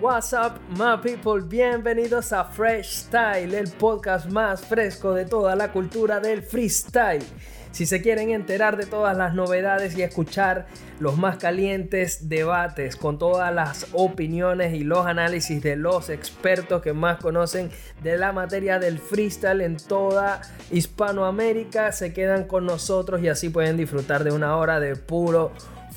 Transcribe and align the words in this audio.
What's 0.00 0.32
up, 0.32 0.58
my 0.76 0.96
people? 1.00 1.40
Bienvenidos 1.40 2.32
a 2.32 2.44
Fresh 2.44 3.04
Style, 3.04 3.56
el 3.56 3.70
podcast 3.70 4.28
más 4.28 4.64
fresco 4.64 5.14
de 5.14 5.24
toda 5.24 5.54
la 5.54 5.70
cultura 5.70 6.18
del 6.18 6.42
freestyle. 6.42 7.22
Si 7.70 7.86
se 7.86 8.02
quieren 8.02 8.30
enterar 8.30 8.76
de 8.76 8.86
todas 8.86 9.16
las 9.16 9.34
novedades 9.34 9.96
y 9.96 10.02
escuchar 10.02 10.66
los 10.98 11.16
más 11.16 11.36
calientes 11.36 12.28
debates 12.28 12.96
con 12.96 13.20
todas 13.20 13.54
las 13.54 13.86
opiniones 13.92 14.74
y 14.74 14.82
los 14.82 15.06
análisis 15.06 15.62
de 15.62 15.76
los 15.76 16.10
expertos 16.10 16.82
que 16.82 16.92
más 16.92 17.20
conocen 17.20 17.70
de 18.02 18.18
la 18.18 18.32
materia 18.32 18.80
del 18.80 18.98
freestyle 18.98 19.60
en 19.60 19.76
toda 19.76 20.40
Hispanoamérica, 20.72 21.92
se 21.92 22.12
quedan 22.12 22.44
con 22.48 22.66
nosotros 22.66 23.22
y 23.22 23.28
así 23.28 23.48
pueden 23.48 23.76
disfrutar 23.76 24.24
de 24.24 24.32
una 24.32 24.56
hora 24.56 24.80
de 24.80 24.96
puro 24.96 25.52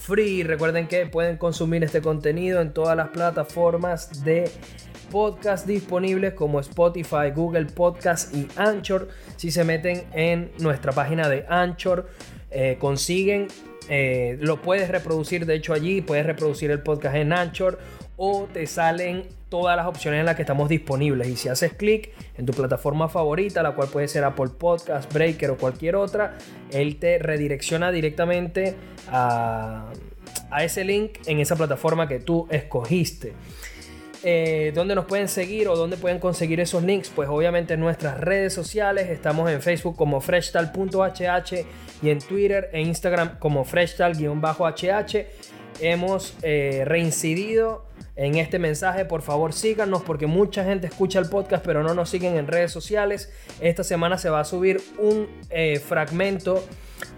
free. 0.08 0.44
Recuerden 0.44 0.88
que 0.88 1.06
pueden 1.06 1.36
consumir 1.36 1.84
este 1.84 2.02
contenido 2.02 2.62
en 2.62 2.72
todas 2.72 2.96
las 2.96 3.10
plataformas 3.10 4.24
de 4.24 4.50
podcast 5.12 5.68
disponibles 5.68 6.34
como 6.34 6.62
Spotify, 6.62 7.32
Google 7.36 7.66
Podcast 7.66 8.34
y 8.34 8.48
Anchor. 8.56 9.10
Si 9.36 9.52
se 9.52 9.66
meten 9.66 10.06
en 10.14 10.52
nuestra 10.60 10.94
página 10.94 11.28
de 11.28 11.46
Anchor, 11.50 12.08
eh, 12.52 12.78
consiguen, 12.80 13.50
eh, 13.90 14.38
lo 14.40 14.62
puedes 14.62 14.90
reproducir 14.90 15.46
de 15.46 15.56
hecho 15.56 15.74
allí, 15.74 16.02
puedes 16.02 16.26
reproducir 16.26 16.72
el 16.72 16.82
podcast 16.82 17.16
en 17.16 17.34
Anchor 17.34 17.78
o 18.18 18.48
te 18.52 18.68
salen 18.68 19.24
todas 19.50 19.78
las 19.78 19.88
opciones 19.88 20.20
en 20.20 20.26
las 20.26 20.36
que 20.36 20.42
estamos 20.42 20.68
disponibles. 20.68 21.28
Y 21.28 21.38
si 21.38 21.48
haces 21.48 21.74
clic 21.74 22.12
en 22.38 22.46
tu 22.46 22.54
plataforma 22.54 23.08
favorita, 23.08 23.64
la 23.64 23.74
cual 23.74 23.88
puede 23.88 24.08
ser 24.08 24.24
Apple 24.24 24.50
Podcast, 24.58 25.12
Breaker 25.14 25.52
o 25.52 25.58
cualquier 25.58 25.96
otra, 25.96 26.38
él 26.72 26.98
te 26.98 27.20
redirecciona 27.20 27.92
directamente 27.92 28.76
a, 29.10 29.92
a 30.50 30.64
ese 30.64 30.84
link 30.84 31.20
en 31.28 31.40
esa 31.40 31.56
plataforma 31.56 32.08
que 32.08 32.20
tú 32.20 32.48
escogiste. 32.50 33.34
Eh, 34.24 34.72
¿Dónde 34.74 34.96
nos 34.96 35.06
pueden 35.06 35.28
seguir 35.28 35.68
o 35.68 35.76
dónde 35.76 35.96
pueden 35.96 36.20
conseguir 36.20 36.60
esos 36.60 36.84
links? 36.84 37.10
Pues 37.10 37.30
obviamente 37.30 37.76
en 37.76 37.80
nuestras 37.80 38.20
redes 38.20 38.54
sociales. 38.54 39.10
Estamos 39.10 39.50
en 39.52 39.62
Facebook 39.62 39.96
como 39.96 40.22
freshtal.hh 40.22 41.66
y 42.02 42.10
en 42.10 42.20
Twitter 42.20 42.70
e 42.74 42.82
Instagram 42.82 43.38
como 43.40 43.64
freshtal-hh. 43.64 45.28
Hemos 45.80 46.36
eh, 46.42 46.84
reincidido 46.86 47.86
en 48.16 48.36
este 48.36 48.60
mensaje. 48.60 49.06
Por 49.06 49.22
favor, 49.22 49.54
síganos 49.54 50.02
porque 50.04 50.28
mucha 50.28 50.64
gente 50.64 50.88
escucha 50.88 51.20
el 51.20 51.30
podcast 51.30 51.64
pero 51.66 51.84
no 51.84 51.94
nos 51.94 52.10
siguen 52.10 52.36
en 52.36 52.48
redes 52.48 52.72
sociales. 52.72 53.32
Esta 53.62 53.84
semana 53.84 54.18
se 54.18 54.30
va 54.30 54.42
a 54.42 54.46
subir 54.46 54.82
un 54.98 55.28
eh, 55.50 55.80
fragmento 55.80 56.64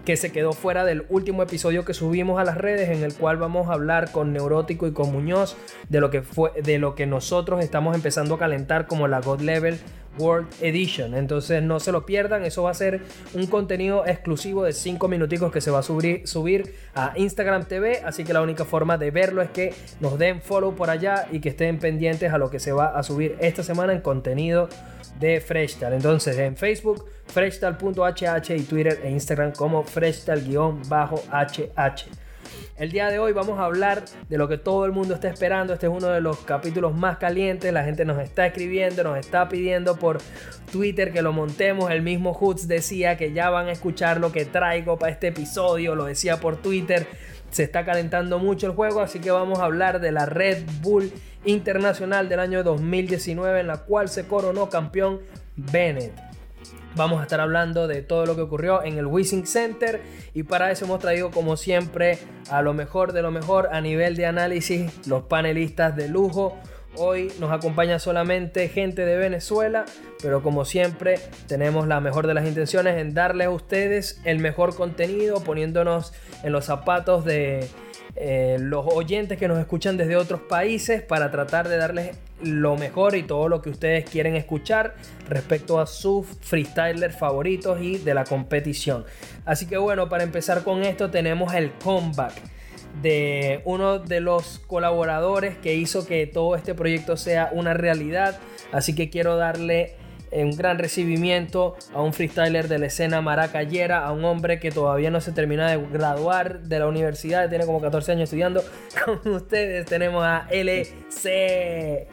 que 0.04 0.16
se 0.16 0.30
quedó 0.30 0.52
fuera 0.52 0.84
del 0.84 1.06
último 1.08 1.42
episodio 1.42 1.84
que 1.84 1.94
subimos 1.94 2.38
a 2.38 2.44
las 2.44 2.58
redes 2.58 2.90
en 2.90 3.02
el 3.02 3.14
cual 3.14 3.38
vamos 3.38 3.68
a 3.68 3.72
hablar 3.72 4.12
con 4.12 4.32
Neurótico 4.32 4.86
y 4.86 4.92
con 4.92 5.12
Muñoz 5.12 5.56
de 5.88 6.00
lo 6.00 6.10
que 6.10 6.22
fue 6.22 6.52
de 6.62 6.78
lo 6.78 6.94
que 6.94 7.06
nosotros 7.06 7.62
estamos 7.62 7.94
empezando 7.94 8.34
a 8.34 8.38
calentar 8.38 8.86
como 8.86 9.08
la 9.08 9.20
God 9.20 9.40
Level 9.40 9.78
World 10.20 10.48
Edition. 10.60 11.14
Entonces 11.14 11.62
no 11.62 11.80
se 11.80 11.92
lo 11.92 12.04
pierdan, 12.04 12.44
eso 12.44 12.64
va 12.64 12.70
a 12.70 12.74
ser 12.74 13.00
un 13.34 13.46
contenido 13.46 14.06
exclusivo 14.06 14.64
de 14.64 14.72
5 14.72 15.08
minuticos 15.08 15.50
que 15.50 15.60
se 15.60 15.70
va 15.70 15.78
a 15.78 15.82
subir, 15.82 16.74
a 16.94 17.12
Instagram 17.16 17.64
TV, 17.64 18.02
así 18.04 18.24
que 18.24 18.32
la 18.32 18.42
única 18.42 18.64
forma 18.64 18.98
de 18.98 19.10
verlo 19.10 19.42
es 19.42 19.50
que 19.50 19.74
nos 20.00 20.18
den 20.18 20.42
follow 20.42 20.74
por 20.74 20.90
allá 20.90 21.26
y 21.32 21.40
que 21.40 21.50
estén 21.50 21.78
pendientes 21.78 22.32
a 22.32 22.38
lo 22.38 22.50
que 22.50 22.60
se 22.60 22.72
va 22.72 22.86
a 22.86 23.02
subir 23.02 23.36
esta 23.40 23.62
semana 23.62 23.92
en 23.92 24.00
contenido 24.00 24.68
de 25.18 25.40
Freshtal. 25.40 25.92
Entonces 25.92 26.38
en 26.38 26.56
Facebook, 26.56 27.04
freshtal.hh 27.26 28.56
y 28.56 28.62
Twitter 28.62 29.00
e 29.02 29.10
Instagram 29.10 29.52
como 29.52 29.84
freshtal-hh. 29.84 32.19
El 32.80 32.92
día 32.92 33.10
de 33.10 33.18
hoy 33.18 33.32
vamos 33.34 33.58
a 33.58 33.64
hablar 33.64 34.06
de 34.30 34.38
lo 34.38 34.48
que 34.48 34.56
todo 34.56 34.86
el 34.86 34.92
mundo 34.92 35.12
está 35.12 35.28
esperando. 35.28 35.74
Este 35.74 35.86
es 35.86 35.92
uno 35.92 36.06
de 36.06 36.22
los 36.22 36.38
capítulos 36.38 36.94
más 36.94 37.18
calientes. 37.18 37.70
La 37.74 37.84
gente 37.84 38.06
nos 38.06 38.18
está 38.18 38.46
escribiendo, 38.46 39.04
nos 39.04 39.18
está 39.18 39.50
pidiendo 39.50 39.96
por 39.96 40.16
Twitter 40.72 41.12
que 41.12 41.20
lo 41.20 41.34
montemos. 41.34 41.90
El 41.90 42.00
mismo 42.00 42.32
Hoots 42.32 42.68
decía 42.68 43.18
que 43.18 43.34
ya 43.34 43.50
van 43.50 43.68
a 43.68 43.72
escuchar 43.72 44.18
lo 44.18 44.32
que 44.32 44.46
traigo 44.46 44.98
para 44.98 45.12
este 45.12 45.28
episodio. 45.28 45.94
Lo 45.94 46.06
decía 46.06 46.38
por 46.40 46.56
Twitter. 46.56 47.06
Se 47.50 47.64
está 47.64 47.84
calentando 47.84 48.38
mucho 48.38 48.66
el 48.68 48.72
juego, 48.72 49.02
así 49.02 49.18
que 49.18 49.30
vamos 49.30 49.58
a 49.58 49.64
hablar 49.64 50.00
de 50.00 50.12
la 50.12 50.24
Red 50.24 50.64
Bull 50.80 51.12
Internacional 51.44 52.30
del 52.30 52.40
año 52.40 52.62
2019 52.62 53.60
en 53.60 53.66
la 53.66 53.76
cual 53.76 54.08
se 54.08 54.26
coronó 54.26 54.70
campeón 54.70 55.20
Bennett. 55.54 56.29
Vamos 56.96 57.20
a 57.20 57.22
estar 57.22 57.40
hablando 57.40 57.86
de 57.86 58.02
todo 58.02 58.26
lo 58.26 58.34
que 58.34 58.42
ocurrió 58.42 58.82
en 58.82 58.98
el 58.98 59.06
Wishing 59.06 59.46
Center 59.46 60.00
y 60.34 60.42
para 60.42 60.72
eso 60.72 60.86
hemos 60.86 60.98
traído 60.98 61.30
como 61.30 61.56
siempre 61.56 62.18
a 62.50 62.62
lo 62.62 62.74
mejor 62.74 63.12
de 63.12 63.22
lo 63.22 63.30
mejor 63.30 63.68
a 63.72 63.80
nivel 63.80 64.16
de 64.16 64.26
análisis 64.26 65.06
los 65.06 65.22
panelistas 65.24 65.94
de 65.94 66.08
lujo. 66.08 66.58
Hoy 66.96 67.32
nos 67.38 67.52
acompaña 67.52 68.00
solamente 68.00 68.68
gente 68.68 69.06
de 69.06 69.16
Venezuela, 69.16 69.84
pero 70.20 70.42
como 70.42 70.64
siempre 70.64 71.20
tenemos 71.46 71.86
la 71.86 72.00
mejor 72.00 72.26
de 72.26 72.34
las 72.34 72.46
intenciones 72.46 72.96
en 72.96 73.14
darles 73.14 73.46
a 73.46 73.50
ustedes 73.50 74.20
el 74.24 74.40
mejor 74.40 74.74
contenido, 74.74 75.44
poniéndonos 75.44 76.12
en 76.42 76.50
los 76.50 76.64
zapatos 76.64 77.24
de 77.24 77.68
eh, 78.16 78.56
los 78.58 78.84
oyentes 78.88 79.38
que 79.38 79.46
nos 79.46 79.58
escuchan 79.60 79.96
desde 79.96 80.16
otros 80.16 80.40
países 80.40 81.00
para 81.00 81.30
tratar 81.30 81.68
de 81.68 81.76
darles 81.76 82.16
lo 82.42 82.76
mejor 82.76 83.14
y 83.14 83.22
todo 83.22 83.48
lo 83.48 83.62
que 83.62 83.70
ustedes 83.70 84.08
quieren 84.08 84.36
escuchar 84.36 84.94
respecto 85.28 85.80
a 85.80 85.86
sus 85.86 86.26
freestylers 86.40 87.16
favoritos 87.16 87.80
y 87.80 87.98
de 87.98 88.14
la 88.14 88.24
competición. 88.24 89.04
Así 89.44 89.66
que 89.66 89.76
bueno, 89.76 90.08
para 90.08 90.24
empezar 90.24 90.62
con 90.62 90.82
esto 90.82 91.10
tenemos 91.10 91.54
el 91.54 91.72
comeback 91.72 92.32
de 93.02 93.62
uno 93.64 93.98
de 93.98 94.20
los 94.20 94.58
colaboradores 94.66 95.56
que 95.58 95.74
hizo 95.74 96.06
que 96.06 96.26
todo 96.26 96.56
este 96.56 96.74
proyecto 96.74 97.16
sea 97.16 97.50
una 97.52 97.74
realidad. 97.74 98.38
Así 98.72 98.94
que 98.94 99.10
quiero 99.10 99.36
darle 99.36 99.96
un 100.32 100.56
gran 100.56 100.78
recibimiento 100.78 101.76
a 101.94 102.02
un 102.02 102.12
freestyler 102.12 102.68
de 102.68 102.78
la 102.78 102.86
escena 102.86 103.20
maracayera, 103.20 104.04
a 104.04 104.12
un 104.12 104.24
hombre 104.24 104.60
que 104.60 104.70
todavía 104.70 105.10
no 105.10 105.20
se 105.20 105.32
termina 105.32 105.70
de 105.70 105.78
graduar 105.88 106.62
de 106.62 106.78
la 106.78 106.86
universidad, 106.86 107.48
tiene 107.48 107.66
como 107.66 107.80
14 107.80 108.12
años 108.12 108.24
estudiando. 108.24 108.62
Con 109.04 109.34
ustedes 109.34 109.86
tenemos 109.86 110.24
a 110.24 110.46
LC. 110.50 112.08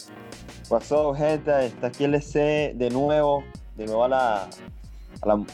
Pasó, 0.69 1.13
gente, 1.13 1.65
está 1.65 1.87
aquí 1.87 2.03
LC 2.03 2.73
de 2.75 2.89
nuevo, 2.91 3.43
de 3.75 3.85
nuevo 3.85 4.03
a 4.03 4.09
la, 4.09 4.49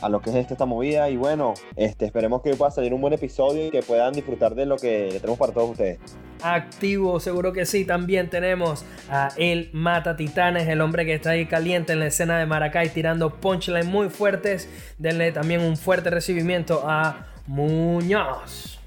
a, 0.01 0.09
lo 0.09 0.21
que 0.21 0.29
es 0.29 0.51
esta, 0.51 0.65
movida. 0.65 1.09
Y 1.09 1.17
bueno, 1.17 1.53
este, 1.75 2.05
esperemos 2.05 2.41
que 2.41 2.51
hoy 2.51 2.55
pueda 2.55 2.71
salir 2.71 2.93
un 2.93 3.01
buen 3.01 3.13
episodio 3.13 3.67
y 3.67 3.71
que 3.71 3.81
puedan 3.81 4.13
disfrutar 4.13 4.55
de 4.55 4.65
lo 4.65 4.77
que 4.77 5.09
tenemos 5.19 5.37
para 5.37 5.53
todos 5.53 5.71
ustedes. 5.71 5.99
Activo, 6.41 7.19
seguro 7.19 7.53
que 7.53 7.65
sí. 7.65 7.85
También 7.85 8.29
tenemos 8.29 8.85
a 9.09 9.29
El 9.37 9.69
Mata 9.73 10.15
Titanes, 10.15 10.67
el 10.67 10.81
hombre 10.81 11.05
que 11.05 11.13
está 11.13 11.31
ahí 11.31 11.45
caliente 11.45 11.93
en 11.93 11.99
la 11.99 12.07
escena 12.07 12.37
de 12.37 12.45
Maracay, 12.45 12.89
tirando 12.89 13.29
punchlines 13.29 13.85
muy 13.85 14.09
fuertes. 14.09 14.69
Denle 14.97 15.31
también 15.31 15.61
un 15.61 15.77
fuerte 15.77 16.09
recibimiento 16.09 16.83
a 16.85 17.27
Muñoz. 17.47 18.79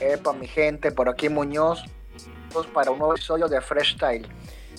Epa, 0.00 0.32
mi 0.32 0.46
gente, 0.46 0.92
por 0.92 1.08
aquí 1.08 1.28
Muñoz, 1.28 1.84
para 2.72 2.90
un 2.90 2.98
nuevo 2.98 3.14
episodio 3.14 3.48
de 3.48 3.60
Fresh 3.60 3.94
Style. 3.94 4.26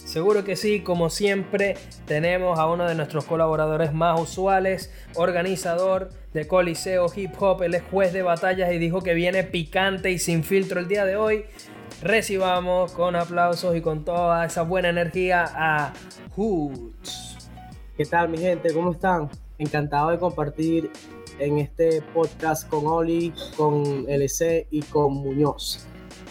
Seguro 0.08 0.46
que 0.46 0.56
sí, 0.56 0.80
como 0.80 1.10
siempre, 1.10 1.76
tenemos 2.06 2.58
a 2.60 2.68
uno 2.68 2.88
de 2.88 2.96
nuestros 2.96 3.26
colaboradores 3.26 3.94
más 3.94 4.18
usuales, 4.18 4.90
organizador 5.16 6.12
de 6.34 6.48
Coliseo 6.48 7.08
Hip 7.14 7.32
Hop, 7.42 7.62
él 7.64 7.76
es 7.76 7.84
juez 7.92 8.14
de 8.14 8.22
batallas 8.22 8.72
y 8.72 8.78
dijo 8.78 9.02
que 9.02 9.14
viene 9.14 9.44
picante 9.44 10.10
y 10.10 10.18
sin 10.18 10.46
filtro 10.46 10.80
el 10.80 10.88
día 10.88 11.04
de 11.04 11.18
hoy. 11.18 11.44
Recibamos 12.02 12.94
con 12.94 13.18
aplausos 13.18 13.76
y 13.76 13.82
con 13.82 14.06
toda 14.06 14.46
esa 14.46 14.62
buena 14.62 14.88
energía 14.88 15.44
a 15.54 15.94
Hoots. 16.38 17.50
¿Qué 17.98 18.06
tal 18.06 18.30
mi 18.30 18.38
gente? 18.38 18.74
¿Cómo 18.74 18.94
están? 18.94 19.30
Encantado 19.58 20.12
de 20.12 20.20
compartir 20.20 20.90
en 21.38 21.58
este 21.58 22.02
podcast 22.14 22.70
con 22.70 22.88
Oli, 22.88 23.34
con 23.58 24.06
LC 24.08 24.68
y 24.72 24.84
con 24.84 25.16
Muñoz. 25.16 25.86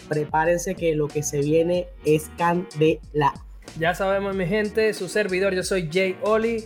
Prepárense 0.09 0.73
que 0.73 0.95
lo 0.95 1.07
que 1.07 1.21
se 1.21 1.41
viene 1.41 1.89
es 2.05 2.31
candela. 2.39 3.35
Ya 3.77 3.93
sabemos, 3.93 4.35
mi 4.35 4.45
gente, 4.45 4.93
su 4.93 5.07
servidor, 5.07 5.53
yo 5.53 5.63
soy 5.63 5.89
Jay 5.91 6.17
Oli. 6.23 6.65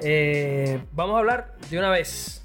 Eh, 0.00 0.80
vamos 0.92 1.16
a 1.16 1.18
hablar 1.18 1.54
de 1.70 1.78
una 1.78 1.90
vez. 1.90 2.42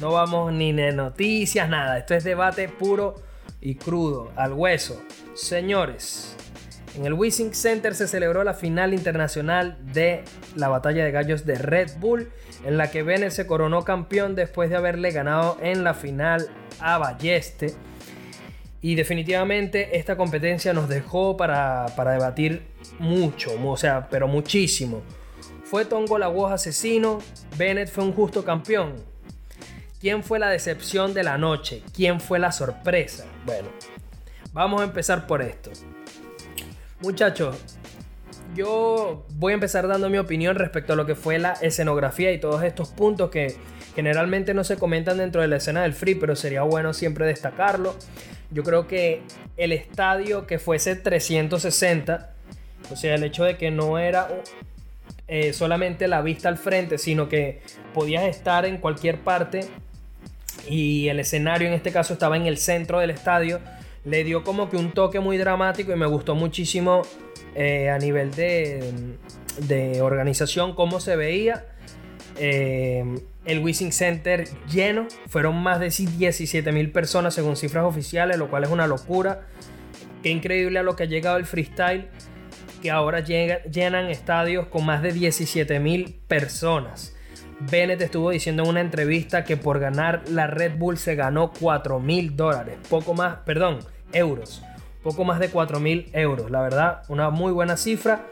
No 0.00 0.12
vamos 0.12 0.52
ni 0.52 0.72
de 0.72 0.92
noticias, 0.92 1.68
nada. 1.68 1.98
Esto 1.98 2.14
es 2.14 2.22
debate 2.22 2.68
puro 2.68 3.16
y 3.60 3.74
crudo, 3.74 4.30
al 4.36 4.52
hueso. 4.52 5.02
Señores, 5.34 6.36
en 6.96 7.04
el 7.04 7.14
Wishing 7.14 7.54
Center 7.54 7.94
se 7.94 8.08
celebró 8.08 8.44
la 8.44 8.54
final 8.54 8.94
internacional 8.94 9.76
de 9.92 10.24
la 10.54 10.68
batalla 10.68 11.04
de 11.04 11.10
gallos 11.10 11.44
de 11.44 11.56
Red 11.56 11.98
Bull, 11.98 12.30
en 12.64 12.76
la 12.76 12.90
que 12.90 13.02
Bennett 13.02 13.30
se 13.30 13.46
coronó 13.46 13.84
campeón 13.84 14.34
después 14.34 14.70
de 14.70 14.76
haberle 14.76 15.10
ganado 15.10 15.58
en 15.60 15.84
la 15.84 15.94
final 15.94 16.48
a 16.80 16.98
Balleste. 16.98 17.74
Y 18.80 18.94
definitivamente 18.94 19.96
esta 19.98 20.16
competencia 20.16 20.72
nos 20.72 20.88
dejó 20.88 21.36
para, 21.36 21.86
debatir 21.96 22.62
mucho, 22.98 23.50
o 23.64 23.76
sea, 23.76 24.08
pero 24.08 24.28
muchísimo. 24.28 25.02
¿Fue 25.64 25.84
Tongo 25.84 26.18
la 26.18 26.28
voz 26.28 26.52
asesino? 26.52 27.18
¿Bennett 27.56 27.90
fue 27.90 28.04
un 28.04 28.12
justo 28.12 28.44
campeón? 28.44 28.94
¿Quién 30.00 30.22
fue 30.22 30.38
la 30.38 30.48
decepción 30.48 31.12
de 31.12 31.24
la 31.24 31.38
noche? 31.38 31.82
¿Quién 31.92 32.20
fue 32.20 32.38
la 32.38 32.52
sorpresa? 32.52 33.26
Bueno, 33.44 33.68
vamos 34.52 34.80
a 34.80 34.84
empezar 34.84 35.26
por 35.26 35.42
esto. 35.42 35.70
Muchachos, 37.00 37.56
yo 38.54 39.26
voy 39.30 39.52
a 39.52 39.54
empezar 39.54 39.88
dando 39.88 40.08
mi 40.08 40.18
opinión 40.18 40.56
respecto 40.56 40.92
a 40.92 40.96
lo 40.96 41.04
que 41.04 41.16
fue 41.16 41.38
la 41.38 41.52
escenografía 41.54 42.32
y 42.32 42.38
todos 42.38 42.62
estos 42.62 42.88
puntos 42.90 43.30
que 43.30 43.56
generalmente 43.94 44.54
no 44.54 44.62
se 44.62 44.76
comentan 44.76 45.18
dentro 45.18 45.42
de 45.42 45.48
la 45.48 45.56
escena 45.56 45.82
del 45.82 45.94
free, 45.94 46.14
pero 46.14 46.36
sería 46.36 46.62
bueno 46.62 46.94
siempre 46.94 47.26
destacarlo. 47.26 47.96
Yo 48.50 48.62
creo 48.62 48.86
que 48.86 49.22
el 49.56 49.72
estadio 49.72 50.46
que 50.46 50.58
fuese 50.58 50.96
360, 50.96 52.34
o 52.90 52.96
sea, 52.96 53.14
el 53.14 53.24
hecho 53.24 53.44
de 53.44 53.56
que 53.56 53.70
no 53.70 53.98
era 53.98 54.28
eh, 55.26 55.52
solamente 55.52 56.08
la 56.08 56.22
vista 56.22 56.48
al 56.48 56.56
frente, 56.56 56.96
sino 56.96 57.28
que 57.28 57.60
podías 57.92 58.24
estar 58.24 58.64
en 58.64 58.78
cualquier 58.78 59.20
parte 59.20 59.60
y 60.68 61.08
el 61.08 61.20
escenario 61.20 61.68
en 61.68 61.74
este 61.74 61.92
caso 61.92 62.14
estaba 62.14 62.36
en 62.36 62.46
el 62.46 62.56
centro 62.56 62.98
del 62.98 63.10
estadio, 63.10 63.60
le 64.04 64.24
dio 64.24 64.42
como 64.42 64.70
que 64.70 64.76
un 64.76 64.92
toque 64.92 65.20
muy 65.20 65.36
dramático 65.36 65.92
y 65.92 65.96
me 65.96 66.06
gustó 66.06 66.34
muchísimo 66.34 67.02
eh, 67.54 67.90
a 67.90 67.98
nivel 67.98 68.30
de, 68.34 69.16
de, 69.66 70.00
organización 70.00 70.74
cómo 70.74 71.00
se 71.00 71.16
veía. 71.16 71.66
Eh, 72.38 73.04
el 73.48 73.60
Wishing 73.60 73.92
Center 73.92 74.46
lleno, 74.70 75.08
fueron 75.26 75.56
más 75.62 75.80
de 75.80 75.88
17 75.88 76.70
mil 76.70 76.92
personas 76.92 77.32
según 77.32 77.56
cifras 77.56 77.84
oficiales, 77.84 78.36
lo 78.36 78.50
cual 78.50 78.64
es 78.64 78.70
una 78.70 78.86
locura. 78.86 79.46
Qué 80.22 80.28
increíble 80.28 80.78
a 80.78 80.82
lo 80.82 80.96
que 80.96 81.04
ha 81.04 81.06
llegado 81.06 81.38
el 81.38 81.46
freestyle, 81.46 82.08
que 82.82 82.90
ahora 82.90 83.20
llenan 83.20 84.10
estadios 84.10 84.66
con 84.66 84.84
más 84.84 85.02
de 85.02 85.12
17 85.12 85.80
mil 85.80 86.20
personas. 86.28 87.16
Bennett 87.60 88.02
estuvo 88.02 88.30
diciendo 88.30 88.64
en 88.64 88.68
una 88.68 88.80
entrevista 88.82 89.44
que 89.44 89.56
por 89.56 89.80
ganar 89.80 90.22
la 90.28 90.46
Red 90.46 90.76
Bull 90.76 90.98
se 90.98 91.14
ganó 91.14 91.50
4 91.58 92.00
mil 92.00 92.36
dólares, 92.36 92.76
poco 92.90 93.14
más, 93.14 93.38
perdón, 93.46 93.78
euros, 94.12 94.62
poco 95.02 95.24
más 95.24 95.40
de 95.40 95.48
4 95.48 95.80
mil 95.80 96.10
euros, 96.12 96.50
la 96.50 96.60
verdad, 96.60 97.02
una 97.08 97.30
muy 97.30 97.52
buena 97.52 97.78
cifra. 97.78 98.26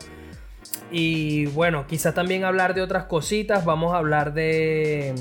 Y 0.91 1.47
bueno, 1.47 1.87
quizás 1.87 2.15
también 2.15 2.45
hablar 2.45 2.75
de 2.75 2.83
otras 2.83 3.05
cositas, 3.05 3.65
vamos 3.65 3.93
a 3.93 3.99
hablar 3.99 4.35
de 4.35 5.15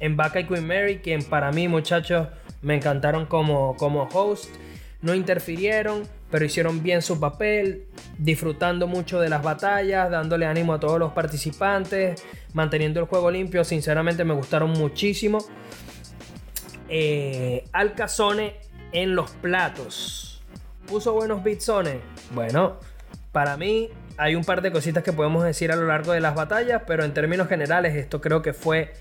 mm, 0.00 0.38
y 0.38 0.44
Queen 0.44 0.66
Mary, 0.66 0.98
que 1.00 1.18
para 1.18 1.52
mí 1.52 1.68
muchachos 1.68 2.28
me 2.62 2.74
encantaron 2.74 3.26
como, 3.26 3.76
como 3.76 4.08
host, 4.12 4.54
no 5.02 5.14
interfirieron, 5.14 6.02
pero 6.30 6.44
hicieron 6.44 6.82
bien 6.82 7.02
su 7.02 7.20
papel, 7.20 7.86
disfrutando 8.18 8.86
mucho 8.86 9.20
de 9.20 9.28
las 9.28 9.42
batallas, 9.42 10.10
dándole 10.10 10.46
ánimo 10.46 10.74
a 10.74 10.80
todos 10.80 10.98
los 10.98 11.12
participantes, 11.12 12.24
manteniendo 12.54 13.00
el 13.00 13.06
juego 13.06 13.30
limpio. 13.30 13.64
Sinceramente 13.64 14.24
me 14.24 14.34
gustaron 14.34 14.70
muchísimo. 14.70 15.38
Eh, 16.88 17.64
Alcazone 17.72 18.56
en 18.92 19.14
los 19.14 19.30
platos. 19.32 20.42
¿Puso 20.86 21.12
buenos 21.12 21.44
bitsones? 21.44 21.98
Bueno, 22.32 22.78
para 23.32 23.56
mí 23.56 23.90
hay 24.18 24.34
un 24.34 24.44
par 24.44 24.62
de 24.62 24.72
cositas 24.72 25.02
que 25.02 25.12
podemos 25.12 25.44
decir 25.44 25.72
a 25.72 25.76
lo 25.76 25.86
largo 25.86 26.12
de 26.12 26.20
las 26.20 26.34
batallas, 26.34 26.82
pero 26.86 27.04
en 27.04 27.12
términos 27.12 27.48
generales 27.48 27.94
esto 27.94 28.20
creo 28.20 28.42
que 28.42 28.52
fue 28.52 28.92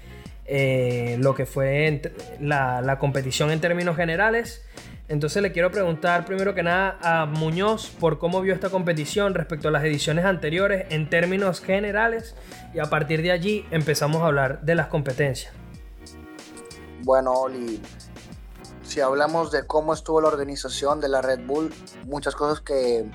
eh, 0.46 1.18
lo 1.20 1.36
que 1.36 1.46
fue 1.46 2.14
la, 2.40 2.82
la 2.82 3.00
competición 3.00 3.52
en 3.52 3.62
términos 3.62 3.96
generales. 3.96 4.64
Entonces 5.08 5.44
le 5.44 5.52
quiero 5.52 5.70
preguntar 5.72 6.26
primero 6.26 6.56
que 6.56 6.64
nada 6.64 6.98
a 7.02 7.26
Muñoz 7.28 7.90
por 8.00 8.18
cómo 8.18 8.42
vio 8.42 8.54
esta 8.54 8.70
competición 8.70 9.36
respecto 9.36 9.68
a 9.68 9.72
las 9.72 9.84
ediciones 9.84 10.26
anteriores 10.26 10.88
en 10.90 11.10
términos 11.10 11.62
generales 11.62 12.36
y 12.74 12.80
a 12.80 12.86
partir 12.86 13.22
de 13.22 13.32
allí 13.32 13.68
empezamos 13.70 14.24
a 14.24 14.28
hablar 14.28 14.62
de 14.62 14.74
las 14.74 14.88
competencias. 14.88 15.54
Bueno, 17.04 17.34
Oli, 17.34 17.80
si 18.82 19.00
hablamos 19.00 19.52
de 19.52 19.68
cómo 19.68 19.94
estuvo 19.94 20.22
la 20.22 20.28
organización 20.28 21.00
de 21.00 21.10
la 21.10 21.22
Red 21.22 21.42
Bull, 21.46 21.72
muchas 22.06 22.34
cosas 22.34 22.62
que 22.62 23.06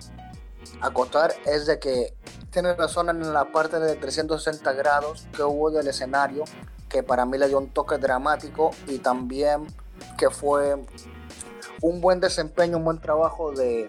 acotar 0.81 1.33
es 1.47 1.67
de 1.67 1.79
que 1.79 2.15
tiene 2.51 2.75
razón 2.75 3.09
en 3.11 3.33
la 3.33 3.53
parte 3.53 3.79
de 3.79 3.97
360 3.97 4.73
grados 4.73 5.27
que 5.35 5.43
hubo 5.43 5.71
del 5.71 5.87
escenario, 5.89 6.45
que 6.89 7.03
para 7.03 7.25
mí 7.25 7.39
le 7.39 7.49
dio 7.49 7.59
un 7.59 7.71
toque 7.71 7.99
dramático 7.99 8.71
y 8.87 8.99
también 8.99 9.67
que 10.19 10.31
fue 10.31 10.77
un 11.83 12.01
buen 12.01 12.21
desempeño, 12.21 12.79
un 12.79 12.85
buen 12.85 13.01
trabajo 13.01 13.53
de 13.53 13.87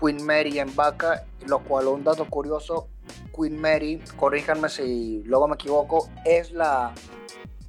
Queen 0.00 0.24
Mary 0.24 0.58
en 0.58 0.74
Vaca, 0.74 1.24
lo 1.46 1.60
cual 1.60 1.88
un 1.88 2.02
dato 2.02 2.28
curioso, 2.28 2.88
Queen 3.36 3.60
Mary, 3.60 4.02
corríjanme 4.16 4.68
si 4.68 5.22
luego 5.24 5.48
me 5.48 5.54
equivoco, 5.54 6.08
es 6.24 6.52
la 6.52 6.92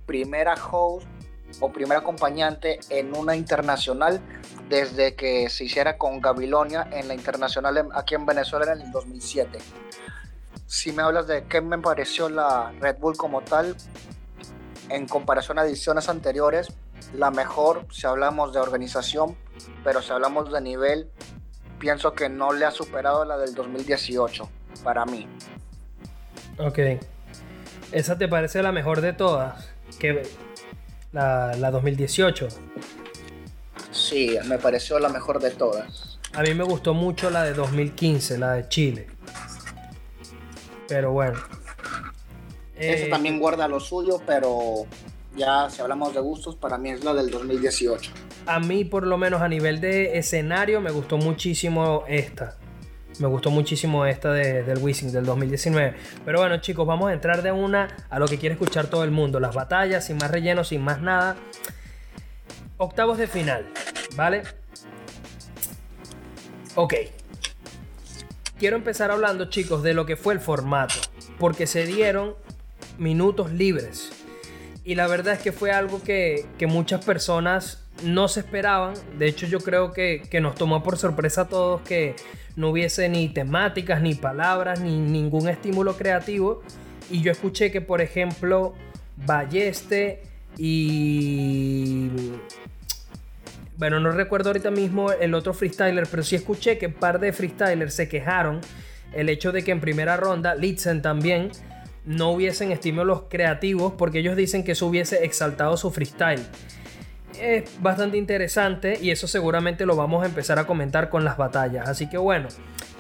primera 0.05 0.55
host 0.71 1.07
o 1.59 1.71
primera 1.71 1.99
acompañante 1.99 2.79
en 2.89 3.15
una 3.15 3.35
internacional 3.35 4.21
desde 4.69 5.15
que 5.15 5.49
se 5.49 5.65
hiciera 5.65 5.97
con 5.97 6.21
Gabilonia 6.21 6.87
en 6.91 7.07
la 7.07 7.13
internacional 7.13 7.89
aquí 7.93 8.15
en 8.15 8.25
Venezuela 8.25 8.73
en 8.73 8.81
el 8.81 8.91
2007. 8.91 9.59
Si 10.65 10.91
me 10.91 11.03
hablas 11.03 11.27
de 11.27 11.43
qué 11.45 11.61
me 11.61 11.77
pareció 11.77 12.29
la 12.29 12.71
Red 12.79 12.97
Bull 12.97 13.15
como 13.15 13.41
tal, 13.41 13.75
en 14.89 15.07
comparación 15.07 15.59
a 15.59 15.65
ediciones 15.65 16.09
anteriores, 16.09 16.67
la 17.13 17.31
mejor 17.31 17.85
si 17.91 18.07
hablamos 18.07 18.53
de 18.53 18.59
organización, 18.59 19.35
pero 19.83 20.01
si 20.01 20.11
hablamos 20.11 20.51
de 20.51 20.61
nivel, 20.61 21.09
pienso 21.79 22.13
que 22.13 22.29
no 22.29 22.53
le 22.53 22.65
ha 22.65 22.71
superado 22.71 23.25
la 23.25 23.37
del 23.37 23.53
2018, 23.53 24.49
para 24.83 25.05
mí. 25.05 25.27
Ok. 26.57 26.79
¿Esa 27.91 28.17
te 28.17 28.27
parece 28.27 28.61
la 28.63 28.71
mejor 28.71 29.01
de 29.01 29.13
todas? 29.13 29.69
Que 29.99 30.23
la, 31.15 31.55
la 31.55 31.71
2018. 31.71 32.49
Sí, 33.91 34.37
me 34.45 34.59
pareció 34.59 34.99
la 34.99 35.09
mejor 35.09 35.39
de 35.39 35.51
todas. 35.51 36.19
A 36.33 36.41
mí 36.41 36.53
me 36.53 36.65
gustó 36.65 36.93
mucho 36.93 37.29
la 37.29 37.43
de 37.43 37.53
2015, 37.53 38.37
la 38.37 38.53
de 38.53 38.67
Chile. 38.67 39.07
Pero 40.87 41.13
bueno. 41.13 41.39
Esa 42.75 43.09
también 43.09 43.39
guarda 43.39 43.69
lo 43.69 43.79
suyo, 43.79 44.21
pero 44.27 44.85
ya 45.37 45.69
si 45.69 45.81
hablamos 45.81 46.13
de 46.13 46.19
gustos, 46.19 46.57
para 46.57 46.77
mí 46.77 46.89
es 46.91 47.05
la 47.05 47.13
del 47.13 47.31
2018. 47.31 48.11
A 48.47 48.59
mí, 48.59 48.83
por 48.83 49.07
lo 49.07 49.17
menos 49.17 49.41
a 49.41 49.47
nivel 49.47 49.79
de 49.79 50.17
escenario, 50.17 50.81
me 50.81 50.91
gustó 50.91 51.17
muchísimo 51.17 52.03
esta. 52.09 52.57
Me 53.19 53.27
gustó 53.27 53.49
muchísimo 53.49 54.05
esta 54.05 54.31
de, 54.31 54.63
del 54.63 54.77
Wishing 54.79 55.11
del 55.11 55.25
2019. 55.25 55.95
Pero 56.25 56.39
bueno, 56.39 56.57
chicos, 56.57 56.85
vamos 56.85 57.09
a 57.09 57.13
entrar 57.13 57.41
de 57.41 57.51
una 57.51 57.87
a 58.09 58.19
lo 58.19 58.27
que 58.27 58.37
quiere 58.37 58.53
escuchar 58.53 58.87
todo 58.87 59.03
el 59.03 59.11
mundo. 59.11 59.39
Las 59.39 59.55
batallas, 59.55 60.05
sin 60.05 60.17
más 60.17 60.31
relleno, 60.31 60.63
sin 60.63 60.81
más 60.81 61.01
nada. 61.01 61.37
Octavos 62.77 63.17
de 63.17 63.27
final, 63.27 63.65
¿vale? 64.15 64.43
Ok. 66.75 66.93
Quiero 68.59 68.75
empezar 68.75 69.11
hablando, 69.11 69.45
chicos, 69.45 69.81
de 69.83 69.93
lo 69.93 70.05
que 70.05 70.17
fue 70.17 70.33
el 70.33 70.39
formato. 70.39 70.95
Porque 71.39 71.67
se 71.67 71.85
dieron 71.85 72.35
minutos 72.97 73.51
libres 73.51 74.24
y 74.85 74.93
la 74.93 75.07
verdad 75.07 75.33
es 75.33 75.39
que 75.39 75.51
fue 75.51 75.71
algo 75.71 76.01
que, 76.03 76.45
muchas 76.67 77.03
personas 77.03 77.83
no 78.03 78.27
se 78.27 78.41
esperaban. 78.41 78.93
De 79.17 79.27
hecho, 79.27 79.47
yo 79.47 79.59
creo 79.59 79.91
que, 79.91 80.29
nos 80.39 80.53
tomó 80.53 80.83
por 80.83 80.97
sorpresa 80.97 81.41
a 81.41 81.47
todos 81.49 81.81
que 81.81 82.15
no 82.55 82.69
hubiese 82.69 83.09
ni 83.09 83.27
temáticas, 83.27 83.99
ni 84.01 84.13
palabras, 84.13 84.79
ni 84.79 84.99
ningún 84.99 85.49
estímulo 85.49 85.97
creativo. 85.97 86.61
Y 87.09 87.23
yo 87.23 87.31
escuché 87.31 87.71
que, 87.71 87.81
por 87.81 87.99
ejemplo, 87.99 88.75
Balleste 89.17 90.21
y... 90.55 92.09
Bueno, 93.77 93.99
no 93.99 94.11
recuerdo 94.11 94.49
ahorita 94.49 94.69
mismo 94.69 95.11
el 95.11 95.33
otro 95.33 95.53
freestyler, 95.53 96.07
pero 96.09 96.21
sí 96.21 96.35
escuché 96.35 96.77
que 96.77 96.87
un 96.87 96.93
par 96.93 97.19
de 97.19 97.33
freestylers 97.33 97.93
se 97.95 98.07
quejaron 98.07 98.61
el 99.13 99.29
hecho 99.29 99.51
de 99.51 99.63
que 99.63 99.71
en 99.71 99.81
primera 99.81 100.15
ronda, 100.15 100.55
Litzen 100.55 101.01
también, 101.01 101.51
no 102.05 102.31
hubiesen 102.31 102.71
estímulos 102.71 103.23
creativos 103.29 103.93
porque 103.93 104.19
ellos 104.19 104.35
dicen 104.35 104.63
que 104.63 104.73
eso 104.73 104.87
hubiese 104.87 105.25
exaltado 105.25 105.75
su 105.77 105.91
freestyle. 105.91 106.45
Es 107.39 107.81
bastante 107.81 108.17
interesante 108.17 108.97
y 109.01 109.11
eso 109.11 109.27
seguramente 109.27 109.85
lo 109.85 109.95
vamos 109.95 110.23
a 110.23 110.27
empezar 110.27 110.59
a 110.59 110.65
comentar 110.65 111.09
con 111.09 111.25
las 111.25 111.37
batallas. 111.37 111.89
Así 111.89 112.07
que 112.07 112.17
bueno, 112.17 112.47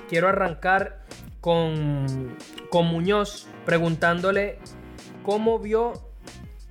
quiero 0.09 0.27
arrancar 0.27 1.03
con, 1.39 2.35
con 2.69 2.87
Muñoz 2.87 3.47
preguntándole 3.65 4.57
cómo 5.23 5.59
vio 5.59 5.93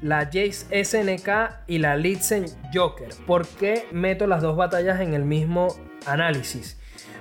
la 0.03 0.27
Jace 0.27 0.85
SNK 0.85 1.29
y 1.67 1.79
la 1.79 1.97
Litzen 1.97 2.47
Joker. 2.75 3.09
¿Por 3.27 3.47
qué 3.47 3.87
meto 3.93 4.27
las 4.27 4.43
dos 4.43 4.57
batallas 4.57 5.01
en 5.01 5.15
el 5.15 5.25
mismo 5.25 5.69
análisis? 6.05 6.79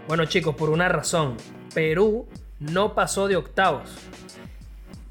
Bueno 0.08 0.26
chicos, 0.26 0.56
por 0.56 0.70
una 0.70 0.90
razón. 0.90 1.38
Perú 1.74 2.28
no 2.60 2.94
pasó 2.94 3.28
de 3.28 3.38
octavos 3.38 3.90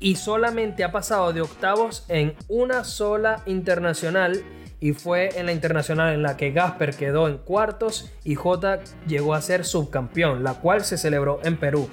y 0.02 0.16
solamente 0.16 0.82
ha 0.82 0.90
pasado 0.90 1.32
de 1.32 1.40
octavos 1.40 2.04
en 2.08 2.34
una 2.48 2.82
sola 2.82 3.42
internacional 3.46 4.42
y 4.80 4.94
fue 4.94 5.28
en 5.38 5.46
la 5.46 5.52
internacional 5.52 6.12
en 6.12 6.24
la 6.24 6.36
que 6.36 6.50
Gasper 6.50 6.96
quedó 6.96 7.28
en 7.28 7.38
cuartos 7.38 8.10
y 8.24 8.34
J 8.34 8.80
llegó 9.06 9.32
a 9.32 9.40
ser 9.40 9.64
subcampeón, 9.64 10.42
la 10.42 10.54
cual 10.54 10.84
se 10.84 10.98
celebró 10.98 11.38
en 11.44 11.56
Perú. 11.56 11.88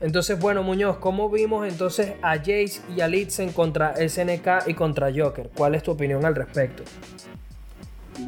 Entonces, 0.00 0.38
bueno, 0.38 0.64
Muñoz, 0.64 0.98
¿cómo 0.98 1.30
vimos 1.30 1.66
entonces 1.66 2.14
a 2.22 2.36
Jace 2.38 2.80
y 2.96 3.02
a 3.02 3.08
Litzen 3.08 3.52
contra 3.52 3.94
SNK 3.96 4.66
y 4.66 4.74
contra 4.74 5.12
Joker? 5.16 5.50
¿Cuál 5.56 5.76
es 5.76 5.84
tu 5.84 5.92
opinión 5.92 6.24
al 6.24 6.34
respecto? 6.34 6.82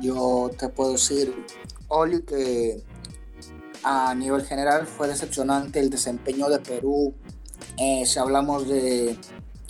Yo 0.01 0.53
te 0.57 0.69
puedo 0.69 0.93
decir, 0.93 1.35
Oli, 1.89 2.23
que 2.23 2.81
a 3.83 4.15
nivel 4.15 4.43
general 4.45 4.87
fue 4.87 5.09
decepcionante 5.09 5.81
el 5.81 5.91
desempeño 5.91 6.49
de 6.49 6.61
Perú. 6.61 7.13
Eh, 7.81 8.05
si 8.05 8.19
hablamos 8.19 8.69
de 8.69 9.17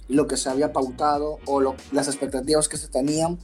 lo 0.09 0.27
que 0.27 0.37
se 0.37 0.51
había 0.51 0.73
pautado 0.73 1.39
o 1.47 1.61
las 1.93 2.09
expectativas 2.09 2.69
que 2.69 2.77
se 2.77 2.89
tenían, 2.89 3.39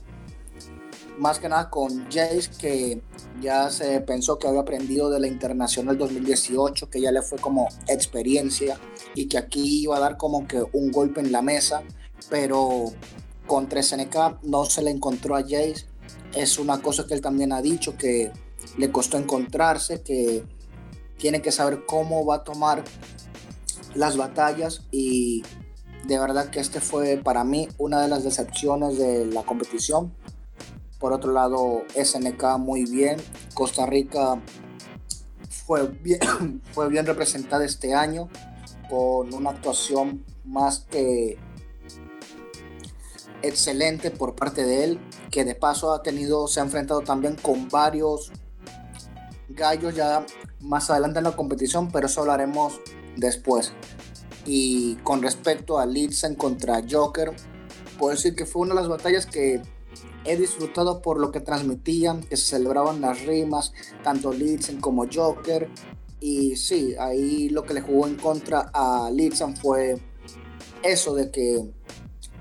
más 1.18 1.38
que 1.38 1.48
nada 1.48 1.70
con 1.70 2.04
Jace, 2.10 2.50
que 2.58 3.00
ya 3.40 3.70
se 3.70 4.00
pensó 4.00 4.40
que 4.40 4.48
había 4.48 4.62
aprendido 4.62 5.08
de 5.08 5.20
la 5.20 5.28
Internacional 5.28 5.96
2018, 5.96 6.90
que 6.90 7.00
ya 7.00 7.12
le 7.12 7.22
fue 7.22 7.38
como 7.38 7.68
experiencia 7.86 8.78
y 9.14 9.28
que 9.28 9.38
aquí 9.38 9.82
iba 9.82 9.96
a 9.98 10.00
dar 10.00 10.16
como 10.16 10.48
que 10.48 10.60
un 10.72 10.90
golpe 10.90 11.20
en 11.20 11.30
la 11.30 11.42
mesa, 11.42 11.84
pero 12.28 12.92
contra 13.46 13.80
SNK 13.80 14.42
no 14.42 14.64
se 14.64 14.82
le 14.82 14.90
encontró 14.90 15.36
a 15.36 15.42
Jace. 15.42 15.86
Es 16.34 16.58
una 16.58 16.82
cosa 16.82 17.06
que 17.06 17.14
él 17.14 17.20
también 17.20 17.52
ha 17.52 17.62
dicho, 17.62 17.96
que 17.96 18.32
le 18.76 18.90
costó 18.90 19.16
encontrarse, 19.16 20.02
que 20.02 20.42
tiene 21.18 21.40
que 21.40 21.52
saber 21.52 21.86
cómo 21.86 22.26
va 22.26 22.36
a 22.36 22.44
tomar 22.44 22.82
las 23.96 24.16
batallas 24.16 24.82
y 24.90 25.42
de 26.04 26.18
verdad 26.18 26.50
que 26.50 26.60
este 26.60 26.80
fue 26.80 27.16
para 27.16 27.44
mí 27.44 27.68
una 27.78 28.00
de 28.00 28.08
las 28.08 28.24
decepciones 28.24 28.98
de 28.98 29.26
la 29.26 29.42
competición 29.42 30.12
por 30.98 31.12
otro 31.12 31.32
lado, 31.32 31.84
SNK 31.94 32.58
muy 32.58 32.84
bien. 32.84 33.18
Costa 33.54 33.86
Rica 33.86 34.40
fue 35.66 35.88
bien, 35.88 36.62
fue 36.72 36.88
bien 36.88 37.06
representada 37.06 37.64
este 37.64 37.94
año 37.94 38.28
con 38.88 39.32
una 39.34 39.50
actuación 39.50 40.24
más 40.44 40.86
que 40.90 41.38
excelente 43.42 44.10
por 44.10 44.34
parte 44.34 44.64
de 44.64 44.84
él, 44.84 45.00
que 45.30 45.44
de 45.44 45.54
paso 45.54 45.92
ha 45.92 46.02
tenido, 46.02 46.48
se 46.48 46.60
ha 46.60 46.62
enfrentado 46.62 47.02
también 47.02 47.36
con 47.36 47.68
varios 47.68 48.32
gallos 49.48 49.94
ya 49.94 50.24
más 50.60 50.90
adelante 50.90 51.18
en 51.18 51.24
la 51.24 51.36
competición, 51.36 51.90
pero 51.92 52.06
eso 52.06 52.22
hablaremos 52.22 52.80
después. 53.16 53.72
Y 54.44 54.96
con 54.96 55.22
respecto 55.22 55.78
a 55.78 55.86
Litzen 55.86 56.34
contra 56.36 56.82
Joker, 56.88 57.32
puedo 57.98 58.14
decir 58.14 58.34
que 58.34 58.46
fue 58.46 58.62
una 58.62 58.74
de 58.74 58.80
las 58.80 58.88
batallas 58.88 59.26
que 59.26 59.60
he 60.24 60.36
disfrutado 60.36 61.02
por 61.02 61.18
lo 61.18 61.30
que 61.30 61.40
transmitían, 61.40 62.22
que 62.22 62.36
se 62.36 62.46
celebraban 62.56 63.00
las 63.00 63.24
rimas, 63.24 63.72
tanto 64.02 64.32
Litzen 64.32 64.80
como 64.80 65.06
Joker. 65.12 65.68
Y 66.20 66.56
sí, 66.56 66.94
ahí 66.98 67.48
lo 67.48 67.64
que 67.64 67.74
le 67.74 67.80
jugó 67.80 68.06
en 68.06 68.16
contra 68.16 68.70
a 68.72 69.10
Litzen 69.12 69.56
fue 69.56 70.00
eso 70.82 71.14
de 71.14 71.30
que 71.30 71.64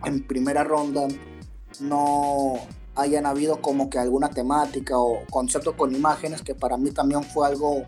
en 0.04 0.28
primera 0.28 0.64
ronda 0.64 1.08
no 1.80 2.56
hayan 2.96 3.26
habido 3.26 3.62
como 3.62 3.90
que 3.90 4.00
alguna 4.00 4.30
temática 4.30 4.98
o 4.98 5.26
concepto 5.30 5.76
con 5.76 5.94
imágenes, 5.94 6.42
que 6.42 6.56
para 6.56 6.78
mí 6.78 6.92
también 6.92 7.24
fue 7.24 7.48
algo 7.48 7.84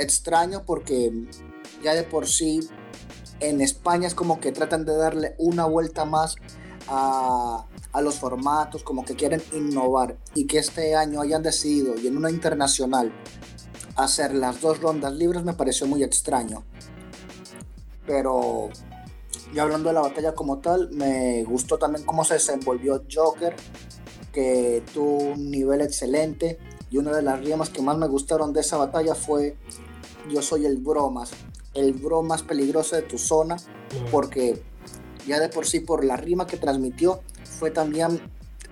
extraño 0.00 0.64
porque 0.64 1.12
ya 1.82 1.94
de 1.94 2.02
por 2.02 2.26
sí 2.26 2.68
en 3.40 3.60
España 3.60 4.06
es 4.06 4.14
como 4.14 4.40
que 4.40 4.52
tratan 4.52 4.84
de 4.84 4.96
darle 4.96 5.34
una 5.38 5.64
vuelta 5.64 6.04
más 6.04 6.36
a, 6.88 7.66
los 8.02 8.16
formatos, 8.16 8.82
como 8.82 9.04
que 9.04 9.14
quieren 9.14 9.42
innovar 9.52 10.16
y 10.34 10.46
que 10.46 10.58
este 10.58 10.94
año 10.94 11.20
hayan 11.20 11.42
decidido 11.42 11.98
y 11.98 12.06
en 12.06 12.16
una 12.16 12.30
internacional 12.30 13.12
hacer 13.96 14.34
las 14.34 14.60
dos 14.60 14.80
rondas 14.80 15.12
libres 15.12 15.44
me 15.44 15.54
pareció 15.54 15.86
muy 15.86 16.02
extraño. 16.02 16.62
Pero 18.06 18.70
ya 19.54 19.62
hablando 19.62 19.88
de 19.88 19.94
la 19.94 20.00
batalla 20.00 20.34
como 20.34 20.58
tal, 20.58 20.90
me 20.92 21.44
gustó 21.44 21.78
también 21.78 22.04
cómo 22.04 22.24
se 22.24 22.34
desenvolvió 22.34 23.04
Joker, 23.12 23.54
que 24.32 24.82
tuvo 24.92 25.32
un 25.32 25.50
nivel 25.50 25.80
excelente. 25.80 26.58
Y 26.90 26.98
una 26.98 27.12
de 27.12 27.22
las 27.22 27.40
rimas 27.40 27.70
que 27.70 27.82
más 27.82 27.96
me 27.98 28.08
gustaron 28.08 28.52
de 28.52 28.60
esa 28.60 28.76
batalla 28.76 29.14
fue 29.14 29.56
Yo 30.28 30.42
soy 30.42 30.66
el 30.66 30.78
bromas, 30.78 31.30
el 31.74 31.92
bro 31.92 32.22
más 32.22 32.42
peligroso 32.42 32.96
de 32.96 33.02
tu 33.02 33.18
zona, 33.18 33.56
porque 34.10 34.62
ya 35.26 35.40
de 35.40 35.48
por 35.48 35.66
sí 35.66 35.80
por 35.80 36.04
la 36.04 36.16
rima 36.16 36.46
que 36.46 36.56
transmitió 36.56 37.20
fue 37.44 37.70
también, 37.70 38.20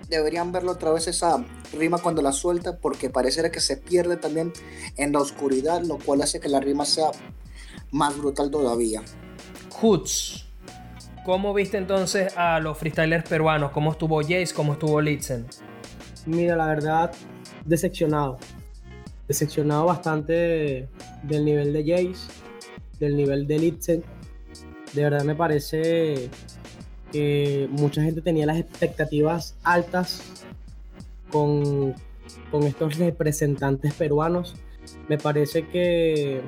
deberían 0.09 0.51
verlo 0.51 0.71
otra 0.71 0.91
vez 0.91 1.07
esa 1.07 1.43
rima 1.73 1.99
cuando 1.99 2.21
la 2.21 2.31
suelta, 2.31 2.77
porque 2.77 3.09
pareciera 3.09 3.51
que 3.51 3.59
se 3.59 3.77
pierde 3.77 4.17
también 4.17 4.53
en 4.97 5.11
la 5.11 5.19
oscuridad, 5.19 5.81
lo 5.83 5.97
cual 5.97 6.21
hace 6.21 6.39
que 6.39 6.49
la 6.49 6.59
rima 6.59 6.85
sea 6.85 7.11
más 7.91 8.17
brutal 8.17 8.49
todavía. 8.51 9.03
Hoots, 9.79 10.45
¿cómo 11.25 11.53
viste 11.53 11.77
entonces 11.77 12.35
a 12.35 12.59
los 12.59 12.77
freestylers 12.77 13.27
peruanos? 13.27 13.71
¿Cómo 13.71 13.91
estuvo 13.91 14.21
Jace? 14.21 14.53
¿Cómo 14.55 14.73
estuvo 14.73 14.99
Litzen? 14.99 15.47
Mira, 16.25 16.55
la 16.55 16.67
verdad, 16.67 17.11
decepcionado. 17.65 18.37
Decepcionado 19.29 19.85
bastante 19.85 20.89
del 21.21 21.45
nivel 21.45 21.71
de 21.71 21.83
Jace, 21.83 22.31
del 22.99 23.15
nivel 23.15 23.45
de 23.47 23.59
Litzen. 23.59 24.03
De 24.93 25.03
verdad 25.03 25.23
me 25.23 25.35
parece 25.35 26.29
que 27.11 27.67
mucha 27.69 28.01
gente 28.01 28.21
tenía 28.21 28.47
las 28.47 28.57
expectativas 28.57 29.55
altas 29.63 30.23
con, 31.31 31.93
con 32.49 32.63
estos 32.63 32.97
representantes 32.97 33.93
peruanos. 33.93 34.55
Me 35.07 35.19
parece 35.19 35.67
que 35.67 36.41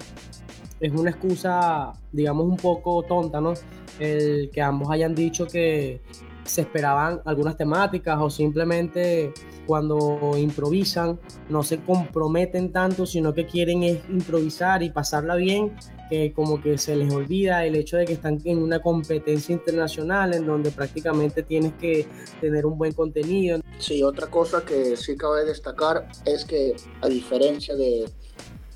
es 0.79 0.91
una 0.91 1.11
excusa, 1.11 1.93
digamos, 2.11 2.47
un 2.47 2.57
poco 2.57 3.03
tonta, 3.03 3.39
¿no? 3.39 3.53
El 3.99 4.49
que 4.51 4.61
ambos 4.63 4.89
hayan 4.89 5.13
dicho 5.13 5.45
que 5.45 6.01
se 6.43 6.61
esperaban 6.61 7.21
algunas 7.25 7.55
temáticas 7.57 8.17
o 8.19 8.29
simplemente 8.29 9.33
cuando 9.65 10.37
improvisan 10.37 11.19
no 11.49 11.63
se 11.63 11.79
comprometen 11.79 12.71
tanto, 12.71 13.05
sino 13.05 13.33
que 13.33 13.45
quieren 13.45 13.83
improvisar 13.83 14.83
y 14.83 14.89
pasarla 14.89 15.35
bien, 15.35 15.75
que 16.09 16.33
como 16.33 16.61
que 16.61 16.77
se 16.77 16.95
les 16.95 17.13
olvida 17.13 17.65
el 17.65 17.75
hecho 17.75 17.97
de 17.97 18.05
que 18.05 18.13
están 18.13 18.39
en 18.43 18.61
una 18.61 18.81
competencia 18.81 19.53
internacional 19.53 20.33
en 20.33 20.45
donde 20.45 20.71
prácticamente 20.71 21.43
tienes 21.43 21.73
que 21.73 22.07
tener 22.41 22.65
un 22.65 22.77
buen 22.77 22.91
contenido. 22.93 23.61
Sí, 23.77 24.03
otra 24.03 24.27
cosa 24.27 24.65
que 24.65 24.97
sí 24.97 25.15
cabe 25.15 25.45
destacar 25.45 26.07
es 26.25 26.43
que 26.43 26.75
a 27.01 27.07
diferencia 27.07 27.75
de 27.75 28.09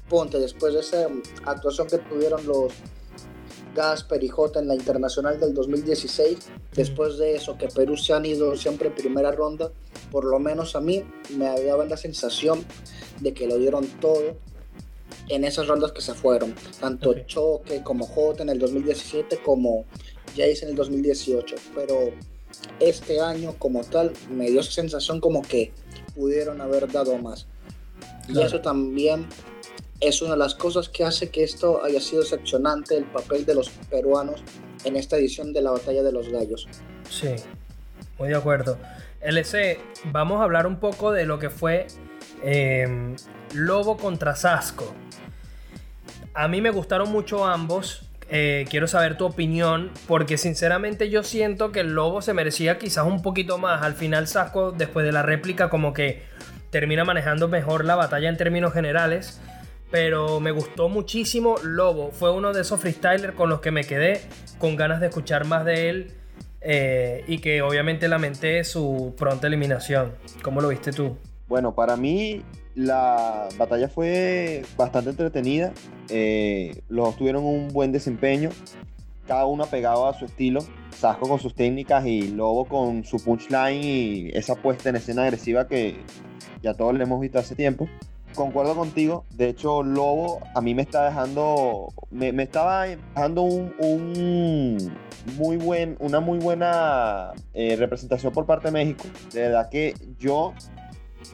Ponte, 0.08 0.40
después 0.40 0.74
de 0.74 0.82
esa 0.82 1.08
actuación 1.46 1.88
que 1.88 1.98
tuvieron 1.98 2.46
los 2.46 2.72
Gasper 3.76 4.24
y 4.24 4.30
J 4.30 4.60
en 4.60 4.68
la 4.68 4.76
internacional 4.76 5.40
del 5.40 5.54
2016. 5.54 6.38
Después 6.74 7.18
de 7.18 7.36
eso, 7.36 7.58
que 7.58 7.68
Perú 7.68 7.98
se 7.98 8.14
han 8.14 8.26
ido 8.26 8.56
siempre 8.56 8.88
en 8.88 8.96
primera 8.96 9.32
ronda, 9.32 9.72
por 10.12 10.26
lo 10.26 10.40
menos 10.40 10.76
a 10.76 10.82
mí 10.82 11.04
me 11.38 11.46
daba 11.62 11.86
la 11.86 11.98
sensación 11.98 12.66
de 13.20 13.34
que 13.34 13.48
lo 13.48 13.58
dieron 13.58 13.86
todo 14.00 14.38
en 15.30 15.44
esas 15.44 15.68
rondas 15.68 15.92
que 15.92 16.02
se 16.02 16.14
fueron. 16.14 16.56
Tanto 16.80 17.14
Choque 17.26 17.84
como 17.84 18.08
J 18.08 18.44
en 18.44 18.50
el 18.50 18.60
2017 18.60 19.40
como 19.44 19.86
Jace 20.30 20.64
en 20.64 20.70
el 20.70 20.76
2018. 20.76 21.56
Pero 21.76 22.12
este 22.80 23.22
año 23.22 23.56
como 23.60 23.84
tal 23.84 24.14
me 24.30 24.50
dio 24.50 24.62
esa 24.62 24.72
sensación 24.72 25.20
como 25.20 25.42
que 25.42 25.72
pudieron 26.16 26.62
haber 26.62 26.92
dado 26.92 27.18
más. 27.18 27.48
Y 28.28 28.42
eso 28.42 28.62
también 28.62 29.28
es 30.08 30.22
una 30.22 30.32
de 30.32 30.38
las 30.38 30.56
cosas 30.56 30.90
que 30.90 31.04
hace 31.04 31.30
que 31.30 31.44
esto 31.44 31.84
haya 31.84 32.00
sido 32.00 32.22
excepcionante, 32.22 32.98
el 32.98 33.06
papel 33.06 33.46
de 33.46 33.56
los 33.56 33.70
peruanos 33.90 34.44
en 34.84 34.96
esta 34.96 35.18
edición 35.18 35.54
de 35.54 35.62
la 35.62 35.72
Batalla 35.72 36.04
de 36.04 36.12
los 36.12 36.30
Gallos. 36.30 36.68
Sí, 37.10 37.36
muy 38.18 38.30
de 38.30 38.36
acuerdo. 38.36 38.78
LC, 39.22 39.80
vamos 40.06 40.40
a 40.40 40.44
hablar 40.44 40.68
un 40.68 40.80
poco 40.80 41.12
de 41.12 41.26
lo 41.26 41.40
que 41.40 41.50
fue 41.50 41.88
em, 42.44 43.16
Lobo 43.54 43.98
contra 43.98 44.36
Sasco. 44.36 44.94
A 46.34 46.48
mí 46.48 46.62
me 46.62 46.70
gustaron 46.70 47.12
mucho 47.12 47.46
ambos. 47.46 48.10
Eh, 48.30 48.66
quiero 48.70 48.88
saber 48.88 49.18
tu 49.18 49.26
opinión, 49.26 49.92
porque 50.08 50.38
sinceramente 50.38 51.10
yo 51.10 51.24
siento 51.24 51.72
que 51.72 51.80
el 51.82 51.94
Lobo 51.94 52.22
se 52.22 52.34
merecía 52.34 52.78
quizás 52.78 53.06
un 53.06 53.22
poquito 53.22 53.58
más. 53.58 53.84
Al 53.84 53.94
final, 53.94 54.28
Sasco, 54.28 54.72
después 54.72 55.06
de 55.06 55.12
la 55.12 55.24
réplica, 55.24 55.70
como 55.70 55.94
que 55.94 56.24
termina 56.70 57.06
manejando 57.06 57.48
mejor 57.48 57.86
la 57.86 57.96
batalla 57.96 58.30
en 58.30 58.38
términos 58.38 58.74
generales 58.74 59.40
pero 59.92 60.40
me 60.40 60.52
gustó 60.52 60.90
muchísimo 60.90 61.56
Lobo. 61.64 62.12
Fue 62.12 62.32
uno 62.32 62.54
de 62.54 62.62
esos 62.62 62.80
freestylers 62.80 63.34
con 63.34 63.50
los 63.50 63.62
que 63.62 63.72
me 63.72 63.84
quedé 63.84 64.22
con 64.58 64.76
ganas 64.76 65.00
de 65.00 65.08
escuchar 65.08 65.46
más 65.46 65.66
de 65.66 65.90
él 65.90 66.12
eh, 66.62 67.24
y 67.28 67.40
que 67.40 67.62
obviamente 67.62 68.08
lamenté 68.08 68.64
su 68.64 69.14
pronta 69.18 69.48
eliminación. 69.48 70.14
¿Cómo 70.42 70.62
lo 70.62 70.70
viste 70.70 70.92
tú? 70.92 71.18
Bueno, 71.48 71.76
para 71.76 71.96
mí 71.96 72.42
la 72.74 73.48
batalla 73.58 73.88
fue 73.88 74.64
bastante 74.76 75.12
entretenida. 75.12 75.74
Eh, 76.10 76.82
los 76.90 77.16
tuvieron 77.16 77.46
un 77.46 77.70
buen 77.70 77.92
desempeño. 77.92 78.50
Cada 79.28 79.46
uno 79.46 79.66
pegado 79.68 80.08
a 80.08 80.14
su 80.14 80.26
estilo. 80.26 80.66
Sasco 80.92 81.28
con 81.28 81.40
sus 81.40 81.54
técnicas 81.54 82.06
y 82.06 82.30
Lobo 82.30 82.66
con 82.66 83.04
su 83.04 83.24
punchline 83.24 83.84
y 83.84 84.30
esa 84.34 84.56
puesta 84.56 84.90
en 84.90 84.96
escena 84.96 85.24
agresiva 85.24 85.68
que 85.68 85.98
ya 86.62 86.74
todos 86.74 86.96
le 86.96 87.04
hemos 87.04 87.20
visto 87.20 87.38
hace 87.38 87.54
tiempo 87.54 87.88
concuerdo 88.36 88.76
contigo. 88.76 89.26
De 89.32 89.50
hecho, 89.50 89.82
Lobo 89.84 90.40
a 90.54 90.62
mí 90.62 90.76
me 90.76 90.82
está 90.82 91.06
dejando, 91.06 91.94
me, 92.12 92.30
estaba 92.44 92.84
dejando 92.84 93.42
un, 93.42 94.92
muy 95.38 95.58
buen, 95.58 95.98
una 96.00 96.20
muy 96.20 96.40
buena 96.40 97.32
eh, 97.54 97.76
representación 97.78 98.32
por 98.34 98.46
parte 98.46 98.68
de 98.68 98.72
México. 98.72 99.06
De 99.34 99.42
verdad 99.42 99.70
que 99.70 99.96
yo 100.20 100.54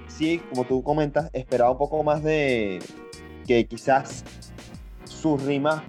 sí, 0.08 0.42
como 0.50 0.66
tú 0.66 0.84
comentas, 0.84 1.30
esperaba 1.34 1.72
un 1.72 1.78
poco 1.78 2.04
más 2.04 2.24
de, 2.24 2.80
que 3.46 3.66
quizás 3.66 4.24
sus 5.04 5.44
rimas 5.44 5.84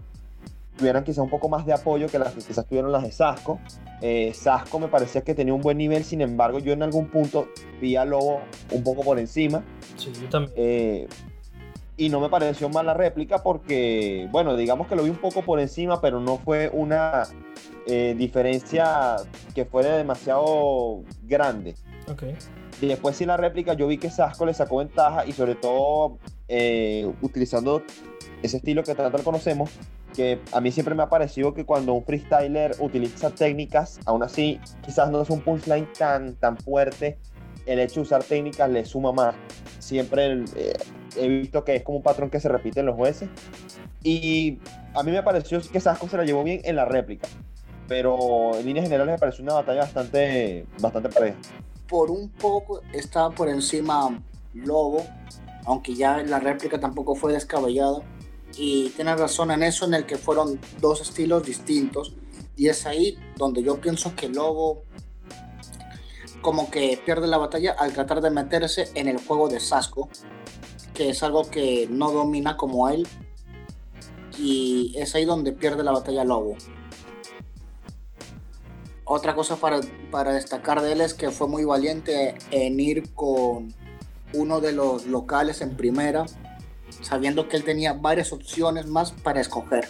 tuvieran 0.77 1.05
quizás 1.05 1.19
un 1.19 1.31
poco 1.31 1.49
más 1.49 1.65
de 1.67 1.73
apoyo 1.73 2.09
que 2.09 2.19
las 2.19 2.33
que 2.33 2.41
quizás 2.41 2.67
tuvieron 2.67 2.91
las 2.93 3.03
de 3.03 3.13
Sasco. 3.13 3.61
Eh, 4.05 4.33
Sasco 4.35 4.81
me 4.81 4.89
parecía 4.89 5.23
que 5.23 5.33
tenía 5.33 5.55
un 5.55 5.61
buen 5.61 5.79
nivel, 5.79 6.03
sin 6.03 6.21
embargo, 6.21 6.59
yo 6.59 6.73
en 6.73 6.83
algún 6.83 7.07
punto 7.07 7.49
vi 7.81 7.95
a 7.95 8.05
Lobo 8.05 8.41
un 8.73 8.83
poco 8.83 9.03
por 9.03 9.21
encima. 9.21 9.63
Sí, 9.97 10.11
yo 10.21 10.29
también. 10.29 10.53
Eh, 10.57 11.09
y 11.97 12.09
no 12.09 12.19
me 12.19 12.29
pareció 12.29 12.69
mala 12.69 12.95
réplica 12.95 13.45
porque, 13.45 14.29
bueno, 14.33 14.57
digamos 14.57 14.89
que 14.89 14.97
lo 14.97 15.05
vi 15.05 15.11
un 15.11 15.19
poco 15.19 15.43
por 15.43 15.61
encima, 15.61 16.01
pero 16.01 16.19
no 16.19 16.39
fue 16.39 16.69
una 16.73 17.23
eh, 17.87 18.17
diferencia 18.19 19.17
que 19.55 19.65
fuera 19.67 19.97
demasiado 19.97 21.03
grande. 21.23 21.77
Okay. 22.11 22.35
Y 22.81 22.87
después 22.87 23.17
sí 23.17 23.25
la 23.25 23.37
réplica 23.37 23.75
yo 23.75 23.87
vi 23.87 23.99
que 23.99 24.11
Sasco 24.11 24.47
le 24.47 24.55
sacó 24.55 24.79
ventaja 24.79 25.25
y 25.27 25.33
sobre 25.33 25.55
todo 25.55 26.19
utilizando 27.23 27.83
ese 28.43 28.59
estilo 28.59 28.83
que 28.83 28.95
tanto 28.95 29.23
conocemos, 29.23 29.71
que 30.15 30.41
a 30.53 30.61
mí 30.61 30.71
siempre 30.73 30.95
me 30.95 31.03
ha 31.03 31.09
parecido 31.09 31.55
que 31.55 31.65
cuando 31.65 31.95
un 31.95 32.05
freestyler 32.05 32.77
utiliza 32.79 33.31
técnicas, 33.31 33.99
aún 34.05 34.23
así 34.23 34.61
quizás 34.85 35.11
no 35.11 35.23
es 35.23 35.31
un 35.31 35.41
punchline 35.41 35.89
tan, 35.99 36.35
tan 36.37 36.57
fuerte, 36.57 37.19
el 37.67 37.79
hecho 37.79 37.97
de 37.97 38.01
usar 38.03 38.25
técnicas 38.25 38.71
le 38.71 38.85
suma 38.85 39.13
más. 39.13 39.35
Siempre 39.79 40.45
eh, 40.57 40.73
he 41.17 41.29
visto 41.29 41.65
que 41.65 41.77
es 41.77 41.83
como 41.83 41.99
un 41.99 42.03
patrón 42.03 42.31
que 42.31 42.41
se 42.41 42.49
repite 42.49 42.81
en 42.81 42.87
los 42.87 42.97
jueces. 42.97 43.29
Y 44.03 44.59
a 44.95 45.03
mí 45.03 45.13
me 45.13 45.23
pareció 45.23 45.61
que 45.61 45.81
Sasco 45.81 46.09
se 46.09 46.17
la 46.17 46.25
llevó 46.25 46.43
bien 46.43 46.61
en 46.65 46.77
la 46.77 46.85
réplica. 46.85 47.29
Pero 47.89 48.57
en 48.57 48.67
líneas 48.67 48.85
generales 48.85 49.15
me 49.15 49.19
pareció 49.19 49.45
una 49.45 49.55
batalla 49.55 49.83
bastante, 49.83 50.67
bastante 50.81 51.09
pareja. 51.09 51.37
Por 51.89 52.11
un 52.11 52.29
poco 52.31 52.81
estaba 52.93 53.31
por 53.31 53.49
encima 53.49 54.19
Lobo, 54.55 55.05
aunque 55.65 55.95
ya 55.95 56.19
la 56.23 56.39
réplica 56.41 56.81
tampoco 56.81 57.15
fue 57.15 57.33
descabellada. 57.33 58.03
Y 58.57 58.91
tienes 58.91 59.19
razón 59.19 59.51
en 59.51 59.63
eso, 59.63 59.85
en 59.87 59.95
el 59.95 60.07
que 60.07 60.17
fueron 60.17 60.61
dos 60.81 61.01
estilos 61.01 61.45
distintos. 61.45 62.15
Y 62.57 62.69
es 62.69 62.87
ahí 62.87 63.19
donde 63.37 63.63
yo 63.63 63.81
pienso 63.81 64.15
que 64.15 64.29
Lobo 64.29 64.83
como 66.43 66.71
que 66.71 67.01
pierde 67.07 67.29
la 67.29 67.39
batalla 67.39 67.75
al 67.79 67.93
tratar 67.93 68.21
de 68.21 68.31
meterse 68.31 68.91
en 68.95 69.09
el 69.09 69.19
juego 69.19 69.49
de 69.49 69.61
Sasco, 69.61 70.09
que 70.93 71.11
es 71.11 71.23
algo 71.23 71.49
que 71.49 71.87
no 71.89 72.11
domina 72.11 72.57
como 72.57 72.89
él. 72.89 73.07
Y 74.37 74.95
es 74.97 75.15
ahí 75.15 75.25
donde 75.25 75.53
pierde 75.53 75.83
la 75.83 75.93
batalla 75.93 76.25
Lobo. 76.25 76.57
Otra 79.05 79.35
cosa 79.35 79.57
para, 79.57 79.81
para 80.11 80.33
destacar 80.33 80.81
de 80.83 80.93
él 80.93 81.01
es 81.01 81.15
que 81.15 81.31
fue 81.31 81.47
muy 81.47 81.65
valiente 81.65 82.35
en 82.51 82.81
ir 82.81 83.13
con 83.15 83.75
uno 84.33 84.61
de 84.61 84.73
los 84.73 85.07
locales 85.07 85.61
en 85.61 85.77
primera, 85.77 86.25
sabiendo 87.03 87.49
que 87.49 87.57
él 87.57 87.65
tenía 87.65 87.93
varias 87.93 88.33
opciones 88.33 88.87
más 88.87 89.13
para 89.13 89.41
escoger. 89.41 89.87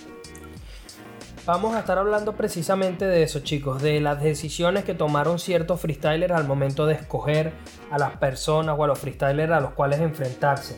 Vamos 1.44 1.74
a 1.74 1.80
estar 1.80 1.98
hablando 1.98 2.36
precisamente 2.36 3.04
de 3.04 3.24
eso, 3.24 3.40
chicos, 3.40 3.82
de 3.82 4.00
las 4.00 4.22
decisiones 4.22 4.84
que 4.84 4.94
tomaron 4.94 5.40
ciertos 5.40 5.80
freestylers 5.80 6.32
al 6.32 6.46
momento 6.46 6.86
de 6.86 6.94
escoger 6.94 7.52
a 7.90 7.98
las 7.98 8.16
personas 8.16 8.76
o 8.78 8.84
a 8.84 8.86
los 8.86 8.98
freestylers 9.00 9.50
a 9.52 9.58
los 9.58 9.72
cuales 9.72 9.98
enfrentarse. 9.98 10.76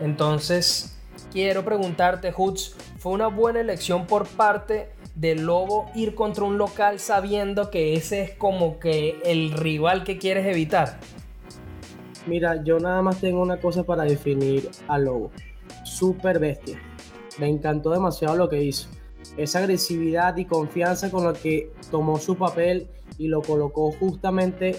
Entonces, 0.00 0.98
quiero 1.32 1.64
preguntarte, 1.64 2.32
Hoots, 2.32 2.74
¿fue 2.98 3.12
una 3.12 3.28
buena 3.28 3.60
elección 3.60 4.08
por 4.08 4.26
parte 4.26 4.90
del 5.14 5.42
Lobo 5.44 5.88
ir 5.94 6.16
contra 6.16 6.42
un 6.42 6.58
local 6.58 6.98
sabiendo 6.98 7.70
que 7.70 7.94
ese 7.94 8.22
es 8.22 8.30
como 8.32 8.80
que 8.80 9.20
el 9.24 9.52
rival 9.52 10.02
que 10.02 10.18
quieres 10.18 10.44
evitar? 10.46 10.98
Mira, 12.26 12.64
yo 12.64 12.80
nada 12.80 13.00
más 13.00 13.20
tengo 13.20 13.40
una 13.40 13.60
cosa 13.60 13.84
para 13.84 14.02
definir 14.02 14.70
al 14.88 15.04
Lobo. 15.04 15.30
Super 15.90 16.38
bestia. 16.38 16.80
Me 17.38 17.48
encantó 17.48 17.90
demasiado 17.90 18.36
lo 18.36 18.48
que 18.48 18.62
hizo 18.62 18.88
esa 19.36 19.60
agresividad 19.60 20.36
y 20.36 20.44
confianza 20.44 21.10
con 21.10 21.24
la 21.24 21.32
que 21.32 21.72
tomó 21.90 22.18
su 22.18 22.36
papel 22.36 22.88
y 23.18 23.28
lo 23.28 23.42
colocó 23.42 23.92
justamente 23.92 24.76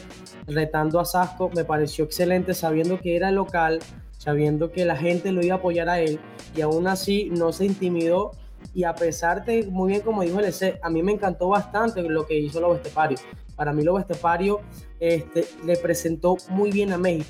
retando 0.48 1.00
a 1.00 1.06
Sasco, 1.06 1.50
me 1.56 1.64
pareció 1.64 2.06
excelente 2.06 2.54
sabiendo 2.54 3.00
que 3.00 3.16
era 3.16 3.32
local, 3.32 3.80
sabiendo 4.18 4.72
que 4.72 4.86
la 4.86 4.96
gente 4.96 5.32
lo 5.32 5.44
iba 5.44 5.56
a 5.56 5.58
apoyar 5.60 5.90
a 5.90 6.00
él 6.00 6.20
y 6.56 6.62
aún 6.62 6.88
así 6.88 7.30
no 7.32 7.52
se 7.52 7.66
intimidó 7.66 8.32
y 8.74 8.84
a 8.84 8.94
pesar 8.94 9.46
de, 9.46 9.66
muy 9.66 9.92
bien 9.92 10.02
como 10.02 10.22
dijo 10.22 10.40
el 10.40 10.46
EC, 10.46 10.80
a 10.82 10.90
mí 10.90 11.02
me 11.04 11.12
encantó 11.12 11.50
bastante 11.50 12.02
lo 12.04 12.26
que 12.26 12.38
hizo 12.38 12.62
Lobo 12.62 12.76
Estepario. 12.76 13.18
Para 13.56 13.74
mí 13.74 13.84
Lobo 13.84 14.00
Estepario 14.00 14.62
este, 15.00 15.48
le 15.66 15.78
presentó 15.78 16.38
muy 16.50 16.72
bien 16.72 16.94
a 16.94 16.98
México, 16.98 17.30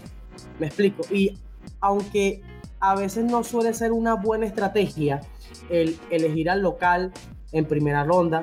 me 0.59 0.67
explico. 0.67 1.03
Y 1.09 1.37
aunque 1.79 2.41
a 2.81 2.95
veces 2.95 3.23
no 3.25 3.43
suele 3.43 3.73
ser 3.73 3.91
una 3.91 4.15
buena 4.15 4.47
estrategia, 4.47 5.21
el 5.69 5.97
elegir 6.09 6.49
al 6.49 6.61
local 6.61 7.13
en 7.51 7.65
primera 7.65 8.03
ronda, 8.03 8.41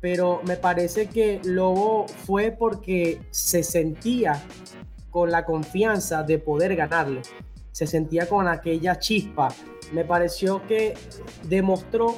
pero 0.00 0.40
me 0.44 0.56
parece 0.56 1.06
que 1.06 1.40
Lobo 1.44 2.06
fue 2.26 2.50
porque 2.50 3.22
se 3.30 3.62
sentía 3.62 4.42
con 5.10 5.30
la 5.30 5.44
confianza 5.44 6.24
de 6.24 6.38
poder 6.38 6.74
ganarle, 6.74 7.22
se 7.70 7.86
sentía 7.86 8.28
con 8.28 8.48
aquella 8.48 8.98
chispa. 8.98 9.48
Me 9.92 10.04
pareció 10.04 10.66
que 10.66 10.94
demostró 11.44 12.16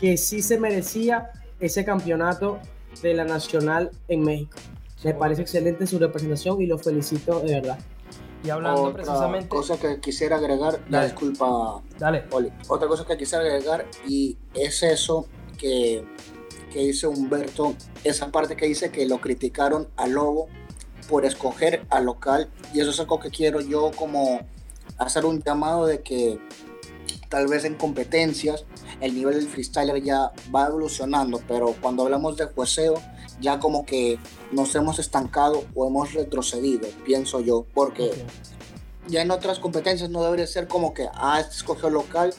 que 0.00 0.16
sí 0.16 0.40
se 0.40 0.58
merecía 0.58 1.32
ese 1.58 1.84
campeonato 1.84 2.60
de 3.02 3.14
la 3.14 3.24
Nacional 3.24 3.90
en 4.06 4.22
México. 4.22 4.56
Me 5.02 5.14
parece 5.14 5.42
excelente 5.42 5.86
su 5.86 5.98
representación 5.98 6.62
y 6.62 6.66
lo 6.66 6.78
felicito 6.78 7.40
de 7.40 7.54
verdad. 7.54 7.78
Y 8.44 8.50
hablando 8.50 8.82
otra 8.82 9.02
precisamente. 9.02 9.48
cosa 9.48 9.76
que 9.78 10.00
quisiera 10.00 10.36
agregar, 10.36 10.80
la 10.88 11.04
disculpa, 11.04 11.82
Dale. 11.98 12.24
Oli. 12.30 12.52
Otra 12.68 12.86
cosa 12.88 13.04
que 13.04 13.16
quisiera 13.16 13.44
agregar 13.44 13.86
y 14.06 14.36
es 14.54 14.82
eso 14.82 15.26
que, 15.58 16.04
que 16.72 16.80
dice 16.80 17.06
Humberto, 17.08 17.74
esa 18.04 18.30
parte 18.30 18.56
que 18.56 18.66
dice 18.66 18.90
que 18.90 19.06
lo 19.06 19.20
criticaron 19.20 19.88
a 19.96 20.06
Lobo 20.06 20.48
por 21.08 21.24
escoger 21.24 21.84
al 21.90 22.04
local 22.04 22.48
y 22.72 22.80
eso 22.80 22.90
es 22.90 23.00
algo 23.00 23.18
que 23.18 23.30
quiero 23.30 23.60
yo 23.60 23.90
como 23.96 24.40
hacer 24.98 25.24
un 25.24 25.42
llamado 25.42 25.86
de 25.86 26.02
que 26.02 26.38
tal 27.28 27.48
vez 27.48 27.64
en 27.64 27.74
competencias 27.74 28.64
el 29.00 29.14
nivel 29.14 29.34
del 29.34 29.48
freestyler 29.48 30.02
ya 30.02 30.32
va 30.54 30.66
evolucionando, 30.66 31.40
pero 31.46 31.74
cuando 31.80 32.04
hablamos 32.04 32.36
de 32.36 32.46
jueceo 32.46 32.94
ya 33.40 33.58
como 33.58 33.84
que 33.84 34.18
nos 34.52 34.74
hemos 34.74 34.98
estancado 34.98 35.64
o 35.74 35.86
hemos 35.86 36.12
retrocedido, 36.14 36.88
pienso 37.04 37.40
yo, 37.40 37.66
porque 37.74 38.10
ya 39.06 39.22
en 39.22 39.30
otras 39.30 39.58
competencias 39.58 40.10
no 40.10 40.22
debería 40.22 40.46
ser 40.46 40.68
como 40.68 40.94
que, 40.94 41.08
ah, 41.14 41.40
este 41.40 41.54
escogió 41.54 41.90
local, 41.90 42.34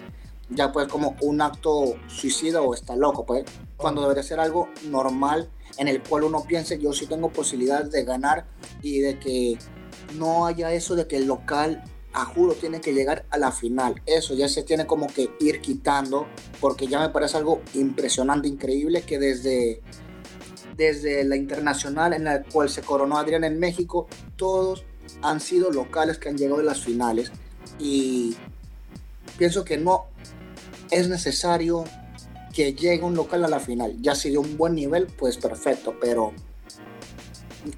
ya 0.50 0.72
pues 0.72 0.88
como 0.88 1.16
un 1.22 1.42
acto 1.42 1.96
suicida 2.08 2.62
o 2.62 2.74
está 2.74 2.96
loco, 2.96 3.26
pues, 3.26 3.46
cuando 3.78 4.02
debería 4.02 4.24
ser 4.24 4.40
algo 4.40 4.70
normal 4.86 5.50
en 5.78 5.88
el 5.88 6.02
cual 6.02 6.24
uno 6.24 6.44
piense, 6.44 6.80
yo 6.80 6.94
sí 6.94 7.06
tengo 7.06 7.30
posibilidades 7.30 7.92
de 7.92 8.04
ganar 8.04 8.46
y 8.82 9.00
de 9.00 9.20
que 9.20 9.58
no 10.18 10.46
haya 10.46 10.74
eso 10.74 10.96
de 10.96 11.08
que 11.08 11.18
el 11.18 11.26
local 11.26 11.84
a 12.14 12.26
juro 12.26 12.54
tiene 12.54 12.82
que 12.82 12.94
llegar 12.94 13.26
a 13.30 13.38
la 13.38 13.52
final. 13.52 14.02
Eso 14.06 14.34
ya 14.34 14.50
se 14.50 14.64
tiene 14.64 14.88
como 14.88 15.08
que 15.08 15.30
ir 15.40 15.62
quitando 15.62 16.28
porque 16.60 16.88
ya 16.88 17.00
me 17.00 17.10
parece 17.10 17.38
algo 17.38 17.62
impresionante, 17.76 18.48
increíble 18.48 19.04
que 19.04 19.20
desde 19.20 19.82
desde 20.80 21.26
la 21.26 21.36
internacional 21.36 22.14
en 22.14 22.24
la 22.24 22.42
cual 22.42 22.70
se 22.70 22.82
coronó 22.82 23.18
Adrián 23.18 23.44
en 23.44 23.60
México, 23.60 24.08
todos 24.38 24.86
han 25.22 25.42
sido 25.42 25.72
locales 25.72 26.18
que 26.18 26.30
han 26.30 26.38
llegado 26.38 26.62
a 26.62 26.64
las 26.64 26.80
finales 26.80 27.34
y 27.78 28.38
pienso 29.38 29.66
que 29.66 29.78
no 29.78 30.06
es 30.90 31.10
necesario 31.10 31.84
que 32.54 32.74
llegue 32.74 33.04
un 33.04 33.14
local 33.14 33.44
a 33.44 33.50
la 33.50 33.60
final. 33.60 33.98
Ya 34.02 34.16
si 34.16 34.32
de 34.32 34.38
un 34.38 34.58
buen 34.58 34.74
nivel, 34.74 35.08
pues 35.08 35.36
perfecto, 35.36 35.96
pero 36.00 36.32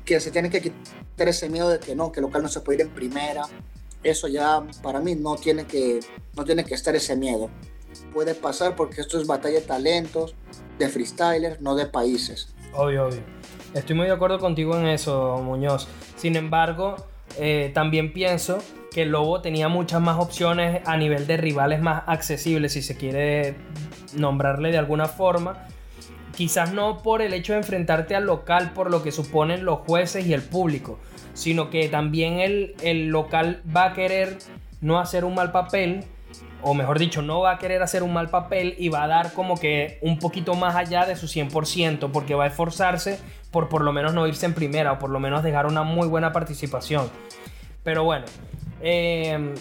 que 0.05 0.19
se 0.19 0.29
tiene 0.29 0.51
que 0.51 0.61
quitar 0.61 1.27
ese 1.27 1.49
miedo 1.49 1.69
de 1.69 1.79
que 1.79 1.95
no, 1.95 2.11
que 2.11 2.19
el 2.19 2.27
local 2.27 2.43
no 2.43 2.49
se 2.49 2.61
puede 2.61 2.81
ir 2.83 2.87
en 2.87 2.93
primera. 2.93 3.45
Eso 4.03 4.27
ya 4.27 4.63
para 4.83 4.99
mí 4.99 5.15
no 5.15 5.37
tiene 5.37 5.65
que, 5.65 6.01
no 6.35 6.45
tiene 6.45 6.63
que 6.63 6.75
estar 6.75 6.95
ese 6.95 7.15
miedo. 7.15 7.49
Puede 8.13 8.35
pasar 8.35 8.75
porque 8.75 9.01
esto 9.01 9.19
es 9.19 9.25
batalla 9.25 9.59
de 9.59 9.65
talentos, 9.65 10.35
de 10.77 10.87
freestylers, 10.87 11.61
no 11.61 11.75
de 11.75 11.87
países. 11.87 12.53
Obvio, 12.73 13.07
obvio. 13.07 13.19
Estoy 13.73 13.95
muy 13.95 14.05
de 14.07 14.13
acuerdo 14.13 14.39
contigo 14.39 14.77
en 14.77 14.87
eso, 14.87 15.41
Muñoz. 15.43 15.87
Sin 16.15 16.35
embargo, 16.35 16.95
eh, 17.39 17.71
también 17.73 18.13
pienso 18.13 18.59
que 18.91 19.03
el 19.03 19.09
Lobo 19.09 19.41
tenía 19.41 19.69
muchas 19.69 20.01
más 20.01 20.19
opciones 20.19 20.81
a 20.85 20.97
nivel 20.97 21.27
de 21.27 21.37
rivales 21.37 21.81
más 21.81 22.03
accesibles, 22.07 22.73
si 22.73 22.81
se 22.81 22.97
quiere 22.97 23.55
nombrarle 24.15 24.71
de 24.71 24.77
alguna 24.77 25.05
forma. 25.05 25.67
Quizás 26.35 26.73
no 26.73 27.01
por 27.01 27.21
el 27.21 27.33
hecho 27.33 27.53
de 27.53 27.59
enfrentarte 27.59 28.15
al 28.15 28.25
local, 28.25 28.71
por 28.73 28.89
lo 28.89 29.03
que 29.03 29.11
suponen 29.11 29.65
los 29.65 29.79
jueces 29.79 30.25
y 30.25 30.33
el 30.33 30.41
público, 30.41 30.99
sino 31.33 31.69
que 31.69 31.87
también 31.89 32.39
el, 32.39 32.75
el 32.81 33.07
local 33.07 33.61
va 33.75 33.85
a 33.85 33.93
querer 33.93 34.37
no 34.81 34.99
hacer 34.99 35.23
un 35.25 35.35
mal 35.35 35.51
papel, 35.51 36.05
o 36.61 36.73
mejor 36.73 36.99
dicho, 36.99 37.21
no 37.21 37.41
va 37.41 37.53
a 37.53 37.57
querer 37.57 37.81
hacer 37.81 38.03
un 38.03 38.13
mal 38.13 38.29
papel 38.29 38.75
y 38.77 38.89
va 38.89 39.03
a 39.03 39.07
dar 39.07 39.33
como 39.33 39.57
que 39.57 39.97
un 40.01 40.19
poquito 40.19 40.55
más 40.55 40.75
allá 40.75 41.05
de 41.05 41.15
su 41.15 41.27
100%, 41.27 42.11
porque 42.11 42.35
va 42.35 42.45
a 42.45 42.47
esforzarse 42.47 43.19
por 43.51 43.69
por 43.69 43.83
lo 43.83 43.91
menos 43.93 44.13
no 44.13 44.27
irse 44.27 44.45
en 44.45 44.53
primera 44.53 44.93
o 44.93 44.99
por 44.99 45.09
lo 45.09 45.19
menos 45.19 45.43
dejar 45.43 45.65
una 45.65 45.83
muy 45.83 46.07
buena 46.07 46.31
participación. 46.31 47.09
Pero 47.83 48.03
bueno, 48.03 48.25
eh, 48.81 49.53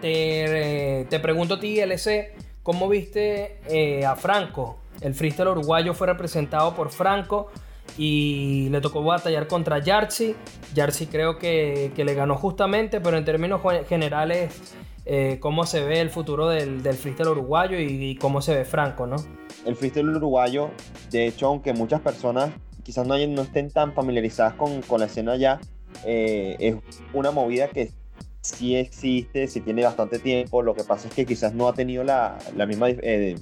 te, 0.00 1.06
te 1.08 1.20
pregunto 1.20 1.54
a 1.54 1.60
ti, 1.60 1.78
LC, 1.80 2.34
¿cómo 2.62 2.88
viste 2.88 3.58
eh, 3.68 4.04
a 4.04 4.16
Franco? 4.16 4.78
El 5.00 5.14
freestyle 5.14 5.48
uruguayo 5.48 5.94
fue 5.94 6.06
representado 6.06 6.74
por 6.74 6.90
Franco 6.90 7.50
y 7.98 8.68
le 8.70 8.80
tocó 8.80 9.02
batallar 9.02 9.46
contra 9.46 9.78
Yartzi. 9.78 10.34
Yartzi 10.74 11.06
creo 11.06 11.38
que, 11.38 11.92
que, 11.94 12.04
le 12.04 12.14
ganó 12.14 12.36
justamente, 12.36 13.00
pero 13.00 13.16
en 13.16 13.24
términos 13.24 13.60
generales, 13.88 14.74
eh, 15.04 15.38
¿cómo 15.40 15.64
se 15.64 15.84
ve 15.84 16.00
el 16.00 16.10
futuro 16.10 16.48
del, 16.48 16.82
del 16.82 16.94
freestyle 16.94 17.28
uruguayo 17.30 17.78
y, 17.78 18.04
y, 18.04 18.16
cómo 18.16 18.42
se 18.42 18.54
ve 18.54 18.64
Franco, 18.64 19.06
no? 19.06 19.16
El 19.64 19.76
freestyle 19.76 20.08
uruguayo, 20.08 20.70
de 21.10 21.26
hecho, 21.26 21.46
aunque 21.46 21.72
muchas 21.72 22.00
personas 22.00 22.50
quizás 22.82 23.06
no, 23.06 23.16
no 23.26 23.42
estén 23.42 23.70
tan 23.70 23.92
familiarizadas 23.92 24.54
con, 24.54 24.82
con 24.82 25.00
la 25.00 25.06
escena 25.06 25.36
ya, 25.36 25.60
eh, 26.04 26.56
es 26.58 26.76
una 27.12 27.30
movida 27.30 27.68
que 27.68 27.92
sí 28.40 28.76
existe, 28.76 29.46
sí 29.46 29.60
tiene 29.60 29.84
bastante 29.84 30.18
tiempo, 30.18 30.62
lo 30.62 30.74
que 30.74 30.84
pasa 30.84 31.08
es 31.08 31.14
que 31.14 31.26
quizás 31.26 31.54
no 31.54 31.68
ha 31.68 31.74
tenido 31.74 32.04
la, 32.04 32.38
la 32.56 32.66
misma... 32.66 32.88
Eh, 32.90 33.36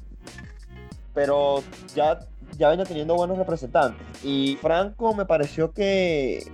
pero 1.14 1.62
ya, 1.94 2.20
ya 2.56 2.68
venía 2.68 2.84
teniendo 2.84 3.16
buenos 3.16 3.38
representantes. 3.38 4.06
Y 4.22 4.56
Franco 4.60 5.14
me 5.14 5.24
pareció 5.24 5.72
que 5.72 6.44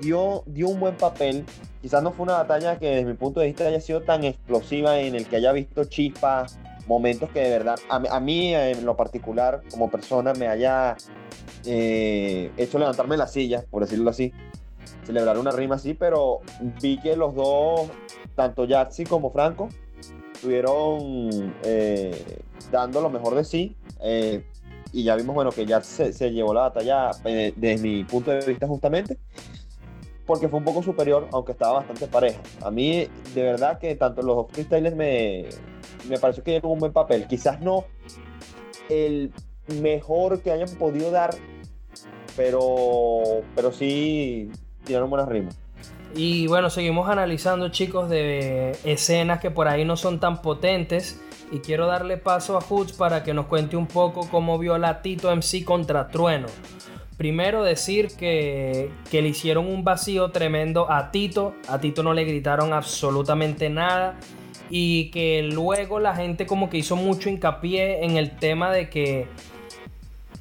dio, 0.00 0.42
dio 0.46 0.68
un 0.68 0.80
buen 0.80 0.96
papel. 0.96 1.44
Quizás 1.82 2.02
no 2.02 2.12
fue 2.12 2.24
una 2.24 2.34
batalla 2.34 2.78
que 2.78 2.86
desde 2.86 3.04
mi 3.04 3.14
punto 3.14 3.40
de 3.40 3.46
vista 3.46 3.66
haya 3.66 3.80
sido 3.80 4.02
tan 4.02 4.24
explosiva 4.24 4.98
en 4.98 5.14
el 5.14 5.26
que 5.26 5.36
haya 5.36 5.52
visto 5.52 5.84
chispas, 5.84 6.58
momentos 6.86 7.30
que 7.30 7.40
de 7.40 7.50
verdad 7.50 7.78
a, 7.88 8.20
mí 8.20 8.54
en 8.54 8.84
lo 8.84 8.96
particular 8.96 9.62
como 9.70 9.90
persona 9.90 10.32
me 10.34 10.48
haya 10.48 10.96
eh, 11.64 12.50
hecho 12.56 12.78
levantarme 12.78 13.16
la 13.16 13.26
silla, 13.26 13.64
por 13.70 13.82
decirlo 13.82 14.10
así 14.10 14.32
celebrar 15.06 15.38
una 15.38 15.52
rima 15.52 15.76
así, 15.76 15.94
pero 15.94 16.40
vi 16.82 16.98
que 16.98 17.16
los 17.16 17.34
dos, 17.34 17.88
tanto 18.34 18.64
Yaxi 18.64 19.04
como 19.04 19.30
Franco, 19.30 19.68
estuvieron 20.34 21.54
eh, 21.62 22.40
dando 22.70 23.00
lo 23.00 23.08
mejor 23.08 23.36
de 23.36 23.44
sí. 23.44 23.76
Eh, 24.02 24.44
y 24.92 25.04
ya 25.04 25.14
vimos, 25.14 25.34
bueno, 25.34 25.50
que 25.50 25.66
ya 25.66 25.80
se, 25.82 26.12
se 26.12 26.30
llevó 26.30 26.54
la 26.54 26.62
batalla 26.62 27.10
eh, 27.24 27.52
desde 27.56 27.82
mi 27.82 28.04
punto 28.04 28.30
de 28.30 28.44
vista 28.46 28.66
justamente, 28.66 29.18
porque 30.26 30.48
fue 30.48 30.58
un 30.58 30.64
poco 30.64 30.82
superior, 30.82 31.28
aunque 31.32 31.52
estaba 31.52 31.74
bastante 31.74 32.06
pareja. 32.06 32.40
A 32.62 32.70
mí, 32.70 33.08
de 33.34 33.42
verdad 33.42 33.78
que 33.78 33.94
tanto 33.94 34.22
los 34.22 34.36
dos 34.36 34.46
freestylers 34.50 34.96
me, 34.96 35.46
me 36.08 36.18
pareció 36.18 36.42
que 36.42 36.52
dieron 36.52 36.72
un 36.72 36.78
buen 36.78 36.92
papel. 36.92 37.26
Quizás 37.26 37.60
no 37.60 37.84
el 38.88 39.32
mejor 39.80 40.40
que 40.42 40.50
hayan 40.50 40.68
podido 40.76 41.10
dar, 41.10 41.30
pero, 42.36 43.42
pero 43.54 43.72
sí 43.72 44.50
tiraron 44.84 45.10
buenas 45.10 45.28
rimas. 45.28 45.58
Y 46.14 46.46
bueno, 46.46 46.70
seguimos 46.70 47.08
analizando, 47.08 47.68
chicos, 47.68 48.08
de 48.08 48.76
escenas 48.84 49.40
que 49.40 49.50
por 49.50 49.68
ahí 49.68 49.84
no 49.84 49.96
son 49.96 50.18
tan 50.18 50.40
potentes. 50.40 51.20
Y 51.52 51.60
quiero 51.60 51.86
darle 51.86 52.16
paso 52.16 52.56
a 52.56 52.60
Hoods 52.60 52.92
para 52.92 53.22
que 53.22 53.32
nos 53.32 53.46
cuente 53.46 53.76
un 53.76 53.86
poco 53.86 54.28
cómo 54.28 54.58
vio 54.58 54.78
la 54.78 55.02
Tito 55.02 55.30
MC 55.30 55.64
contra 55.64 56.08
Trueno. 56.08 56.48
Primero 57.16 57.64
decir 57.64 58.08
que, 58.18 58.90
que, 59.10 59.22
le 59.22 59.28
hicieron 59.28 59.66
un 59.66 59.84
vacío 59.84 60.30
tremendo 60.32 60.90
a 60.90 61.10
Tito. 61.10 61.54
A 61.66 61.80
Tito 61.80 62.02
no 62.02 62.12
le 62.12 62.24
gritaron 62.24 62.72
absolutamente 62.74 63.70
nada. 63.70 64.18
Y 64.68 65.10
que 65.10 65.42
luego 65.42 65.98
la 65.98 66.14
gente 66.14 66.44
como 66.44 66.68
que 66.68 66.76
hizo 66.76 66.96
mucho 66.96 67.30
hincapié 67.30 68.04
en 68.04 68.16
el 68.16 68.36
tema 68.36 68.70
de 68.70 68.90
que 68.90 69.28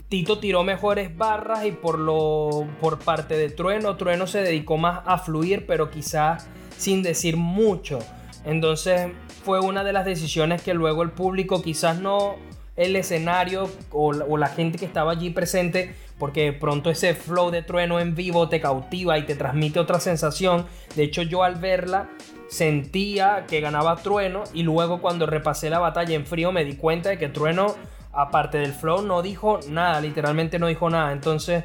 Tito 0.10 0.40
tiró 0.40 0.64
mejores 0.64 1.16
barras 1.18 1.66
y 1.66 1.72
por 1.72 1.98
lo 1.98 2.68
por 2.80 3.00
parte 3.00 3.36
de 3.38 3.50
Trueno, 3.50 3.98
Trueno 3.98 4.28
se 4.28 4.42
dedicó 4.42 4.78
más 4.78 5.02
a 5.06 5.18
fluir, 5.18 5.66
pero 5.66 5.90
quizás 5.90 6.48
sin 6.78 7.02
decir 7.02 7.38
mucho. 7.38 8.00
Entonces 8.46 9.12
fue 9.44 9.60
una 9.60 9.84
de 9.84 9.94
las 9.94 10.06
decisiones 10.06 10.62
que 10.62 10.74
luego 10.74 11.02
el 11.02 11.12
público, 11.12 11.62
quizás 11.62 12.00
no 12.00 12.36
el 12.76 12.96
escenario 12.96 13.70
o, 13.92 14.08
o 14.08 14.38
la 14.38 14.48
gente 14.48 14.78
que 14.78 14.86
estaba 14.86 15.14
allí 15.14 15.32
presente, 15.32 15.96
porque 16.18 16.54
pronto 16.54 16.90
ese 16.90 17.14
flow 17.14 17.52
de 17.52 17.62
Trueno 17.62 18.00
en 18.00 18.16
vivo 18.16 18.48
te 18.50 18.62
cautiva 18.62 19.18
y 19.18 19.24
te 19.24 19.36
transmite 19.36 19.80
otra 19.80 20.00
sensación. 20.00 20.66
De 20.96 21.04
hecho 21.04 21.22
yo 21.22 21.44
al 21.44 21.56
verla 21.56 22.10
sentía 22.48 23.46
que 23.48 23.60
ganaba 23.60 23.98
Trueno 23.98 24.44
y 24.54 24.64
luego 24.64 25.02
cuando 25.02 25.26
repasé 25.26 25.70
la 25.70 25.80
batalla 25.80 26.16
en 26.16 26.26
frío 26.26 26.52
me 26.52 26.64
di 26.64 26.76
cuenta 26.76 27.10
de 27.10 27.18
que 27.18 27.28
Trueno 27.28 27.76
aparte 28.16 28.58
del 28.58 28.74
flow, 28.74 29.02
no 29.02 29.22
dijo 29.22 29.60
nada, 29.70 30.00
literalmente 30.02 30.58
no 30.58 30.68
dijo 30.68 30.90
nada. 30.90 31.12
Entonces, 31.12 31.64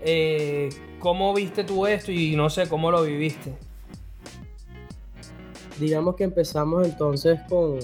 eh, 0.00 0.68
¿cómo 0.98 1.32
viste 1.32 1.64
tú 1.64 1.86
esto 1.86 2.12
y 2.12 2.36
no 2.36 2.50
sé 2.50 2.68
cómo 2.68 2.90
lo 2.90 3.02
viviste? 3.02 3.54
Digamos 5.78 6.16
que 6.16 6.24
empezamos 6.24 6.86
entonces 6.86 7.40
con, 7.48 7.78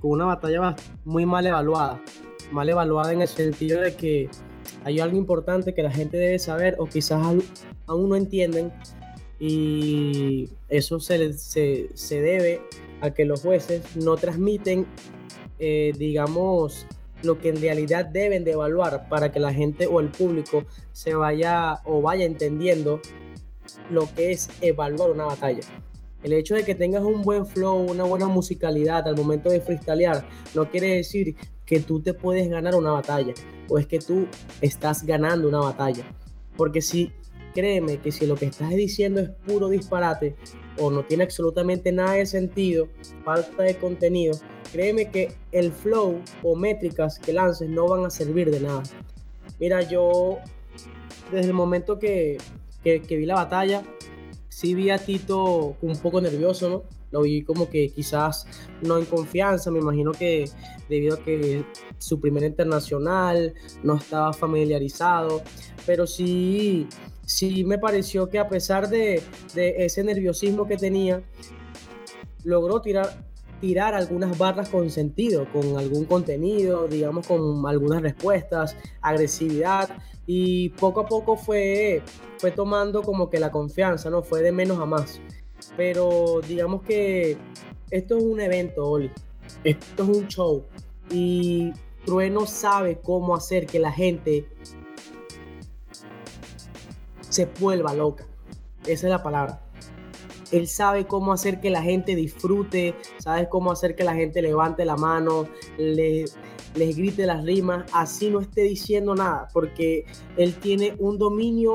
con 0.00 0.10
una 0.10 0.26
batalla 0.26 0.76
muy 1.04 1.24
mal 1.24 1.46
evaluada. 1.46 2.00
Mal 2.50 2.68
evaluada 2.68 3.12
en 3.12 3.22
el 3.22 3.28
sentido 3.28 3.80
de 3.80 3.94
que 3.94 4.28
hay 4.84 5.00
algo 5.00 5.16
importante 5.16 5.74
que 5.74 5.82
la 5.82 5.90
gente 5.90 6.16
debe 6.16 6.38
saber 6.38 6.76
o 6.78 6.86
quizás 6.86 7.20
aún 7.86 8.08
no 8.08 8.16
entienden 8.16 8.72
y 9.40 10.48
eso 10.68 11.00
se, 11.00 11.32
se, 11.34 11.90
se 11.94 12.20
debe 12.20 12.60
a 13.00 13.10
que 13.12 13.24
los 13.24 13.42
jueces 13.42 13.96
no 13.96 14.16
transmiten, 14.16 14.86
eh, 15.58 15.92
digamos, 15.96 16.86
lo 17.22 17.38
que 17.38 17.48
en 17.48 17.60
realidad 17.60 18.06
deben 18.06 18.44
de 18.44 18.52
evaluar 18.52 19.08
para 19.08 19.32
que 19.32 19.40
la 19.40 19.52
gente 19.52 19.86
o 19.86 20.00
el 20.00 20.08
público 20.08 20.64
se 20.92 21.14
vaya 21.14 21.80
o 21.84 22.00
vaya 22.00 22.24
entendiendo 22.24 23.00
lo 23.90 24.12
que 24.14 24.32
es 24.32 24.48
evaluar 24.60 25.10
una 25.10 25.24
batalla. 25.26 25.62
El 26.22 26.32
hecho 26.32 26.54
de 26.54 26.64
que 26.64 26.74
tengas 26.74 27.02
un 27.02 27.22
buen 27.22 27.46
flow, 27.46 27.76
una 27.76 28.04
buena 28.04 28.26
musicalidad 28.26 29.06
al 29.06 29.16
momento 29.16 29.50
de 29.50 29.60
freestylear, 29.60 30.26
no 30.54 30.68
quiere 30.68 30.96
decir 30.96 31.36
que 31.64 31.80
tú 31.80 32.00
te 32.00 32.14
puedes 32.14 32.48
ganar 32.48 32.74
una 32.74 32.92
batalla 32.92 33.34
o 33.68 33.78
es 33.78 33.86
que 33.86 33.98
tú 33.98 34.26
estás 34.60 35.04
ganando 35.04 35.48
una 35.48 35.60
batalla. 35.60 36.04
Porque 36.56 36.82
si, 36.82 37.12
créeme 37.54 37.98
que 37.98 38.10
si 38.10 38.26
lo 38.26 38.34
que 38.34 38.46
estás 38.46 38.70
diciendo 38.70 39.20
es 39.20 39.30
puro 39.30 39.68
disparate 39.68 40.34
o 40.78 40.90
no 40.90 41.04
tiene 41.04 41.24
absolutamente 41.24 41.92
nada 41.92 42.14
de 42.14 42.26
sentido, 42.26 42.88
falta 43.24 43.62
de 43.62 43.76
contenido, 43.76 44.36
créeme 44.72 45.10
que 45.10 45.32
el 45.52 45.70
flow 45.70 46.20
o 46.42 46.56
métricas 46.56 47.18
que 47.18 47.32
lances 47.32 47.68
no 47.68 47.86
van 47.86 48.04
a 48.06 48.10
servir 48.10 48.50
de 48.50 48.60
nada. 48.60 48.82
Mira, 49.60 49.82
yo 49.82 50.38
desde 51.30 51.48
el 51.48 51.54
momento 51.54 51.98
que, 51.98 52.38
que, 52.82 53.02
que 53.02 53.16
vi 53.16 53.26
la 53.26 53.34
batalla, 53.34 53.82
sí 54.58 54.74
vi 54.74 54.90
a 54.90 54.98
Tito 54.98 55.76
un 55.80 55.96
poco 55.98 56.20
nervioso, 56.20 56.68
¿no? 56.68 56.82
Lo 57.12 57.22
vi 57.22 57.42
como 57.42 57.70
que 57.70 57.90
quizás 57.90 58.44
no 58.82 58.98
en 58.98 59.04
confianza, 59.04 59.70
me 59.70 59.78
imagino 59.78 60.10
que 60.10 60.50
debido 60.88 61.14
a 61.14 61.22
que 61.22 61.64
su 61.98 62.20
primer 62.20 62.42
internacional 62.42 63.54
no 63.84 63.94
estaba 63.94 64.32
familiarizado, 64.32 65.42
pero 65.86 66.08
sí, 66.08 66.88
sí 67.24 67.62
me 67.62 67.78
pareció 67.78 68.28
que 68.28 68.40
a 68.40 68.48
pesar 68.48 68.88
de, 68.88 69.22
de 69.54 69.84
ese 69.84 70.02
nerviosismo 70.02 70.66
que 70.66 70.76
tenía, 70.76 71.22
logró 72.42 72.80
tirar 72.80 73.28
tirar 73.60 73.94
algunas 73.94 74.38
barras 74.38 74.68
con 74.68 74.88
sentido, 74.90 75.46
con 75.52 75.78
algún 75.78 76.04
contenido, 76.04 76.86
digamos 76.86 77.26
con 77.26 77.66
algunas 77.66 78.02
respuestas, 78.02 78.76
agresividad 79.02 79.90
y 80.30 80.68
poco 80.68 81.00
a 81.00 81.06
poco 81.06 81.38
fue, 81.38 82.02
fue 82.36 82.50
tomando 82.50 83.02
como 83.02 83.30
que 83.30 83.40
la 83.40 83.50
confianza, 83.50 84.10
¿no? 84.10 84.22
Fue 84.22 84.42
de 84.42 84.52
menos 84.52 84.78
a 84.78 84.84
más. 84.84 85.22
Pero 85.74 86.42
digamos 86.46 86.82
que 86.82 87.38
esto 87.90 88.18
es 88.18 88.22
un 88.22 88.38
evento, 88.38 88.86
Oli. 88.86 89.10
Esto 89.64 90.02
es 90.02 90.08
un 90.08 90.28
show. 90.28 90.64
Y 91.10 91.72
Trueno 92.04 92.44
sabe 92.44 93.00
cómo 93.00 93.34
hacer 93.34 93.64
que 93.64 93.78
la 93.78 93.90
gente 93.90 94.46
se 97.30 97.46
vuelva 97.58 97.94
loca. 97.94 98.26
Esa 98.86 99.06
es 99.06 99.10
la 99.10 99.22
palabra 99.22 99.62
él 100.52 100.66
sabe 100.68 101.06
cómo 101.06 101.32
hacer 101.32 101.60
que 101.60 101.70
la 101.70 101.82
gente 101.82 102.14
disfrute, 102.14 102.94
sabe 103.18 103.48
cómo 103.48 103.70
hacer 103.70 103.94
que 103.94 104.04
la 104.04 104.14
gente 104.14 104.42
levante 104.42 104.84
la 104.84 104.96
mano, 104.96 105.48
le, 105.76 106.24
les 106.74 106.96
grite 106.96 107.26
las 107.26 107.44
rimas, 107.44 107.84
así 107.92 108.30
no 108.30 108.40
esté 108.40 108.62
diciendo 108.62 109.14
nada, 109.14 109.48
porque 109.52 110.06
él 110.36 110.54
tiene 110.54 110.94
un 110.98 111.18
dominio 111.18 111.74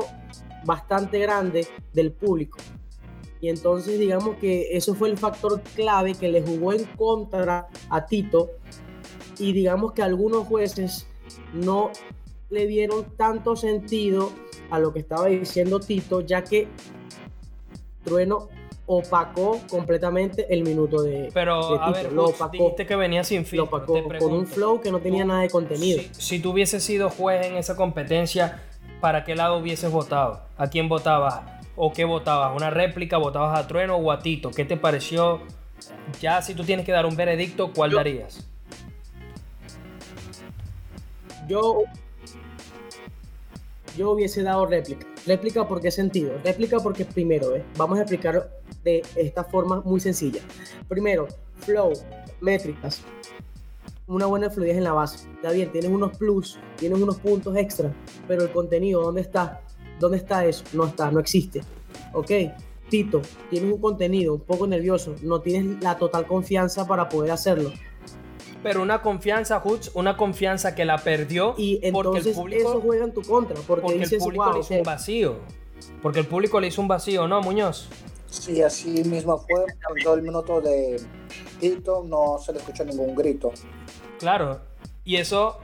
bastante 0.64 1.18
grande 1.18 1.66
del 1.92 2.12
público. 2.12 2.58
Y 3.40 3.50
entonces 3.50 3.98
digamos 3.98 4.36
que 4.36 4.68
eso 4.76 4.94
fue 4.94 5.10
el 5.10 5.18
factor 5.18 5.60
clave 5.74 6.14
que 6.14 6.28
le 6.28 6.40
jugó 6.40 6.72
en 6.72 6.84
contra 6.84 7.68
a 7.90 8.06
Tito. 8.06 8.52
Y 9.38 9.52
digamos 9.52 9.92
que 9.92 10.02
algunos 10.02 10.46
jueces 10.46 11.06
no 11.52 11.90
le 12.48 12.66
dieron 12.66 13.04
tanto 13.16 13.56
sentido 13.56 14.32
a 14.70 14.78
lo 14.78 14.92
que 14.92 15.00
estaba 15.00 15.26
diciendo 15.26 15.80
Tito, 15.80 16.22
ya 16.22 16.42
que 16.42 16.68
Trueno 18.02 18.48
opacó 18.86 19.60
completamente 19.68 20.46
el 20.52 20.62
minuto 20.62 21.02
de. 21.02 21.30
Pero, 21.32 21.80
a 21.80 21.90
ver, 21.90 22.12
lo 22.12 22.26
opacó, 22.26 22.52
dijiste 22.52 22.86
que 22.86 22.96
venía 22.96 23.24
sin 23.24 23.44
fin. 23.44 23.58
Lo 23.58 23.64
opacó 23.64 24.02
con 24.18 24.32
un 24.32 24.46
flow 24.46 24.80
que 24.80 24.90
no 24.90 25.00
tenía 25.00 25.24
nada 25.24 25.40
de 25.40 25.50
contenido. 25.50 26.00
Si, 26.12 26.22
si 26.22 26.38
tú 26.40 26.52
hubieses 26.52 26.82
sido 26.82 27.10
juez 27.10 27.46
en 27.46 27.56
esa 27.56 27.76
competencia, 27.76 28.62
¿para 29.00 29.24
qué 29.24 29.34
lado 29.34 29.58
hubieses 29.58 29.90
votado? 29.90 30.42
¿A 30.56 30.68
quién 30.68 30.88
votabas? 30.88 31.40
¿O 31.76 31.92
qué 31.92 32.04
votabas? 32.04 32.54
¿Una 32.54 32.70
réplica? 32.70 33.16
¿Votabas 33.16 33.58
a 33.58 33.66
Trueno 33.66 33.96
o 33.96 34.12
a 34.12 34.20
Tito? 34.20 34.50
¿Qué 34.50 34.64
te 34.64 34.76
pareció 34.76 35.40
ya 36.20 36.42
si 36.42 36.54
tú 36.54 36.64
tienes 36.64 36.86
que 36.86 36.92
dar 36.92 37.06
un 37.06 37.16
veredicto, 37.16 37.72
¿cuál 37.72 37.92
darías? 37.92 38.46
Yo, 41.48 41.82
yo 43.96 44.10
hubiese 44.10 44.42
dado 44.42 44.66
réplica. 44.66 45.06
Réplica 45.26 45.66
por 45.66 45.80
qué 45.80 45.90
sentido? 45.90 46.32
Réplica 46.44 46.78
porque 46.80 47.04
primero, 47.04 47.52
vamos 47.76 47.98
a 47.98 48.02
explicar 48.02 48.50
de 48.82 49.02
esta 49.16 49.44
forma 49.44 49.80
muy 49.84 50.00
sencilla. 50.00 50.40
Primero, 50.88 51.28
flow, 51.60 51.92
métricas, 52.40 53.02
una 54.06 54.26
buena 54.26 54.50
fluidez 54.50 54.76
en 54.76 54.84
la 54.84 54.92
base. 54.92 55.28
Está 55.34 55.50
bien, 55.50 55.72
tienes 55.72 55.90
unos 55.90 56.16
plus, 56.18 56.58
tienes 56.76 57.00
unos 57.00 57.16
puntos 57.18 57.56
extra, 57.56 57.92
pero 58.28 58.42
el 58.42 58.50
contenido, 58.50 59.02
¿dónde 59.02 59.22
está? 59.22 59.62
¿Dónde 59.98 60.18
está 60.18 60.44
eso? 60.44 60.64
No 60.72 60.86
está, 60.86 61.10
no 61.10 61.20
existe. 61.20 61.62
¿Ok? 62.12 62.30
Tito, 62.88 63.22
tienes 63.48 63.72
un 63.72 63.80
contenido 63.80 64.34
un 64.34 64.40
poco 64.40 64.66
nervioso, 64.66 65.14
no 65.22 65.40
tienes 65.40 65.82
la 65.82 65.96
total 65.96 66.26
confianza 66.26 66.86
para 66.86 67.08
poder 67.08 67.30
hacerlo. 67.30 67.72
Pero 68.64 68.82
una 68.82 69.02
confianza, 69.02 69.62
Hutz, 69.62 69.90
una 69.94 70.16
confianza 70.16 70.74
que 70.74 70.86
la 70.86 70.96
perdió 70.96 71.54
y 71.58 71.78
entonces 71.82 72.28
el 72.28 72.34
público, 72.34 72.70
eso 72.70 72.80
juega 72.80 73.04
en 73.04 73.12
tu 73.12 73.22
contra, 73.22 73.54
porque, 73.66 73.92
el 73.92 74.18
público 74.18 74.52
le 74.52 74.60
hizo 74.60 74.74
un 74.74 74.82
vacío. 74.82 75.36
Porque 76.00 76.20
el 76.20 76.26
público 76.26 76.58
le 76.58 76.68
hizo 76.68 76.80
un 76.80 76.88
vacío, 76.88 77.28
¿no, 77.28 77.42
Muñoz? 77.42 77.90
Sí, 78.26 78.62
así 78.62 79.04
mismo 79.04 79.38
fue. 79.38 79.66
Todo 80.02 80.14
el 80.14 80.22
minuto 80.22 80.62
de 80.62 80.98
Tito 81.60 82.04
no 82.08 82.38
se 82.38 82.52
le 82.54 82.58
escuchó 82.58 82.86
ningún 82.86 83.14
grito. 83.14 83.52
Claro, 84.18 84.62
y 85.04 85.16
eso, 85.16 85.58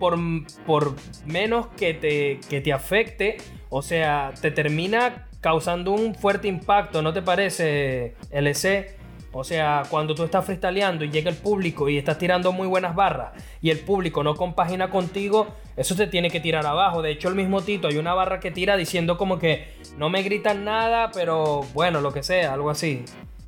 por, 0.00 0.18
por 0.66 0.94
menos 1.24 1.68
que 1.76 1.94
te, 1.94 2.40
que 2.48 2.60
te 2.60 2.72
afecte, 2.72 3.36
o 3.68 3.80
sea, 3.80 4.34
te 4.40 4.50
termina 4.50 5.28
causando 5.40 5.92
un 5.92 6.16
fuerte 6.16 6.48
impacto, 6.48 7.00
¿no 7.00 7.12
te 7.12 7.22
parece, 7.22 8.16
LC? 8.32 8.99
O 9.32 9.44
sea, 9.44 9.84
cuando 9.88 10.14
tú 10.14 10.24
estás 10.24 10.44
freestyleando 10.44 11.04
y 11.04 11.10
llega 11.10 11.30
el 11.30 11.36
público 11.36 11.88
y 11.88 11.96
estás 11.96 12.18
tirando 12.18 12.50
muy 12.50 12.66
buenas 12.66 12.96
barras 12.96 13.30
y 13.62 13.70
el 13.70 13.78
público 13.78 14.24
no 14.24 14.34
compagina 14.34 14.90
contigo, 14.90 15.46
eso 15.76 15.94
te 15.94 16.08
tiene 16.08 16.30
que 16.30 16.40
tirar 16.40 16.66
abajo. 16.66 17.00
De 17.00 17.12
hecho, 17.12 17.28
el 17.28 17.36
mismo 17.36 17.62
Tito 17.62 17.86
hay 17.86 17.96
una 17.96 18.12
barra 18.12 18.40
que 18.40 18.50
tira 18.50 18.76
diciendo 18.76 19.16
como 19.16 19.38
que 19.38 19.68
no 19.96 20.10
me 20.10 20.22
gritan 20.24 20.64
nada, 20.64 21.12
pero 21.12 21.60
bueno, 21.74 22.00
lo 22.00 22.12
que 22.12 22.24
sea, 22.24 22.54
algo 22.54 22.70
así. 22.70 23.04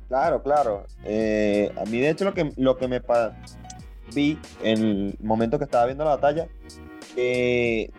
Claro, 0.07 0.41
claro. 0.41 0.85
Eh, 1.03 1.69
a 1.75 1.83
mí, 1.85 1.99
de 1.99 2.11
hecho, 2.11 2.23
lo 2.23 2.33
que, 2.33 2.51
lo 2.55 2.77
que 2.77 2.87
me 2.87 3.01
vi 4.15 4.39
en 4.63 4.77
el 4.77 5.15
momento 5.21 5.57
que 5.57 5.65
estaba 5.65 5.85
viendo 5.85 6.05
la 6.05 6.15
batalla, 6.15 6.47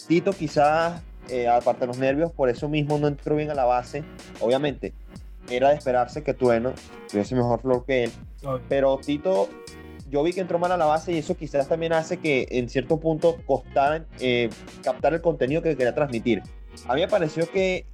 Tito 0.08 0.32
quizás, 0.32 1.02
eh, 1.28 1.48
aparte 1.48 1.82
de 1.82 1.86
los 1.88 1.98
nervios, 1.98 2.32
por 2.32 2.48
eso 2.48 2.66
mismo 2.66 2.96
no 2.96 3.08
entró 3.08 3.36
bien 3.36 3.50
a 3.50 3.54
la 3.54 3.66
base. 3.66 4.04
Obviamente, 4.40 4.94
era 5.50 5.70
de 5.70 5.76
esperarse 5.76 6.22
que 6.22 6.34
Trueno 6.34 6.72
tuviese 7.10 7.34
mejor 7.34 7.60
flow 7.60 7.84
que 7.84 8.04
él. 8.04 8.12
Pero 8.68 8.98
Tito, 8.98 9.48
yo 10.10 10.22
vi 10.22 10.32
que 10.32 10.40
entró 10.40 10.58
mal 10.58 10.72
a 10.72 10.76
la 10.76 10.84
base 10.84 11.12
y 11.12 11.18
eso 11.18 11.36
quizás 11.36 11.68
también 11.68 11.92
hace 11.92 12.18
que 12.18 12.46
en 12.50 12.68
cierto 12.68 13.00
punto 13.00 13.36
costara 13.46 14.04
eh, 14.20 14.50
captar 14.82 15.14
el 15.14 15.20
contenido 15.20 15.62
que 15.62 15.76
quería 15.76 15.94
transmitir. 15.94 16.42
A 16.86 16.94
mí 16.94 17.00
me 17.00 17.08
pareció 17.08 17.50
que, 17.50 17.86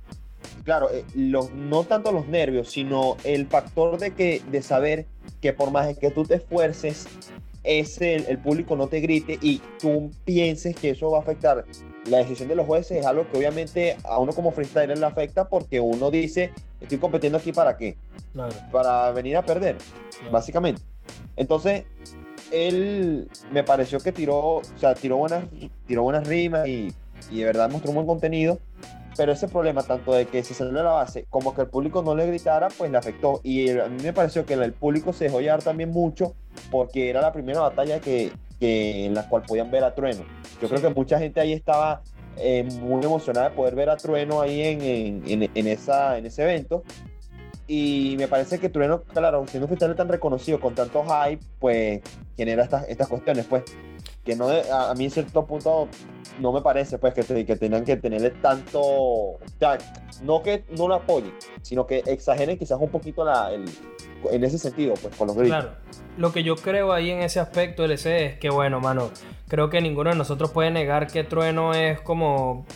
claro, 0.65 0.91
eh, 0.91 1.05
los, 1.15 1.53
no 1.53 1.85
tanto 1.85 2.13
los 2.13 2.27
nervios, 2.27 2.71
sino 2.71 3.17
el 3.25 3.47
factor 3.47 3.99
de, 3.99 4.13
que, 4.13 4.43
de 4.51 4.63
saber 4.63 5.07
que 5.41 5.53
por 5.53 5.71
más 5.71 5.97
que 5.97 6.11
tú 6.11 6.25
te 6.25 6.37
esfuerces, 6.37 7.07
ese, 7.63 8.17
el, 8.17 8.39
público 8.39 8.75
no 8.77 8.89
te 8.89 9.01
grite 9.01 9.39
y 9.41 9.61
tú 9.79 10.11
pienses 10.25 10.75
que 10.75 10.91
eso 10.91 11.11
va 11.11 11.19
a 11.19 11.21
afectar 11.21 11.65
la 12.11 12.19
decisión 12.19 12.49
de 12.49 12.55
los 12.55 12.67
jueces 12.67 12.99
es 12.99 13.07
algo 13.07 13.27
que 13.31 13.39
obviamente 13.39 13.97
a 14.05 14.19
uno 14.19 14.33
como 14.33 14.51
freestyler 14.53 14.99
le 14.99 15.07
afecta 15.07 15.49
porque 15.49 15.81
uno 15.81 16.11
dice, 16.11 16.53
estoy 16.81 16.99
compitiendo 16.99 17.39
aquí 17.39 17.53
para 17.53 17.77
qué? 17.77 17.97
Para 18.73 19.11
venir 19.13 19.37
a 19.37 19.43
perder, 19.43 19.77
básicamente. 20.31 20.83
Entonces, 21.37 21.85
él 22.51 23.29
me 23.53 23.65
pareció 23.65 24.01
que 24.01 24.13
tiró, 24.13 24.57
o 24.57 24.63
sea, 24.77 24.95
tiró 24.95 25.17
buenas, 25.17 25.45
tiró 25.87 26.03
buenas 26.03 26.27
rimas 26.27 26.67
y, 26.67 26.93
y 27.31 27.39
de 27.39 27.45
verdad 27.45 27.71
mostró 27.71 27.91
un 27.91 27.97
buen 27.97 28.07
contenido 28.07 28.59
pero 29.21 29.33
ese 29.33 29.49
problema 29.49 29.83
tanto 29.83 30.15
de 30.15 30.27
que 30.27 30.43
se 30.43 30.55
salió 30.55 30.73
de 30.73 30.83
la 30.83 30.93
base 30.93 31.27
como 31.29 31.55
que 31.55 31.61
el 31.61 31.67
público 31.67 32.03
no 32.03 32.15
le 32.15 32.27
gritara, 32.27 32.69
pues 32.69 32.91
le 32.91 32.97
afectó. 32.97 33.41
Y 33.43 33.69
a 33.79 33.87
mí 33.87 34.03
me 34.03 34.15
pareció 34.15 34.47
que 34.47 34.55
el 34.55 34.73
público 34.73 35.13
se 35.13 35.25
dejó 35.25 35.41
llevar 35.41 35.63
también 35.63 35.91
mucho 35.91 36.35
porque 36.71 37.11
era 37.11 37.21
la 37.21 37.31
primera 37.31 37.61
batalla 37.61 38.01
que, 38.01 38.33
que 38.61 39.07
en 39.07 39.15
la 39.15 39.29
cual 39.29 39.43
podían 39.43 39.71
ver 39.71 39.83
a 39.83 39.95
Trueno. 39.95 40.25
Yo 40.61 40.69
creo 40.69 40.81
que 40.81 40.91
mucha 40.91 41.19
gente 41.19 41.41
ahí 41.41 41.53
estaba 41.55 42.03
eh, 42.37 42.69
muy 42.81 43.03
emocionada 43.05 43.49
de 43.49 43.57
poder 43.57 43.75
ver 43.75 43.91
a 43.91 43.97
Trueno 43.97 44.41
ahí 44.41 44.61
en, 44.61 44.83
en, 45.27 45.51
en, 45.53 45.67
esa, 45.67 46.19
en 46.19 46.27
ese 46.27 46.43
evento. 46.43 46.85
Y 47.67 48.17
me 48.19 48.29
parece 48.29 48.59
que 48.59 48.69
Trueno, 48.69 49.03
claro, 49.03 49.45
siendo 49.47 49.65
un 49.65 49.69
freestyler 49.69 49.97
tan 49.97 50.09
reconocido 50.09 50.61
con 50.61 50.75
tanto 50.75 51.05
hype, 51.05 51.43
pues 51.59 52.01
genera 52.37 52.65
estas, 52.65 52.89
estas 52.89 53.09
cuestiones, 53.09 53.47
pues 53.47 53.65
que 54.25 54.37
no 54.37 54.49
a, 54.49 54.95
mí 54.95 55.05
en 55.05 55.11
cierto 55.11 55.47
punto 55.47 55.89
no 56.41 56.53
me 56.53 56.61
parece 56.61 56.99
pues 56.99 57.15
que, 57.15 57.23
que 57.45 57.57
tengan 57.57 57.85
que 57.85 57.97
tenerle 57.97 58.31
tanto, 58.31 58.81
o 58.81 59.39
sea, 59.59 59.79
no 60.23 60.43
que 60.43 60.65
no 60.77 60.89
lo 60.89 60.95
apoyen, 60.95 61.33
sino 61.63 61.87
que 61.87 62.03
exageren 62.07 62.59
quizás 62.59 62.79
un 62.81 62.91
poquito 62.91 63.25
la, 63.25 63.53
el, 63.53 63.65
en 64.31 64.45
ese 64.45 64.59
sentido, 64.59 64.95
pues 64.95 65.15
con 65.17 65.27
los 65.29 65.37
gritos. 65.37 65.59
Claro, 65.59 65.77
lo 66.17 66.33
que 66.33 66.43
yo 66.43 66.57
creo 66.57 66.93
ahí 66.93 67.11
en 67.11 67.23
ese 67.23 67.41
aspecto 67.41 67.85
LC 67.85 68.27
es 68.27 68.39
que 68.39 68.51
bueno, 68.51 68.81
mano, 68.81 69.11
creo 69.49 69.71
que 69.71 69.81
ninguno 69.81 70.11
de 70.11 70.17
nosotros 70.17 70.51
puede 70.51 70.71
negar 70.71 71.07
que 71.07 71.25
Trueno 71.25 71.75
es 71.75 72.01
como 72.01 72.67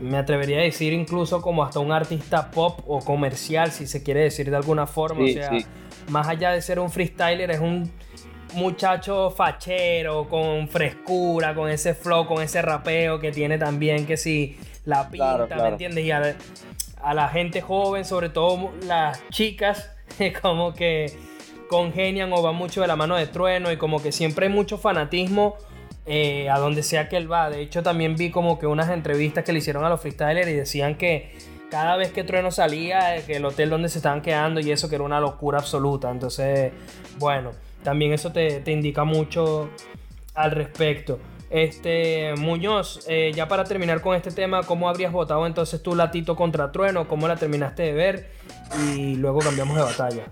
me 0.00 0.18
atrevería 0.18 0.58
a 0.58 0.62
decir 0.62 0.92
incluso 0.92 1.40
como 1.40 1.64
hasta 1.64 1.80
un 1.80 1.92
artista 1.92 2.50
pop 2.50 2.80
o 2.86 3.00
comercial, 3.00 3.72
si 3.72 3.86
se 3.86 4.02
quiere 4.02 4.20
decir 4.20 4.50
de 4.50 4.56
alguna 4.56 4.86
forma. 4.86 5.24
o 5.24 5.28
sea, 5.28 5.50
más 6.08 6.28
allá 6.28 6.52
de 6.52 6.62
ser 6.62 6.78
un 6.78 6.90
freestyler, 6.90 7.50
es 7.50 7.60
un 7.60 7.90
muchacho 8.54 9.30
fachero, 9.30 10.28
con 10.28 10.68
frescura, 10.68 11.54
con 11.54 11.68
ese 11.70 11.94
flow, 11.94 12.26
con 12.26 12.42
ese 12.42 12.62
rapeo 12.62 13.18
que 13.18 13.32
tiene 13.32 13.58
también, 13.58 14.06
que 14.06 14.16
si 14.16 14.58
la 14.84 15.08
pinta, 15.10 15.46
¿me 15.56 15.68
entiendes? 15.68 16.04
Y 16.04 16.10
a, 17.06 17.14
la 17.14 17.28
gente 17.28 17.60
joven, 17.60 18.04
sobre 18.04 18.28
todo 18.28 18.72
las 18.82 19.22
chicas, 19.30 19.90
como 20.42 20.74
que 20.74 21.12
congenian 21.68 22.32
o 22.32 22.42
van 22.42 22.54
mucho 22.54 22.80
de 22.80 22.86
la 22.86 22.96
mano 22.96 23.16
de 23.16 23.26
Trueno 23.26 23.72
y 23.72 23.76
como 23.76 24.02
que 24.02 24.12
siempre 24.12 24.46
hay 24.46 24.52
mucho 24.52 24.78
fanatismo 24.78 25.56
eh, 26.06 26.48
a 26.48 26.58
donde 26.58 26.82
sea 26.82 27.08
que 27.08 27.16
él 27.16 27.30
va. 27.30 27.50
De 27.50 27.60
hecho, 27.60 27.82
también 27.82 28.16
vi 28.16 28.30
como 28.30 28.58
que 28.58 28.66
unas 28.66 28.90
entrevistas 28.90 29.44
que 29.44 29.52
le 29.52 29.58
hicieron 29.58 29.84
a 29.84 29.88
los 29.88 30.00
freestylers 30.00 30.48
y 30.48 30.54
decían 30.54 30.96
que 30.96 31.36
cada 31.70 31.96
vez 31.96 32.12
que 32.12 32.22
Trueno 32.24 32.50
salía, 32.50 33.24
que 33.26 33.36
el 33.36 33.44
hotel 33.44 33.70
donde 33.70 33.88
se 33.88 33.98
estaban 33.98 34.22
quedando 34.22 34.60
y 34.60 34.70
eso 34.70 34.88
que 34.88 34.94
era 34.94 35.04
una 35.04 35.20
locura 35.20 35.58
absoluta. 35.58 36.10
Entonces, 36.10 36.72
bueno 37.18 37.52
también 37.86 38.12
eso 38.12 38.32
te, 38.32 38.60
indica 38.66 39.04
mucho 39.04 39.70
al 40.34 40.50
respecto. 40.50 41.20
Este, 41.48 42.34
Muñoz, 42.36 43.04
eh, 43.08 43.32
ya 43.34 43.46
para 43.46 43.64
terminar 43.64 44.00
con 44.00 44.16
este 44.16 44.30
tema, 44.30 44.62
¿cómo 44.64 44.88
habrías 44.88 45.12
votado 45.12 45.46
entonces 45.46 45.82
tú 45.82 45.94
Latito 45.94 46.34
contra 46.34 46.72
Trueno? 46.72 47.06
¿Cómo 47.06 47.28
la 47.28 47.36
terminaste 47.36 47.84
de 47.84 47.92
ver? 47.92 48.30
Y 48.94 49.14
luego 49.16 49.38
cambiamos 49.38 49.76
de 49.76 49.82
batalla. 49.82 50.24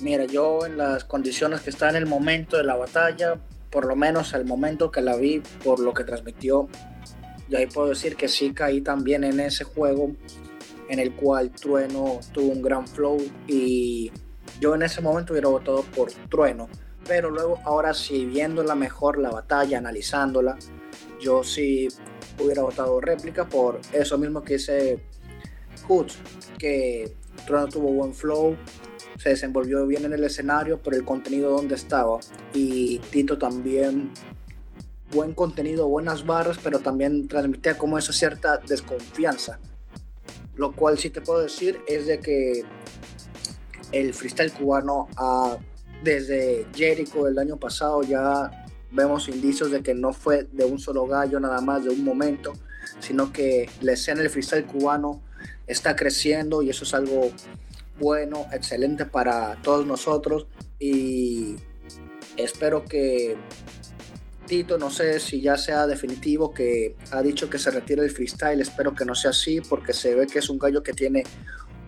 Mira, 0.00 0.24
yo 0.26 0.64
en 0.66 0.76
las 0.76 1.04
condiciones 1.04 1.60
que 1.60 1.70
está 1.70 1.88
en 1.90 1.96
el 1.96 2.06
momento 2.06 2.56
de 2.56 2.64
la 2.64 2.76
batalla, 2.76 3.36
por 3.70 3.86
lo 3.86 3.96
menos 3.96 4.32
el 4.34 4.44
momento 4.44 4.90
que 4.90 5.00
la 5.02 5.16
vi, 5.16 5.42
por 5.64 5.80
lo 5.80 5.92
que 5.92 6.04
transmitió, 6.04 6.68
y 7.48 7.56
ahí 7.56 7.66
puedo 7.66 7.88
decir 7.88 8.16
que 8.16 8.28
sí 8.28 8.52
caí 8.52 8.80
también 8.80 9.24
en 9.24 9.40
ese 9.40 9.64
juego 9.64 10.12
en 10.88 10.98
el 10.98 11.14
cual 11.14 11.50
Trueno 11.50 12.20
tuvo 12.32 12.52
un 12.52 12.62
gran 12.62 12.86
flow 12.86 13.18
y 13.46 14.10
yo 14.60 14.74
en 14.74 14.82
ese 14.82 15.00
momento 15.00 15.32
hubiera 15.32 15.48
votado 15.48 15.82
por 15.82 16.10
Trueno, 16.28 16.68
pero 17.08 17.30
luego 17.30 17.58
ahora 17.64 17.94
sí 17.94 18.26
viéndola 18.26 18.74
mejor 18.74 19.18
la 19.18 19.30
batalla, 19.30 19.78
analizándola, 19.78 20.58
yo 21.18 21.42
sí 21.42 21.88
hubiera 22.38 22.62
votado 22.62 23.00
réplica 23.00 23.48
por 23.48 23.80
eso 23.92 24.18
mismo 24.18 24.44
que 24.44 24.54
dice 24.54 25.00
Hoods, 25.88 26.18
que 26.58 27.16
Trueno 27.46 27.66
tuvo 27.68 27.90
buen 27.90 28.14
flow, 28.14 28.56
se 29.16 29.30
desenvolvió 29.30 29.86
bien 29.86 30.04
en 30.04 30.12
el 30.12 30.22
escenario, 30.22 30.80
pero 30.82 30.96
el 30.96 31.04
contenido 31.04 31.50
donde 31.50 31.74
estaba. 31.74 32.20
Y 32.52 32.98
Tito 33.10 33.38
también, 33.38 34.10
buen 35.10 35.34
contenido, 35.34 35.88
buenas 35.88 36.24
barras, 36.26 36.58
pero 36.62 36.78
también 36.78 37.26
transmitía 37.26 37.76
como 37.76 37.98
esa 37.98 38.12
cierta 38.12 38.58
desconfianza. 38.58 39.58
Lo 40.54 40.72
cual 40.72 40.98
sí 40.98 41.10
te 41.10 41.20
puedo 41.20 41.40
decir 41.40 41.80
es 41.88 42.06
de 42.06 42.20
que 42.20 42.64
el 43.92 44.12
freestyle 44.12 44.52
cubano 44.52 45.08
desde 46.02 46.66
Jericho 46.74 47.26
el 47.26 47.38
año 47.38 47.56
pasado 47.56 48.02
ya 48.02 48.66
vemos 48.90 49.28
indicios 49.28 49.70
de 49.70 49.82
que 49.82 49.94
no 49.94 50.12
fue 50.12 50.48
de 50.52 50.64
un 50.64 50.78
solo 50.78 51.06
gallo 51.06 51.40
nada 51.40 51.60
más, 51.60 51.84
de 51.84 51.90
un 51.90 52.04
momento, 52.04 52.52
sino 53.00 53.32
que 53.32 53.68
la 53.80 53.92
escena 53.92 54.20
del 54.20 54.30
freestyle 54.30 54.64
cubano 54.64 55.20
está 55.66 55.94
creciendo 55.96 56.62
y 56.62 56.70
eso 56.70 56.84
es 56.84 56.94
algo 56.94 57.30
bueno, 57.98 58.46
excelente 58.52 59.04
para 59.04 59.60
todos 59.62 59.86
nosotros. 59.86 60.46
Y 60.78 61.56
espero 62.36 62.84
que 62.84 63.36
Tito, 64.46 64.78
no 64.78 64.90
sé 64.90 65.20
si 65.20 65.42
ya 65.42 65.58
sea 65.58 65.86
definitivo, 65.86 66.54
que 66.54 66.96
ha 67.10 67.22
dicho 67.22 67.50
que 67.50 67.58
se 67.58 67.70
retire 67.70 68.02
el 68.02 68.10
freestyle, 68.10 68.60
espero 68.60 68.94
que 68.94 69.04
no 69.04 69.14
sea 69.14 69.32
así 69.32 69.60
porque 69.60 69.92
se 69.92 70.14
ve 70.14 70.26
que 70.26 70.38
es 70.38 70.48
un 70.48 70.58
gallo 70.58 70.82
que 70.82 70.94
tiene 70.94 71.24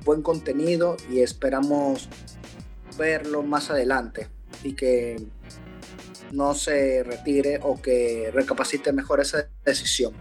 buen 0.05 0.23
contenido 0.23 0.97
y 1.11 1.21
esperamos 1.21 2.09
verlo 2.99 3.43
más 3.43 3.71
adelante 3.71 4.29
y 4.63 4.75
que 4.75 5.17
no 6.33 6.55
se 6.55 7.03
retire 7.03 7.61
o 7.63 7.81
que 7.81 8.31
recapacite 8.33 8.93
mejor 8.93 9.21
esa 9.21 9.49
decisión. 9.65 10.13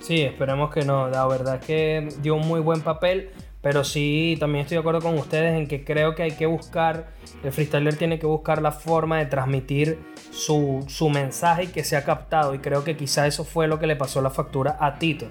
Sí, 0.00 0.22
esperemos 0.22 0.72
que 0.72 0.84
no. 0.84 1.08
La 1.08 1.26
verdad 1.26 1.56
es 1.56 1.66
que 1.66 2.08
dio 2.22 2.36
un 2.36 2.46
muy 2.46 2.60
buen 2.60 2.80
papel. 2.80 3.30
Pero 3.66 3.82
sí, 3.82 4.36
también 4.38 4.62
estoy 4.62 4.76
de 4.76 4.80
acuerdo 4.80 5.00
con 5.00 5.18
ustedes 5.18 5.58
en 5.58 5.66
que 5.66 5.82
creo 5.82 6.14
que 6.14 6.22
hay 6.22 6.30
que 6.30 6.46
buscar, 6.46 7.08
el 7.42 7.50
freestyler 7.50 7.96
tiene 7.96 8.20
que 8.20 8.26
buscar 8.26 8.62
la 8.62 8.70
forma 8.70 9.18
de 9.18 9.26
transmitir 9.26 9.98
su, 10.30 10.84
su 10.86 11.08
mensaje 11.08 11.64
y 11.64 11.66
que 11.66 11.82
sea 11.82 12.04
captado. 12.04 12.54
Y 12.54 12.60
creo 12.60 12.84
que 12.84 12.96
quizá 12.96 13.26
eso 13.26 13.42
fue 13.42 13.66
lo 13.66 13.80
que 13.80 13.88
le 13.88 13.96
pasó 13.96 14.22
la 14.22 14.30
factura 14.30 14.76
a 14.78 15.00
Tito. 15.00 15.26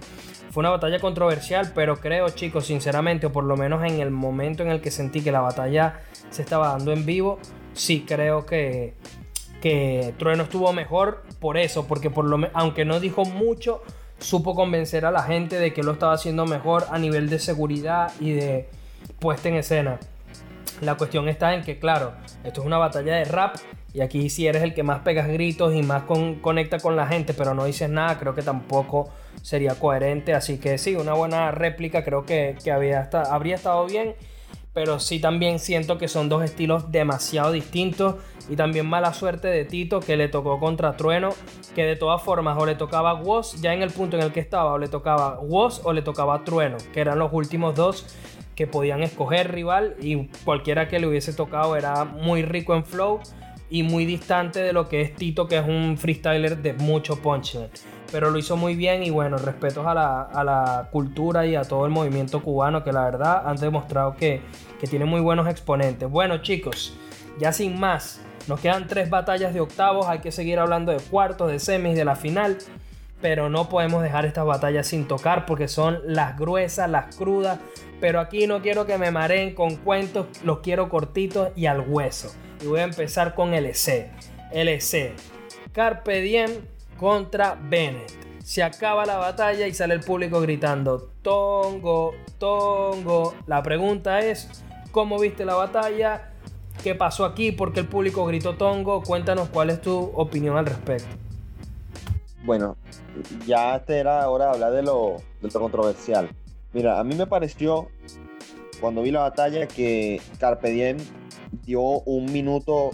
Fue 0.55 0.61
una 0.61 0.69
batalla 0.69 0.99
controversial, 0.99 1.73
pero 1.75 1.97
creo, 1.97 2.29
chicos, 2.29 2.67
sinceramente, 2.67 3.25
o 3.25 3.31
por 3.33 3.43
lo 3.43 3.57
menos 3.57 3.83
en 3.83 3.99
el 3.99 4.09
momento 4.09 4.63
en 4.63 4.69
el 4.69 4.79
que 4.79 4.89
sentí 4.89 5.19
que 5.19 5.33
la 5.33 5.41
batalla 5.41 5.99
se 6.29 6.43
estaba 6.43 6.69
dando 6.69 6.93
en 6.93 7.05
vivo, 7.05 7.39
sí 7.73 8.05
creo 8.07 8.45
que, 8.45 8.93
que 9.59 10.13
Trueno 10.17 10.43
estuvo 10.43 10.71
mejor 10.71 11.23
por 11.41 11.57
eso, 11.57 11.87
porque 11.87 12.09
por 12.09 12.23
lo 12.23 12.47
aunque 12.53 12.85
no 12.85 13.01
dijo 13.01 13.25
mucho, 13.25 13.83
supo 14.17 14.55
convencer 14.55 15.03
a 15.03 15.11
la 15.11 15.23
gente 15.23 15.59
de 15.59 15.73
que 15.73 15.83
lo 15.83 15.91
estaba 15.91 16.13
haciendo 16.13 16.45
mejor 16.45 16.85
a 16.89 16.99
nivel 16.99 17.27
de 17.29 17.39
seguridad 17.39 18.13
y 18.21 18.31
de 18.31 18.69
puesta 19.19 19.49
en 19.49 19.55
escena. 19.55 19.99
La 20.79 20.95
cuestión 20.95 21.27
está 21.27 21.53
en 21.53 21.63
que, 21.63 21.79
claro, 21.79 22.13
esto 22.45 22.61
es 22.61 22.65
una 22.65 22.77
batalla 22.77 23.15
de 23.15 23.25
rap 23.25 23.57
y 23.93 23.99
aquí 23.99 24.29
si 24.29 24.47
eres 24.47 24.63
el 24.63 24.73
que 24.73 24.83
más 24.83 24.99
pegas 24.99 25.27
gritos 25.27 25.75
y 25.75 25.83
más 25.83 26.03
conecta 26.41 26.79
con 26.79 26.95
la 26.95 27.07
gente, 27.07 27.33
pero 27.33 27.53
no 27.53 27.65
dices 27.65 27.89
nada, 27.89 28.17
creo 28.17 28.33
que 28.33 28.41
tampoco 28.41 29.09
sería 29.41 29.75
coherente. 29.75 30.33
Así 30.33 30.57
que 30.57 30.77
sí, 30.77 30.95
una 30.95 31.13
buena 31.13 31.51
réplica 31.51 32.03
creo 32.03 32.25
que, 32.25 32.55
había 32.71 33.09
habría 33.29 33.55
estado 33.55 33.85
bien 33.85 34.15
pero 34.75 34.99
sí 34.99 35.19
también 35.19 35.57
siento 35.57 35.97
que 35.97 36.09
son 36.09 36.27
dos 36.27 36.43
estilos 36.43 36.91
demasiado 36.91 37.53
distintos 37.53 38.15
y 38.49 38.57
también 38.57 38.85
mala 38.85 39.13
suerte 39.13 39.47
de 39.47 39.63
Tito 39.63 40.01
que 40.01 40.17
le 40.17 40.27
tocó 40.27 40.59
contra 40.59 40.97
Trueno, 40.97 41.29
que 41.73 41.85
de 41.85 41.95
todas 41.95 42.21
formas 42.21 42.57
o 42.59 42.65
le 42.65 42.75
tocaba 42.75 43.13
Woz 43.13 43.61
ya 43.61 43.73
en 43.73 43.81
el 43.81 43.89
punto 43.89 44.17
en 44.17 44.23
el 44.23 44.33
que 44.33 44.41
estaba, 44.41 44.73
o 44.73 44.77
le 44.77 44.89
tocaba 44.89 45.39
Woz 45.39 45.79
o 45.85 45.93
le 45.93 46.01
tocaba 46.01 46.43
Trueno, 46.43 46.75
que 46.93 46.99
eran 46.99 47.19
los 47.19 47.31
últimos 47.31 47.73
dos 47.73 48.05
que 48.53 48.67
podían 48.67 49.01
escoger 49.01 49.53
rival 49.53 49.95
y 50.01 50.27
cualquiera 50.43 50.89
que 50.89 50.99
le 50.99 51.07
hubiese 51.07 51.31
tocado 51.31 51.77
era 51.77 52.03
muy 52.03 52.43
rico 52.43 52.75
en 52.75 52.83
flow 52.83 53.21
y 53.69 53.83
muy 53.83 54.05
distante 54.05 54.61
de 54.61 54.73
lo 54.73 54.89
que 54.89 54.99
es 54.99 55.15
Tito, 55.15 55.47
que 55.47 55.57
es 55.57 55.65
un 55.65 55.97
freestyler 55.97 56.57
de 56.57 56.73
mucho 56.73 57.15
punch 57.21 57.57
pero 58.15 58.31
lo 58.31 58.39
hizo 58.39 58.55
muy 58.55 58.75
bien 58.75 59.03
y 59.03 59.09
bueno, 59.09 59.37
respetos 59.37 59.85
a 59.85 59.93
la, 59.93 60.87
cultura 60.89 61.45
y 61.45 61.55
a 61.55 61.63
todo 61.63 61.85
el 61.85 61.91
movimiento 61.91 62.41
cubano 62.41 62.81
que 62.81 62.93
la 62.93 63.03
verdad 63.03 63.45
han 63.45 63.57
demostrado 63.57 64.15
que, 64.15 64.39
que 64.79 64.87
tiene 64.87 65.03
muy 65.03 65.19
buenos 65.19 65.49
exponentes. 65.49 66.09
Bueno 66.09 66.37
chicos, 66.37 66.95
ya 67.39 67.51
sin 67.51 67.77
más, 67.77 68.21
nos 68.47 68.61
quedan 68.61 68.87
tres 68.87 69.09
batallas 69.09 69.53
de 69.53 69.59
octavos, 69.59 70.07
hay 70.07 70.19
que 70.19 70.31
seguir 70.31 70.59
hablando 70.59 70.93
de 70.93 70.99
cuartos, 70.99 71.51
de 71.51 71.59
semis, 71.59 71.97
de 71.97 72.05
la 72.05 72.15
final, 72.15 72.57
pero 73.19 73.49
no 73.49 73.67
podemos 73.67 74.01
dejar 74.01 74.25
estas 74.25 74.45
batallas 74.45 74.87
sin 74.87 75.09
tocar 75.09 75.45
porque 75.45 75.67
son 75.67 75.99
las 76.05 76.39
gruesas, 76.39 76.89
las 76.89 77.13
crudas, 77.17 77.59
pero 77.99 78.21
aquí 78.21 78.47
no 78.47 78.61
quiero 78.61 78.85
que 78.85 78.97
me 78.97 79.11
mareen 79.11 79.53
con 79.53 79.75
cuentos, 79.75 80.27
los 80.41 80.59
quiero 80.59 80.87
cortitos 80.87 81.49
y 81.57 81.65
al 81.65 81.81
hueso. 81.81 82.33
Y 82.63 82.67
voy 82.67 82.79
a 82.79 82.83
empezar 82.83 83.35
con 83.35 83.53
LC. 83.53 84.09
LC. 84.53 85.15
Carpe 85.73 86.21
Diem 86.21 86.51
contra 86.97 87.55
Bennett. 87.55 88.11
Se 88.43 88.61
acaba 88.61 89.05
la 89.05 89.17
batalla 89.17 89.67
y 89.67 89.73
sale 89.73 89.95
el 89.95 90.01
público 90.01 90.39
gritando 90.41 91.09
Tongo, 91.21 92.13
Tongo. 92.37 93.33
La 93.47 93.63
pregunta 93.63 94.19
es, 94.19 94.63
¿cómo 94.91 95.19
viste 95.19 95.45
la 95.45 95.55
batalla? 95.55 96.31
¿Qué 96.83 96.93
pasó 96.93 97.25
aquí? 97.25 97.51
¿Por 97.51 97.73
qué 97.73 97.79
el 97.79 97.87
público 97.87 98.25
gritó 98.25 98.55
Tongo? 98.55 99.01
Cuéntanos 99.01 99.49
cuál 99.49 99.71
es 99.71 99.81
tu 99.81 100.11
opinión 100.13 100.57
al 100.57 100.67
respecto. 100.67 101.09
Bueno, 102.43 102.77
ya 103.47 103.83
te 103.83 103.97
era 103.97 104.29
hora 104.29 104.45
de 104.45 104.51
hablar 104.51 104.71
de 104.73 104.83
lo, 104.83 105.17
de 105.41 105.49
lo 105.51 105.59
controversial. 105.59 106.29
Mira, 106.73 106.99
a 106.99 107.03
mí 107.03 107.15
me 107.15 107.25
pareció 107.25 107.87
cuando 108.79 109.01
vi 109.01 109.09
la 109.09 109.21
batalla 109.21 109.67
que 109.67 110.21
Carpe 110.39 110.69
Diem 110.69 110.97
dio 111.65 111.81
un 111.81 112.31
minuto 112.31 112.91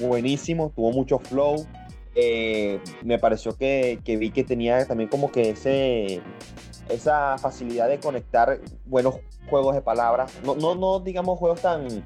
buenísimo, 0.00 0.72
tuvo 0.74 0.92
mucho 0.92 1.18
flow, 1.18 1.66
eh, 2.14 2.80
me 3.02 3.18
pareció 3.18 3.56
que, 3.56 3.98
vi 4.04 4.30
que 4.30 4.44
tenía 4.44 4.86
también 4.86 5.08
como 5.08 5.32
que 5.32 5.50
ese, 5.50 6.20
esa 6.88 7.38
facilidad 7.38 7.88
de 7.88 7.98
conectar 7.98 8.60
buenos 8.86 9.16
juegos 9.48 9.74
de 9.74 9.82
palabras. 9.82 10.32
No, 10.44 10.74
no, 10.74 11.00
digamos 11.00 11.38
juegos 11.38 11.60
tan, 11.60 12.04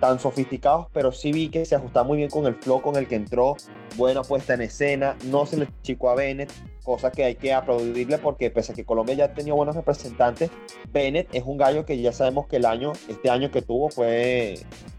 tan 0.00 0.18
sofisticados, 0.18 0.86
pero 0.92 1.12
sí 1.12 1.32
vi 1.32 1.48
que 1.48 1.64
se 1.64 1.74
ajustaba 1.74 2.06
muy 2.06 2.18
bien 2.18 2.30
con 2.30 2.46
el 2.46 2.54
flow 2.56 2.82
con 2.82 2.96
el 2.96 3.08
que 3.08 3.14
entró. 3.14 3.56
Buena 3.96 4.22
puesta 4.22 4.54
en 4.54 4.62
escena, 4.62 5.16
no 5.26 5.44
se 5.44 5.58
le 5.58 5.68
chico 5.82 6.08
a 6.08 6.14
Bennett, 6.14 6.50
cosa 6.82 7.10
que 7.12 7.24
hay 7.24 7.34
que 7.34 7.52
aplaudirle 7.52 8.16
porque 8.16 8.50
pese 8.50 8.72
a 8.72 8.74
que 8.74 8.84
Colombia 8.84 9.14
ya 9.14 9.34
tenía 9.34 9.52
buenos 9.52 9.76
representantes, 9.76 10.50
Bennett 10.90 11.28
es 11.34 11.42
un 11.44 11.58
gallo 11.58 11.84
que 11.84 12.00
ya 12.00 12.12
sabemos 12.12 12.46
que 12.46 12.56
el 12.56 12.64
año, 12.64 12.92
este 13.08 13.28
año 13.28 13.50
que 13.50 13.60
tuvo 13.60 13.90
fue 13.90 14.54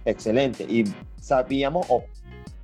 excelente 0.05 0.63
y 0.63 0.83
sabíamos 1.19 1.87
o 1.89 2.03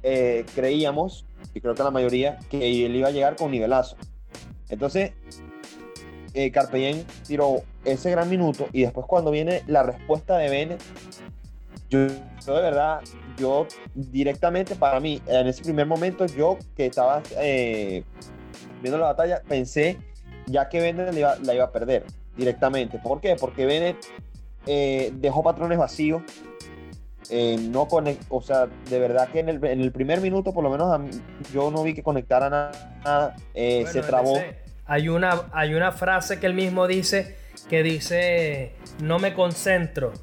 eh, 0.03 0.45
creíamos 0.55 1.25
y 1.53 1.61
creo 1.61 1.75
que 1.75 1.83
la 1.83 1.91
mayoría, 1.91 2.39
que 2.49 2.85
él 2.85 2.95
iba 2.95 3.07
a 3.07 3.11
llegar 3.11 3.35
con 3.35 3.51
nivelazo. 3.51 3.95
Entonces, 4.69 5.13
eh, 6.33 6.51
Carpeyen 6.51 7.05
tiró 7.27 7.63
ese 7.85 8.11
gran 8.11 8.29
minuto 8.29 8.67
y 8.71 8.83
después 8.83 9.05
cuando 9.07 9.31
viene 9.31 9.63
la 9.67 9.83
respuesta 9.83 10.37
de 10.37 10.49
Bennett, 10.49 10.81
yo, 11.89 12.01
de 12.05 12.61
verdad, 12.61 13.01
yo 13.37 13.65
directamente 13.95 14.75
para 14.75 14.99
mí, 14.99 15.21
en 15.25 15.47
ese 15.47 15.63
primer 15.63 15.87
momento, 15.87 16.27
yo 16.27 16.57
que 16.75 16.85
estaba 16.85 17.23
eh, 17.37 18.03
viendo 18.81 18.99
la 18.99 19.07
batalla, 19.07 19.41
pensé 19.47 19.97
ya 20.45 20.69
que 20.69 20.79
Bennett 20.79 21.13
la 21.13 21.53
iba, 21.53 21.63
a 21.63 21.71
perder 21.71 22.05
directamente. 22.37 22.99
¿Por 22.99 23.21
qué? 23.21 23.35
Porque 23.35 23.65
Bennett 23.65 23.97
eh, 24.67 25.11
dejó 25.15 25.41
patrones 25.41 25.79
vacíos, 25.79 26.21
eh, 27.29 27.57
no 27.59 27.87
conect, 27.87 28.23
o 28.29 28.41
sea, 28.41 28.67
de 28.89 28.99
verdad 28.99 29.29
que 29.29 29.39
en 29.39 29.49
el, 29.49 29.91
primer 29.91 30.19
minuto 30.19 30.53
por 30.53 30.63
lo 30.63 30.69
menos 30.69 30.99
yo 31.53 31.69
no 31.69 31.83
vi 31.83 31.93
que 31.93 32.01
conectara 32.01 32.49
nada, 32.49 33.35
eh, 33.53 33.85
se 33.91 34.01
trabó. 34.01 34.39
hay 34.85 35.09
una, 35.09 35.43
hay 35.51 35.75
una 35.75 35.91
frase 35.91 36.39
que 36.39 36.47
él 36.47 36.55
mismo 36.55 36.87
dice 36.87 37.37
que 37.69 37.83
dice, 37.83 38.73
no 39.01 39.19
me 39.19 39.33
concentro 39.33 40.13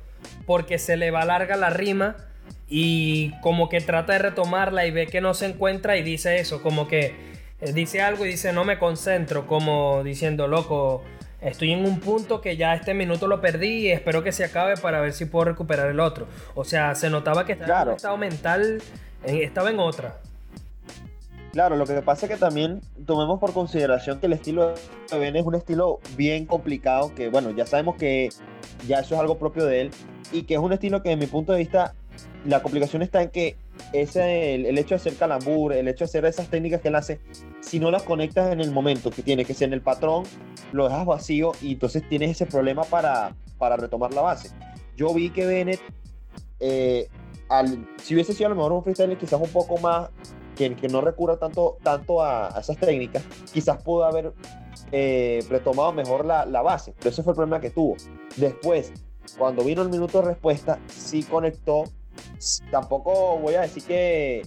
porque 0.47 0.79
se 0.79 0.97
le 0.97 1.11
va 1.11 1.25
larga 1.25 1.57
la 1.57 1.71
rima 1.71 2.17
y 2.69 3.33
como 3.41 3.69
que 3.69 3.81
trata 3.81 4.15
de 4.15 4.19
retomarla 4.21 4.87
y 4.87 4.91
ve 4.91 5.07
que 5.07 5.21
no 5.21 5.35
se 5.35 5.47
encuentra 5.47 5.97
y 5.97 6.03
dice 6.03 6.39
eso, 6.39 6.63
como 6.63 6.89
que 6.89 7.15
eh, 7.61 7.73
dice 7.73 8.03
algo 8.03 8.27
y 8.27 8.31
dice 8.31 8.53
no 8.53 8.65
me 8.65 8.79
concentro, 8.79 9.47
como 9.47 10.03
diciendo, 10.03 10.49
loco, 10.49 11.03
estoy 11.41 11.73
en 11.73 11.85
un 11.85 12.01
punto 12.01 12.41
que 12.41 12.57
ya 12.57 12.75
este 12.75 12.95
minuto 12.95 13.27
lo 13.27 13.41
perdí 13.41 13.87
y 13.87 13.91
espero 13.91 14.23
que 14.23 14.33
se 14.33 14.45
acabe 14.45 14.77
para 14.77 15.01
ver 15.01 15.13
si 15.13 15.25
puedo 15.25 15.45
recuperar 15.47 15.91
el 15.91 16.01
otro. 16.01 16.27
O 16.55 16.65
sea, 16.65 16.95
se 16.95 17.11
notaba 17.11 17.45
que 17.45 17.53
estaba 17.53 17.83
en 17.83 17.89
un 17.89 17.95
estado 17.95 18.17
mental, 18.17 18.83
estaba 19.25 19.71
en 19.71 19.79
otra. 19.79 20.19
Claro, 21.53 21.77
lo 21.77 21.87
que 21.87 22.03
pasa 22.03 22.27
es 22.27 22.33
que 22.33 22.39
también 22.39 22.83
tomemos 23.07 23.41
por 23.41 23.55
consideración 23.55 24.21
que 24.21 24.27
el 24.27 24.35
estilo 24.35 24.75
de 25.11 25.19
Ben 25.19 25.37
es 25.37 25.45
un 25.45 25.55
estilo 25.55 26.01
bien 26.15 26.45
complicado, 26.45 27.15
que 27.15 27.31
bueno, 27.31 27.51
ya 27.51 27.65
sabemos 27.65 27.97
que 27.97 28.29
ya 28.87 28.99
eso 28.99 29.15
es 29.15 29.21
algo 29.23 29.39
propio 29.39 29.65
de 29.65 29.81
él, 29.81 29.91
y 30.33 30.43
que 30.43 30.53
es 30.53 30.61
un 30.61 30.75
estilo 30.75 31.03
que, 31.03 31.09
desde 31.09 31.21
mi 31.21 31.27
punto 31.29 31.53
de 31.53 31.59
vista, 31.61 31.95
la 32.47 32.63
complicación 32.63 33.03
está 33.03 33.23
en 33.23 33.31
que 33.31 33.57
ese, 33.93 34.55
el, 34.55 34.79
hecho 34.79 34.91
de 34.91 34.97
hacer 34.97 35.17
calambur, 35.17 35.73
el 35.73 35.89
hecho 35.89 36.01
de 36.01 36.05
hacer 36.07 36.25
esas 36.25 36.49
técnicas 36.49 36.81
que 36.81 36.89
él 36.89 36.95
hace, 36.95 37.21
si 37.61 37.79
no 37.79 37.91
las 37.91 38.03
conectas 38.03 38.53
en 38.53 38.61
el 38.61 38.71
momento 38.71 39.11
que 39.11 39.23
tiene 39.23 39.45
que 39.45 39.55
ser 39.55 39.69
en 39.69 39.75
el 39.75 39.83
patrón, 39.83 40.25
lo 40.73 40.89
dejas 40.89 41.07
vacío 41.07 41.53
y 41.61 41.73
entonces 41.73 42.09
tienes 42.09 42.31
ese 42.31 42.47
problema 42.47 42.85
para, 42.85 43.35
para 43.59 43.77
retomar 43.77 44.13
la 44.15 44.23
base. 44.23 44.51
Yo 44.97 45.13
vi 45.13 45.31
que 45.31 45.47
Bennett, 45.47 45.81
eh, 46.61 47.09
al, 47.49 47.87
si 48.03 48.15
hubiese 48.15 48.33
sido 48.33 48.47
a 48.47 48.51
lo 48.51 48.57
mejor 48.57 48.73
un 48.73 48.83
freestyle 48.83 49.17
quizás 49.19 49.41
un 49.41 49.51
poco 49.51 49.79
más, 49.79 50.11
que, 50.57 50.75
que 50.75 50.89
no 50.89 51.01
recurra 51.01 51.37
tanto, 51.37 51.77
tanto 51.83 52.23
a, 52.23 52.55
esas 52.59 52.79
técnicas, 52.79 53.23
quizás 53.53 53.83
pudo 53.83 54.05
haber 54.05 54.33
eh, 54.93 55.45
retomado 55.51 55.93
mejor 55.93 56.25
la, 56.25 56.47
la 56.47 56.63
base, 56.63 56.95
pero 56.99 57.11
ese 57.11 57.23
fue 57.23 57.33
el 57.33 57.37
problema 57.37 57.61
que 57.61 57.71
tuvo. 57.71 57.97
Después, 58.37 58.93
cuando 59.37 59.65
vino 59.65 59.83
el 59.83 59.91
minuto 59.91 60.23
de 60.23 60.29
respuesta, 60.29 60.79
sí 60.87 61.23
conectó 61.25 61.85
tampoco 62.71 63.39
voy 63.39 63.55
a 63.55 63.63
decir 63.63 63.83
que, 63.85 64.43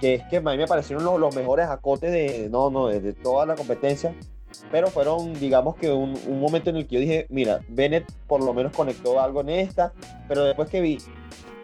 que 0.00 0.14
es 0.14 0.22
que 0.24 0.38
a 0.38 0.40
mí 0.40 0.56
me 0.56 0.66
parecieron 0.66 1.04
los, 1.20 1.34
mejores 1.34 1.68
acotes 1.68 2.10
de, 2.10 2.48
no, 2.50 2.70
no, 2.70 2.88
de, 2.88 3.12
toda 3.12 3.46
la 3.46 3.54
competencia, 3.54 4.14
pero 4.70 4.88
fueron, 4.88 5.34
digamos 5.34 5.76
que 5.76 5.90
un, 5.92 6.18
momento 6.40 6.70
en 6.70 6.76
el 6.76 6.86
que 6.86 6.96
yo 6.96 7.00
dije, 7.00 7.26
mira, 7.28 7.60
Bennett 7.68 8.10
por 8.26 8.42
lo 8.42 8.52
menos 8.54 8.72
conectó 8.74 9.20
algo 9.20 9.40
en 9.42 9.50
esta, 9.50 9.92
pero 10.28 10.44
después 10.44 10.68
que 10.68 10.80
vi 10.80 10.98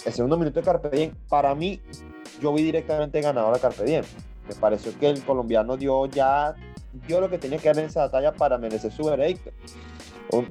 el 0.05 0.13
segundo 0.13 0.37
minuto 0.37 0.61
de 0.61 0.65
Carpe 0.65 0.89
Diem, 0.91 1.15
para 1.29 1.55
mí, 1.55 1.81
yo 2.41 2.53
vi 2.53 2.63
directamente 2.63 3.21
ganador 3.21 3.55
a 3.55 3.59
Carpe 3.59 3.85
Diem. 3.85 4.05
Me 4.49 4.55
pareció 4.55 4.97
que 4.99 5.09
el 5.09 5.25
colombiano 5.25 5.77
dio 5.77 6.07
ya, 6.07 6.55
dio 7.09 7.21
lo 7.21 7.29
que 7.29 7.39
tenía 7.39 7.59
que 7.59 7.69
dar 7.69 7.79
en 7.79 7.87
esa 7.87 8.03
batalla 8.03 8.33
para 8.33 8.57
merecer 8.59 8.93
su 8.93 9.05
veredicto. 9.05 9.51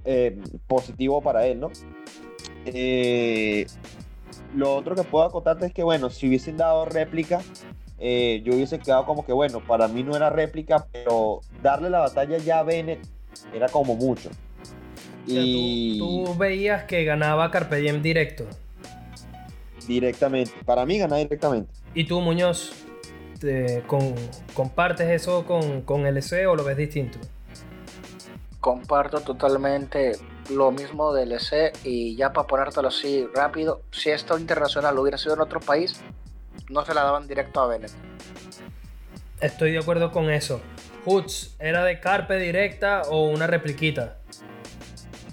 eh, 0.04 0.38
positivo 0.68 1.22
para 1.22 1.48
él, 1.48 1.62
¿no? 1.62 1.72
Eh, 2.66 3.66
lo 4.56 4.76
otro 4.76 4.96
que 4.96 5.04
puedo 5.04 5.26
acotarte 5.26 5.68
es 5.68 5.74
que, 5.74 5.84
bueno, 5.84 6.10
si 6.10 6.28
hubiesen 6.28 6.58
dado 6.58 6.86
réplica, 6.86 7.42
eh, 8.00 8.42
yo 8.46 8.54
hubiese 8.54 8.80
quedado 8.80 9.06
como 9.06 9.26
que, 9.26 9.34
bueno, 9.34 9.60
para 9.60 9.88
mí 9.88 10.04
no 10.04 10.16
era 10.16 10.30
réplica, 10.30 10.88
pero 10.92 11.42
darle 11.62 11.90
la 11.90 12.00
batalla 12.00 12.38
ya 12.38 12.60
a 12.60 12.64
Bennett 12.64 13.06
era 13.54 13.68
como 13.70 13.96
mucho. 13.96 14.30
y 15.28 15.98
tú, 15.98 16.36
veías 16.38 16.84
que 16.84 17.04
ganaba 17.04 17.52
Carpe 17.52 17.78
Diem 17.78 18.02
directo. 18.02 18.46
Directamente. 19.88 20.52
Para 20.66 20.86
mí 20.86 20.98
ganaba 20.98 21.20
directamente. 21.22 21.72
¿Y 21.94 22.06
tú, 22.06 22.22
Muñoz, 22.22 22.72
compartes 24.54 25.10
eso 25.10 25.46
con, 25.46 25.82
con 25.82 26.06
LC 26.06 26.48
o 26.48 26.56
lo 26.56 26.64
ves 26.64 26.78
distinto? 26.78 27.20
Comparto 28.60 29.20
totalmente 29.22 30.14
lo 30.50 30.72
mismo 30.72 31.14
del 31.14 31.32
LC 31.32 31.74
y 31.84 32.16
ya 32.16 32.32
para 32.34 32.48
ponértelo 32.48 32.88
así 32.88 33.28
rápido, 33.34 33.82
si 33.92 34.10
esto 34.10 34.38
internacional 34.38 34.98
hubiera 34.98 35.18
sido 35.18 35.36
en 35.36 35.42
otro 35.42 35.60
país, 35.60 36.02
no 36.70 36.86
se 36.86 36.94
la 36.94 37.04
daban 37.04 37.28
directo 37.28 37.62
a 37.62 37.68
Bennett. 37.68 37.92
Estoy 39.42 39.72
de 39.72 39.80
acuerdo 39.80 40.12
con 40.12 40.30
eso. 40.30 40.62
Hoods, 41.06 41.56
¿era 41.60 41.84
de 41.84 42.00
Carpe 42.00 42.38
directa 42.38 43.04
o 43.10 43.28
una 43.28 43.48
repliquita? 43.48 44.18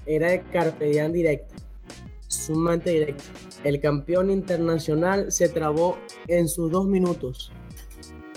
Era 0.05 0.31
de 0.31 0.43
Carpe 0.43 0.87
directa. 1.09 1.55
Sumamente 2.29 2.91
directa. 2.91 3.25
El 3.65 3.81
campeón 3.81 4.31
internacional 4.31 5.31
se 5.31 5.49
trabó 5.49 5.99
en 6.27 6.49
sus 6.49 6.71
dos 6.71 6.87
minutos. 6.87 7.53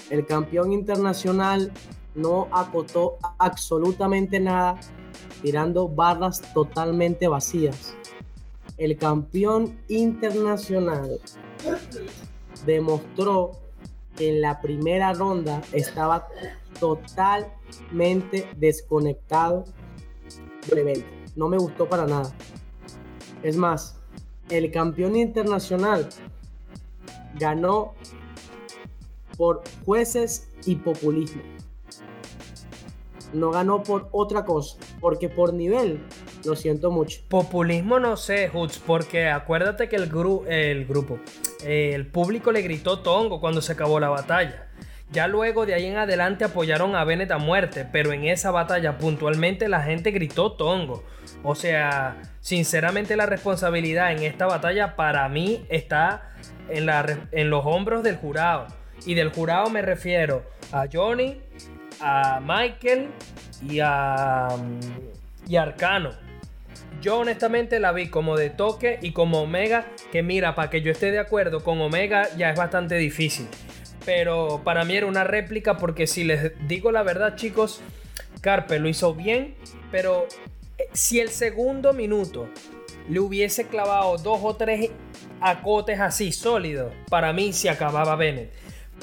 El 0.10 0.26
campeón 0.26 0.72
internacional 0.72 1.72
no 2.14 2.48
acotó 2.52 3.18
absolutamente 3.40 4.40
nada, 4.40 4.80
tirando 5.46 5.88
barras 5.88 6.42
totalmente 6.56 7.28
vacías. 7.28 7.96
El 8.78 8.98
campeón 8.98 9.80
internacional 9.90 11.20
demostró 12.66 13.52
que 14.18 14.30
en 14.30 14.42
la 14.42 14.60
primera 14.60 15.14
ronda 15.14 15.62
estaba 15.72 16.28
totalmente 16.80 18.50
desconectado 18.58 19.66
del 20.68 20.80
evento. 20.80 21.08
No 21.36 21.48
me 21.48 21.60
gustó 21.60 21.88
para 21.88 22.08
nada. 22.08 22.34
Es 23.44 23.56
más, 23.56 24.00
el 24.50 24.72
campeón 24.72 25.16
internacional 25.16 26.10
ganó 27.36 27.94
por 29.38 29.62
jueces 29.86 30.50
y 30.66 30.78
populismo. 30.78 31.55
No 33.36 33.52
ganó 33.52 33.84
por 33.84 34.08
otra 34.12 34.46
cosa, 34.46 34.78
porque 35.00 35.30
por 35.30 35.54
nivel, 35.54 36.00
lo 36.46 36.56
siento 36.56 36.90
mucho. 36.90 37.20
Populismo 37.28 38.00
no 38.00 38.18
sé, 38.18 38.50
Hutz, 38.54 38.80
porque 38.80 39.30
acuérdate 39.30 39.90
que 39.90 39.98
el, 39.98 40.08
grupo, 40.08 40.46
el 41.64 42.08
público 42.08 42.52
le 42.52 42.62
gritó 42.62 43.00
tongo 43.00 43.40
cuando 43.40 43.62
se 43.62 43.74
acabó 43.74 44.00
la 44.00 44.10
batalla. 44.10 44.68
Ya 45.12 45.28
luego 45.28 45.66
de 45.66 45.76
ahí 45.76 45.86
en 45.86 45.98
adelante 45.98 46.46
apoyaron 46.46 46.96
a 46.96 47.04
Bennett 47.04 47.32
a 47.32 47.38
muerte, 47.38 47.86
pero 47.92 48.12
en 48.12 48.26
esa 48.26 48.52
batalla 48.52 48.98
puntualmente 48.98 49.70
la 49.70 49.82
gente 49.84 50.12
gritó 50.12 50.54
tongo. 50.54 51.04
O 51.44 51.56
sea, 51.56 52.22
sinceramente 52.40 53.16
la 53.16 53.26
responsabilidad 53.26 54.12
en 54.12 54.24
esta 54.24 54.48
batalla 54.48 54.96
para 54.96 55.28
mí 55.30 55.66
está 55.70 56.34
en 56.70 57.50
los 57.50 57.66
hombros 57.66 58.04
del 58.04 58.16
jurado. 58.16 58.68
Y 59.06 59.14
del 59.14 59.32
jurado 59.32 59.70
me 59.70 59.82
refiero 59.82 60.44
a 60.72 60.86
Johnny, 60.92 61.40
a 62.00 62.40
Michael 62.42 63.10
y 63.68 63.80
a, 63.82 64.48
y 65.48 65.56
Arcano. 65.56 66.12
Yo 67.02 67.20
honestamente 67.20 67.80
la 67.80 67.92
vi 67.92 68.10
como 68.10 68.38
de 68.38 68.50
toque 68.50 69.00
y 69.02 69.12
como 69.12 69.42
Omega, 69.42 69.86
que 70.12 70.24
mira, 70.24 70.56
para 70.56 70.70
que 70.70 70.82
yo 70.82 70.92
esté 70.92 71.12
de 71.12 71.20
acuerdo 71.20 71.64
con 71.64 71.80
Omega 71.82 72.28
ya 72.38 72.50
es 72.50 72.58
bastante 72.58 72.96
difícil. 72.96 73.48
Pero 74.06 74.62
para 74.64 74.86
mí 74.86 74.96
era 74.96 75.06
una 75.06 75.24
réplica 75.24 75.78
porque 75.78 76.08
si 76.08 76.24
les 76.24 76.54
digo 76.68 76.92
la 76.92 77.04
verdad 77.04 77.36
chicos, 77.36 77.82
Carpe 78.42 78.80
lo 78.80 78.88
hizo 78.88 79.14
bien, 79.14 79.56
pero 79.92 80.28
eh, 80.78 80.88
si 80.94 81.20
el 81.20 81.30
segundo 81.30 81.94
minuto 81.94 82.48
le 83.10 83.20
hubiese 83.20 83.68
clavado 83.68 84.18
dos 84.18 84.40
o 84.44 84.56
tres 84.56 84.92
acotes 85.42 86.00
así 86.00 86.32
sólidos, 86.32 86.94
para 87.10 87.34
mí 87.34 87.54
se 87.54 87.70
acababa 87.70 88.16
Bennett. 88.16 88.52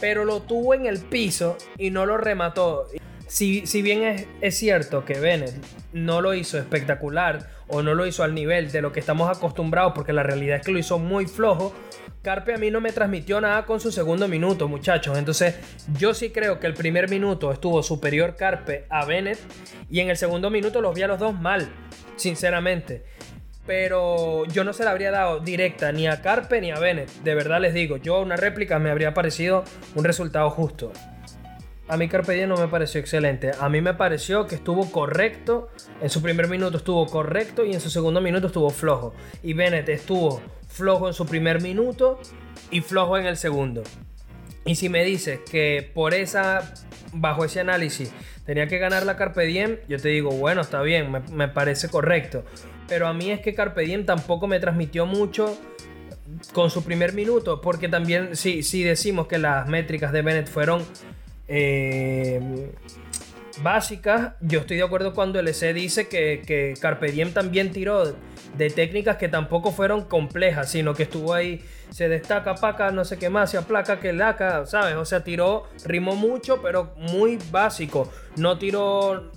Pero 0.00 0.24
lo 0.24 0.40
tuvo 0.40 0.74
en 0.74 0.86
el 0.86 0.98
piso 0.98 1.56
y 1.78 1.90
no 1.90 2.06
lo 2.06 2.16
remató. 2.16 2.86
Si, 3.26 3.66
si 3.66 3.82
bien 3.82 4.02
es, 4.02 4.26
es, 4.40 4.56
cierto 4.58 5.04
que 5.04 5.18
Bennett 5.18 5.54
no 5.92 6.20
lo 6.20 6.34
hizo 6.34 6.58
espectacular 6.58 7.48
o 7.68 7.82
no 7.82 7.94
lo 7.94 8.06
hizo 8.06 8.22
al 8.22 8.34
nivel 8.34 8.70
de 8.70 8.82
lo 8.82 8.92
que 8.92 9.00
estamos 9.00 9.34
acostumbrados, 9.34 9.92
porque 9.94 10.12
la 10.12 10.22
realidad 10.22 10.58
es 10.58 10.66
que 10.66 10.72
lo 10.72 10.78
hizo 10.78 10.98
muy 10.98 11.26
flojo, 11.26 11.72
Carpe 12.22 12.54
a 12.54 12.56
mí 12.56 12.70
no 12.70 12.80
me 12.80 12.92
transmitió 12.92 13.40
nada 13.40 13.66
con 13.66 13.80
su 13.80 13.90
segundo 13.90 14.28
minuto, 14.28 14.68
muchachos. 14.68 15.18
Entonces, 15.18 15.56
yo 15.98 16.14
sí 16.14 16.30
creo 16.30 16.60
que 16.60 16.68
el 16.68 16.74
primer 16.74 17.10
minuto 17.10 17.50
estuvo 17.50 17.82
superior 17.82 18.36
Carpe 18.36 18.86
a 18.90 19.04
Bennett 19.04 19.40
y 19.90 19.98
en 19.98 20.08
el 20.08 20.16
segundo 20.16 20.48
minuto 20.48 20.80
los 20.80 20.94
vi 20.94 21.02
a 21.02 21.08
los 21.08 21.18
dos 21.18 21.34
mal, 21.34 21.68
sinceramente. 22.14 23.04
Pero 23.66 24.44
yo 24.46 24.64
no 24.64 24.72
se 24.72 24.84
la 24.84 24.90
habría 24.90 25.10
dado 25.10 25.40
directa 25.40 25.92
ni 25.92 26.06
a 26.08 26.20
Carpe 26.20 26.60
ni 26.60 26.70
a 26.70 26.78
Bennett. 26.78 27.10
De 27.22 27.34
verdad 27.34 27.60
les 27.60 27.74
digo, 27.74 27.96
yo 27.96 28.20
una 28.20 28.36
réplica 28.36 28.78
me 28.78 28.90
habría 28.90 29.14
parecido 29.14 29.64
un 29.94 30.04
resultado 30.04 30.50
justo. 30.50 30.92
A 31.88 31.96
mí 31.96 32.08
Carpe 32.08 32.32
Diem 32.32 32.48
no 32.48 32.56
me 32.56 32.68
pareció 32.68 33.00
excelente. 33.00 33.50
A 33.60 33.68
mí 33.68 33.80
me 33.80 33.94
pareció 33.94 34.46
que 34.46 34.54
estuvo 34.54 34.90
correcto. 34.90 35.68
En 36.00 36.10
su 36.10 36.22
primer 36.22 36.48
minuto 36.48 36.78
estuvo 36.78 37.06
correcto 37.06 37.64
y 37.64 37.72
en 37.72 37.80
su 37.80 37.90
segundo 37.90 38.20
minuto 38.20 38.46
estuvo 38.46 38.70
flojo. 38.70 39.14
Y 39.42 39.52
Bennett 39.52 39.88
estuvo 39.88 40.40
flojo 40.68 41.06
en 41.08 41.14
su 41.14 41.26
primer 41.26 41.60
minuto 41.60 42.20
y 42.70 42.80
flojo 42.80 43.18
en 43.18 43.26
el 43.26 43.36
segundo. 43.36 43.82
Y 44.64 44.76
si 44.76 44.88
me 44.88 45.04
dices 45.04 45.40
que 45.50 45.90
por 45.92 46.14
esa, 46.14 46.72
bajo 47.12 47.44
ese 47.44 47.60
análisis, 47.60 48.12
tenía 48.46 48.68
que 48.68 48.78
ganar 48.78 49.04
la 49.04 49.16
Carpe 49.16 49.42
Diem, 49.42 49.78
yo 49.88 49.98
te 49.98 50.08
digo, 50.08 50.30
bueno, 50.30 50.60
está 50.60 50.82
bien, 50.82 51.12
me, 51.32 51.48
parece 51.48 51.88
correcto. 51.88 52.44
Pero 52.88 53.06
a 53.06 53.14
mí 53.14 53.30
es 53.30 53.40
que 53.40 53.54
Carpe 53.54 53.82
Diem 53.82 54.04
tampoco 54.04 54.46
me 54.46 54.60
transmitió 54.60 55.06
mucho 55.06 55.58
con 56.52 56.70
su 56.70 56.84
primer 56.84 57.12
minuto, 57.12 57.60
porque 57.60 57.88
también 57.88 58.36
si, 58.36 58.62
si 58.62 58.82
decimos 58.82 59.26
que 59.26 59.38
las 59.38 59.68
métricas 59.68 60.12
de 60.12 60.22
Bennett 60.22 60.48
fueron 60.48 60.84
eh, 61.48 62.72
básicas, 63.62 64.34
yo 64.40 64.60
estoy 64.60 64.78
de 64.78 64.82
acuerdo 64.82 65.14
cuando 65.14 65.38
el 65.38 65.48
EC 65.48 65.74
dice 65.74 66.08
que, 66.08 66.42
que 66.46 66.74
Carpe 66.80 67.12
Diem 67.12 67.32
también 67.32 67.70
tiró 67.70 68.14
de 68.56 68.70
técnicas 68.70 69.16
que 69.16 69.28
tampoco 69.28 69.72
fueron 69.72 70.04
complejas, 70.04 70.70
sino 70.70 70.94
que 70.94 71.04
estuvo 71.04 71.34
ahí, 71.34 71.62
se 71.90 72.08
destaca 72.08 72.54
paca, 72.54 72.90
no 72.90 73.04
sé 73.04 73.18
qué 73.18 73.30
más, 73.30 73.50
se 73.50 73.58
aplaca 73.58 74.00
que 74.00 74.12
laca, 74.12 74.66
¿sabes? 74.66 74.96
O 74.96 75.04
sea, 75.04 75.24
tiró, 75.24 75.68
rimó 75.84 76.16
mucho, 76.16 76.60
pero 76.62 76.94
muy 76.96 77.38
básico. 77.50 78.10
No 78.36 78.58
tiró, 78.58 79.30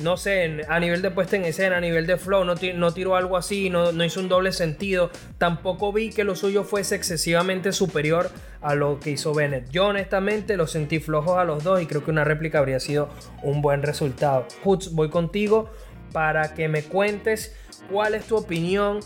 no 0.00 0.16
sé, 0.16 0.62
a 0.68 0.80
nivel 0.80 1.02
de 1.02 1.10
puesta 1.10 1.36
en 1.36 1.44
escena, 1.44 1.76
a 1.76 1.80
nivel 1.80 2.06
de 2.06 2.16
flow, 2.16 2.44
no, 2.44 2.56
tiró 2.56 3.16
algo 3.16 3.36
así, 3.36 3.68
no, 3.68 3.92
no 3.92 4.04
hizo 4.04 4.20
un 4.20 4.28
doble 4.28 4.52
sentido. 4.52 5.10
Tampoco 5.38 5.92
vi 5.92 6.10
que 6.10 6.24
lo 6.24 6.34
suyo 6.34 6.64
fuese 6.64 6.94
excesivamente 6.94 7.72
superior 7.72 8.30
a 8.62 8.74
lo 8.74 8.98
que 9.00 9.10
hizo 9.10 9.34
Bennett. 9.34 9.70
Yo 9.70 9.88
honestamente 9.88 10.56
lo 10.56 10.66
sentí 10.66 10.98
flojos 10.98 11.36
a 11.36 11.44
los 11.44 11.62
dos 11.62 11.82
y 11.82 11.86
creo 11.86 12.04
que 12.04 12.10
una 12.10 12.24
réplica 12.24 12.58
habría 12.58 12.80
sido 12.80 13.10
un 13.42 13.60
buen 13.60 13.82
resultado. 13.82 14.46
Hutz, 14.64 14.92
voy 14.92 15.10
contigo 15.10 15.70
para 16.12 16.54
que 16.54 16.68
me 16.68 16.82
cuentes 16.82 17.54
cuál 17.90 18.14
es 18.14 18.24
tu 18.24 18.36
opinión 18.36 19.00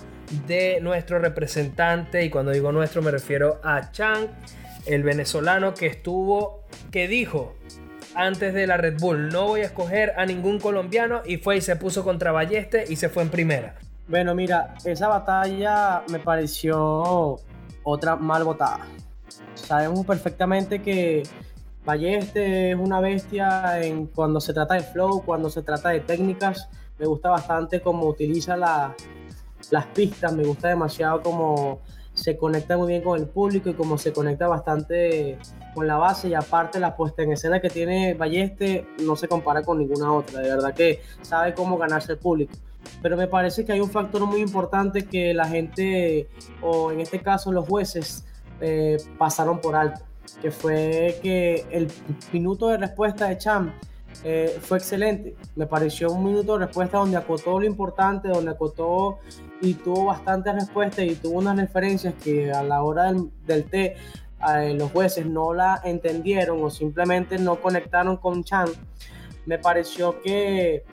de 0.46 0.80
nuestro 0.80 1.18
representante, 1.18 2.24
y 2.24 2.30
cuando 2.30 2.50
digo 2.50 2.72
nuestro 2.72 3.00
me 3.00 3.12
refiero 3.12 3.60
a 3.62 3.92
Chang, 3.92 4.28
el 4.84 5.02
venezolano 5.02 5.74
que 5.74 5.86
estuvo, 5.86 6.64
que 6.90 7.06
dijo 7.06 7.54
antes 8.16 8.54
de 8.54 8.66
la 8.66 8.76
Red 8.76 8.98
Bull, 8.98 9.28
no 9.28 9.48
voy 9.48 9.60
a 9.60 9.64
escoger 9.66 10.14
a 10.16 10.24
ningún 10.26 10.58
colombiano 10.58 11.22
y 11.24 11.36
fue 11.36 11.58
y 11.58 11.60
se 11.60 11.76
puso 11.76 12.02
contra 12.02 12.32
Balleste 12.32 12.84
y 12.88 12.96
se 12.96 13.08
fue 13.08 13.22
en 13.22 13.28
primera. 13.28 13.76
Bueno, 14.08 14.34
mira, 14.34 14.74
esa 14.84 15.08
batalla 15.08 16.02
me 16.10 16.18
pareció 16.18 17.38
otra 17.82 18.16
mal 18.16 18.44
votada. 18.44 18.86
Sabemos 19.54 20.06
perfectamente 20.06 20.80
que 20.80 21.22
Balleste 21.84 22.72
es 22.72 22.76
una 22.76 23.00
bestia 23.00 23.84
en 23.84 24.06
cuando 24.06 24.40
se 24.40 24.52
trata 24.54 24.74
de 24.74 24.80
flow, 24.80 25.22
cuando 25.24 25.50
se 25.50 25.62
trata 25.62 25.90
de 25.90 26.00
técnicas 26.00 26.68
me 26.98 27.06
gusta 27.06 27.30
bastante 27.30 27.80
cómo 27.80 28.06
utiliza 28.06 28.56
las 28.56 29.86
pistas, 29.94 30.32
me 30.32 30.44
gusta 30.44 30.68
demasiado 30.68 31.22
cómo 31.22 31.80
se 32.14 32.36
conecta 32.36 32.76
muy 32.76 32.88
bien 32.88 33.02
con 33.02 33.20
el 33.20 33.26
público 33.26 33.68
y 33.68 33.74
cómo 33.74 33.98
se 33.98 34.12
conecta 34.12 34.48
bastante 34.48 35.38
con 35.76 35.86
la 35.86 35.98
base 35.98 36.28
y 36.28 36.34
aparte 36.34 36.80
la 36.80 36.96
puesta 36.96 37.22
en 37.22 37.32
escena 37.32 37.60
que 37.60 37.68
tiene 37.68 38.14
Balleste 38.14 38.86
no 39.04 39.14
se 39.14 39.28
compara 39.28 39.62
con 39.62 39.78
ninguna 39.78 40.10
otra, 40.10 40.40
de 40.40 40.48
verdad 40.48 40.72
que 40.74 41.02
sabe 41.20 41.52
cómo 41.52 41.76
ganarse 41.76 42.12
el 42.12 42.18
público. 42.18 42.54
Pero 43.02 43.16
me 43.18 43.26
parece 43.26 43.66
que 43.66 43.72
hay 43.72 43.80
un 43.80 43.90
factor 43.90 44.24
muy 44.24 44.40
importante 44.40 45.04
que 45.04 45.34
la 45.34 45.46
gente, 45.46 46.28
o 46.62 46.90
en 46.92 47.00
este 47.00 47.20
caso 47.20 47.52
los 47.52 47.68
jueces, 47.68 48.24
eh, 48.62 48.96
pasaron 49.18 49.60
por 49.60 49.76
alto, 49.76 50.00
que 50.40 50.50
fue 50.50 51.18
que 51.22 51.66
el 51.70 51.88
minuto 52.32 52.68
de 52.68 52.78
respuesta 52.78 53.28
de 53.28 53.36
Cham 53.36 53.72
eh, 54.24 54.56
fue 54.62 54.78
excelente. 54.78 55.36
Me 55.56 55.66
pareció 55.66 56.10
un 56.10 56.24
minuto 56.24 56.54
de 56.54 56.64
respuesta 56.64 56.96
donde 56.96 57.18
acotó 57.18 57.60
lo 57.60 57.66
importante, 57.66 58.28
donde 58.28 58.50
acotó 58.50 59.18
y 59.60 59.74
tuvo 59.74 60.06
bastantes 60.06 60.54
respuestas 60.54 61.04
y 61.04 61.16
tuvo 61.16 61.38
unas 61.38 61.58
referencias 61.58 62.14
que 62.14 62.50
a 62.50 62.62
la 62.62 62.82
hora 62.82 63.12
del, 63.12 63.30
del 63.46 63.64
té 63.64 63.96
eh, 64.54 64.74
los 64.74 64.90
jueces 64.92 65.26
no 65.26 65.54
la 65.54 65.80
entendieron 65.84 66.62
o 66.62 66.70
simplemente 66.70 67.38
no 67.38 67.60
conectaron 67.60 68.16
con 68.16 68.44
Chan. 68.44 68.68
Me 69.46 69.58
pareció 69.58 70.20
que 70.20 70.84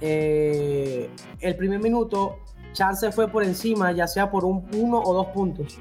eh, 0.00 1.10
el 1.40 1.56
primer 1.56 1.80
minuto 1.80 2.38
Chan 2.72 2.96
se 2.96 3.12
fue 3.12 3.28
por 3.28 3.42
encima, 3.42 3.92
ya 3.92 4.06
sea 4.06 4.30
por 4.30 4.44
un 4.44 4.68
uno 4.74 5.00
o 5.00 5.14
dos 5.14 5.28
puntos. 5.28 5.78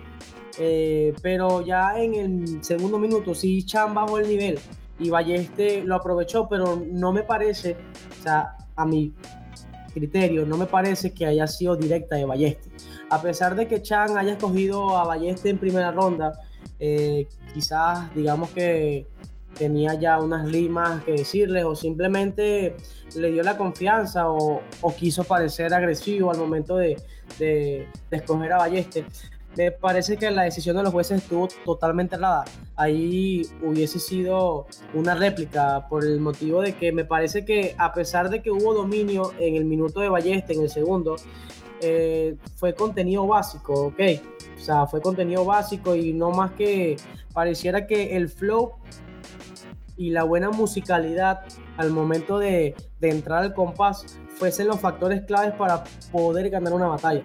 Eh, 0.59 1.13
pero 1.21 1.61
ya 1.61 1.99
en 1.99 2.15
el 2.15 2.63
segundo 2.63 2.97
minuto 2.97 3.35
sí 3.35 3.63
Chan 3.63 3.93
bajó 3.93 4.17
el 4.17 4.27
nivel 4.27 4.59
y 4.97 5.09
Balleste 5.09 5.83
lo 5.83 5.95
aprovechó, 5.95 6.47
pero 6.49 6.81
no 6.91 7.11
me 7.11 7.21
parece, 7.23 7.77
o 8.19 8.23
sea, 8.23 8.57
a 8.75 8.85
mi 8.85 9.13
criterio, 9.93 10.45
no 10.45 10.57
me 10.57 10.65
parece 10.65 11.13
que 11.13 11.25
haya 11.25 11.45
sido 11.47 11.75
directa 11.75 12.15
de 12.15 12.25
Balleste. 12.25 12.71
A 13.09 13.21
pesar 13.21 13.55
de 13.55 13.67
que 13.67 13.81
Chan 13.81 14.17
haya 14.17 14.33
escogido 14.33 14.97
a 14.97 15.05
Balleste 15.05 15.49
en 15.49 15.59
primera 15.59 15.91
ronda, 15.91 16.33
eh, 16.80 17.28
quizás 17.53 18.13
digamos 18.15 18.49
que 18.51 19.07
tenía 19.57 19.95
ya 19.95 20.19
unas 20.19 20.45
limas 20.45 21.03
que 21.03 21.13
decirle 21.13 21.63
o 21.63 21.75
simplemente 21.75 22.75
le 23.15 23.32
dio 23.32 23.41
la 23.43 23.57
confianza 23.57 24.30
o, 24.30 24.61
quiso 24.97 25.23
parecer 25.23 25.73
agresivo 25.73 26.32
al 26.32 26.38
momento 26.38 26.78
de, 26.78 26.97
de, 27.39 27.88
escoger 28.11 28.53
a 28.53 28.57
Balleste 28.57 29.05
me 29.57 29.71
parece 29.71 30.17
que 30.17 30.30
la 30.30 30.43
decisión 30.43 30.78
de 30.78 30.84
los 30.84 30.93
jueces 30.93 31.23
estuvo 31.23 31.47
totalmente 31.65 32.15
errada. 32.15 32.45
Ahí 32.75 33.41
hubiese 33.63 33.97
sido 33.97 34.67
una 34.93 35.15
réplica 35.15 35.88
por 35.89 36.05
el 36.05 36.19
motivo 36.19 36.61
de 36.61 36.75
que 36.75 36.91
me 36.91 37.05
parece 37.05 37.43
que 37.43 37.73
a 37.80 37.91
pesar 37.91 38.30
de 38.30 38.43
que 38.43 38.51
hubo 38.51 38.75
dominio 38.75 39.34
en 39.39 39.55
el 39.55 39.65
minuto 39.65 39.99
de 39.99 40.09
Balleste, 40.09 40.53
en 40.53 40.61
el 40.61 40.69
segundo, 40.69 41.15
eh, 41.82 42.36
fue 42.55 42.73
contenido 42.73 43.25
básico, 43.28 43.88
¿ok? 43.88 43.99
O 44.55 44.59
sea, 44.59 44.88
fue 44.88 45.01
contenido 45.01 45.45
básico 45.45 45.95
y 45.95 46.13
no 46.13 46.32
más 46.32 46.51
que 46.51 46.97
pareciera 47.34 47.86
que 47.88 48.15
el 48.15 48.30
flow 48.30 48.73
y 49.95 50.11
la 50.11 50.23
buena 50.23 50.49
musicalidad 50.49 51.41
al 51.78 51.91
momento 51.91 52.39
de, 52.39 52.75
de 52.99 53.09
entrar 53.09 53.43
al 53.43 53.53
compás 53.53 54.19
fuesen 54.38 54.67
los 54.67 54.80
factores 54.80 55.23
claves 55.25 55.53
para 55.53 55.84
poder 56.11 56.49
ganar 56.49 56.73
una 56.73 56.88
batalla 56.88 57.23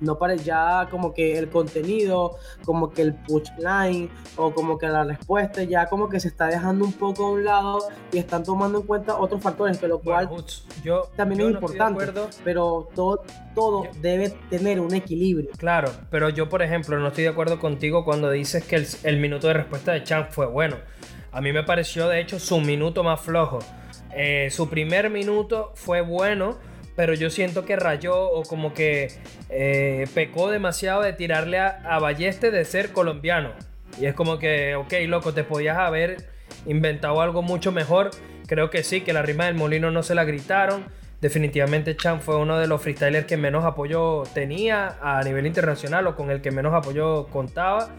no 0.00 0.18
para 0.18 0.34
ya 0.36 0.88
como 0.90 1.12
que 1.12 1.38
el 1.38 1.48
contenido, 1.48 2.36
como 2.64 2.92
que 2.92 3.02
el 3.02 3.14
push 3.14 3.48
line 3.58 4.10
o 4.36 4.52
como 4.52 4.78
que 4.78 4.86
la 4.86 5.04
respuesta 5.04 5.62
ya 5.62 5.86
como 5.86 6.08
que 6.08 6.20
se 6.20 6.28
está 6.28 6.46
dejando 6.46 6.84
un 6.84 6.92
poco 6.92 7.26
a 7.26 7.30
un 7.32 7.44
lado 7.44 7.88
y 8.12 8.18
están 8.18 8.44
tomando 8.44 8.80
en 8.80 8.86
cuenta 8.86 9.16
otros 9.16 9.42
factores, 9.42 9.78
que 9.78 9.88
lo 9.88 9.98
cual 9.98 10.28
yo, 10.82 11.08
también 11.16 11.40
es 11.40 11.50
importante, 11.50 12.04
pero 12.44 12.88
todo, 12.94 13.24
todo 13.54 13.88
debe 14.00 14.30
tener 14.50 14.80
un 14.80 14.94
equilibrio. 14.94 15.50
Claro, 15.56 15.90
pero 16.10 16.28
yo 16.28 16.48
por 16.48 16.62
ejemplo 16.62 16.98
no 16.98 17.08
estoy 17.08 17.24
de 17.24 17.30
acuerdo 17.30 17.58
contigo 17.58 18.04
cuando 18.04 18.30
dices 18.30 18.64
que 18.64 18.86
el, 19.02 19.18
minuto 19.18 19.48
de 19.48 19.54
respuesta 19.54 19.92
de 19.92 20.04
Chan 20.04 20.28
fue 20.30 20.46
bueno. 20.46 20.76
A 21.32 21.40
mí 21.40 21.52
me 21.52 21.62
pareció 21.62 22.08
de 22.08 22.20
hecho 22.20 22.38
su 22.38 22.60
minuto 22.60 23.02
más 23.02 23.20
flojo. 23.20 23.58
Eh, 24.14 24.48
su 24.50 24.68
primer 24.68 25.10
minuto 25.10 25.72
fue 25.74 26.00
bueno 26.00 26.56
pero 26.98 27.14
yo 27.14 27.30
siento 27.30 27.64
que 27.64 27.76
rayó 27.76 28.28
o 28.28 28.42
como 28.42 28.74
que 28.74 29.12
eh, 29.50 30.08
pecó 30.14 30.50
demasiado 30.50 31.02
de 31.02 31.12
tirarle 31.12 31.60
a, 31.60 31.96
Balleste 32.00 32.50
de 32.50 32.64
ser 32.64 32.90
colombiano. 32.90 33.52
Y 34.00 34.06
es 34.06 34.14
como 34.14 34.40
que, 34.40 34.74
ok, 34.74 34.92
loco, 35.06 35.32
te 35.32 35.44
podías 35.44 35.78
haber 35.78 36.26
inventado 36.66 37.20
algo 37.20 37.40
mucho 37.40 37.70
mejor. 37.70 38.10
Creo 38.48 38.68
que 38.70 38.82
sí, 38.82 39.02
que 39.02 39.12
la 39.12 39.22
rima 39.22 39.44
del 39.46 39.54
molino 39.54 39.92
no 39.92 40.02
se 40.02 40.16
la 40.16 40.24
gritaron. 40.24 40.86
Definitivamente 41.20 41.96
Chan 41.96 42.20
fue 42.20 42.34
uno 42.34 42.58
de 42.58 42.66
los 42.66 42.82
freestylers 42.82 43.26
que 43.26 43.36
menos 43.36 43.64
apoyo 43.64 44.24
tenía 44.34 44.98
a 45.00 45.22
nivel 45.22 45.46
internacional 45.46 46.04
o 46.08 46.16
con 46.16 46.32
el 46.32 46.40
que 46.40 46.50
menos 46.50 46.74
apoyo 46.74 47.28
contaba. 47.28 47.90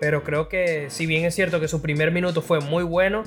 Pero 0.00 0.24
creo 0.24 0.48
que 0.48 0.88
si 0.88 1.04
bien 1.04 1.26
es 1.26 1.34
cierto 1.34 1.60
que 1.60 1.68
su 1.68 1.82
primer 1.82 2.10
minuto 2.10 2.40
fue 2.40 2.60
muy 2.60 2.84
bueno, 2.84 3.22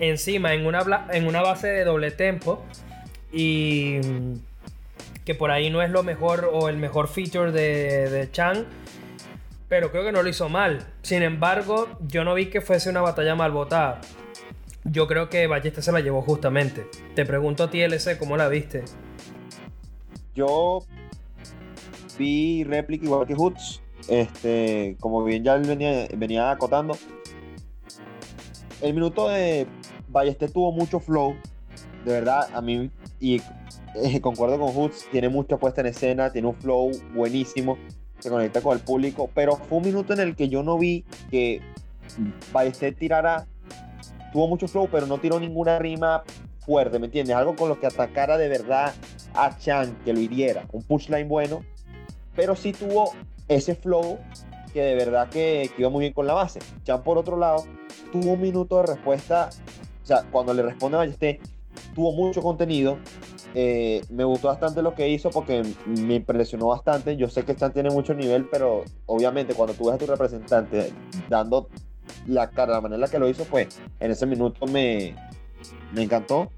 encima 0.00 0.54
en 0.54 0.66
una, 0.66 1.06
en 1.12 1.28
una 1.28 1.40
base 1.40 1.68
de 1.68 1.84
doble 1.84 2.10
tempo 2.10 2.64
y 3.32 4.00
que 5.24 5.34
por 5.34 5.50
ahí 5.50 5.70
no 5.70 5.82
es 5.82 5.90
lo 5.90 6.02
mejor 6.02 6.50
o 6.52 6.68
el 6.68 6.76
mejor 6.76 7.08
feature 7.08 7.52
de, 7.52 8.10
de 8.10 8.30
Chang, 8.30 8.64
pero 9.68 9.90
creo 9.90 10.04
que 10.04 10.12
no 10.12 10.22
lo 10.22 10.28
hizo 10.28 10.48
mal. 10.48 10.86
Sin 11.02 11.22
embargo, 11.22 11.88
yo 12.06 12.24
no 12.24 12.34
vi 12.34 12.46
que 12.46 12.60
fuese 12.60 12.90
una 12.90 13.00
batalla 13.00 13.34
mal 13.34 13.52
votada. 13.52 14.00
Yo 14.84 15.06
creo 15.06 15.28
que 15.28 15.46
Ballesta 15.46 15.80
se 15.80 15.92
la 15.92 16.00
llevó 16.00 16.22
justamente. 16.22 16.86
Te 17.14 17.24
pregunto 17.24 17.64
a 17.64 17.70
ti, 17.70 17.80
LC, 17.80 18.18
¿cómo 18.18 18.36
la 18.36 18.48
viste? 18.48 18.84
Yo 20.34 20.84
vi 22.18 22.64
réplica 22.64 23.04
igual 23.04 23.26
que 23.26 23.34
Hoots. 23.34 23.80
Este, 24.08 24.96
como 24.98 25.22
bien 25.22 25.44
ya 25.44 25.56
venía, 25.56 26.08
venía 26.16 26.50
acotando. 26.50 26.98
El 28.80 28.94
minuto 28.94 29.28
de 29.28 29.66
Ballester 30.08 30.50
tuvo 30.50 30.72
mucho 30.72 30.98
flow. 30.98 31.36
De 32.04 32.12
verdad, 32.12 32.48
a 32.52 32.60
mí. 32.60 32.90
Y 33.20 33.40
eh, 33.94 34.20
concuerdo 34.22 34.58
con 34.58 34.74
Hoods, 34.74 35.06
tiene 35.10 35.28
mucha 35.28 35.56
puesta 35.56 35.80
en 35.80 35.88
escena, 35.88 36.30
tiene 36.30 36.48
un 36.48 36.54
flow 36.54 36.90
buenísimo, 37.14 37.78
se 38.18 38.30
conecta 38.30 38.60
con 38.60 38.76
el 38.76 38.82
público, 38.82 39.30
pero 39.34 39.56
fue 39.56 39.78
un 39.78 39.84
minuto 39.84 40.12
en 40.12 40.20
el 40.20 40.36
que 40.36 40.48
yo 40.48 40.62
no 40.62 40.78
vi 40.78 41.04
que 41.30 41.60
Ballester 42.52 42.94
tirara, 42.94 43.46
tuvo 44.32 44.48
mucho 44.48 44.68
flow, 44.68 44.88
pero 44.90 45.06
no 45.06 45.18
tiró 45.18 45.40
ninguna 45.40 45.78
rima 45.78 46.22
fuerte, 46.60 46.98
¿me 46.98 47.06
entiendes? 47.06 47.34
Algo 47.34 47.56
con 47.56 47.68
lo 47.68 47.80
que 47.80 47.86
atacara 47.86 48.38
de 48.38 48.48
verdad 48.48 48.94
a 49.34 49.58
Chan, 49.58 49.98
que 50.04 50.12
lo 50.12 50.20
hiriera, 50.20 50.66
un 50.72 50.82
punchline 50.82 51.28
bueno, 51.28 51.64
pero 52.36 52.54
sí 52.54 52.72
tuvo 52.72 53.12
ese 53.48 53.74
flow 53.74 54.18
que 54.72 54.82
de 54.82 54.94
verdad 54.94 55.28
que, 55.28 55.70
iba 55.76 55.90
muy 55.90 56.00
bien 56.00 56.12
con 56.12 56.26
la 56.26 56.34
base. 56.34 56.60
Chan, 56.84 57.02
por 57.02 57.18
otro 57.18 57.36
lado, 57.36 57.64
tuvo 58.10 58.32
un 58.32 58.40
minuto 58.40 58.78
de 58.78 58.94
respuesta, 58.94 59.50
o 60.02 60.06
sea, 60.06 60.22
cuando 60.30 60.54
le 60.54 60.62
responde 60.62 60.96
a 60.96 60.98
Ballester, 60.98 61.40
tuvo 61.94 62.12
mucho 62.12 62.42
contenido, 62.42 62.98
eh, 63.54 64.02
me 64.08 64.24
gustó 64.24 64.48
bastante 64.48 64.82
lo 64.82 64.94
que 64.94 65.08
hizo 65.08 65.30
porque 65.30 65.62
me 65.86 66.14
impresionó 66.14 66.68
bastante. 66.68 67.16
Yo 67.16 67.28
sé 67.28 67.44
que 67.44 67.54
Chan 67.54 67.72
tiene 67.72 67.90
mucho 67.90 68.14
nivel, 68.14 68.48
pero 68.50 68.84
obviamente 69.06 69.54
cuando 69.54 69.74
tú 69.74 69.86
ves 69.86 69.94
a 69.94 69.98
tu 69.98 70.06
representante 70.06 70.92
dando 71.28 71.68
la 72.26 72.50
cara, 72.50 72.72
la 72.72 72.80
manera 72.80 72.96
en 72.96 73.00
la 73.02 73.08
que 73.08 73.18
lo 73.18 73.28
hizo, 73.28 73.44
pues 73.44 73.80
en 74.00 74.10
ese 74.10 74.26
minuto 74.26 74.66
me, 74.66 75.14
me 75.92 76.02
encantó. 76.02 76.50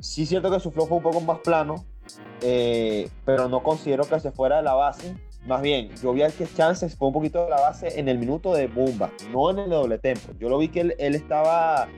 Sí, 0.00 0.26
cierto 0.26 0.50
que 0.50 0.60
su 0.60 0.70
flow 0.70 0.86
fue 0.86 0.96
un 0.98 1.02
poco 1.02 1.20
más 1.20 1.38
plano, 1.40 1.84
eh, 2.42 3.08
pero 3.24 3.48
no 3.48 3.62
considero 3.62 4.04
que 4.04 4.18
se 4.20 4.32
fuera 4.32 4.56
de 4.56 4.62
la 4.62 4.74
base. 4.74 5.14
Más 5.46 5.62
bien, 5.62 5.90
yo 6.02 6.12
vi 6.12 6.22
que 6.36 6.46
Chances 6.46 6.96
fue 6.96 7.08
un 7.08 7.14
poquito 7.14 7.44
de 7.44 7.50
la 7.50 7.60
base 7.60 7.98
en 7.98 8.08
el 8.08 8.18
minuto 8.18 8.52
de 8.52 8.66
Bumba, 8.66 9.10
no 9.32 9.50
en 9.50 9.58
el 9.60 9.70
doble 9.70 9.98
tempo. 9.98 10.32
Yo 10.38 10.48
lo 10.48 10.58
vi 10.58 10.68
que 10.68 10.80
él 10.80 11.14
estaba 11.14 11.88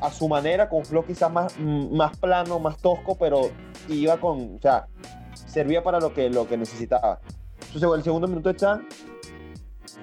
a 0.00 0.10
su 0.10 0.28
manera, 0.28 0.68
con 0.68 0.84
flow 0.84 1.04
quizás 1.04 1.30
más, 1.30 1.58
más 1.58 2.16
plano, 2.18 2.58
más 2.58 2.78
tosco, 2.78 3.16
pero 3.16 3.50
iba 3.88 4.18
con, 4.18 4.56
o 4.56 4.60
sea, 4.60 4.86
servía 5.34 5.82
para 5.82 6.00
lo 6.00 6.12
que, 6.12 6.30
lo 6.30 6.48
que 6.48 6.56
necesitaba. 6.56 7.20
Entonces, 7.66 7.90
el 7.96 8.02
segundo 8.02 8.28
minuto 8.28 8.50
de 8.50 8.56
Chan 8.56 8.86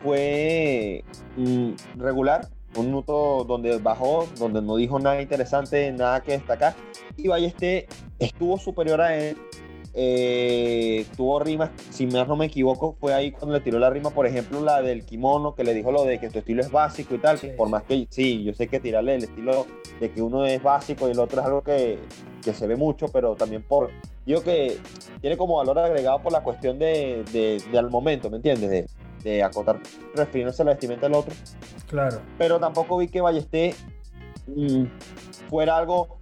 fue 0.04 1.04
mm, 1.38 1.72
regular, 1.98 2.48
un 2.76 2.86
minuto 2.88 3.44
donde 3.46 3.78
bajó, 3.78 4.28
donde 4.38 4.62
no 4.62 4.78
dijo 4.78 5.00
nada 5.00 5.22
interesante, 5.22 5.92
nada 5.92 6.22
que 6.22 6.34
destacar, 6.34 6.76
y 7.18 7.28
Balleste 7.28 7.88
estuvo 8.20 8.58
superior 8.58 9.02
a 9.02 9.16
él, 9.16 9.38
eh, 9.94 11.06
tuvo 11.18 11.40
rimas, 11.40 11.72
si 11.90 12.08
más 12.08 12.28
no 12.28 12.36
me 12.36 12.46
equivoco, 12.46 12.96
fue 13.00 13.14
ahí 13.14 13.32
cuando 13.32 13.58
le 13.58 13.62
tiró 13.62 13.78
la 13.80 13.90
rima, 13.90 14.12
por 14.12 14.26
ejemplo, 14.26 14.62
la 14.62 14.82
del 14.82 15.06
kimono, 15.06 15.54
que 15.54 15.64
le 15.64 15.74
dijo 15.74 15.92
lo 15.92 16.06
de 16.06 16.20
que 16.20 16.30
tu 16.30 16.40
estilo 16.40 16.62
es 16.62 16.72
básico 16.72 17.16
y 17.16 17.18
tal, 17.18 17.38
por 17.58 17.70
más 17.70 17.84
que 17.84 18.08
sí, 18.10 18.44
yo 18.44 18.54
sé 18.54 18.68
que 18.68 18.80
tirarle 18.80 19.16
el 19.16 19.24
estilo 19.24 19.68
de 20.00 20.12
que 20.12 20.22
uno 20.22 20.46
es 20.46 20.64
básico 20.64 21.08
y 21.08 21.12
el 21.12 21.20
otro 21.20 21.42
es 21.42 21.48
algo 21.48 21.62
que, 21.62 22.00
que 22.44 22.54
se 22.54 22.68
ve 22.68 22.76
mucho, 22.76 23.08
pero 23.08 23.36
también 23.36 23.64
por, 23.64 23.92
digo 24.26 24.42
que 24.42 24.78
tiene 25.20 25.36
como 25.38 25.58
valor 25.58 25.78
agregado 25.80 26.22
por 26.22 26.32
la 26.32 26.42
cuestión 26.42 26.80
de, 26.80 27.24
de, 27.34 27.78
al 27.78 27.90
momento, 27.90 28.30
¿me 28.30 28.38
entiendes? 28.38 28.70
De, 28.70 28.88
de 29.24 29.44
acotar, 29.44 29.80
refiriéndose 30.16 30.62
a 30.62 30.66
la 30.66 30.72
vestimenta 30.72 31.08
del 31.08 31.16
otro. 31.16 31.36
Claro. 31.88 32.22
Pero 32.38 32.60
tampoco 32.60 32.98
vi 32.98 33.08
que 33.08 33.22
Ballesté 33.22 33.76
mm, 34.48 34.86
fuera 35.50 35.78
algo 35.78 36.20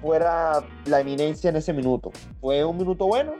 fuera 0.00 0.64
la 0.86 1.00
eminencia 1.00 1.50
en 1.50 1.56
ese 1.56 1.72
minuto. 1.72 2.12
Fue 2.40 2.64
un 2.64 2.76
minuto 2.76 3.06
bueno, 3.06 3.34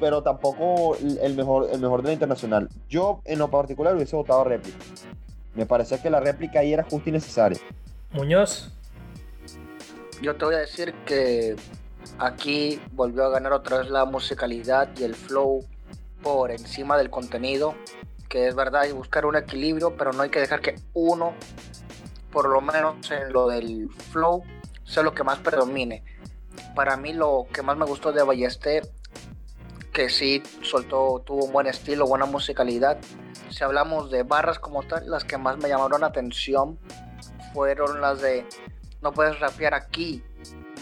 pero 0.00 0.22
tampoco 0.22 0.96
el 0.96 1.34
mejor, 1.34 1.68
el 1.72 1.80
mejor 1.80 2.02
de 2.02 2.08
la 2.08 2.12
internacional. 2.14 2.68
Yo, 2.88 3.20
en 3.24 3.38
lo 3.38 3.50
particular, 3.50 3.94
hubiese 3.94 4.16
votado 4.16 4.44
réplica. 4.44 4.78
Me 5.54 5.66
parece 5.66 6.00
que 6.00 6.10
la 6.10 6.20
réplica 6.20 6.60
ahí 6.60 6.72
era 6.72 6.84
justa 6.84 7.10
y 7.10 7.12
necesaria. 7.12 7.58
Muñoz. 8.12 8.72
Yo 10.20 10.36
te 10.36 10.44
voy 10.44 10.54
a 10.54 10.58
decir 10.58 10.94
que 11.04 11.56
aquí 12.18 12.80
volvió 12.92 13.24
a 13.24 13.30
ganar 13.30 13.52
otra 13.52 13.78
vez 13.78 13.90
la 13.90 14.04
musicalidad 14.04 14.88
y 14.98 15.04
el 15.04 15.14
flow 15.14 15.64
por 16.22 16.50
encima 16.50 16.96
del 16.96 17.10
contenido, 17.10 17.74
que 18.28 18.46
es 18.46 18.54
verdad, 18.54 18.82
hay 18.82 18.92
buscar 18.92 19.26
un 19.26 19.36
equilibrio, 19.36 19.96
pero 19.96 20.12
no 20.12 20.22
hay 20.22 20.30
que 20.30 20.40
dejar 20.40 20.60
que 20.60 20.76
uno, 20.94 21.34
por 22.30 22.48
lo 22.48 22.60
menos 22.60 23.10
en 23.10 23.32
lo 23.32 23.48
del 23.48 23.90
flow, 23.90 24.44
sea 24.92 25.02
lo 25.02 25.14
que 25.14 25.24
más 25.24 25.38
predomine. 25.38 26.04
Para 26.74 26.98
mí 26.98 27.14
lo 27.14 27.46
que 27.50 27.62
más 27.62 27.78
me 27.78 27.86
gustó 27.86 28.12
de 28.12 28.22
Ballester, 28.22 28.86
que 29.90 30.10
sí 30.10 30.42
soltó, 30.62 31.22
tuvo 31.24 31.46
un 31.46 31.52
buen 31.52 31.66
estilo, 31.66 32.06
buena 32.06 32.26
musicalidad. 32.26 32.98
Si 33.48 33.64
hablamos 33.64 34.10
de 34.10 34.22
barras 34.22 34.58
como 34.58 34.82
tal, 34.82 35.08
las 35.10 35.24
que 35.24 35.38
más 35.38 35.56
me 35.56 35.70
llamaron 35.70 36.02
la 36.02 36.08
atención 36.08 36.78
fueron 37.54 38.02
las 38.02 38.20
de 38.20 38.46
no 39.00 39.12
puedes 39.12 39.40
rapear 39.40 39.72
aquí, 39.72 40.22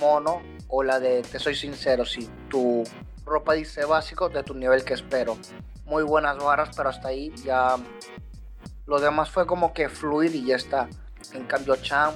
mono, 0.01 0.43
o 0.67 0.83
la 0.83 0.99
de 0.99 1.23
te 1.23 1.39
soy 1.39 1.55
sincero, 1.55 2.05
si 2.05 2.29
tu 2.49 2.83
ropa 3.25 3.53
dice 3.55 3.85
básico, 3.85 4.29
de 4.29 4.43
tu 4.43 4.55
nivel 4.55 4.85
que 4.85 4.95
espero. 4.95 5.39
Muy 5.85 6.03
buenas 6.03 6.37
barras, 6.39 6.71
pero 6.77 6.89
hasta 6.89 7.09
ahí 7.09 7.33
ya 7.45 7.77
lo 8.87 9.01
demás 9.01 9.31
fue 9.31 9.47
como 9.47 9.73
que 9.73 9.89
fluir 9.89 10.35
y 10.35 10.47
ya 10.47 10.57
está. 10.57 10.89
En 11.33 11.45
cambio, 11.45 11.77
Chan, 11.77 12.15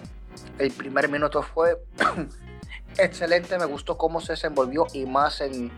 el 0.58 0.70
primer 0.72 1.08
minuto 1.08 1.42
fue 1.42 1.78
excelente, 2.98 3.58
me 3.58 3.66
gustó 3.66 3.96
cómo 3.96 4.20
se 4.20 4.32
desenvolvió 4.32 4.86
y 4.92 5.06
más 5.06 5.40
en, 5.40 5.70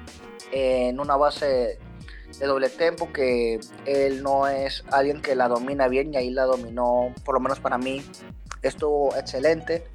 en 0.52 1.00
una 1.00 1.16
base 1.16 1.78
de 2.38 2.46
doble 2.46 2.68
tempo 2.68 3.12
que 3.12 3.60
él 3.86 4.22
no 4.22 4.46
es 4.46 4.84
alguien 4.90 5.22
que 5.22 5.34
la 5.34 5.48
domina 5.48 5.88
bien 5.88 6.12
y 6.12 6.16
ahí 6.16 6.30
la 6.30 6.44
dominó, 6.44 7.14
por 7.24 7.34
lo 7.34 7.40
menos 7.40 7.60
para 7.60 7.78
mí, 7.78 8.02
estuvo 8.62 9.14
excelente. 9.16 9.86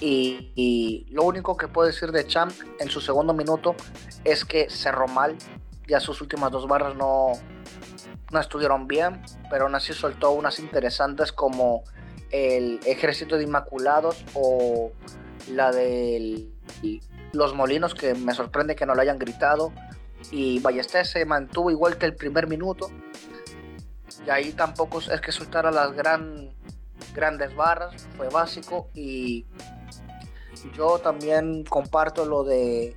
Y, 0.00 1.06
lo 1.10 1.24
único 1.24 1.56
que 1.56 1.66
puedo 1.66 1.86
decir 1.88 2.12
de 2.12 2.26
Champ 2.26 2.52
en 2.78 2.88
su 2.88 3.00
segundo 3.00 3.34
minuto 3.34 3.74
es 4.24 4.44
que 4.44 4.70
cerró 4.70 5.08
mal. 5.08 5.36
Ya 5.88 6.00
sus 6.00 6.20
últimas 6.20 6.52
dos 6.52 6.68
barras 6.68 6.94
no, 6.94 7.32
no 8.30 8.40
estuvieron 8.40 8.86
bien, 8.86 9.22
pero 9.50 9.64
aún 9.64 9.74
así 9.74 9.92
soltó 9.92 10.30
unas 10.32 10.58
interesantes 10.60 11.32
como 11.32 11.82
el 12.30 12.80
Ejército 12.84 13.36
de 13.36 13.44
Inmaculados 13.44 14.24
o 14.34 14.92
la 15.50 15.72
de 15.72 16.48
los 17.32 17.54
Molinos, 17.54 17.94
que 17.94 18.14
me 18.14 18.34
sorprende 18.34 18.76
que 18.76 18.86
no 18.86 18.94
lo 18.94 19.02
hayan 19.02 19.18
gritado. 19.18 19.72
Y 20.30 20.58
Ballester 20.60 21.06
se 21.06 21.24
mantuvo 21.24 21.70
igual 21.70 21.96
que 21.96 22.06
el 22.06 22.14
primer 22.14 22.46
minuto. 22.46 22.90
Y 24.26 24.30
ahí 24.30 24.52
tampoco 24.52 25.00
es 25.00 25.20
que 25.20 25.32
soltara 25.32 25.70
las 25.70 25.92
gran, 25.92 26.50
grandes 27.14 27.54
barras, 27.54 28.08
fue 28.16 28.28
básico. 28.28 28.88
Y 28.94 29.46
yo 30.76 30.98
también 30.98 31.64
comparto 31.64 32.24
lo 32.26 32.44
de 32.44 32.96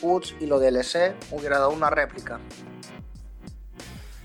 Woods 0.00 0.34
y 0.40 0.46
lo 0.46 0.58
de 0.58 0.68
LC, 0.68 1.14
hubiera 1.30 1.58
dado 1.58 1.70
una 1.70 1.90
réplica. 1.90 2.40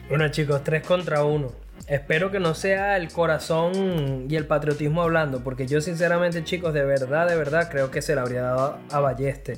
Bueno 0.07 0.27
chicos, 0.29 0.63
3 0.63 0.85
contra 0.85 1.23
1. 1.23 1.68
Espero 1.87 2.31
que 2.31 2.39
no 2.39 2.53
sea 2.53 2.97
el 2.97 3.11
corazón 3.11 4.27
y 4.29 4.35
el 4.35 4.45
patriotismo 4.45 5.01
hablando, 5.01 5.43
porque 5.43 5.65
yo 5.65 5.81
sinceramente 5.81 6.43
chicos, 6.43 6.73
de 6.73 6.85
verdad, 6.85 7.27
de 7.27 7.35
verdad, 7.35 7.69
creo 7.71 7.89
que 7.89 8.01
se 8.01 8.13
le 8.13 8.21
habría 8.21 8.41
dado 8.41 8.77
a 8.91 8.99
Balleste. 8.99 9.57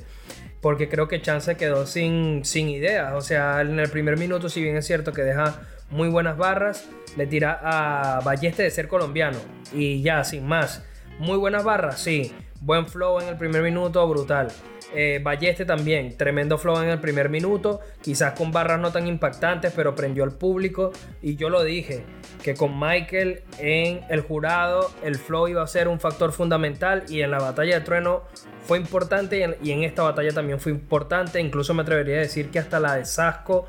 Porque 0.60 0.88
creo 0.88 1.08
que 1.08 1.20
Chance 1.20 1.56
quedó 1.56 1.86
sin, 1.86 2.44
sin 2.44 2.68
ideas. 2.68 3.14
O 3.14 3.20
sea, 3.20 3.60
en 3.60 3.78
el 3.80 3.90
primer 3.90 4.16
minuto, 4.16 4.48
si 4.48 4.62
bien 4.62 4.76
es 4.76 4.86
cierto 4.86 5.12
que 5.12 5.22
deja 5.22 5.60
muy 5.90 6.08
buenas 6.08 6.36
barras, 6.38 6.88
le 7.16 7.26
tira 7.26 7.58
a 7.62 8.20
Balleste 8.20 8.62
de 8.62 8.70
ser 8.70 8.86
colombiano. 8.86 9.38
Y 9.72 10.02
ya, 10.02 10.22
sin 10.22 10.46
más. 10.46 10.84
Muy 11.18 11.36
buenas 11.36 11.64
barras, 11.64 11.98
sí. 11.98 12.32
Buen 12.60 12.86
flow 12.86 13.20
en 13.20 13.28
el 13.28 13.36
primer 13.36 13.62
minuto, 13.62 14.06
brutal. 14.08 14.48
Eh, 14.94 15.20
Balleste 15.22 15.64
también, 15.64 16.16
tremendo 16.16 16.58
flow 16.58 16.82
en 16.82 16.90
el 16.90 17.00
primer 17.00 17.28
minuto, 17.30 17.80
quizás 18.02 18.32
con 18.32 18.52
barras 18.52 18.78
no 18.78 18.92
tan 18.92 19.06
impactantes, 19.06 19.72
pero 19.74 19.94
prendió 19.94 20.24
al 20.24 20.32
público. 20.32 20.92
Y 21.22 21.36
yo 21.36 21.48
lo 21.48 21.62
dije, 21.64 22.04
que 22.42 22.54
con 22.54 22.78
Michael 22.78 23.42
en 23.58 24.00
el 24.08 24.20
jurado 24.20 24.90
el 25.02 25.16
flow 25.16 25.48
iba 25.48 25.62
a 25.62 25.66
ser 25.66 25.88
un 25.88 26.00
factor 26.00 26.32
fundamental 26.32 27.04
y 27.08 27.22
en 27.22 27.30
la 27.30 27.38
batalla 27.38 27.78
de 27.78 27.84
trueno 27.84 28.24
fue 28.66 28.78
importante 28.78 29.56
y 29.62 29.70
en, 29.70 29.82
esta 29.82 30.02
batalla 30.02 30.32
también 30.32 30.60
fue 30.60 30.72
importante. 30.72 31.40
Incluso 31.40 31.72
me 31.74 31.82
atrevería 31.82 32.16
a 32.16 32.20
decir 32.20 32.50
que 32.50 32.58
hasta 32.58 32.78
la 32.80 32.96
de 32.96 33.04
Sasco 33.04 33.66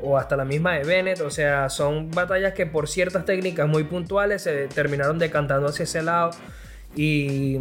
o 0.00 0.18
hasta 0.18 0.36
la 0.36 0.44
misma 0.44 0.74
de 0.74 0.84
Bennett, 0.84 1.20
o 1.20 1.30
sea, 1.30 1.68
son 1.68 2.10
batallas 2.10 2.54
que 2.54 2.66
por 2.66 2.88
ciertas 2.88 3.24
técnicas 3.24 3.68
muy 3.68 3.84
puntuales 3.84 4.42
se 4.42 4.66
terminaron 4.68 5.18
decantando 5.18 5.68
hacia 5.68 5.84
ese 5.84 6.02
lado 6.02 6.30
y 6.96 7.58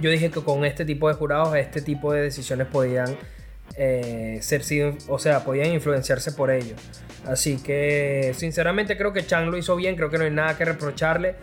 yo 0.00 0.10
dije 0.10 0.30
que 0.30 0.42
con 0.42 0.64
este 0.64 0.84
tipo 0.84 1.08
de 1.08 1.14
jurados, 1.14 1.54
este 1.56 1.82
tipo 1.82 2.12
de 2.12 2.22
decisiones 2.22 2.66
podían 2.66 3.16
eh, 3.76 4.38
ser, 4.42 4.62
o 5.08 5.18
sea, 5.18 5.44
podían 5.44 5.72
influenciarse 5.72 6.32
por 6.32 6.50
ello. 6.50 6.74
Así 7.26 7.58
que, 7.58 8.32
sinceramente, 8.36 8.96
creo 8.96 9.12
que 9.12 9.24
Chang 9.26 9.50
lo 9.50 9.56
hizo 9.56 9.76
bien, 9.76 9.96
creo 9.96 10.10
que 10.10 10.18
no 10.18 10.24
hay 10.24 10.30
nada 10.30 10.56
que 10.56 10.64
reprocharle. 10.64 11.36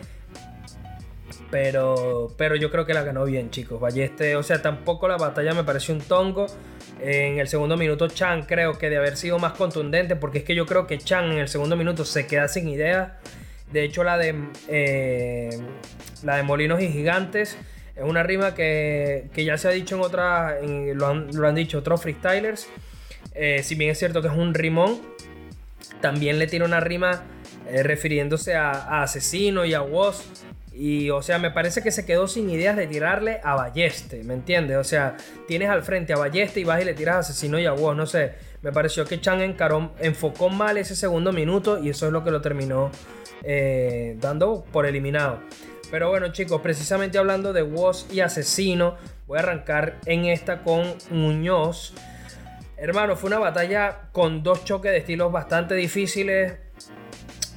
Pero, 1.50 2.34
pero 2.36 2.56
yo 2.56 2.70
creo 2.70 2.84
que 2.84 2.92
la 2.92 3.02
ganó 3.02 3.24
bien, 3.24 3.50
chicos. 3.50 3.80
Balleste, 3.80 4.36
o 4.36 4.42
sea, 4.42 4.60
tampoco 4.60 5.08
la 5.08 5.16
batalla 5.16 5.54
me 5.54 5.64
pareció 5.64 5.94
un 5.94 6.00
tongo. 6.00 6.46
En 7.00 7.38
el 7.38 7.48
segundo 7.48 7.76
minuto, 7.76 8.08
Chang 8.08 8.44
creo 8.44 8.76
que 8.76 8.90
de 8.90 8.98
haber 8.98 9.16
sido 9.16 9.38
más 9.38 9.52
contundente, 9.52 10.16
porque 10.16 10.38
es 10.38 10.44
que 10.44 10.54
yo 10.54 10.66
creo 10.66 10.86
que 10.86 10.98
Chang 10.98 11.30
en 11.30 11.38
el 11.38 11.48
segundo 11.48 11.76
minuto 11.76 12.04
se 12.04 12.26
queda 12.26 12.48
sin 12.48 12.68
ideas. 12.68 13.12
De 13.72 13.84
hecho, 13.84 14.04
la 14.04 14.18
de, 14.18 14.34
eh, 14.68 15.58
la 16.22 16.36
de 16.36 16.42
Molinos 16.42 16.82
y 16.82 16.88
Gigantes 16.88 17.56
es 17.98 18.04
una 18.04 18.22
rima 18.22 18.54
que, 18.54 19.28
ya 19.34 19.58
se 19.58 19.66
ha 19.66 19.72
dicho 19.72 19.96
en 19.96 20.02
otras, 20.02 20.54
lo, 20.94 21.06
han, 21.46 21.54
dicho 21.56 21.78
otros 21.78 22.00
freestylers. 22.00 22.68
Eh, 23.34 23.62
si 23.64 23.74
bien 23.74 23.90
es 23.90 23.98
cierto 23.98 24.22
que 24.22 24.28
es 24.28 24.34
un 24.34 24.54
rimón, 24.54 25.00
también 26.00 26.38
le 26.38 26.46
tiene 26.46 26.64
una 26.64 26.78
rima 26.78 27.24
eh, 27.68 27.82
refiriéndose 27.82 28.54
a, 28.54 29.02
Asesino 29.02 29.64
y 29.64 29.74
a 29.74 29.82
Woz. 29.82 30.24
Y, 30.72 31.10
o 31.10 31.22
sea, 31.22 31.40
me 31.40 31.50
parece 31.50 31.82
que 31.82 31.90
se 31.90 32.06
quedó 32.06 32.28
sin 32.28 32.48
ideas 32.50 32.76
de 32.76 32.86
tirarle 32.86 33.40
a 33.42 33.56
Balleste, 33.56 34.22
¿me 34.22 34.34
entiendes? 34.34 34.76
O 34.76 34.84
sea, 34.84 35.16
tienes 35.48 35.68
al 35.68 35.82
frente 35.82 36.12
a 36.12 36.16
Balleste 36.16 36.60
y 36.60 36.64
vas 36.64 36.80
y 36.80 36.84
le 36.84 36.94
tiras 36.94 37.16
a 37.16 37.18
Asesino 37.18 37.58
y 37.58 37.66
a 37.66 37.72
Woz, 37.72 37.96
no 37.96 38.06
sé. 38.06 38.34
Me 38.62 38.70
pareció 38.70 39.04
que 39.04 39.20
Chan 39.20 39.40
encaró, 39.40 39.90
enfocó 39.98 40.50
mal 40.50 40.78
ese 40.78 40.94
segundo 40.94 41.32
minuto 41.32 41.82
y 41.82 41.90
eso 41.90 42.06
es 42.06 42.12
lo 42.12 42.22
que 42.22 42.30
lo 42.30 42.40
terminó 42.40 42.92
eh, 43.42 44.16
dando 44.20 44.64
por 44.70 44.86
eliminado. 44.86 45.40
Pero 45.90 46.10
bueno, 46.10 46.28
chicos, 46.32 46.60
precisamente 46.60 47.16
hablando 47.18 47.52
de 47.52 47.62
Woz 47.62 48.06
y 48.12 48.20
Asesino, 48.20 48.96
voy 49.26 49.38
a 49.38 49.40
arrancar 49.40 49.96
en 50.04 50.26
esta 50.26 50.62
con 50.62 50.84
Muñoz. 51.10 51.94
Hermano, 52.76 53.16
fue 53.16 53.28
una 53.28 53.38
batalla 53.38 54.02
con 54.12 54.42
dos 54.42 54.64
choques 54.64 54.92
de 54.92 54.98
estilos 54.98 55.32
bastante 55.32 55.74
difíciles 55.74 56.54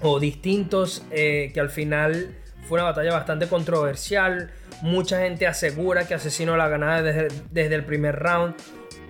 o 0.01 0.19
distintos, 0.19 1.03
eh, 1.11 1.51
que 1.53 1.59
al 1.59 1.69
final 1.69 2.35
fue 2.67 2.79
una 2.79 2.85
batalla 2.85 3.11
bastante 3.11 3.47
controversial. 3.47 4.49
Mucha 4.81 5.19
gente 5.19 5.45
asegura 5.45 6.07
que 6.07 6.13
Asesino 6.13 6.55
la 6.55 6.69
ganaba 6.69 7.01
desde, 7.01 7.27
desde 7.51 7.75
el 7.75 7.85
primer 7.85 8.15
round. 8.15 8.55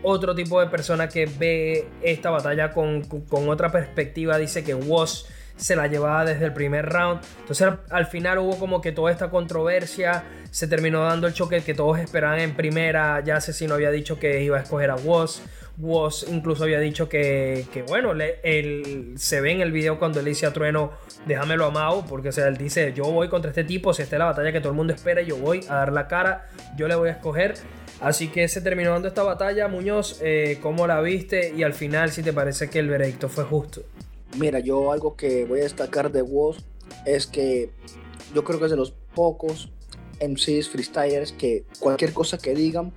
Otro 0.03 0.33
tipo 0.33 0.59
de 0.59 0.65
persona 0.65 1.07
que 1.07 1.27
ve 1.27 1.87
esta 2.01 2.31
batalla 2.31 2.71
con, 2.71 3.03
con 3.03 3.49
otra 3.49 3.71
perspectiva 3.71 4.39
dice 4.39 4.63
que 4.63 4.73
Woz 4.73 5.27
se 5.61 5.75
la 5.75 5.87
llevaba 5.87 6.25
desde 6.25 6.45
el 6.45 6.53
primer 6.53 6.87
round. 6.87 7.21
Entonces 7.39 7.67
al, 7.89 8.05
final 8.07 8.39
hubo 8.39 8.57
como 8.57 8.81
que 8.81 8.91
toda 8.91 9.11
esta 9.11 9.29
controversia, 9.29 10.23
se 10.49 10.67
terminó 10.67 11.03
dando 11.03 11.27
el 11.27 11.33
choque 11.33 11.61
que 11.61 11.73
todos 11.73 11.99
esperaban 11.99 12.39
en 12.39 12.55
primera, 12.55 13.23
ya 13.23 13.37
Asesino 13.37 13.75
había 13.75 13.91
dicho 13.91 14.19
que 14.19 14.43
iba 14.43 14.57
a 14.57 14.61
escoger 14.61 14.89
a 14.89 14.95
Woz. 14.95 15.41
Woz 15.77 16.25
incluso 16.29 16.63
había 16.63 16.79
dicho 16.79 17.07
que, 17.07 17.65
bueno, 17.87 18.11
él, 18.11 19.13
se 19.17 19.39
ve 19.39 19.51
en 19.51 19.61
el 19.61 19.71
video 19.71 19.99
cuando 19.99 20.19
él 20.19 20.25
dice 20.25 20.45
a 20.47 20.51
Trueno, 20.51 20.91
déjamelo 21.25 21.65
a 21.65 21.71
Mao, 21.71 22.05
porque 22.05 22.29
o 22.29 22.31
sea, 22.31 22.47
él 22.47 22.57
dice, 22.57 22.91
yo 22.93 23.03
voy 23.05 23.29
contra 23.29 23.49
este 23.49 23.63
tipo, 23.63 23.93
si 23.93 24.01
esta 24.01 24.15
es 24.15 24.19
la 24.19 24.25
batalla 24.25 24.51
que 24.51 24.59
todo 24.59 24.71
el 24.71 24.75
mundo 24.75 24.93
espera, 24.93 25.21
yo 25.21 25.37
voy 25.37 25.63
a 25.69 25.75
dar 25.75 25.93
la 25.93 26.07
cara, 26.07 26.49
yo 26.75 26.87
le 26.87 26.95
voy 26.95 27.09
a 27.09 27.13
escoger. 27.13 27.53
Así 28.01 28.29
que 28.29 28.47
se 28.47 28.61
terminó 28.61 28.91
dando 28.91 29.07
esta 29.07 29.21
batalla, 29.21 29.67
Muñoz, 29.67 30.19
eh, 30.23 30.57
¿cómo 30.61 30.87
la 30.87 30.99
viste? 31.01 31.53
Y 31.55 31.61
al 31.61 31.73
final, 31.73 32.11
si 32.11 32.23
te 32.23 32.33
parece 32.33 32.67
que 32.67 32.79
el 32.79 32.89
veredicto 32.89 33.29
fue 33.29 33.43
justo. 33.43 33.83
Mira, 34.37 34.59
yo 34.59 34.91
algo 34.91 35.15
que 35.15 35.45
voy 35.45 35.59
a 35.59 35.63
destacar 35.63 36.11
de 36.11 36.21
Woz 36.21 36.57
es 37.05 37.27
que 37.27 37.71
yo 38.33 38.43
creo 38.43 38.59
que 38.59 38.65
es 38.65 38.71
de 38.71 38.77
los 38.77 38.93
pocos 39.13 39.71
MCs 40.21 40.69
freestylers 40.69 41.31
que 41.31 41.65
cualquier 41.79 42.13
cosa 42.13 42.37
que 42.37 42.53
digan 42.53 42.93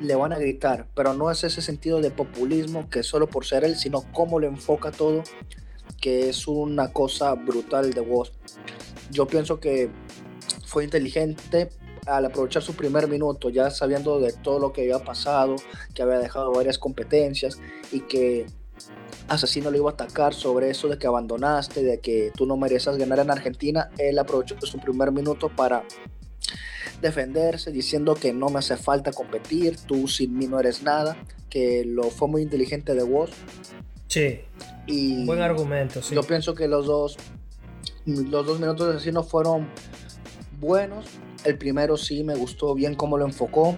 le 0.00 0.14
van 0.14 0.32
a 0.32 0.38
gritar, 0.38 0.88
pero 0.94 1.14
no 1.14 1.30
es 1.30 1.44
ese 1.44 1.62
sentido 1.62 2.00
de 2.00 2.10
populismo 2.10 2.88
que 2.88 3.02
solo 3.02 3.28
por 3.28 3.44
ser 3.44 3.64
él, 3.64 3.76
sino 3.76 4.04
cómo 4.12 4.40
lo 4.40 4.46
enfoca 4.46 4.90
todo, 4.90 5.22
que 6.00 6.28
es 6.28 6.48
una 6.48 6.92
cosa 6.92 7.34
brutal 7.34 7.92
de 7.92 8.00
Woz. 8.00 8.32
Yo 9.10 9.26
pienso 9.26 9.60
que 9.60 9.90
fue 10.64 10.84
inteligente 10.84 11.68
al 12.06 12.24
aprovechar 12.24 12.62
su 12.62 12.74
primer 12.74 13.06
minuto, 13.08 13.50
ya 13.50 13.70
sabiendo 13.70 14.18
de 14.18 14.32
todo 14.32 14.58
lo 14.58 14.72
que 14.72 14.82
había 14.82 15.04
pasado, 15.04 15.56
que 15.94 16.02
había 16.02 16.18
dejado 16.18 16.52
varias 16.52 16.78
competencias 16.78 17.60
y 17.92 18.00
que 18.00 18.46
Asesino 19.28 19.70
le 19.70 19.78
iba 19.78 19.90
a 19.90 19.94
atacar 19.94 20.34
sobre 20.34 20.70
eso 20.70 20.88
de 20.88 20.98
que 20.98 21.06
abandonaste, 21.06 21.82
de 21.82 22.00
que 22.00 22.32
tú 22.36 22.46
no 22.46 22.56
mereces 22.56 22.96
ganar 22.96 23.20
en 23.20 23.30
Argentina. 23.30 23.90
Él 23.98 24.18
aprovechó 24.18 24.56
su 24.60 24.78
primer 24.78 25.12
minuto 25.12 25.48
para 25.48 25.84
defenderse 27.00 27.72
diciendo 27.72 28.14
que 28.14 28.32
no 28.32 28.48
me 28.48 28.60
hace 28.60 28.76
falta 28.76 29.12
competir, 29.12 29.76
tú 29.76 30.06
sin 30.08 30.38
mí 30.38 30.46
no 30.46 30.60
eres 30.60 30.82
nada, 30.82 31.16
que 31.50 31.84
lo 31.84 32.04
fue 32.04 32.28
muy 32.28 32.42
inteligente 32.42 32.94
de 32.94 33.02
vos. 33.02 33.30
Sí. 34.08 34.40
Y 34.86 35.24
buen 35.26 35.40
argumento, 35.40 36.02
sí. 36.02 36.14
Yo 36.14 36.22
pienso 36.22 36.54
que 36.54 36.68
los 36.68 36.86
dos 36.86 37.16
los 38.06 38.46
dos 38.46 38.58
minutos 38.58 38.88
de 38.88 38.94
asesino 38.94 39.22
fueron 39.22 39.68
buenos 40.58 41.06
El 41.44 41.56
primero 41.56 41.96
sí 41.96 42.24
me 42.24 42.34
gustó 42.34 42.74
bien 42.74 42.94
cómo 42.94 43.16
lo 43.16 43.24
enfocó. 43.24 43.76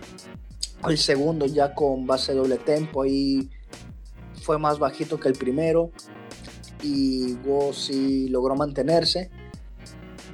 El 0.89 0.99
segundo 0.99 1.47
ya 1.47 1.75
con 1.75 2.07
base 2.07 2.35
doble 2.35 2.59
tempo 2.59 3.03
ahí 3.03 3.51
fue 4.45 4.59
más 4.59 4.79
bajito 4.79 5.19
que 5.19 5.29
el 5.29 5.35
primero 5.35 5.91
y 6.83 7.33
Woz 7.47 7.87
sí 7.87 8.29
logró 8.29 8.55
mantenerse. 8.55 9.31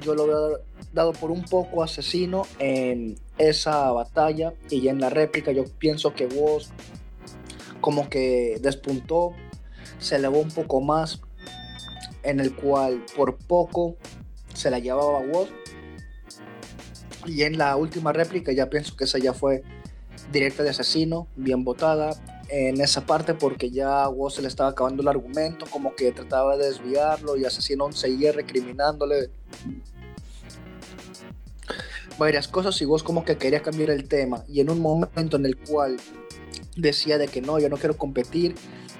Yo 0.01 0.13
lo 0.15 0.27
veo 0.27 0.59
dado 0.91 1.13
por 1.13 1.31
un 1.31 1.45
poco 1.45 1.81
asesino 1.81 2.45
en 2.59 3.17
esa 3.37 3.89
batalla 3.91 4.53
y 4.69 4.89
en 4.89 4.99
la 4.99 5.09
réplica 5.09 5.53
yo 5.53 5.63
pienso 5.63 6.13
que 6.13 6.25
Woz 6.25 6.71
como 7.79 8.09
que 8.09 8.59
despuntó, 8.61 9.31
se 9.97 10.17
elevó 10.17 10.39
un 10.39 10.51
poco 10.51 10.81
más, 10.81 11.21
en 12.23 12.41
el 12.41 12.53
cual 12.53 13.05
por 13.15 13.37
poco 13.37 13.95
se 14.53 14.69
la 14.69 14.79
llevaba 14.79 15.19
Woz. 15.19 15.47
Y 17.25 17.43
en 17.43 17.57
la 17.57 17.77
última 17.77 18.11
réplica 18.11 18.51
ya 18.51 18.69
pienso 18.69 18.97
que 18.97 19.05
esa 19.05 19.19
ya 19.19 19.33
fue 19.33 19.63
directa 20.33 20.63
de 20.63 20.71
asesino, 20.71 21.27
bien 21.37 21.63
votada 21.63 22.11
en 22.51 22.81
esa 22.81 23.05
parte 23.05 23.33
porque 23.33 23.71
ya 23.71 24.09
Woz 24.09 24.35
se 24.35 24.41
le 24.41 24.49
estaba 24.49 24.71
acabando 24.71 25.01
el 25.01 25.07
argumento, 25.07 25.65
como 25.69 25.95
que 25.95 26.11
trataba 26.11 26.57
de 26.57 26.65
desviarlo 26.65 27.37
y 27.37 27.45
asesino 27.45 27.89
seguía 27.93 28.33
recriminándole 28.33 29.29
varias 32.17 32.49
cosas 32.49 32.79
y 32.81 32.85
vos 32.85 33.03
como 33.03 33.23
que 33.23 33.37
quería 33.37 33.61
cambiar 33.61 33.89
el 33.89 34.09
tema 34.09 34.43
y 34.49 34.59
en 34.59 34.69
un 34.69 34.81
momento 34.81 35.37
en 35.37 35.45
el 35.45 35.57
cual 35.57 35.95
decía 36.75 37.17
de 37.17 37.29
que 37.29 37.41
no, 37.41 37.57
yo 37.57 37.69
no 37.69 37.77
quiero 37.77 37.95
competir, 37.95 38.55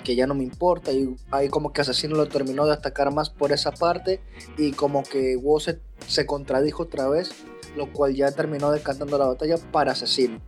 que 0.06 0.16
ya 0.16 0.28
no 0.28 0.34
me 0.34 0.44
importa 0.44 0.94
y 0.94 1.14
ahí 1.30 1.50
como 1.50 1.74
que 1.74 1.82
Asesino 1.82 2.16
lo 2.16 2.30
terminó 2.30 2.66
de 2.66 2.74
atacar 2.74 3.14
más 3.14 3.30
por 3.30 3.52
esa 3.52 3.72
parte 3.74 4.22
y 4.58 4.72
como 4.72 5.04
que 5.04 5.36
Woz 5.36 5.66
se, 5.66 5.80
se 6.08 6.26
contradijo 6.26 6.84
otra 6.84 7.10
vez, 7.10 7.32
lo 7.76 7.92
cual 7.92 8.16
ya 8.16 8.32
terminó 8.32 8.72
decantando 8.72 9.18
la 9.18 9.26
batalla 9.26 9.58
para 9.72 9.92
Asesino. 9.92 10.40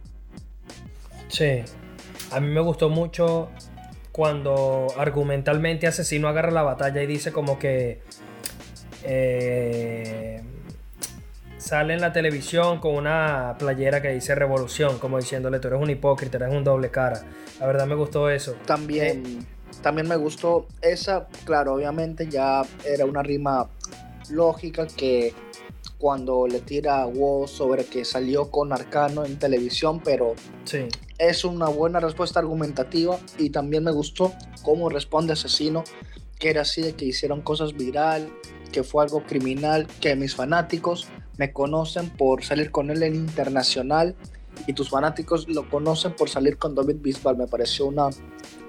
Sí, 1.27 1.63
a 2.33 2.39
mí 2.39 2.47
me 2.47 2.61
gustó 2.61 2.89
mucho 2.89 3.49
cuando 4.11 4.87
argumentalmente 4.97 5.87
Asesino 5.87 6.27
agarra 6.27 6.51
la 6.51 6.63
batalla 6.63 7.01
y 7.01 7.07
dice 7.07 7.31
como 7.31 7.59
que... 7.59 8.01
Eh, 9.03 10.41
sale 11.57 11.93
en 11.93 12.01
la 12.01 12.11
televisión 12.11 12.79
con 12.79 12.95
una 12.95 13.55
playera 13.57 14.01
que 14.01 14.09
dice 14.09 14.35
revolución, 14.35 14.99
como 14.99 15.17
diciéndole 15.17 15.59
tú 15.59 15.67
eres 15.69 15.81
un 15.81 15.89
hipócrita, 15.89 16.37
eres 16.37 16.53
un 16.53 16.63
doble 16.63 16.89
cara. 16.89 17.23
La 17.59 17.67
verdad 17.67 17.85
me 17.85 17.95
gustó 17.95 18.29
eso. 18.29 18.55
También, 18.65 19.25
eh, 19.25 19.79
también 19.81 20.07
me 20.07 20.15
gustó 20.15 20.67
esa, 20.81 21.27
claro, 21.45 21.75
obviamente 21.75 22.27
ya 22.27 22.63
era 22.85 23.05
una 23.05 23.23
rima 23.23 23.69
lógica 24.29 24.87
que 24.87 25.33
cuando 25.97 26.47
le 26.47 26.59
tira 26.59 27.01
a 27.01 27.07
Woz 27.07 27.51
sobre 27.51 27.85
que 27.85 28.03
salió 28.03 28.51
con 28.51 28.73
Arcano 28.73 29.23
en 29.25 29.39
televisión, 29.39 30.01
pero 30.03 30.33
sí. 30.65 30.87
Es 31.17 31.45
una 31.45 31.67
buena 31.67 31.99
respuesta 31.99 32.39
argumentativa 32.39 33.19
y 33.37 33.49
también 33.49 33.83
me 33.83 33.91
gustó 33.91 34.33
cómo 34.61 34.89
responde 34.89 35.33
Asesino, 35.33 35.83
que 36.39 36.49
era 36.49 36.61
así 36.61 36.81
de 36.81 36.93
que 36.93 37.05
hicieron 37.05 37.41
cosas 37.41 37.73
viral, 37.73 38.29
que 38.71 38.83
fue 38.83 39.03
algo 39.03 39.23
criminal, 39.23 39.87
que 40.01 40.15
mis 40.15 40.35
fanáticos 40.35 41.07
me 41.37 41.53
conocen 41.53 42.09
por 42.09 42.43
salir 42.43 42.71
con 42.71 42.89
él 42.89 43.03
en 43.03 43.15
internacional 43.15 44.15
y 44.67 44.73
tus 44.73 44.89
fanáticos 44.89 45.47
lo 45.47 45.69
conocen 45.69 46.13
por 46.15 46.29
salir 46.29 46.57
con 46.57 46.75
David 46.75 46.97
Bisbal. 47.01 47.37
Me 47.37 47.47
pareció 47.47 47.85
una, 47.85 48.09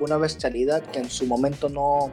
una 0.01 0.17
bestialidad 0.17 0.83
que 0.83 1.01
en 1.01 1.11
su 1.11 1.27
momento 1.27 1.69
no. 1.69 2.11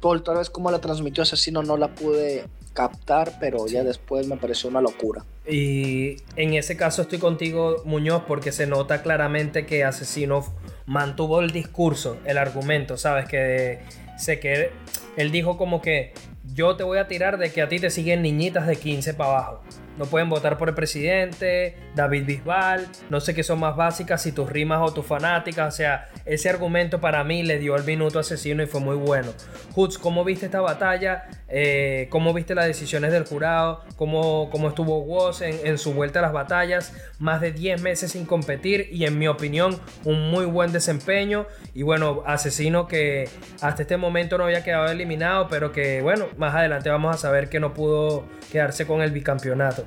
Por 0.00 0.22
tal 0.22 0.38
vez 0.38 0.50
como 0.50 0.70
la 0.70 0.80
transmitió 0.80 1.22
Asesino 1.22 1.62
no 1.62 1.76
la 1.76 1.94
pude 1.94 2.46
captar, 2.72 3.38
pero 3.40 3.66
ya 3.66 3.82
después 3.84 4.26
me 4.26 4.36
pareció 4.36 4.70
una 4.70 4.80
locura. 4.80 5.24
Y 5.48 6.16
en 6.36 6.54
ese 6.54 6.76
caso 6.76 7.02
estoy 7.02 7.18
contigo, 7.18 7.82
Muñoz, 7.84 8.22
porque 8.26 8.52
se 8.52 8.66
nota 8.66 9.02
claramente 9.02 9.66
que 9.66 9.84
Asesino 9.84 10.44
mantuvo 10.86 11.40
el 11.40 11.50
discurso, 11.50 12.18
el 12.24 12.38
argumento, 12.38 12.96
¿sabes? 12.96 13.26
Que 13.26 13.80
sé 14.16 14.38
que 14.38 14.70
él 15.16 15.30
dijo 15.30 15.56
como 15.56 15.80
que 15.80 16.12
yo 16.54 16.76
te 16.76 16.84
voy 16.84 16.98
a 16.98 17.08
tirar 17.08 17.38
de 17.38 17.52
que 17.52 17.62
a 17.62 17.68
ti 17.68 17.78
te 17.78 17.90
siguen 17.90 18.22
niñitas 18.22 18.66
de 18.66 18.76
15 18.76 19.14
para 19.14 19.30
abajo. 19.30 19.62
No 20.00 20.06
pueden 20.06 20.30
votar 20.30 20.56
por 20.56 20.70
el 20.70 20.74
presidente, 20.74 21.76
David 21.94 22.24
Bisbal, 22.24 22.88
no 23.10 23.20
sé 23.20 23.34
qué 23.34 23.42
son 23.42 23.60
más 23.60 23.76
básicas, 23.76 24.22
si 24.22 24.32
tus 24.32 24.48
rimas 24.48 24.80
o 24.80 24.94
tus 24.94 25.04
fanáticas. 25.04 25.74
O 25.74 25.76
sea, 25.76 26.08
ese 26.24 26.48
argumento 26.48 27.02
para 27.02 27.22
mí 27.22 27.42
le 27.42 27.58
dio 27.58 27.76
el 27.76 27.84
minuto 27.84 28.18
asesino 28.18 28.62
y 28.62 28.66
fue 28.66 28.80
muy 28.80 28.96
bueno. 28.96 29.34
Hutz, 29.74 29.98
¿cómo 29.98 30.24
viste 30.24 30.46
esta 30.46 30.62
batalla? 30.62 31.28
Eh, 31.48 32.06
¿Cómo 32.08 32.32
viste 32.32 32.54
las 32.54 32.64
decisiones 32.64 33.12
del 33.12 33.26
jurado? 33.26 33.84
¿Cómo, 33.96 34.48
cómo 34.50 34.68
estuvo 34.68 35.00
Woz 35.00 35.42
en, 35.42 35.66
en, 35.66 35.76
su 35.76 35.92
vuelta 35.92 36.20
a 36.20 36.22
las 36.22 36.32
batallas? 36.32 36.94
Más 37.18 37.42
de 37.42 37.52
10 37.52 37.82
meses 37.82 38.12
sin 38.12 38.24
competir 38.24 38.88
y 38.90 39.04
en 39.04 39.18
mi 39.18 39.28
opinión 39.28 39.78
un 40.04 40.30
muy 40.30 40.46
buen 40.46 40.72
desempeño. 40.72 41.46
Y 41.74 41.82
bueno, 41.82 42.22
asesino 42.24 42.88
que 42.88 43.28
hasta 43.60 43.82
este 43.82 43.98
momento 43.98 44.38
no 44.38 44.44
había 44.44 44.64
quedado 44.64 44.86
eliminado, 44.90 45.48
pero 45.50 45.72
que 45.72 46.00
bueno, 46.00 46.24
más 46.38 46.54
adelante 46.54 46.88
vamos 46.88 47.14
a 47.14 47.18
saber 47.18 47.50
que 47.50 47.60
no 47.60 47.74
pudo 47.74 48.24
quedarse 48.50 48.86
con 48.86 49.02
el 49.02 49.10
bicampeonato. 49.10 49.84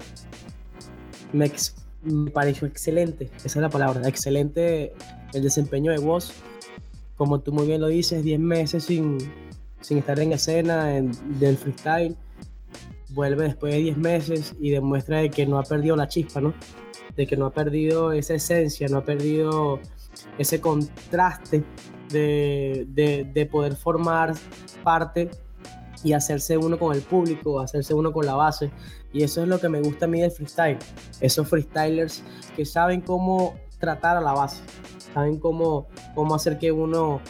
Me, 1.32 1.52
pareció 2.32 2.68
excelente, 2.68 3.32
esa 3.38 3.48
es 3.48 3.56
la 3.56 3.70
palabra, 3.70 4.08
excelente 4.08 4.94
el 5.34 5.44
desempeño 5.44 5.92
de 5.92 6.00
Woz. 6.00 6.32
Como 7.16 7.40
tú 7.40 7.54
muy 7.54 7.66
bien 7.68 7.82
lo 7.82 7.88
dices, 7.88 8.24
10 8.24 8.40
meses 8.40 8.86
sin, 8.86 9.18
sin 9.82 9.98
estar 10.00 10.20
en 10.20 10.34
escena 10.34 10.98
en, 10.98 11.12
del 11.40 11.58
freestyle. 11.58 12.16
Vuelve 13.10 13.44
después 13.44 13.74
de 13.74 13.80
10 13.80 13.98
meses 13.98 14.56
y 14.60 14.72
demuestra 14.72 15.20
de 15.20 15.30
que 15.30 15.46
no 15.46 15.60
ha 15.60 15.64
perdido 15.64 15.96
la 15.96 16.08
chispa, 16.08 16.42
¿no? 16.42 16.54
De 17.16 17.28
que 17.28 17.38
no 17.38 17.46
ha 17.46 17.52
perdido 17.52 18.12
esa 18.12 18.34
esencia, 18.34 18.88
no 18.88 18.98
ha 18.98 19.06
perdido 19.06 19.80
ese 20.38 20.60
contraste 20.60 21.64
de, 22.10 22.86
de, 22.90 23.30
de 23.32 23.46
poder 23.46 23.76
formar 23.76 24.34
parte 24.84 25.30
y 26.04 26.14
hacerse 26.14 26.58
uno 26.58 26.78
con 26.78 26.96
el 26.96 27.02
público, 27.02 27.60
hacerse 27.60 27.94
uno 27.94 28.12
con 28.12 28.26
la 28.26 28.36
base. 28.36 28.72
Y 29.14 29.24
eso 29.24 29.44
es 29.44 29.48
lo 29.48 29.60
que 29.60 29.70
me 29.70 29.80
gusta 29.80 30.06
a 30.06 30.08
mí 30.08 30.22
del 30.22 30.32
freestyle. 30.32 30.80
Esos 31.22 31.48
freestylers 31.48 32.24
que 32.56 32.66
saben 32.66 33.02
cómo 33.02 33.56
tratar 33.80 34.18
a 34.18 34.22
la 34.22 34.34
base, 34.34 34.64
saben 35.14 35.40
cómo, 35.40 35.88
cómo 36.16 36.36
hacer 36.36 36.58
que 36.58 36.72
uno 36.72 37.22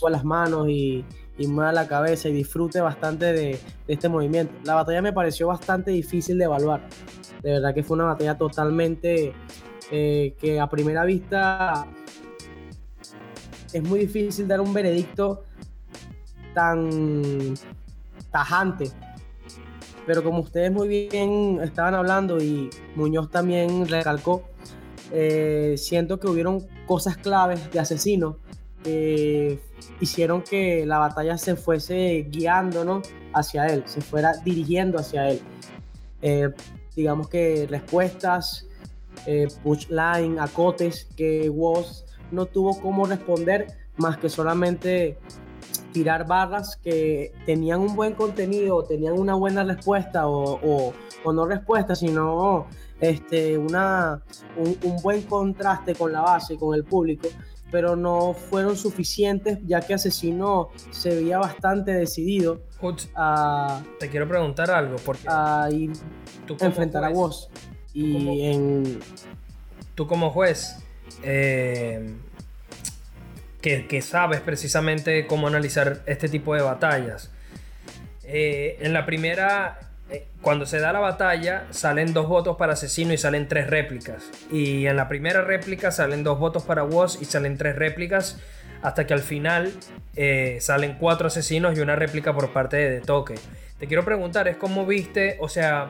con 0.00 0.12
las 0.12 0.24
manos 0.24 0.68
y, 0.68 1.04
y 1.36 1.46
mueva 1.46 1.72
la 1.72 1.88
cabeza 1.88 2.28
y 2.28 2.32
disfrute 2.32 2.80
bastante 2.80 3.32
de, 3.32 3.60
este 3.88 4.08
movimiento. 4.08 4.54
La 4.64 4.74
batalla 4.74 5.02
me 5.02 5.12
pareció 5.12 5.48
bastante 5.48 5.90
difícil 5.90 6.38
de 6.38 6.44
evaluar. 6.44 6.88
De 7.42 7.52
verdad 7.52 7.74
que 7.74 7.82
fue 7.82 7.96
una 7.96 8.04
batalla 8.04 8.38
totalmente 8.38 9.32
eh, 9.90 10.34
que 10.40 10.60
a 10.60 10.68
primera 10.68 11.04
vista 11.04 11.86
es 13.72 13.82
muy 13.82 14.00
difícil 14.00 14.46
dar 14.46 14.60
un 14.60 14.72
veredicto 14.72 15.44
tan 16.54 17.54
tajante. 18.30 18.90
Pero 20.06 20.22
como 20.22 20.40
ustedes 20.40 20.70
muy 20.70 21.08
bien 21.10 21.60
estaban 21.62 21.94
hablando 21.94 22.42
y 22.42 22.70
Muñoz 22.94 23.30
también 23.30 23.88
recalcó, 23.88 24.44
eh, 25.12 25.74
siento 25.78 26.18
que 26.20 26.26
hubieron 26.26 26.66
cosas 26.86 27.16
claves 27.16 27.70
de 27.70 27.80
asesino 27.80 28.38
que 28.82 29.58
hicieron 30.00 30.42
que 30.42 30.84
la 30.84 30.98
batalla 30.98 31.38
se 31.38 31.56
fuese 31.56 32.26
guiando 32.30 32.84
¿no? 32.84 33.00
hacia 33.32 33.66
él, 33.66 33.82
se 33.86 34.00
fuera 34.00 34.32
dirigiendo 34.44 34.98
hacia 34.98 35.30
él. 35.30 35.40
Eh, 36.20 36.50
digamos 36.94 37.28
que 37.28 37.66
respuestas, 37.68 38.66
eh, 39.26 39.48
pushline, 39.62 40.38
acotes 40.38 41.06
que 41.16 41.48
Woz 41.48 42.04
no 42.30 42.46
tuvo 42.46 42.80
cómo 42.80 43.06
responder 43.06 43.66
más 43.96 44.18
que 44.18 44.28
solamente 44.28 45.18
tirar 45.92 46.26
barras 46.26 46.76
que 46.76 47.32
tenían 47.46 47.80
un 47.80 47.94
buen 47.94 48.14
contenido, 48.14 48.82
tenían 48.84 49.18
una 49.18 49.34
buena 49.34 49.64
respuesta 49.64 50.26
o, 50.26 50.60
o, 50.62 50.92
o 51.24 51.32
no 51.32 51.46
respuesta, 51.46 51.94
sino 51.94 52.66
este, 53.00 53.58
una, 53.58 54.22
un, 54.56 54.76
un, 54.82 55.02
buen 55.02 55.22
contraste 55.22 55.94
con 55.94 56.12
la 56.12 56.20
base, 56.20 56.56
con 56.56 56.74
el 56.74 56.84
público, 56.84 57.28
pero 57.70 57.96
no 57.96 58.34
fueron 58.34 58.76
suficientes 58.76 59.58
ya 59.66 59.80
que 59.80 59.94
Asesino 59.94 60.70
se 60.90 61.10
veía 61.10 61.38
bastante 61.38 61.92
decidido 61.92 62.62
a... 63.14 63.82
Te 63.98 64.08
quiero 64.10 64.28
preguntar 64.28 64.70
algo, 64.70 64.96
porque... 65.04 65.26
A 65.26 65.68
ir 65.70 65.92
a 66.60 66.64
enfrentar 66.66 67.02
juez? 67.02 67.12
a 67.12 67.18
vos. 67.18 67.50
Y 67.92 68.12
como, 68.12 68.32
en... 68.32 69.00
Tú 69.94 70.06
como 70.06 70.30
juez... 70.30 70.78
Eh, 71.22 72.14
que, 73.64 74.02
sabes 74.02 74.40
precisamente 74.40 75.26
cómo 75.26 75.46
analizar 75.46 76.00
este 76.04 76.28
tipo 76.28 76.54
de 76.54 76.60
batallas. 76.60 77.30
Eh, 78.24 78.76
en 78.80 78.92
la 78.92 79.06
primera, 79.06 79.78
eh, 80.10 80.26
cuando 80.42 80.66
se 80.66 80.80
da 80.80 80.92
la 80.92 80.98
batalla, 80.98 81.64
salen 81.70 82.12
dos 82.12 82.28
votos 82.28 82.58
para 82.58 82.74
asesino 82.74 83.14
y 83.14 83.18
salen 83.18 83.48
tres 83.48 83.68
réplicas. 83.68 84.24
Y 84.50 84.86
en 84.86 84.96
la 84.96 85.08
primera 85.08 85.40
réplica 85.40 85.90
salen 85.92 86.24
dos 86.24 86.38
votos 86.38 86.62
para 86.64 86.84
Woz 86.84 87.22
y 87.22 87.24
salen 87.24 87.56
tres 87.56 87.76
réplicas. 87.76 88.38
Hasta 88.82 89.06
que 89.06 89.14
al 89.14 89.20
final 89.20 89.72
eh, 90.14 90.58
salen 90.60 90.98
cuatro 90.98 91.28
asesinos 91.28 91.78
y 91.78 91.80
una 91.80 91.96
réplica 91.96 92.34
por 92.34 92.52
parte 92.52 92.76
de, 92.76 92.90
de 92.90 93.00
Toque. 93.00 93.36
Te 93.78 93.86
quiero 93.86 94.04
preguntar, 94.04 94.46
es 94.46 94.58
cómo 94.58 94.84
viste, 94.84 95.38
o 95.40 95.48
sea, 95.48 95.88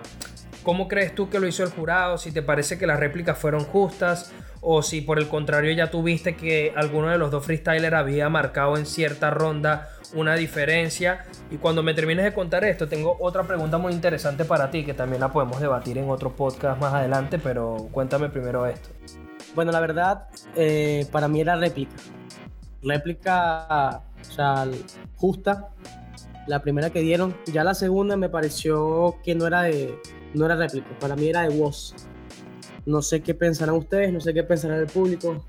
¿cómo 0.63 0.87
crees 0.87 1.13
tú 1.13 1.29
que 1.29 1.41
lo 1.41 1.49
hizo 1.49 1.65
el 1.65 1.71
jurado? 1.71 2.19
Si 2.19 2.31
te 2.31 2.41
parece 2.41 2.79
que 2.79 2.87
las 2.87 3.01
réplicas 3.01 3.37
fueron 3.37 3.65
justas 3.65 4.33
o 4.65 4.83
si 4.83 5.03
por 5.03 5.19
el 5.19 5.29
contrario 5.29 5.71
ya 5.73 5.91
tuviste 5.91 6.37
que 6.37 6.73
alguno 6.75 7.11
de 7.11 7.19
los 7.19 7.31
dos 7.31 7.45
freestylers 7.45 7.95
había 7.95 8.29
marcado 8.31 8.77
en 8.77 8.87
cierta 8.87 9.31
ronda 9.31 9.91
una 10.15 10.35
diferencia. 10.37 11.27
Y 11.51 11.57
cuando 11.57 11.83
me 11.83 11.93
termines 11.93 12.25
de 12.25 12.33
contar 12.33 12.65
esto, 12.65 12.89
tengo 12.89 13.17
otra 13.21 13.43
pregunta 13.45 13.77
muy 13.79 13.93
interesante 13.93 14.45
para 14.45 14.71
ti 14.71 14.85
que 14.85 14.95
también 14.95 15.21
la 15.21 15.31
podemos 15.31 15.61
debatir 15.61 15.99
en 15.99 16.09
otro 16.09 16.35
podcast 16.35 16.81
más 16.81 16.95
adelante, 16.95 17.39
pero 17.39 17.89
cuéntame 17.93 18.31
primero 18.31 18.67
esto. 18.67 18.89
Bueno, 19.55 19.71
la 19.71 19.81
verdad, 19.81 20.29
eh, 20.57 21.07
para 21.13 21.29
mí 21.29 21.41
era 21.41 21.57
réplica. 21.57 21.95
Réplica, 22.83 24.03
o 24.21 24.25
sea, 24.25 24.67
justa. 25.17 25.69
La 26.47 26.61
primera 26.61 26.91
que 26.91 27.01
dieron. 27.01 27.37
Ya 27.47 27.65
la 27.65 27.75
segunda 27.75 28.17
me 28.17 28.29
pareció 28.29 29.17
que 29.23 29.35
no 29.35 29.47
era 29.47 29.63
de, 29.63 29.99
no 30.33 30.47
era 30.47 30.57
réplica. 30.57 30.89
Para 30.99 31.17
mí 31.17 31.29
era 31.29 31.43
de 31.43 31.57
voz. 31.57 31.95
No 32.87 33.03
sé 33.03 33.23
qué 33.23 33.35
pensarán 33.35 33.77
ustedes, 33.77 34.13
no 34.13 34.21
sé 34.21 34.35
qué 34.35 34.43
pensará 34.43 34.77
el 34.77 34.87
público, 34.87 35.45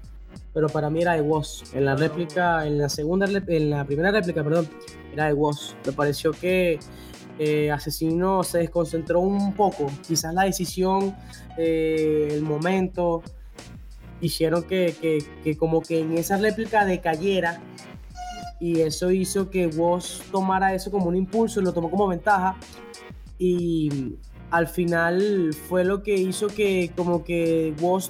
pero 0.54 0.68
para 0.68 0.90
mí 0.90 1.02
era 1.02 1.14
de 1.14 1.22
Woz. 1.22 1.64
En 1.74 1.86
la 1.86 1.96
réplica, 1.96 2.66
en 2.66 2.78
la 2.78 2.90
segunda, 2.90 3.26
en 3.26 3.70
la 3.70 3.86
primera 3.86 4.12
réplica, 4.12 4.44
perdón, 4.44 4.70
era 5.14 5.26
de 5.26 5.34
Woz. 5.34 5.76
Me 5.86 5.92
pareció 5.92 6.32
que 6.32 6.80
eh, 7.40 7.72
Asesino 7.72 8.44
se 8.44 8.60
desconcentró 8.60 9.20
un 9.20 9.54
poco. 9.54 9.92
Quizás 10.08 10.34
la 10.34 10.44
decisión, 10.44 11.16
eh, 11.58 12.30
el 12.32 12.42
momento, 12.42 13.22
hicieron 14.22 14.64
que, 14.64 14.96
que, 15.00 15.24
que, 15.44 15.58
como 15.58 15.82
que 15.82 16.00
en 16.00 16.18
esa 16.18 16.38
réplica 16.38 16.86
decayera 16.86 17.62
y 18.60 18.82
eso 18.82 19.12
hizo 19.12 19.50
que 19.50 19.68
Woz 19.68 20.22
tomara 20.32 20.74
eso 20.74 20.90
como 20.90 21.08
un 21.08 21.16
impulso, 21.16 21.62
lo 21.62 21.74
tomó 21.74 21.92
como 21.92 22.08
ventaja 22.08 22.56
y 23.38 24.16
al 24.56 24.68
final 24.68 25.54
fue 25.68 25.84
lo 25.84 26.02
que 26.02 26.16
hizo 26.16 26.48
que 26.48 26.90
como 26.96 27.26
que 27.26 27.74
Woz 27.82 28.08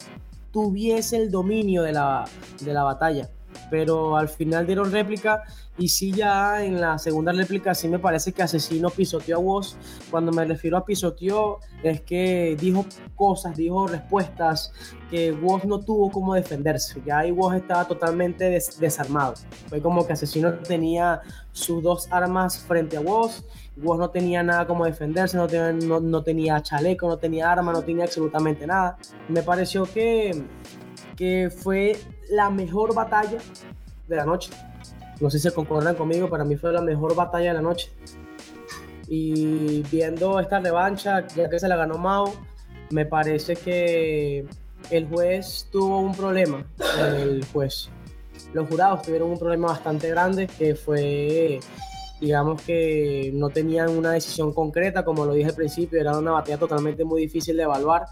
tuviese 0.52 1.18
el 1.18 1.32
dominio 1.32 1.82
de 1.82 1.91
la, 1.91 2.26
de 2.62 2.72
la 2.72 2.84
batalla. 2.84 3.32
Pero 3.72 4.16
al 4.16 4.30
final 4.30 4.68
dieron 4.68 4.91
réplica 4.91 5.41
y 5.76 5.88
sí 5.88 6.12
ya 6.12 6.64
en 6.64 6.80
la 6.80 7.00
segunda 7.00 7.32
réplica 7.32 7.74
sí 7.74 7.88
me 7.88 7.98
parece 7.98 8.32
que 8.32 8.43
Asesino 8.43 8.91
pisoteó 8.91 9.38
a 9.38 9.39
Woz. 9.39 9.76
Cuando 10.12 10.32
me 10.32 10.46
refiero 10.46 10.78
a 10.78 10.86
pisoteó 10.86 11.62
es 11.82 12.02
que 12.02 12.56
dijo 12.60 12.86
cosas, 13.16 13.58
dijo 13.58 13.88
respuestas 13.88 14.72
que 15.10 15.32
Woz 15.32 15.66
no 15.66 15.80
tuvo 15.80 16.12
cómo 16.12 16.36
defenderse. 16.36 17.02
Ya 17.08 17.20
ahí 17.20 17.32
Woz 17.32 17.56
estaba 17.56 17.88
totalmente 17.88 18.60
desarmado. 18.80 19.34
Fue 19.68 19.82
como 19.82 20.06
que 20.06 20.14
Asesino 20.14 20.54
tenía 20.60 21.22
sus 21.54 21.82
dos 21.82 22.08
armas 22.12 22.60
frente 22.60 22.98
a 22.98 23.02
Woz 23.02 23.43
Woz 23.78 23.99
no 23.99 24.09
tenía 24.09 24.41
nada 24.41 24.65
como 24.65 24.86
defenderse, 24.86 25.36
no 25.36 25.47
tenía, 25.47 25.71
no, 25.73 26.23
tenía 26.23 26.61
chaleco, 26.61 27.07
no 27.07 27.17
tenía 27.17 27.51
arma, 27.51 27.73
no 27.73 27.82
tenía 27.82 28.05
absolutamente 28.05 28.65
nada. 28.65 28.97
Me 29.28 29.43
pareció 29.43 29.84
que, 29.84 30.43
que 31.17 31.49
fue 31.49 31.97
la 32.30 32.49
mejor 32.49 32.93
batalla 32.95 33.38
de 34.07 34.15
la 34.15 34.26
noche. 34.26 34.51
No 35.19 35.30
sé 35.30 35.39
si 35.39 35.49
se 35.49 35.53
concuerdan 35.53 35.95
conmigo, 35.95 36.30
para 36.30 36.45
mí 36.45 36.55
fue 36.55 36.71
la 36.71 36.82
mejor 36.82 37.15
batalla 37.15 37.49
de 37.49 37.53
la 37.53 37.61
noche. 37.61 37.91
Y 39.07 39.84
viendo 39.91 40.39
esta 40.39 40.59
revancha, 40.59 41.28
ya 41.28 41.49
que 41.49 41.59
se 41.59 41.67
la 41.67 41.76
ganó 41.76 41.97
Mao, 41.97 42.34
me 42.91 43.05
parece 43.05 43.55
que 43.55 44.45
el 44.89 45.07
juez 45.07 45.67
tuvo 45.71 45.99
un 45.99 46.15
problema. 46.15 46.65
El 46.97 47.45
juez. 47.51 47.89
Los 48.53 48.69
jurados 48.69 49.01
tuvieron 49.01 49.32
un 49.32 49.39
problema 49.39 49.67
bastante 49.67 50.09
grande 50.09 50.47
que 50.47 50.76
fue 50.76 51.59
digamos 52.20 52.61
que 52.61 53.32
no 53.34 53.49
tenían 53.49 53.89
una 53.89 54.11
decisión 54.11 54.53
concreta, 54.53 55.03
como 55.03 55.26
lo 55.26 55.34
dije 55.34 55.49
al 55.49 55.55
principio, 55.55 55.99
era 55.99 56.18
una 56.18 56.32
batalla 56.32 56.57
totalmente 56.57 57.03
muy 57.03 57.22
difícil 57.22 57.57
de 57.57 57.63
evaluar. 57.63 58.05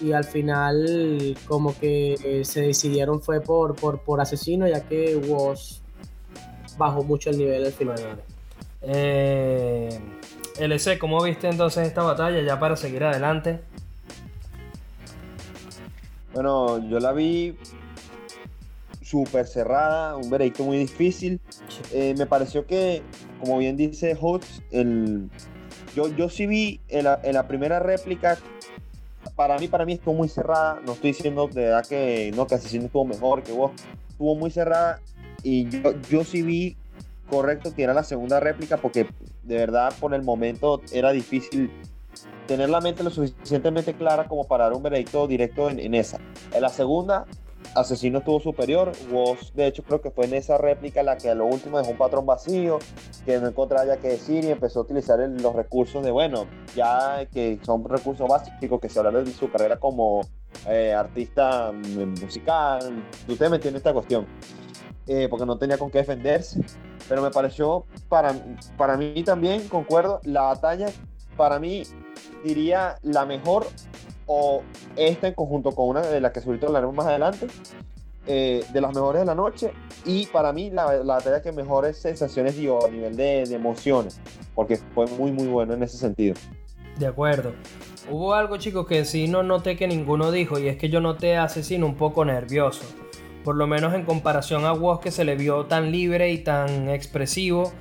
Y 0.00 0.12
al 0.12 0.24
final 0.24 1.36
como 1.48 1.78
que 1.78 2.42
se 2.44 2.62
decidieron 2.62 3.20
fue 3.20 3.40
por, 3.40 3.74
por, 3.74 4.00
por 4.00 4.20
asesino, 4.20 4.68
ya 4.68 4.86
que 4.86 5.16
was 5.16 5.82
bajó 6.78 7.02
mucho 7.02 7.30
el 7.30 7.38
nivel 7.38 7.64
al 7.64 7.72
final. 7.72 8.22
Eh, 8.82 10.00
LC, 10.58 10.98
¿cómo 10.98 11.22
viste 11.22 11.48
entonces 11.48 11.86
esta 11.86 12.02
batalla 12.02 12.40
ya 12.42 12.58
para 12.58 12.76
seguir 12.76 13.04
adelante? 13.04 13.60
Bueno, 16.34 16.88
yo 16.88 16.98
la 16.98 17.12
vi 17.12 17.56
súper 19.12 19.46
cerrada, 19.46 20.16
un 20.16 20.30
veredicto 20.30 20.64
muy 20.64 20.78
difícil. 20.78 21.38
Eh, 21.92 22.14
me 22.16 22.24
pareció 22.24 22.66
que, 22.66 23.02
como 23.40 23.58
bien 23.58 23.76
dice 23.76 24.16
Hutz, 24.18 24.62
el, 24.70 25.28
yo, 25.94 26.08
yo 26.16 26.30
sí 26.30 26.46
vi 26.46 26.80
en 26.88 27.04
la, 27.04 27.20
en 27.22 27.34
la, 27.34 27.46
primera 27.46 27.78
réplica, 27.78 28.38
para 29.36 29.58
mí, 29.58 29.68
para 29.68 29.84
mí 29.84 29.92
estuvo 29.92 30.14
muy 30.14 30.28
cerrada. 30.28 30.80
No 30.86 30.94
estoy 30.94 31.12
diciendo 31.12 31.46
de 31.46 31.64
verdad 31.64 31.86
que 31.86 32.32
no, 32.34 32.46
que 32.46 32.54
Asesino 32.54 32.86
estuvo 32.86 33.04
mejor 33.04 33.42
que 33.42 33.52
vos. 33.52 33.72
Estuvo 34.08 34.34
muy 34.34 34.50
cerrada 34.50 35.00
y 35.42 35.68
yo, 35.68 35.92
yo 36.08 36.24
sí 36.24 36.40
vi 36.40 36.76
correcto 37.28 37.74
que 37.74 37.82
era 37.82 37.92
la 37.92 38.04
segunda 38.04 38.40
réplica 38.40 38.78
porque 38.78 39.06
de 39.42 39.56
verdad 39.56 39.92
por 40.00 40.14
el 40.14 40.22
momento 40.22 40.80
era 40.92 41.12
difícil 41.12 41.70
tener 42.46 42.68
la 42.70 42.80
mente 42.80 43.02
lo 43.02 43.10
suficientemente 43.10 43.94
clara 43.94 44.26
como 44.28 44.46
para 44.46 44.64
dar 44.64 44.74
un 44.74 44.82
veredicto 44.82 45.26
directo 45.26 45.68
en, 45.68 45.80
en 45.80 45.94
esa. 45.94 46.18
En 46.54 46.62
la 46.62 46.68
segunda 46.70 47.26
Asesino 47.74 48.18
estuvo 48.18 48.40
superior. 48.40 48.92
Woz, 49.10 49.52
de 49.54 49.66
hecho, 49.66 49.82
creo 49.82 50.00
que 50.00 50.10
fue 50.10 50.26
en 50.26 50.34
esa 50.34 50.58
réplica 50.58 51.02
la 51.02 51.16
que 51.16 51.30
a 51.30 51.34
lo 51.34 51.46
último 51.46 51.78
dejó 51.78 51.90
un 51.90 51.98
patrón 51.98 52.26
vacío, 52.26 52.78
que 53.24 53.38
no 53.38 53.48
encontraba 53.48 53.86
ya 53.86 53.96
que 53.96 54.08
decir 54.08 54.44
y 54.44 54.50
empezó 54.50 54.80
a 54.80 54.82
utilizar 54.82 55.18
los 55.18 55.54
recursos 55.54 56.04
de, 56.04 56.10
bueno, 56.10 56.46
ya 56.74 57.26
que 57.32 57.58
son 57.62 57.84
recursos 57.88 58.28
básicos 58.28 58.80
que 58.80 58.88
se 58.88 58.98
habla 58.98 59.22
de 59.22 59.32
su 59.32 59.50
carrera 59.50 59.78
como 59.78 60.20
eh, 60.68 60.92
artista 60.92 61.72
mm, 61.72 62.20
musical. 62.20 63.04
Usted 63.28 63.48
me 63.48 63.56
entiende 63.56 63.78
esta 63.78 63.92
cuestión. 63.92 64.26
Eh, 65.08 65.26
porque 65.28 65.44
no 65.44 65.58
tenía 65.58 65.78
con 65.78 65.90
qué 65.90 65.98
defenderse. 65.98 66.60
Pero 67.08 67.22
me 67.22 67.30
pareció, 67.30 67.84
para, 68.08 68.34
para 68.76 68.96
mí 68.96 69.22
también, 69.24 69.68
concuerdo, 69.68 70.20
la 70.22 70.42
batalla, 70.42 70.86
para 71.36 71.58
mí, 71.58 71.82
diría 72.44 72.96
la 73.02 73.26
mejor 73.26 73.66
o 74.26 74.62
esta 74.96 75.28
en 75.28 75.34
conjunto 75.34 75.72
con 75.72 75.88
una 75.88 76.00
de 76.02 76.20
las 76.20 76.32
que 76.32 76.40
ahorita 76.40 76.66
hablaremos 76.66 76.94
más 76.94 77.06
adelante, 77.06 77.46
eh, 78.26 78.64
de 78.72 78.80
las 78.80 78.94
mejores 78.94 79.22
de 79.22 79.26
la 79.26 79.34
noche 79.34 79.72
y 80.04 80.26
para 80.26 80.52
mí 80.52 80.70
la, 80.70 80.94
la 80.98 81.14
batalla 81.14 81.42
que 81.42 81.50
mejores 81.50 81.96
sensaciones 81.96 82.56
dio 82.56 82.86
a 82.86 82.88
nivel 82.88 83.16
de, 83.16 83.44
de, 83.46 83.54
emociones, 83.56 84.20
porque 84.54 84.76
fue 84.94 85.06
muy 85.06 85.32
muy 85.32 85.48
bueno 85.48 85.74
en 85.74 85.82
ese 85.82 85.96
sentido. 85.96 86.36
De 87.00 87.08
acuerdo. 87.08 87.52
Hubo 88.08 88.34
algo 88.34 88.58
chicos 88.58 88.86
que 88.86 89.04
sí 89.04 89.26
no 89.26 89.42
noté 89.42 89.76
que 89.76 89.88
ninguno 89.88 90.30
dijo 90.30 90.60
y 90.60 90.68
es 90.68 90.76
que 90.76 90.88
yo 90.88 91.00
noté 91.00 91.36
a 91.36 91.44
Asesino 91.44 91.84
un 91.84 91.96
poco 91.96 92.24
nervioso. 92.24 92.84
Por 93.42 93.56
lo 93.56 93.66
menos 93.66 93.92
en 93.92 94.04
comparación 94.04 94.66
a 94.66 94.72
Woz 94.72 95.00
que 95.00 95.10
se 95.10 95.24
le 95.24 95.34
vio 95.34 95.66
tan 95.66 95.90
libre 95.90 96.30
y 96.30 96.38
tan 96.38 96.88
expresivo, 96.90 97.72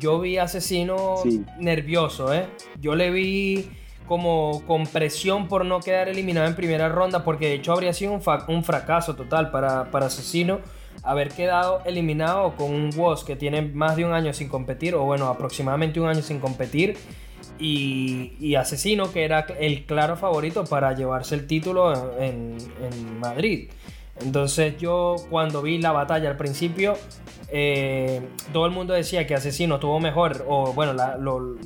yo 0.00 0.18
vi 0.18 0.38
a 0.38 0.44
Asesino 0.44 1.16
nervioso, 1.60 2.34
¿eh? 2.34 2.48
Yo 2.80 2.96
le 2.96 3.12
vi 3.12 3.70
como 4.06 4.62
con 4.66 4.86
presión 4.86 5.48
por 5.48 5.64
no 5.64 5.80
quedar 5.80 6.08
eliminado 6.08 6.46
en 6.46 6.54
primera 6.54 6.88
ronda, 6.88 7.24
porque 7.24 7.46
de 7.46 7.54
hecho 7.54 7.72
habría 7.72 7.92
sido 7.92 8.12
un, 8.12 8.64
fracaso 8.64 9.14
total 9.16 9.50
para, 9.50 9.90
para, 9.90 10.06
Asesino 10.06 10.60
haber 11.02 11.28
quedado 11.28 11.82
eliminado 11.84 12.54
con 12.56 12.72
un 12.72 12.90
Woz 12.96 13.24
que 13.24 13.36
tiene 13.36 13.62
más 13.62 13.96
de 13.96 14.04
un 14.04 14.12
año 14.12 14.32
sin 14.32 14.48
competir, 14.48 14.94
o 14.94 15.04
bueno, 15.04 15.28
aproximadamente 15.28 16.00
un 16.00 16.08
año 16.08 16.22
sin 16.22 16.38
competir, 16.38 16.96
y, 17.58 18.32
y 18.38 18.54
Asesino 18.56 19.12
que 19.12 19.24
era 19.24 19.46
el 19.58 19.84
claro 19.84 20.16
favorito 20.16 20.64
para 20.64 20.94
llevarse 20.94 21.34
el 21.34 21.46
título 21.46 22.18
en, 22.18 22.56
en 22.80 23.18
Madrid. 23.18 23.70
Entonces 24.20 24.76
yo 24.78 25.16
cuando 25.30 25.62
vi 25.62 25.78
la 25.78 25.92
batalla 25.92 26.30
al 26.30 26.36
principio, 26.36 26.96
eh, 27.48 28.20
todo 28.52 28.66
el 28.66 28.72
mundo 28.72 28.94
decía 28.94 29.26
que 29.26 29.34
Asesino 29.34 29.76
estuvo 29.76 30.00
mejor, 30.00 30.44
o 30.48 30.72
bueno, 30.72 30.94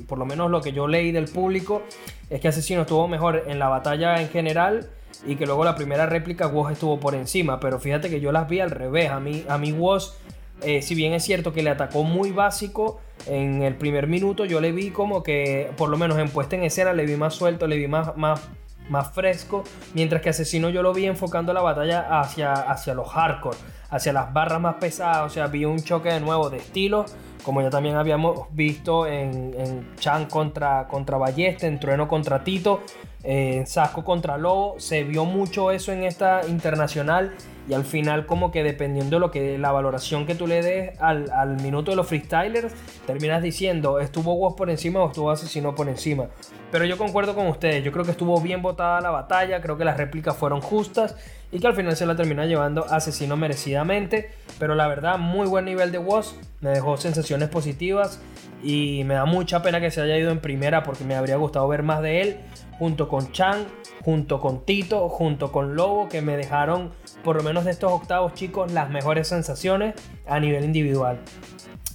por 0.07 0.17
lo 0.17 0.25
menos 0.25 0.51
lo 0.51 0.61
que 0.61 0.71
yo 0.71 0.87
leí 0.87 1.11
del 1.11 1.25
público, 1.25 1.83
es 2.29 2.39
que 2.41 2.47
Asesino 2.47 2.81
estuvo 2.81 3.07
mejor 3.07 3.43
en 3.47 3.59
la 3.59 3.69
batalla 3.69 4.21
en 4.21 4.29
general 4.29 4.89
y 5.25 5.35
que 5.35 5.45
luego 5.45 5.63
la 5.63 5.75
primera 5.75 6.05
réplica 6.05 6.47
Woz 6.47 6.71
estuvo 6.71 6.99
por 6.99 7.15
encima, 7.15 7.59
pero 7.59 7.79
fíjate 7.79 8.09
que 8.09 8.19
yo 8.19 8.31
las 8.31 8.47
vi 8.47 8.59
al 8.59 8.71
revés, 8.71 9.09
a 9.09 9.19
mí, 9.19 9.43
a 9.47 9.57
mí 9.57 9.71
Woz, 9.71 10.15
eh, 10.61 10.81
si 10.81 10.95
bien 10.95 11.13
es 11.13 11.23
cierto 11.23 11.53
que 11.53 11.63
le 11.63 11.69
atacó 11.69 12.03
muy 12.03 12.31
básico 12.31 12.99
en 13.25 13.63
el 13.63 13.75
primer 13.75 14.07
minuto, 14.07 14.45
yo 14.45 14.61
le 14.61 14.71
vi 14.71 14.91
como 14.91 15.23
que, 15.23 15.71
por 15.77 15.89
lo 15.89 15.97
menos 15.97 16.17
en 16.17 16.29
puesta 16.29 16.55
en 16.55 16.63
escena, 16.63 16.93
le 16.93 17.05
vi 17.05 17.15
más 17.15 17.33
suelto, 17.33 17.67
le 17.67 17.77
vi 17.77 17.87
más, 17.87 18.15
más 18.17 18.41
más 18.89 19.11
fresco, 19.11 19.63
mientras 19.93 20.21
que 20.21 20.29
Asesino 20.29 20.69
yo 20.69 20.81
lo 20.81 20.93
vi 20.93 21.05
enfocando 21.05 21.53
la 21.53 21.61
batalla 21.61 22.19
hacia, 22.19 22.53
hacia 22.53 22.93
los 22.93 23.09
hardcore, 23.09 23.57
hacia 23.89 24.13
las 24.13 24.33
barras 24.33 24.61
más 24.61 24.75
pesadas, 24.75 25.25
o 25.25 25.29
sea, 25.29 25.47
vi 25.47 25.65
un 25.65 25.81
choque 25.81 26.09
de 26.09 26.19
nuevo 26.19 26.49
de 26.49 26.57
estilos, 26.57 27.15
como 27.43 27.61
ya 27.61 27.69
también 27.69 27.95
habíamos 27.95 28.47
visto 28.51 29.07
en, 29.07 29.53
en 29.57 29.95
Chan 29.95 30.25
contra, 30.25 30.87
contra 30.87 31.17
Ballesta, 31.17 31.67
en 31.67 31.79
Trueno 31.79 32.07
contra 32.07 32.43
Tito, 32.43 32.81
en 33.23 33.67
Sasco 33.67 34.05
contra 34.05 34.37
Lobo, 34.37 34.75
se 34.79 35.03
vio 35.03 35.25
mucho 35.25 35.71
eso 35.71 35.91
en 35.91 36.03
esta 36.03 36.41
internacional 36.47 37.33
y 37.67 37.73
al 37.73 37.83
final 37.83 38.25
como 38.25 38.49
que 38.49 38.63
dependiendo 38.63 39.17
de 39.17 39.19
lo 39.19 39.29
que 39.29 39.57
la 39.57 39.71
valoración 39.71 40.25
que 40.25 40.35
tú 40.35 40.47
le 40.47 40.63
des 40.63 40.99
al, 40.99 41.57
minuto 41.61 41.91
de 41.91 41.97
los 41.97 42.07
freestylers, 42.07 42.73
terminas 43.05 43.43
diciendo 43.43 43.99
estuvo 43.99 44.33
Woz 44.33 44.55
por 44.55 44.69
encima 44.69 45.03
o 45.03 45.09
estuvo 45.09 45.29
Asesino 45.29 45.75
por 45.75 45.87
encima. 45.89 46.27
Pero 46.71 46.85
yo 46.85 46.97
concuerdo 46.97 47.35
con 47.35 47.47
ustedes, 47.47 47.83
yo 47.83 47.91
creo 47.91 48.05
que 48.05 48.11
estuvo 48.11 48.39
bien 48.41 48.61
votada 48.61 49.01
la 49.01 49.11
batalla, 49.11 49.61
creo 49.61 49.77
que 49.77 49.85
las 49.85 49.97
réplicas 49.97 50.35
fueron 50.35 50.61
justas 50.61 51.15
y 51.51 51.59
que 51.59 51.67
al 51.67 51.75
final 51.75 51.95
se 51.95 52.05
la 52.05 52.15
termina 52.15 52.45
llevando 52.45 52.85
Asesino 52.85 53.37
merecidamente. 53.37 54.31
Pero 54.57 54.75
la 54.75 54.87
verdad, 54.87 55.17
muy 55.17 55.47
buen 55.47 55.65
nivel 55.65 55.91
de 55.91 55.97
Woz, 55.99 56.35
me 56.61 56.69
dejó 56.69 56.97
sensaciones 56.97 57.49
positivas 57.49 58.19
y 58.63 59.03
me 59.05 59.13
da 59.13 59.25
mucha 59.25 59.61
pena 59.61 59.79
que 59.79 59.91
se 59.91 60.01
haya 60.01 60.17
ido 60.17 60.31
en 60.31 60.39
primera 60.39 60.83
porque 60.83 61.03
me 61.03 61.15
habría 61.15 61.35
gustado 61.35 61.67
ver 61.67 61.83
más 61.83 62.01
de 62.01 62.21
él 62.21 62.37
junto 62.79 63.09
con 63.09 63.31
Chan, 63.33 63.67
junto 64.03 64.39
con 64.39 64.65
Tito, 64.65 65.09
junto 65.09 65.51
con 65.51 65.75
Lobo 65.75 66.07
que 66.07 66.21
me 66.21 66.37
dejaron 66.37 66.91
por 67.23 67.35
lo 67.35 67.43
menos 67.43 67.65
de 67.65 67.71
estos 67.71 67.91
octavos 67.91 68.33
chicos 68.33 68.71
las 68.71 68.89
mejores 68.89 69.27
sensaciones 69.27 69.93
a 70.25 70.39
nivel 70.39 70.63
individual. 70.63 71.19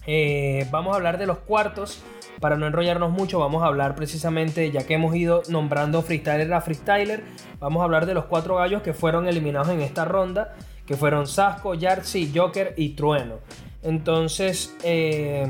Eh, 0.06 0.68
vamos 0.70 0.92
a 0.92 0.96
hablar 0.96 1.18
de 1.18 1.26
los 1.26 1.38
cuartos. 1.38 2.02
Para 2.40 2.56
no 2.56 2.66
enrollarnos 2.66 3.10
mucho, 3.10 3.38
vamos 3.38 3.62
a 3.62 3.66
hablar 3.66 3.94
precisamente, 3.94 4.70
ya 4.70 4.84
que 4.84 4.94
hemos 4.94 5.14
ido 5.14 5.42
nombrando 5.48 6.02
freestyler 6.02 6.52
a 6.52 6.60
freestyler, 6.60 7.22
vamos 7.58 7.80
a 7.80 7.84
hablar 7.84 8.04
de 8.06 8.12
los 8.12 8.26
cuatro 8.26 8.56
gallos 8.56 8.82
que 8.82 8.92
fueron 8.92 9.28
eliminados 9.28 9.68
en 9.68 9.80
esta 9.80 10.04
ronda, 10.04 10.54
que 10.84 10.96
fueron 10.96 11.26
Sasco, 11.26 11.74
Yartzi, 11.74 12.32
Joker 12.34 12.74
y 12.76 12.90
Trueno. 12.90 13.36
Entonces, 13.82 14.74
eh, 14.82 15.46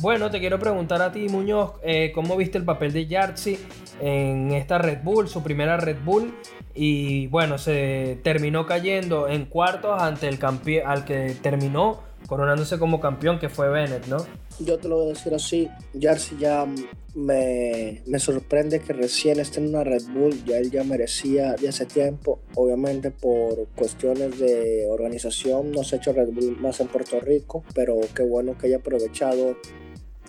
bueno, 0.00 0.30
te 0.30 0.40
quiero 0.40 0.58
preguntar 0.58 1.02
a 1.02 1.12
ti, 1.12 1.28
Muñoz, 1.28 1.72
eh, 1.82 2.10
¿cómo 2.14 2.36
viste 2.36 2.56
el 2.56 2.64
papel 2.64 2.92
de 2.92 3.06
Yartzi 3.06 3.58
en 4.00 4.52
esta 4.52 4.78
Red 4.78 5.02
Bull, 5.02 5.28
su 5.28 5.42
primera 5.42 5.76
Red 5.76 5.98
Bull? 6.04 6.34
Y 6.74 7.26
bueno, 7.28 7.58
se 7.58 8.18
terminó 8.22 8.66
cayendo 8.66 9.28
en 9.28 9.44
cuartos 9.44 10.00
ante 10.00 10.28
el 10.28 10.38
campeón 10.38 10.86
al 10.86 11.04
que 11.04 11.36
terminó 11.42 12.00
coronándose 12.26 12.78
como 12.78 13.00
campeón, 13.00 13.38
que 13.38 13.48
fue 13.48 13.68
Bennett, 13.68 14.06
¿no? 14.06 14.18
Yo 14.58 14.78
te 14.78 14.88
lo 14.88 14.96
voy 14.96 15.06
a 15.06 15.08
decir 15.10 15.34
así, 15.34 15.68
Jarcy 15.98 16.36
ya 16.38 16.66
me, 17.14 18.02
me, 18.06 18.18
sorprende 18.18 18.80
que 18.80 18.92
recién 18.92 19.40
esté 19.40 19.60
en 19.60 19.68
una 19.68 19.84
Red 19.84 20.04
Bull, 20.14 20.44
ya 20.44 20.58
él 20.58 20.70
ya 20.70 20.84
merecía 20.84 21.54
de 21.54 21.68
hace 21.68 21.86
tiempo, 21.86 22.40
obviamente 22.54 23.10
por 23.10 23.66
cuestiones 23.74 24.38
de 24.38 24.86
organización 24.88 25.72
no 25.72 25.84
se 25.84 25.96
ha 25.96 25.98
hecho 25.98 26.12
Red 26.12 26.28
Bull 26.32 26.58
más 26.60 26.80
en 26.80 26.88
Puerto 26.88 27.18
Rico, 27.20 27.64
pero 27.74 27.98
qué 28.14 28.22
bueno 28.22 28.56
que 28.56 28.68
haya 28.68 28.76
aprovechado 28.76 29.56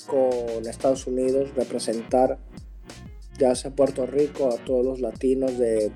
con 0.08 0.68
Estados 0.68 1.06
Unidos 1.06 1.52
representar 1.56 2.40
ya 3.38 3.56
sea 3.56 3.72
Puerto 3.72 4.06
Rico 4.06 4.50
a 4.50 4.64
todos 4.64 4.86
los 4.86 5.00
latinos 5.00 5.58
de, 5.58 5.92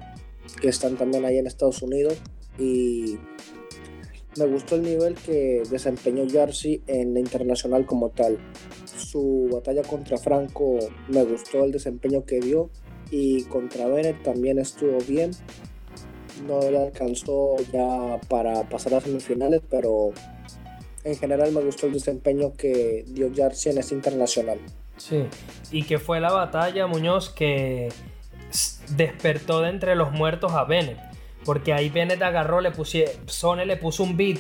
que 0.62 0.70
están 0.70 0.98
también 0.98 1.26
ahí 1.26 1.38
en 1.38 1.48
Estados 1.48 1.82
Unidos 1.82 2.18
y 2.58 3.18
me 4.38 4.46
gustó 4.46 4.76
el 4.76 4.84
nivel 4.84 5.16
que 5.16 5.64
desempeñó 5.70 6.30
Jersey 6.30 6.82
en 6.88 7.14
la 7.14 7.20
internacional 7.20 7.86
como 7.86 8.10
tal. 8.10 8.38
Su 8.86 9.50
batalla 9.52 9.82
contra 9.82 10.18
Franco 10.18 10.78
me 11.08 11.24
gustó 11.24 11.64
el 11.64 11.72
desempeño 11.72 12.24
que 12.26 12.40
dio 12.40 12.70
y 13.10 13.44
contra 13.44 13.88
Bennett 13.88 14.22
también 14.24 14.60
estuvo 14.60 15.00
bien. 15.08 15.32
No 16.48 16.60
le 16.70 16.78
alcanzó 16.78 17.56
ya 17.74 18.20
para 18.30 18.70
pasar 18.70 18.94
a 18.94 19.02
semifinales, 19.02 19.62
pero 19.70 20.12
en 21.04 21.16
general 21.16 21.52
me 21.52 21.64
gustó 21.64 21.88
el 21.88 21.94
desempeño 21.94 22.54
que 22.54 23.06
dio 23.08 23.34
Jersey 23.34 23.72
en 23.72 23.80
esta 23.80 23.96
internacional. 23.96 24.60
Sí, 24.98 25.26
y 25.72 25.84
que 25.84 26.00
fue 26.00 26.20
la 26.20 26.32
batalla, 26.32 26.88
Muñoz, 26.88 27.30
que 27.30 27.90
despertó 28.90 29.62
de 29.62 29.70
entre 29.70 29.96
los 29.96 30.12
muertos 30.12 30.54
a 30.54 30.64
Bennett 30.64 31.08
porque 31.48 31.72
ahí 31.72 31.90
Bennett 31.90 32.22
agarró, 32.22 32.60
le 32.60 32.72
puse, 32.72 33.20
Sone 33.26 33.66
le 33.66 33.78
puso 33.78 34.04
un 34.04 34.18
beat 34.18 34.38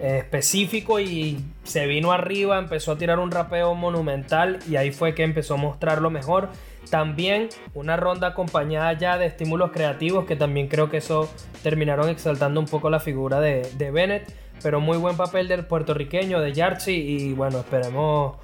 eh, 0.00 0.20
específico 0.20 0.98
y 0.98 1.38
se 1.64 1.86
vino 1.86 2.12
arriba, 2.12 2.58
empezó 2.58 2.92
a 2.92 2.98
tirar 2.98 3.18
un 3.18 3.30
rapeo 3.30 3.74
monumental 3.74 4.60
y 4.66 4.76
ahí 4.76 4.90
fue 4.90 5.14
que 5.14 5.22
empezó 5.22 5.54
a 5.54 5.56
mostrar 5.58 6.00
lo 6.00 6.08
mejor. 6.08 6.48
También 6.88 7.50
una 7.74 7.98
ronda 7.98 8.28
acompañada 8.28 8.94
ya 8.94 9.18
de 9.18 9.26
estímulos 9.26 9.70
creativos 9.70 10.24
que 10.24 10.34
también 10.34 10.68
creo 10.68 10.88
que 10.88 10.96
eso 10.96 11.28
terminaron 11.62 12.08
exaltando 12.08 12.58
un 12.58 12.66
poco 12.66 12.88
la 12.88 13.00
figura 13.00 13.38
de, 13.38 13.70
de 13.76 13.90
Bennett. 13.90 14.32
Pero 14.62 14.80
muy 14.80 14.96
buen 14.96 15.18
papel 15.18 15.48
del 15.48 15.66
puertorriqueño, 15.66 16.40
de 16.40 16.54
Yarchi 16.54 16.92
y 16.92 17.34
bueno, 17.34 17.58
esperemos 17.58 18.36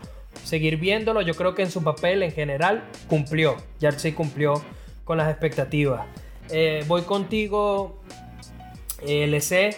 seguir 0.44 0.76
viéndolo. 0.76 1.22
Yo 1.22 1.34
creo 1.34 1.54
que 1.54 1.62
en 1.62 1.70
su 1.70 1.82
papel 1.82 2.22
en 2.22 2.32
general 2.32 2.84
cumplió. 3.08 3.56
Yarchi 3.80 4.12
cumplió 4.12 4.62
con 5.04 5.18
las 5.18 5.30
expectativas. 5.30 6.06
Eh, 6.50 6.84
voy 6.86 7.02
contigo, 7.02 8.00
eh, 9.02 9.24
LC. 9.24 9.76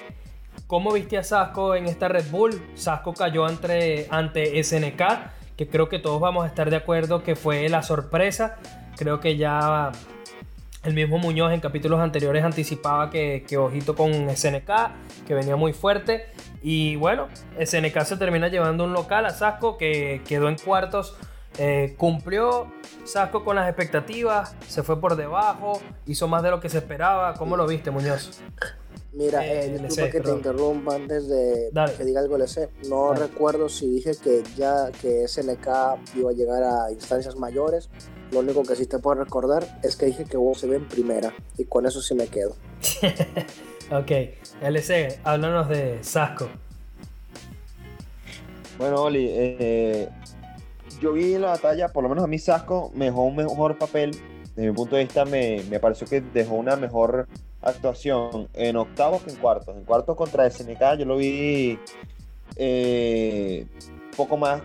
¿Cómo 0.67 0.93
viste 0.93 1.19
a 1.19 1.23
Sasco 1.23 1.75
en 1.75 1.87
esta 1.87 2.09
Red 2.09 2.31
Bull? 2.31 2.61
Sasco 2.75 3.13
cayó 3.13 3.45
ante, 3.45 4.07
ante 4.11 4.63
SNK, 4.63 5.03
que 5.57 5.69
creo 5.69 5.89
que 5.89 5.99
todos 5.99 6.21
vamos 6.21 6.45
a 6.45 6.49
estar 6.49 6.71
de 6.71 6.77
acuerdo 6.77 7.23
que 7.23 7.37
fue 7.37 7.69
la 7.69 7.83
sorpresa. 7.83 8.57
Creo 8.97 9.21
que 9.21 9.37
ya 9.37 9.93
el 10.83 10.95
mismo 10.95 11.19
Muñoz 11.19 11.53
en 11.53 11.61
capítulos 11.61 12.01
anteriores 12.01 12.45
anticipaba 12.45 13.11
que, 13.11 13.45
que, 13.47 13.57
ojito 13.57 13.95
con 13.95 14.13
SNK, 14.35 14.71
que 15.27 15.35
venía 15.35 15.57
muy 15.57 15.73
fuerte. 15.73 16.27
Y 16.65 16.97
bueno, 16.97 17.29
SNK 17.65 18.01
se 18.05 18.17
termina 18.17 18.49
llevando 18.49 18.83
un 18.83 18.93
local 18.93 19.27
a 19.27 19.31
Sasco 19.31 19.79
que 19.79 20.23
quedó 20.27 20.49
en 20.49 20.57
cuartos 20.57 21.15
eh, 21.59 21.95
cumplió 21.97 22.73
Sasco 23.05 23.45
con 23.45 23.55
las 23.55 23.69
expectativas, 23.69 24.57
se 24.67 24.83
fue 24.83 25.01
por 25.01 25.15
debajo, 25.15 25.81
hizo 26.07 26.27
más 26.27 26.43
de 26.43 26.51
lo 26.51 26.61
que 26.61 26.69
se 26.69 26.79
esperaba. 26.79 27.35
¿Cómo 27.35 27.57
lo 27.57 27.67
viste, 27.67 27.91
Muñoz? 27.91 28.41
Mira, 29.13 29.47
eh, 29.47 29.77
eh 29.77 30.11
que 30.11 30.21
te 30.21 30.31
interrumpa 30.31 30.97
antes 30.97 31.29
de 31.29 31.71
que 31.97 32.05
diga 32.05 32.21
algo 32.21 32.37
LC. 32.37 32.71
No 32.89 33.15
recuerdo 33.15 33.69
si 33.69 33.89
dije 33.89 34.13
que 34.23 34.43
ya 34.57 34.91
que 34.91 35.29
SNK 35.29 36.17
iba 36.17 36.31
a 36.31 36.33
llegar 36.33 36.65
a 36.65 36.91
instancias 36.91 37.37
mayores. 37.37 37.89
Lo 38.33 38.41
único 38.41 38.65
que 38.65 38.75
sí 38.75 38.87
te 38.87 38.99
puedo 38.99 39.23
recordar 39.23 39.79
es 39.85 39.95
que 39.95 40.07
dije 40.07 40.25
que 40.25 40.37
vos 40.37 40.59
se 40.59 40.67
ve 40.67 40.77
en 40.77 40.89
primera. 40.89 41.33
Y 41.57 41.67
con 41.67 41.87
eso 41.87 42.03
sí 42.03 42.15
me 42.15 42.27
quedo. 42.27 42.57
ok, 43.91 44.11
LC, 44.63 45.21
háblanos 45.25 45.69
de 45.69 46.03
Sasco. 46.03 46.49
Bueno, 48.79 49.03
Oli, 49.03 49.29
eh, 49.31 50.09
yo 51.01 51.13
vi 51.13 51.35
en 51.35 51.43
la 51.43 51.49
batalla, 51.49 51.89
por 51.89 52.03
lo 52.03 52.09
menos 52.09 52.25
a 52.25 52.27
mí 52.27 52.39
Sasco 52.39 52.91
me 52.95 53.07
dejó 53.07 53.23
un 53.23 53.37
mejor 53.37 53.79
papel. 53.79 54.11
Desde 54.57 54.71
mi 54.71 54.75
punto 54.75 54.97
de 54.97 55.05
vista 55.05 55.25
me, 55.25 55.63
me 55.69 55.81
pareció 55.81 56.07
que 56.07 56.21
dejó 56.21 56.55
una 56.55 56.77
mejor 56.77 57.27
actuación 57.63 58.49
en 58.55 58.77
octavos 58.77 59.23
que 59.23 59.31
en 59.31 59.37
cuartos. 59.37 59.77
En 59.77 59.85
cuartos 59.85 60.17
contra 60.17 60.49
SNK 60.49 60.99
yo 60.99 61.05
lo 61.05 61.17
vi 61.17 61.79
eh, 62.57 63.67
poco 64.17 64.37
más, 64.37 64.63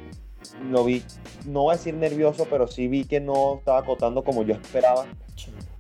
lo 0.69 0.83
vi, 0.83 1.03
no 1.45 1.63
voy 1.63 1.73
a 1.73 1.77
decir 1.77 1.93
nervioso, 1.93 2.45
pero 2.49 2.67
sí 2.67 2.87
vi 2.87 3.05
que 3.05 3.19
no 3.19 3.57
estaba 3.59 3.79
acotando 3.79 4.23
como 4.23 4.43
yo 4.43 4.53
esperaba. 4.53 5.05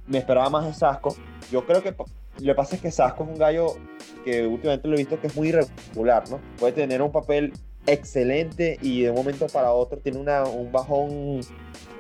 Me 0.07 0.17
esperaba 0.17 0.49
más 0.49 0.65
de 0.65 0.73
Sasco. 0.73 1.15
Yo 1.51 1.65
creo 1.65 1.83
que 1.83 1.93
lo 2.41 2.53
que 2.53 2.55
pasa 2.55 2.75
es 2.75 2.81
que 2.81 2.91
Sasco 2.91 3.23
es 3.23 3.29
un 3.29 3.37
gallo 3.37 3.75
que 4.23 4.45
últimamente 4.47 4.87
lo 4.87 4.95
he 4.95 4.99
visto 4.99 5.19
que 5.19 5.27
es 5.27 5.35
muy 5.35 5.49
irregular, 5.49 6.29
¿no? 6.29 6.39
Puede 6.57 6.73
tener 6.73 7.01
un 7.01 7.11
papel 7.11 7.53
excelente 7.85 8.77
y 8.81 9.01
de 9.01 9.09
un 9.09 9.15
momento 9.15 9.47
para 9.47 9.71
otro 9.73 9.99
tiene 9.99 10.19
una, 10.19 10.43
un 10.43 10.71
bajón 10.71 11.41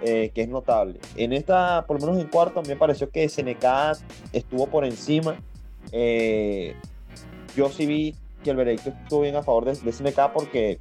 eh, 0.01 0.31
que 0.33 0.41
es 0.41 0.49
notable. 0.49 0.99
En 1.15 1.33
esta, 1.33 1.85
por 1.87 1.99
lo 1.99 2.07
menos 2.07 2.21
en 2.21 2.29
cuarto, 2.29 2.61
me 2.63 2.75
pareció 2.75 3.09
que 3.09 3.27
SNK 3.27 3.97
estuvo 4.33 4.67
por 4.67 4.85
encima. 4.85 5.37
Eh, 5.91 6.75
yo 7.55 7.69
sí 7.69 7.85
vi 7.85 8.15
que 8.43 8.51
el 8.51 8.57
veredicto 8.57 8.89
estuvo 8.89 9.21
bien 9.21 9.35
a 9.35 9.43
favor 9.43 9.65
de, 9.65 9.75
SNK 9.75 10.31
porque 10.33 10.79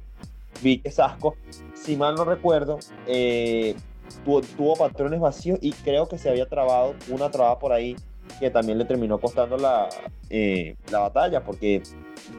vi 0.61 0.79
que 0.79 0.91
Sasco, 0.91 1.35
si 1.73 1.97
mal 1.97 2.15
no 2.15 2.23
recuerdo, 2.23 2.79
eh, 3.07 3.75
tuvo, 4.23 4.41
tuvo, 4.41 4.75
patrones 4.75 5.19
vacíos 5.19 5.59
y 5.61 5.71
creo 5.71 6.07
que 6.07 6.17
se 6.17 6.29
había 6.29 6.47
trabado 6.47 6.95
una 7.09 7.31
traba 7.31 7.59
por 7.59 7.73
ahí 7.73 7.95
que 8.39 8.49
también 8.49 8.77
le 8.77 8.85
terminó 8.85 9.19
costando 9.19 9.57
la, 9.57 9.89
eh, 10.29 10.75
la 10.91 10.99
batalla, 10.99 11.43
porque 11.43 11.83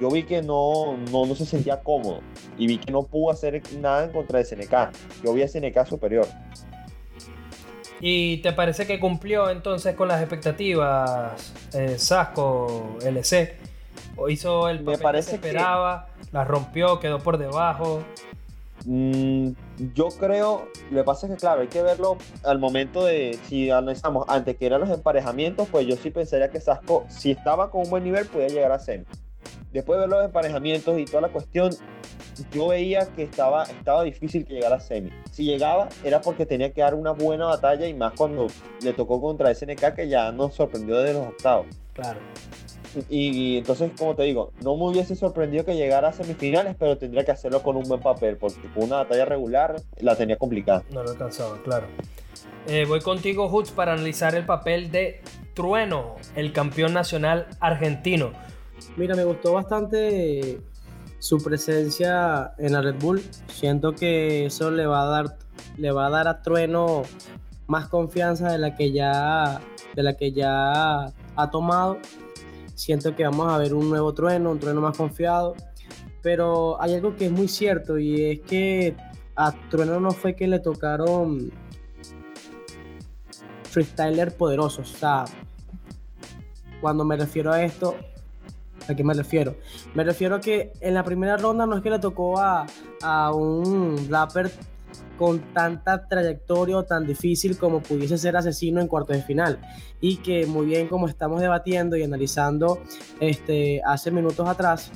yo 0.00 0.10
vi 0.10 0.22
que 0.22 0.42
no, 0.42 0.96
no, 1.10 1.26
no, 1.26 1.34
se 1.34 1.44
sentía 1.44 1.80
cómodo 1.80 2.20
y 2.56 2.66
vi 2.66 2.78
que 2.78 2.90
no 2.90 3.02
pudo 3.02 3.30
hacer 3.30 3.62
nada 3.78 4.04
en 4.04 4.12
contra 4.12 4.38
de 4.38 4.44
SNK. 4.44 5.22
Yo 5.24 5.32
vi 5.32 5.42
a 5.42 5.48
SNK 5.48 5.86
superior. 5.86 6.26
¿Y 8.00 8.38
te 8.38 8.52
parece 8.52 8.86
que 8.86 8.98
cumplió 8.98 9.50
entonces 9.50 9.94
con 9.94 10.08
las 10.08 10.20
expectativas 10.20 11.52
eh, 11.74 11.98
Sasco 11.98 12.96
LC? 13.04 13.56
¿O 14.16 14.28
hizo 14.28 14.68
el 14.68 14.78
papel 14.78 14.96
Me 14.96 15.02
parece 15.02 15.32
que 15.32 15.42
se 15.42 15.48
esperaba? 15.48 16.08
¿La 16.32 16.44
rompió? 16.44 16.98
¿Quedó 16.98 17.18
por 17.18 17.36
debajo? 17.36 18.02
Mm, 18.86 19.50
yo 19.94 20.08
creo, 20.08 20.68
lo 20.90 20.98
que 20.98 21.04
pasa 21.04 21.26
es 21.26 21.32
que 21.32 21.38
claro, 21.38 21.60
hay 21.60 21.68
que 21.68 21.82
verlo 21.82 22.16
al 22.44 22.58
momento 22.58 23.04
de, 23.04 23.38
si 23.46 23.70
analizamos 23.70 24.26
antes 24.28 24.56
que 24.56 24.66
eran 24.66 24.80
los 24.80 24.90
emparejamientos, 24.90 25.68
pues 25.68 25.86
yo 25.86 25.96
sí 25.96 26.10
pensaría 26.10 26.50
que 26.50 26.60
Sasco, 26.60 27.04
si 27.08 27.30
estaba 27.30 27.70
con 27.70 27.82
un 27.82 27.90
buen 27.90 28.04
nivel, 28.04 28.26
podía 28.26 28.48
llegar 28.48 28.72
a 28.72 28.78
semi. 28.78 29.04
Después 29.72 29.98
de 29.98 30.00
ver 30.00 30.08
los 30.08 30.24
emparejamientos 30.24 30.98
y 30.98 31.04
toda 31.04 31.20
la 31.20 31.28
cuestión, 31.28 31.70
yo 32.52 32.68
veía 32.68 33.06
que 33.14 33.22
estaba, 33.22 33.64
estaba 33.64 34.02
difícil 34.02 34.44
que 34.44 34.54
llegara 34.54 34.76
a 34.76 34.80
semi. 34.80 35.10
Si 35.30 35.44
llegaba, 35.44 35.88
era 36.02 36.20
porque 36.20 36.46
tenía 36.46 36.72
que 36.72 36.80
dar 36.80 36.94
una 36.94 37.12
buena 37.12 37.46
batalla 37.46 37.86
y 37.86 37.94
más 37.94 38.14
cuando 38.16 38.48
le 38.82 38.92
tocó 38.92 39.20
contra 39.20 39.54
SNK, 39.54 39.94
que 39.94 40.08
ya 40.08 40.32
nos 40.32 40.54
sorprendió 40.54 40.98
de 40.98 41.12
los 41.12 41.28
octavos. 41.28 41.66
Claro. 41.92 42.18
Y, 43.08 43.58
entonces, 43.58 43.92
como 43.98 44.14
te 44.14 44.24
digo, 44.24 44.52
no 44.62 44.76
me 44.76 44.84
hubiese 44.84 45.14
sorprendido 45.14 45.64
que 45.64 45.74
llegara 45.74 46.08
a 46.08 46.12
semifinales, 46.12 46.76
pero 46.78 46.98
tendría 46.98 47.24
que 47.24 47.32
hacerlo 47.32 47.62
con 47.62 47.76
un 47.76 47.84
buen 47.84 48.00
papel, 48.00 48.36
porque 48.36 48.60
con 48.74 48.84
una 48.84 48.96
batalla 48.96 49.24
regular 49.24 49.76
la 49.98 50.16
tenía 50.16 50.36
complicada. 50.36 50.82
No 50.90 51.02
lo 51.02 51.10
alcanzaba, 51.10 51.58
claro. 51.62 51.86
Eh, 52.66 52.84
voy 52.86 53.00
contigo, 53.00 53.46
Hutz, 53.46 53.70
para 53.70 53.92
analizar 53.92 54.34
el 54.34 54.44
papel 54.44 54.90
de 54.90 55.22
Trueno, 55.54 56.16
el 56.36 56.52
campeón 56.52 56.92
nacional 56.92 57.46
argentino. 57.60 58.32
Mira, 58.96 59.14
me 59.14 59.24
gustó 59.24 59.52
bastante 59.52 60.60
su 61.18 61.38
presencia 61.42 62.54
en 62.58 62.72
la 62.72 62.82
Red 62.82 62.96
Bull. 62.98 63.22
Siento 63.48 63.94
que 63.94 64.46
eso 64.46 64.70
le 64.70 64.86
va 64.86 65.02
a 65.02 65.06
dar, 65.06 65.36
le 65.76 65.92
va 65.92 66.06
a, 66.06 66.10
dar 66.10 66.28
a 66.28 66.42
Trueno 66.42 67.02
más 67.66 67.88
confianza 67.88 68.50
de 68.50 68.58
la 68.58 68.74
que 68.74 68.90
ya, 68.90 69.60
de 69.94 70.02
la 70.02 70.16
que 70.16 70.32
ya 70.32 71.12
ha 71.36 71.50
tomado. 71.50 71.98
Siento 72.80 73.14
que 73.14 73.24
vamos 73.24 73.52
a 73.52 73.58
ver 73.58 73.74
un 73.74 73.90
nuevo 73.90 74.14
Trueno, 74.14 74.50
un 74.50 74.58
Trueno 74.58 74.80
más 74.80 74.96
confiado. 74.96 75.54
Pero 76.22 76.80
hay 76.80 76.94
algo 76.94 77.14
que 77.14 77.26
es 77.26 77.30
muy 77.30 77.46
cierto 77.46 77.98
y 77.98 78.24
es 78.24 78.40
que 78.40 78.96
a 79.36 79.52
Trueno 79.68 80.00
no 80.00 80.12
fue 80.12 80.34
que 80.34 80.48
le 80.48 80.60
tocaron 80.60 81.52
freestyler 83.64 84.34
poderosos. 84.34 84.94
O 84.94 84.96
sea, 84.96 85.24
cuando 86.80 87.04
me 87.04 87.18
refiero 87.18 87.52
a 87.52 87.62
esto, 87.62 87.96
¿a 88.88 88.94
qué 88.94 89.04
me 89.04 89.12
refiero? 89.12 89.56
Me 89.94 90.02
refiero 90.02 90.36
a 90.36 90.40
que 90.40 90.72
en 90.80 90.94
la 90.94 91.04
primera 91.04 91.36
ronda 91.36 91.66
no 91.66 91.76
es 91.76 91.82
que 91.82 91.90
le 91.90 91.98
tocó 91.98 92.38
a, 92.38 92.64
a 93.02 93.34
un 93.34 94.08
rapper 94.08 94.50
con 95.20 95.52
tanta 95.52 96.08
trayectoria 96.08 96.82
tan 96.82 97.06
difícil 97.06 97.58
como 97.58 97.82
pudiese 97.82 98.16
ser 98.16 98.38
asesino 98.38 98.80
en 98.80 98.88
cuartos 98.88 99.16
de 99.18 99.22
final. 99.22 99.60
Y 100.00 100.16
que 100.16 100.46
muy 100.46 100.64
bien 100.64 100.88
como 100.88 101.08
estamos 101.08 101.42
debatiendo 101.42 101.94
y 101.94 102.02
analizando 102.02 102.78
este, 103.20 103.82
hace 103.84 104.10
minutos 104.10 104.48
atrás, 104.48 104.90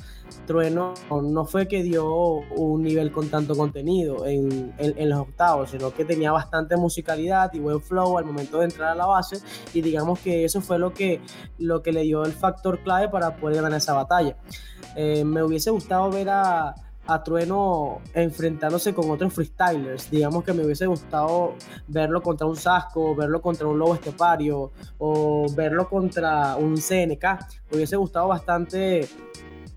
Trueno 0.47 0.95
no 1.11 1.45
fue 1.45 1.67
que 1.67 1.83
dio 1.83 2.11
un 2.11 2.81
nivel 2.81 3.11
con 3.11 3.29
tanto 3.29 3.55
contenido 3.55 4.25
en, 4.25 4.73
los 5.07 5.19
octavos, 5.19 5.69
sino 5.69 5.93
que 5.93 6.05
tenía 6.05 6.31
bastante 6.31 6.75
musicalidad 6.75 7.53
y 7.53 7.59
buen 7.59 7.79
flow 7.79 8.17
al 8.17 8.25
momento 8.25 8.57
de 8.57 8.65
entrar 8.65 8.93
a 8.93 8.95
la 8.95 9.05
base 9.05 9.37
y 9.75 9.81
digamos 9.81 10.17
que 10.21 10.43
eso 10.43 10.59
fue 10.59 10.79
lo 10.79 10.91
que, 10.91 11.21
lo 11.59 11.83
que 11.83 11.91
le 11.91 12.01
dio 12.01 12.25
el 12.25 12.33
factor 12.33 12.79
clave 12.79 13.09
para 13.09 13.35
poder 13.35 13.61
ganar 13.61 13.77
esa 13.77 13.93
batalla. 13.93 14.35
Eh, 14.95 15.23
me 15.23 15.43
hubiese 15.43 15.69
gustado 15.69 16.09
ver 16.09 16.29
a, 16.29 16.73
a 17.07 17.23
Trueno 17.23 18.01
enfrentándose 18.13 18.93
con 18.93 19.09
otros 19.09 19.33
freestylers. 19.33 20.09
Digamos 20.09 20.43
que 20.43 20.53
me 20.53 20.63
hubiese 20.65 20.85
gustado 20.87 21.55
verlo 21.87 22.21
contra 22.21 22.47
un 22.47 22.55
Sasco, 22.55 23.15
verlo 23.15 23.41
contra 23.41 23.67
un 23.67 23.77
Lobo 23.77 23.95
Estepario 23.95 24.71
o 24.97 25.45
verlo 25.55 25.87
contra 25.87 26.55
un 26.55 26.75
CNK. 26.75 27.23
Me 27.69 27.77
hubiese 27.77 27.95
gustado 27.95 28.29
bastante 28.29 29.07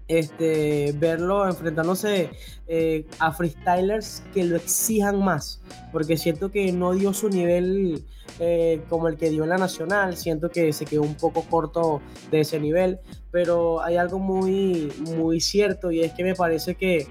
este, 0.08 0.94
verlo 0.96 1.46
enfrentándose 1.46 2.30
eh, 2.66 3.06
a 3.18 3.30
freestylers 3.32 4.22
que 4.32 4.42
lo 4.44 4.56
exijan 4.56 5.22
más, 5.22 5.60
porque 5.92 6.16
siento 6.16 6.50
que 6.50 6.72
no 6.72 6.94
dio 6.94 7.12
su 7.12 7.28
nivel 7.28 8.04
eh, 8.40 8.82
como 8.88 9.08
el 9.08 9.16
que 9.16 9.30
dio 9.30 9.44
en 9.44 9.50
la 9.50 9.58
nacional, 9.58 10.16
siento 10.16 10.50
que 10.50 10.72
se 10.72 10.86
quedó 10.86 11.02
un 11.02 11.14
poco 11.14 11.42
corto 11.42 12.00
de 12.30 12.40
ese 12.40 12.58
nivel, 12.58 12.98
pero 13.30 13.82
hay 13.82 13.96
algo 13.96 14.18
muy, 14.18 14.92
muy 15.00 15.40
cierto 15.40 15.90
y 15.90 16.00
es 16.00 16.12
que 16.12 16.24
me 16.24 16.34
parece 16.34 16.74
que, 16.74 17.06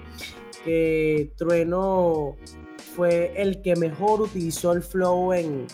que 0.65 1.31
Trueno 1.37 2.35
fue 2.95 3.33
el 3.35 3.61
que 3.61 3.75
mejor 3.75 4.21
utilizó 4.21 4.71
el 4.73 4.81
flow 4.81 5.33
en, 5.33 5.67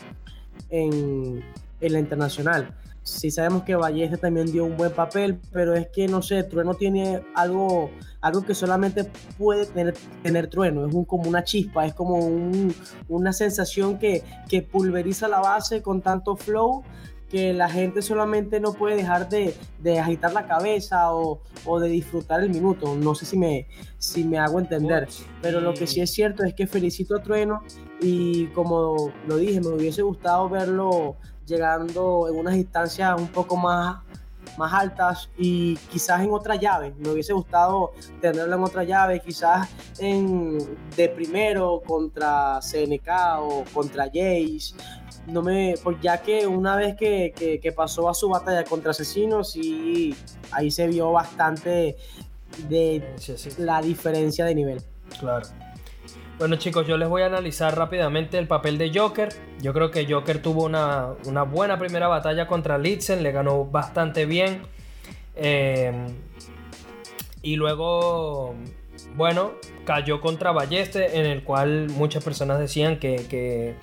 en, 0.70 1.44
en 1.80 1.94
la 1.94 2.00
internacional 2.00 2.76
sí 3.04 3.32
sabemos 3.32 3.64
que 3.64 3.76
Ballesta 3.76 4.18
también 4.18 4.52
dio 4.52 4.66
un 4.66 4.78
buen 4.78 4.92
papel, 4.92 5.40
pero 5.52 5.76
es 5.76 5.88
que 5.90 6.08
no 6.08 6.22
sé, 6.22 6.44
Trueno 6.44 6.74
tiene 6.74 7.22
algo, 7.36 7.92
algo 8.22 8.44
que 8.44 8.56
solamente 8.56 9.10
puede 9.38 9.66
tener, 9.66 9.94
tener 10.22 10.48
Trueno, 10.48 10.88
es 10.88 10.94
un, 10.94 11.06
como 11.06 11.30
una 11.30 11.44
chispa, 11.44 11.86
es 11.86 11.94
como 11.94 12.18
una 13.08 13.34
sensación 13.34 14.00
que, 14.00 14.24
que 14.48 14.62
pulveriza 14.62 15.28
la 15.28 15.40
base 15.40 15.82
con 15.82 16.02
tanto 16.02 16.36
flow 16.36 16.84
que 17.34 17.52
la 17.52 17.68
gente 17.68 18.04
solamente 18.04 18.60
no 18.60 18.74
puede 18.74 18.96
dejar 18.96 19.28
de, 19.28 19.56
de 19.80 20.00
agitar 20.00 20.34
la 20.34 20.46
cabeza 20.46 21.16
o, 21.16 21.42
o, 21.66 21.80
de 21.80 21.90
disfrutar 21.90 22.42
el 22.44 22.52
minuto. 22.52 22.96
No 22.96 23.16
sé 23.16 23.26
si 23.26 23.40
me, 23.40 23.66
si 23.98 24.24
me 24.24 24.38
hago 24.38 24.60
entender, 24.60 25.08
pero 25.42 25.60
lo 25.60 25.74
que 25.74 25.88
sí 25.88 26.00
es 26.00 26.12
cierto 26.12 26.44
es 26.44 26.54
que 26.54 26.68
felicito 26.68 27.16
a 27.16 27.24
Trueno 27.24 27.64
y 28.00 28.46
como 28.50 29.12
lo 29.28 29.38
dije, 29.38 29.60
me 29.62 29.70
hubiese 29.70 30.04
gustado 30.04 30.48
verlo 30.48 31.18
llegando 31.46 32.28
en 32.30 32.36
unas 32.36 32.56
instancias 32.56 33.20
un 33.20 33.28
poco 33.28 33.56
más, 33.56 34.02
más 34.58 34.74
altas 34.74 35.30
y 35.38 35.76
quizás 35.92 36.22
en 36.22 36.32
otra 36.32 36.56
llave. 36.56 36.94
Me 36.98 37.10
hubiese 37.10 37.34
gustado 37.34 37.94
tenerlo 38.22 38.56
en 38.56 38.64
otra 38.64 38.84
llave, 38.84 39.20
quizás 39.20 39.70
en, 40.00 40.58
de 40.96 41.10
primero 41.10 41.82
contra 41.86 42.60
CNK 42.62 43.10
o 43.40 43.64
contra 43.74 44.06
Jace. 44.06 44.76
No 45.28 45.42
me, 45.42 45.76
pues 45.82 45.98
ya 46.02 46.22
que 46.22 46.46
una 46.46 46.76
vez 46.76 46.96
que, 46.98 47.60
que, 47.62 47.72
pasó 47.72 48.10
a 48.10 48.14
su 48.14 48.28
batalla 48.28 48.66
contra 48.66 48.92
Asesinos 48.92 49.56
y 49.56 50.14
ahí 50.52 50.70
se 50.70 50.86
vio 50.88 51.14
bastante 51.14 51.96
de 52.68 53.16
la 53.58 53.82
diferencia 53.82 54.44
de 54.44 54.56
nivel. 54.56 54.84
Claro. 55.20 55.48
Bueno 56.44 56.58
chicos, 56.58 56.86
yo 56.86 56.98
les 56.98 57.08
voy 57.08 57.22
a 57.22 57.28
analizar 57.28 57.74
rápidamente 57.78 58.38
el 58.38 58.48
papel 58.48 58.78
de 58.78 58.92
Joker. 58.94 59.30
Yo 59.62 59.72
creo 59.72 59.92
que 59.92 60.06
Joker 60.06 60.42
tuvo 60.42 60.66
una, 60.66 61.16
buena 61.50 61.80
primera 61.80 62.10
batalla 62.10 62.48
contra 62.48 62.78
Litzen, 62.78 63.24
le 63.24 63.32
ganó 63.32 63.64
bastante 63.64 64.26
bien. 64.26 64.64
Eh, 65.38 65.94
y 67.42 67.56
luego, 67.56 68.56
bueno, 69.16 69.54
cayó 69.86 70.20
contra 70.20 70.52
Balleste, 70.52 71.18
en 71.18 71.28
el 71.28 71.46
cual 71.46 71.88
muchas 71.92 72.22
personas 72.26 72.60
decían 72.60 73.00
que, 73.00 73.26
que 73.30 73.76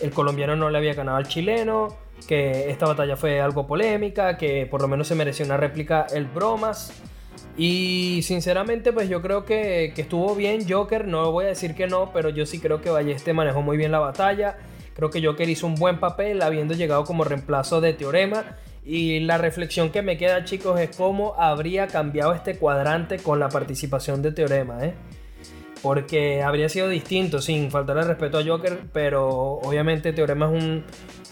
el 0.00 0.12
colombiano 0.12 0.56
no 0.56 0.70
le 0.70 0.78
había 0.78 0.94
ganado 0.94 1.18
al 1.18 1.28
chileno, 1.28 1.94
que 2.26 2.70
esta 2.70 2.86
batalla 2.86 3.16
fue 3.16 3.42
algo 3.42 3.66
polémica, 3.66 4.38
que 4.38 4.64
por 4.64 4.80
lo 4.80 4.88
menos 4.88 5.08
se 5.08 5.14
mereció 5.14 5.44
una 5.44 5.58
réplica 5.58 6.06
el 6.10 6.24
Bromas. 6.24 7.02
Y 7.56 8.20
sinceramente, 8.22 8.92
pues 8.92 9.08
yo 9.08 9.20
creo 9.20 9.44
que, 9.44 9.92
estuvo 9.96 10.34
bien 10.34 10.66
Joker. 10.68 11.06
No 11.06 11.30
voy 11.32 11.44
a 11.46 11.48
decir 11.48 11.74
que 11.74 11.86
no, 11.86 12.12
pero 12.12 12.30
yo 12.30 12.46
sí 12.46 12.60
creo 12.60 12.80
que 12.80 12.90
Balleste 12.90 13.32
manejó 13.32 13.62
muy 13.62 13.76
bien 13.76 13.92
la 13.92 13.98
batalla. 13.98 14.56
Creo 14.94 15.10
que 15.10 15.24
Joker 15.24 15.48
hizo 15.48 15.66
un 15.66 15.74
buen 15.74 16.00
papel, 16.00 16.42
habiendo 16.42 16.74
llegado 16.74 17.04
como 17.04 17.24
reemplazo 17.24 17.80
de 17.80 17.92
Teorema. 17.92 18.56
Y 18.84 19.20
la 19.20 19.38
reflexión 19.38 19.90
que 19.90 20.02
me 20.02 20.16
queda, 20.16 20.44
chicos, 20.44 20.80
es 20.80 20.96
cómo 20.96 21.34
habría 21.36 21.86
cambiado 21.86 22.32
este 22.32 22.56
cuadrante 22.56 23.18
con 23.18 23.38
la 23.38 23.48
participación 23.48 24.22
de 24.22 24.32
Teorema, 24.32 24.84
¿eh? 24.84 24.94
Porque 25.82 26.42
habría 26.42 26.68
sido 26.68 26.88
distinto, 26.88 27.40
sin 27.40 27.70
faltarle 27.70 28.04
respeto 28.04 28.38
a 28.38 28.44
Joker, 28.44 28.80
pero 28.92 29.28
obviamente 29.28 30.12
Teorema 30.12 30.46
es 30.46 30.62
un, 30.62 30.84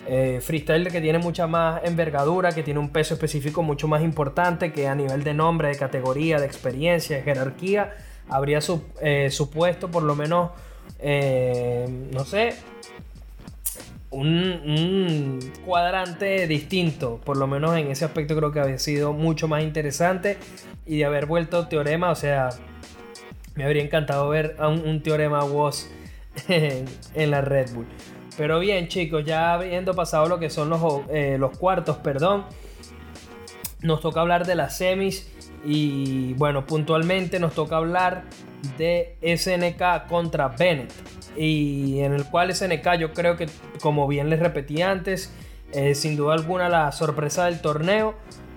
eh, 0.06 0.40
freestyle 0.40 0.90
que 0.90 1.00
tiene 1.00 1.18
mucha 1.18 1.46
más 1.46 1.82
envergadura, 1.84 2.52
que 2.52 2.62
tiene 2.62 2.80
un 2.80 2.90
peso 2.90 3.14
específico 3.14 3.62
mucho 3.62 3.86
más 3.86 4.02
importante, 4.02 4.72
que 4.72 4.88
a 4.88 4.94
nivel 4.94 5.22
de 5.24 5.34
nombre, 5.34 5.68
de 5.68 5.76
categoría, 5.76 6.40
de 6.40 6.46
experiencia, 6.46 7.16
de 7.16 7.22
jerarquía, 7.22 7.94
habría 8.28 8.60
eh, 9.02 9.28
supuesto 9.30 9.90
por 9.90 10.02
lo 10.02 10.14
menos, 10.16 10.52
eh, 11.00 11.86
no 12.12 12.24
sé, 12.24 12.54
un, 14.10 15.38
cuadrante 15.64 16.46
distinto, 16.46 17.20
por 17.24 17.36
lo 17.36 17.46
menos 17.46 17.76
en 17.76 17.88
ese 17.88 18.04
aspecto 18.04 18.34
creo 18.36 18.50
que 18.52 18.60
habría 18.60 18.78
sido 18.78 19.12
mucho 19.12 19.48
más 19.48 19.62
interesante 19.62 20.38
y 20.86 20.98
de 20.98 21.04
haber 21.04 21.26
vuelto 21.26 21.68
teorema, 21.68 22.10
o 22.10 22.16
sea, 22.16 22.48
me 23.54 23.64
habría 23.64 23.82
encantado 23.82 24.28
ver 24.30 24.56
a 24.58 24.68
un, 24.68 25.02
teorema 25.02 25.44
WOS 25.44 25.88
en 26.48 27.30
la 27.30 27.42
Red 27.42 27.74
Bull. 27.74 27.86
Pero 28.40 28.58
bien, 28.58 28.88
chicos, 28.88 29.22
ya 29.22 29.52
habiendo 29.52 29.94
pasado 29.94 30.26
lo 30.26 30.38
que 30.38 30.48
son 30.48 30.70
los, 30.70 30.80
eh, 31.10 31.36
los 31.38 31.58
cuartos, 31.58 31.98
perdón, 31.98 32.46
nos 33.82 34.00
toca 34.00 34.22
hablar 34.22 34.46
de 34.46 34.54
las 34.54 34.78
semis. 34.78 35.30
Y 35.62 36.32
bueno, 36.38 36.64
puntualmente 36.64 37.38
nos 37.38 37.52
toca 37.52 37.76
hablar 37.76 38.24
de 38.78 39.18
SNK 39.20 40.06
contra 40.08 40.48
Bennett. 40.48 40.90
Y 41.36 41.98
en 41.98 42.14
el 42.14 42.24
cual 42.24 42.54
SNK 42.54 42.94
yo 42.98 43.12
creo 43.12 43.36
que, 43.36 43.46
como 43.82 44.08
bien 44.08 44.30
les 44.30 44.40
repetí 44.40 44.80
antes, 44.80 45.30
eh, 45.74 45.94
sin 45.94 46.16
duda 46.16 46.32
alguna 46.32 46.70
la 46.70 46.92
sorpresa 46.92 47.44
del 47.44 47.60
torneo, 47.60 48.14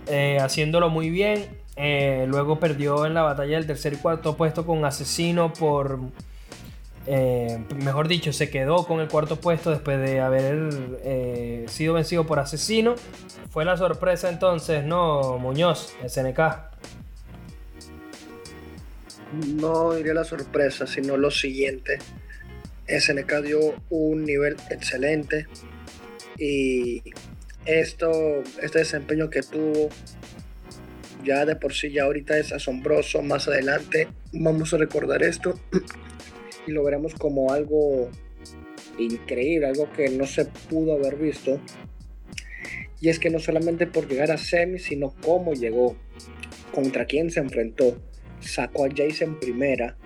eh, 0.08 0.38
haciéndolo 0.40 0.90
muy 0.90 1.10
bien. 1.10 1.62
luego 1.76 2.58
perdió 2.58 3.06
en 3.06 3.16
la 3.16 3.24
batalla 3.24 3.58
del 3.58 3.68
tercer 3.68 3.92
y 3.92 3.98
cuarto 3.98 4.38
puesto 4.38 4.66
con 4.66 4.86
Asesino 4.86 5.52
por 5.52 6.00
eh, 7.06 7.60
mejor 7.84 8.08
dicho, 8.08 8.32
se 8.32 8.50
quedó 8.50 8.86
con 8.86 9.02
el 9.02 9.08
cuarto 9.08 9.36
puesto 9.36 9.72
después 9.72 10.00
de 10.00 10.22
haber 10.22 10.70
eh, 11.04 11.66
sido 11.68 11.96
vencido 11.96 12.26
por 12.26 12.40
Asesino. 12.40 12.96
Fue 13.50 13.66
la 13.66 13.78
sorpresa 13.78 14.30
entonces, 14.30 14.86
¿no, 14.86 15.38
Muñoz, 15.38 15.94
SNK? 16.08 16.40
No 19.56 19.94
diría 19.94 20.14
la 20.14 20.24
sorpresa, 20.24 20.88
sino 20.88 21.18
lo 21.18 21.32
siguiente. 21.32 22.00
SNK 22.88 23.34
dio 23.42 23.60
un 23.90 24.26
nivel 24.26 24.56
excelente 24.70 25.48
y 26.38 27.02
esto, 27.66 28.12
este 28.62 28.80
desempeño 28.80 29.30
que 29.30 29.42
tuvo 29.42 29.90
ya 31.24 31.46
de 31.46 31.56
por 31.56 31.74
sí 31.74 31.92
ya 31.92 32.04
ahorita 32.04 32.38
es 32.38 32.52
asombroso. 32.52 33.22
Más 33.22 33.48
adelante 33.48 34.10
vamos 34.32 34.74
a 34.74 34.78
recordar 34.78 35.24
esto 35.24 35.60
lo 36.72 36.84
veremos 36.84 37.14
como 37.15 37.52
algo 37.52 38.10
increíble, 38.98 39.68
algo 39.68 39.91
que 39.91 40.10
no 40.10 40.26
se 40.26 40.45
pudo 40.45 40.94
haber 40.94 41.15
visto. 41.15 41.60
Y 42.99 43.10
es 43.10 43.19
que 43.19 43.30
no 43.30 43.40
solamente 43.40 43.85
por 43.85 44.07
llegar 44.07 44.31
a 44.31 44.38
semi, 44.38 44.80
sino 44.80 45.14
cómo 45.26 45.53
llegó, 45.53 45.95
contra 46.73 47.06
quién 47.06 47.31
se 47.31 47.41
enfrentó. 47.41 48.02
Sacó 48.40 48.85
a 48.85 48.90
Jason 48.90 49.30
en 49.30 49.40
primera, 49.40 49.98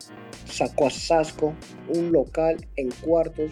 sacó 0.46 0.88
a 0.88 0.90
Sasco, 0.90 1.56
un 1.90 2.12
local 2.12 2.58
en 2.76 2.90
cuartos, 2.92 3.52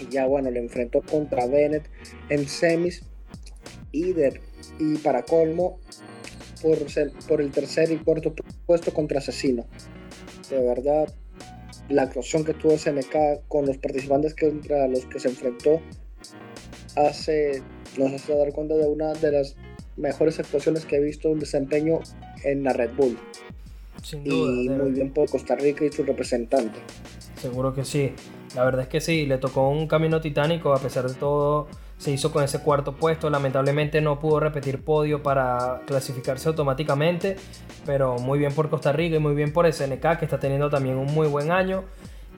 y 0.00 0.12
ya 0.12 0.26
bueno, 0.26 0.50
le 0.50 0.60
enfrentó 0.60 1.02
contra 1.02 1.46
Bennett 1.46 1.88
en 2.28 2.48
semis. 2.48 3.02
Y, 3.92 4.14
y 4.78 4.96
para 5.02 5.22
colmo, 5.22 5.78
por, 6.62 6.78
por 7.28 7.40
el 7.40 7.50
tercer 7.50 7.90
y 7.90 7.96
cuarto 7.96 8.34
puesto 8.66 8.92
contra 8.92 9.18
Asesino. 9.18 9.66
De 10.50 10.62
verdad, 10.62 11.12
la 11.88 12.02
actuación 12.02 12.44
que 12.44 12.54
tuvo 12.54 12.76
SNK 12.76 13.46
con 13.48 13.66
los 13.66 13.78
participantes 13.78 14.34
contra 14.34 14.86
los 14.88 15.06
que 15.06 15.20
se 15.20 15.28
enfrentó 15.28 15.80
hace, 16.96 17.62
nos 17.96 18.12
hace 18.12 18.36
dar 18.36 18.52
cuenta 18.52 18.74
de 18.74 18.86
una 18.86 19.12
de 19.12 19.32
las 19.32 19.56
mejores 19.96 20.38
actuaciones 20.38 20.84
que 20.84 20.96
he 20.96 21.00
visto 21.00 21.30
un 21.30 21.38
desempeño 21.38 22.00
en 22.44 22.64
la 22.64 22.72
Red 22.72 22.90
Bull. 22.96 23.18
Sin 24.02 24.24
duda. 24.24 24.52
Y 24.52 24.68
muy 24.68 24.92
bien 24.92 25.12
por 25.12 25.28
Costa 25.28 25.56
Rica 25.56 25.84
y 25.84 25.92
su 25.92 26.04
representante. 26.04 26.78
Seguro 27.40 27.74
que 27.74 27.84
sí. 27.84 28.12
La 28.54 28.64
verdad 28.64 28.82
es 28.82 28.88
que 28.88 29.00
sí, 29.00 29.26
le 29.26 29.38
tocó 29.38 29.68
un 29.68 29.86
camino 29.86 30.20
titánico 30.20 30.72
a 30.72 30.78
pesar 30.78 31.08
de 31.08 31.14
todo 31.14 31.68
se 31.98 32.10
hizo 32.10 32.30
con 32.30 32.44
ese 32.44 32.60
cuarto 32.60 32.92
puesto. 32.96 33.30
Lamentablemente 33.30 34.00
no 34.00 34.20
pudo 34.20 34.40
repetir 34.40 34.82
podio 34.82 35.22
para 35.22 35.82
clasificarse 35.86 36.48
automáticamente, 36.48 37.36
pero 37.84 38.18
muy 38.18 38.38
bien 38.38 38.52
por 38.52 38.68
Costa 38.68 38.92
Rica 38.92 39.16
y 39.16 39.18
muy 39.18 39.34
bien 39.34 39.52
por 39.52 39.70
SNK 39.72 40.18
que 40.18 40.24
está 40.24 40.38
teniendo 40.38 40.68
también 40.70 40.96
un 40.96 41.06
muy 41.06 41.26
buen 41.28 41.50
año. 41.50 41.84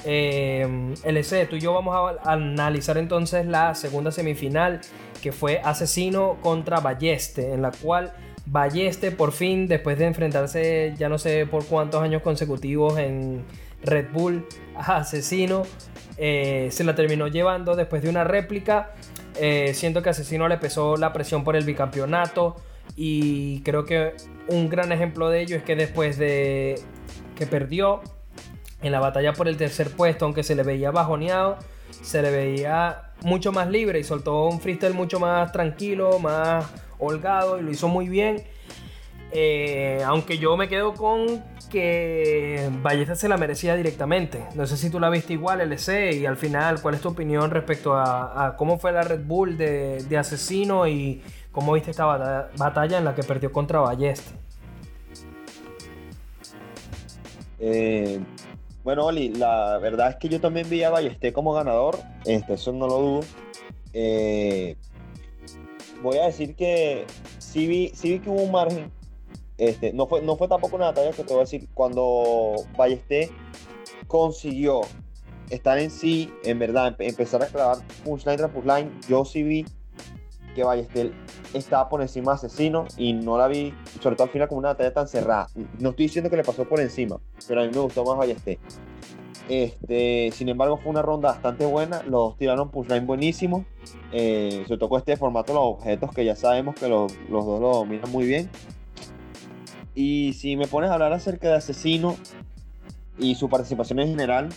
Eh, 0.05 0.95
LC, 1.03 1.47
tú 1.47 1.57
y 1.57 1.61
yo 1.61 1.75
vamos 1.75 2.19
a 2.25 2.33
analizar 2.33 2.99
entonces 2.99 3.47
la 3.47 3.75
segunda 3.75 4.13
semifinal 4.13 4.81
que 5.21 5.33
fue 5.33 5.61
Asesino 5.65 6.37
contra 6.41 6.79
Balleste, 6.79 7.53
en 7.53 7.63
la 7.63 7.73
cual 7.73 8.13
Balleste 8.47 9.11
por 9.11 9.33
fin, 9.33 9.67
después 9.67 9.99
de 9.99 10.07
enfrentarse 10.07 10.95
ya 10.97 11.09
no 11.09 11.19
sé 11.19 11.47
por 11.47 11.67
cuántos 11.67 12.01
años 12.01 12.23
consecutivos 12.23 12.97
en 12.99 13.45
Red 13.83 14.07
Bull 14.13 14.47
a 14.77 14.99
Asesino, 14.99 15.65
eh, 16.17 16.69
se 16.71 16.85
la 16.85 16.95
terminó 16.95 17.27
llevando 17.27 17.75
después 17.75 18.01
de 18.03 18.09
una 18.09 18.23
réplica 18.23 18.93
eh, 19.41 19.73
siento 19.75 20.03
que 20.03 20.11
Asesino 20.11 20.49
le 20.49 20.59
pesó 20.59 20.97
la 20.97 21.13
presión 21.13 21.45
por 21.45 21.57
el 21.57 21.65
bicampeonato 21.65 22.57
y 22.97 23.61
creo 23.63 23.85
que 23.85 24.15
un 24.49 24.69
gran 24.69 24.93
ejemplo 24.93 25.29
de 25.29 25.43
ello 25.43 25.57
es 25.57 25.63
que 25.63 25.77
después 25.77 26.19
de 26.19 26.81
que 27.37 27.47
perdió 27.47 28.01
en 28.83 28.93
la 28.93 29.01
batalla 29.01 29.33
por 29.33 29.49
el 29.49 29.57
tercer 29.57 29.91
puesto, 29.91 30.25
aunque 30.25 30.43
se 30.43 30.55
le 30.55 30.63
veía 30.63 30.91
bajoneado, 30.91 31.59
se 31.91 32.23
le 32.23 32.31
veía 32.31 33.13
mucho 33.23 33.53
más 33.53 33.69
libre 33.69 33.99
y 33.99 34.05
soltó 34.05 34.47
un 34.47 34.61
freestyle 34.61 34.95
mucho 34.95 35.19
más 35.21 35.53
tranquilo, 35.53 36.19
más 36.19 36.67
holgado 36.99 37.59
y 37.59 37.63
lo 37.63 37.71
hizo 37.71 37.89
muy 37.89 38.09
bien. 38.09 38.45
Eh, 39.31 40.03
aunque 40.07 40.39
yo 40.39 40.57
me 40.57 40.69
quedo 40.69 40.95
con 40.95 41.45
que 41.69 42.71
Ballesta 42.83 43.15
se 43.15 43.29
la 43.29 43.37
merecía 43.37 43.75
directamente. 43.77 44.45
No 44.55 44.67
sé 44.67 44.77
si 44.77 44.91
tú 44.91 44.99
la 44.99 45.11
viste 45.11 45.35
igual, 45.35 45.61
LC, 45.61 46.13
y 46.17 46.27
al 46.27 46.37
final, 46.37 46.81
¿cuál 46.83 46.95
es 46.95 47.01
tu 47.01 47.09
opinión 47.09 47.51
respecto 47.51 47.95
a, 47.95 48.55
cómo 48.57 48.79
fue 48.79 48.93
la 48.93 49.03
Red 49.03 49.25
Bull 49.25 49.57
de, 49.57 50.17
Asesino 50.19 50.87
y 50.87 51.23
cómo 51.53 51.73
viste 51.73 51.91
esta 51.91 52.05
batalla, 52.05 52.99
en 52.99 53.05
la 53.05 53.15
que 53.15 53.23
perdió 53.23 53.53
contra 53.53 53.81
Ballesta? 53.81 54.33
Eh, 57.61 58.21
bueno, 58.85 59.07
Oli, 59.07 59.31
la 59.31 59.79
verdad 59.79 60.11
es 60.11 60.17
que 60.17 60.29
yo 60.29 60.41
también 60.41 60.69
vi 60.71 60.83
a 60.83 60.91
Ballesté 60.91 61.33
como 61.33 61.53
ganador, 61.53 61.99
este, 62.25 62.55
eso 62.55 62.73
no 62.73 62.87
lo 62.87 62.99
dudo. 62.99 63.21
Eh, 63.93 64.77
voy 66.03 66.19
a 66.19 66.27
decir 66.27 66.55
que 66.55 67.05
sí 67.39 67.67
vi, 67.67 67.89
sí 67.95 68.13
vi 68.13 68.19
que 68.21 68.31
hubo 68.31 68.43
un 68.43 68.53
margen 68.53 68.98
este, 69.59 69.93
no, 69.93 70.07
fue, 70.07 70.21
tampoco 70.49 70.77
una 70.77 70.87
batalla 70.87 71.11
que 71.11 71.25
te 71.25 71.33
voy 71.33 71.39
a 71.39 71.45
decir, 71.45 71.69
cuando 71.75 72.55
Ballesté 72.77 73.31
consiguió 74.07 74.83
estar 75.51 75.79
en 75.79 75.91
sí, 75.91 76.33
en 76.45 76.59
verdad, 76.59 76.95
empezar 77.01 77.43
a 77.43 77.47
clavar 77.47 77.79
punchline 78.05 78.37
tras 78.37 78.51
punchline, 78.51 79.01
yo 79.09 79.25
sí 79.25 79.43
vi 79.43 79.67
que 80.55 80.63
Ballesté 80.63 81.13
estaba 81.55 81.89
por 81.89 82.03
encima 82.03 82.33
de 82.33 82.37
Asesino 82.37 82.87
y 82.97 83.13
no 83.13 83.37
la 83.37 83.49
vi, 83.49 83.75
sobre 84.01 84.15
todo 84.17 84.25
al 84.27 84.31
final, 84.31 84.49
como 84.49 84.61
una 84.61 84.69
batalla 84.69 84.93
tan 84.93 85.09
cerrada. 85.09 85.49
No 85.81 85.91
estoy 85.91 86.07
diciendo 86.07 86.31
que 86.31 86.37
le 86.37 86.45
pasó 86.45 86.65
por 86.65 86.81
encima, 86.81 87.19
pero 87.47 87.61
a 87.61 87.65
mí 87.65 87.71
me 87.73 87.81
gustó 87.81 88.05
más 88.05 88.17
Ballesté. 88.17 88.59
Este, 89.49 90.31
sin 90.35 90.49
embargo, 90.51 90.77
fue 90.77 90.91
una 90.91 91.03
ronda 91.03 91.31
bastante 91.31 91.65
buena. 91.65 92.03
Los 92.03 92.37
tiraron 92.37 92.71
punchline 92.71 93.07
buenísimo. 93.07 93.65
Eh, 94.13 94.65
se 94.69 94.77
tocó 94.77 94.99
este 94.99 95.17
formato, 95.17 95.55
los 95.55 95.63
objetos 95.65 96.13
que 96.13 96.25
ya 96.25 96.37
sabemos 96.37 96.75
que 96.75 96.89
los, 96.89 97.13
los 97.31 97.47
dos 97.47 97.61
lo 97.61 97.73
dominan 97.73 98.11
muy 98.13 98.27
bien. 98.27 98.51
Y 100.01 100.33
si 100.35 100.57
me 100.57 100.69
pones 100.69 100.91
a 100.91 100.95
hablar 100.95 101.13
acerca 101.13 101.49
de 101.49 101.55
Asesino 101.57 102.17
y 103.19 103.35
su 103.35 103.49
participación 103.49 103.99
en 103.99 104.11
general, 104.11 104.49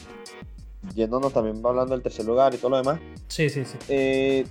yéndonos 0.93 1.33
también 1.33 1.65
hablando 1.65 1.95
del 1.95 2.03
tercer 2.03 2.27
lugar 2.27 2.53
y 2.53 2.57
todo 2.57 2.69
lo 2.69 2.77
demás. 2.77 2.99
Sí, 3.27 3.49
sí, 3.49 3.65
sí. 3.65 3.75
Eh, 3.89 4.45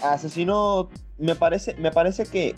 Asesino 0.00 0.88
me 1.18 1.34
parece, 1.34 1.74
me 1.80 1.90
parece 1.90 2.26
que 2.26 2.54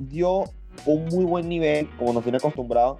dio 0.00 0.46
un 0.84 1.04
muy 1.12 1.24
buen 1.24 1.48
nivel, 1.48 1.88
como 1.96 2.12
nos 2.12 2.24
tiene 2.24 2.38
acostumbrado. 2.38 2.98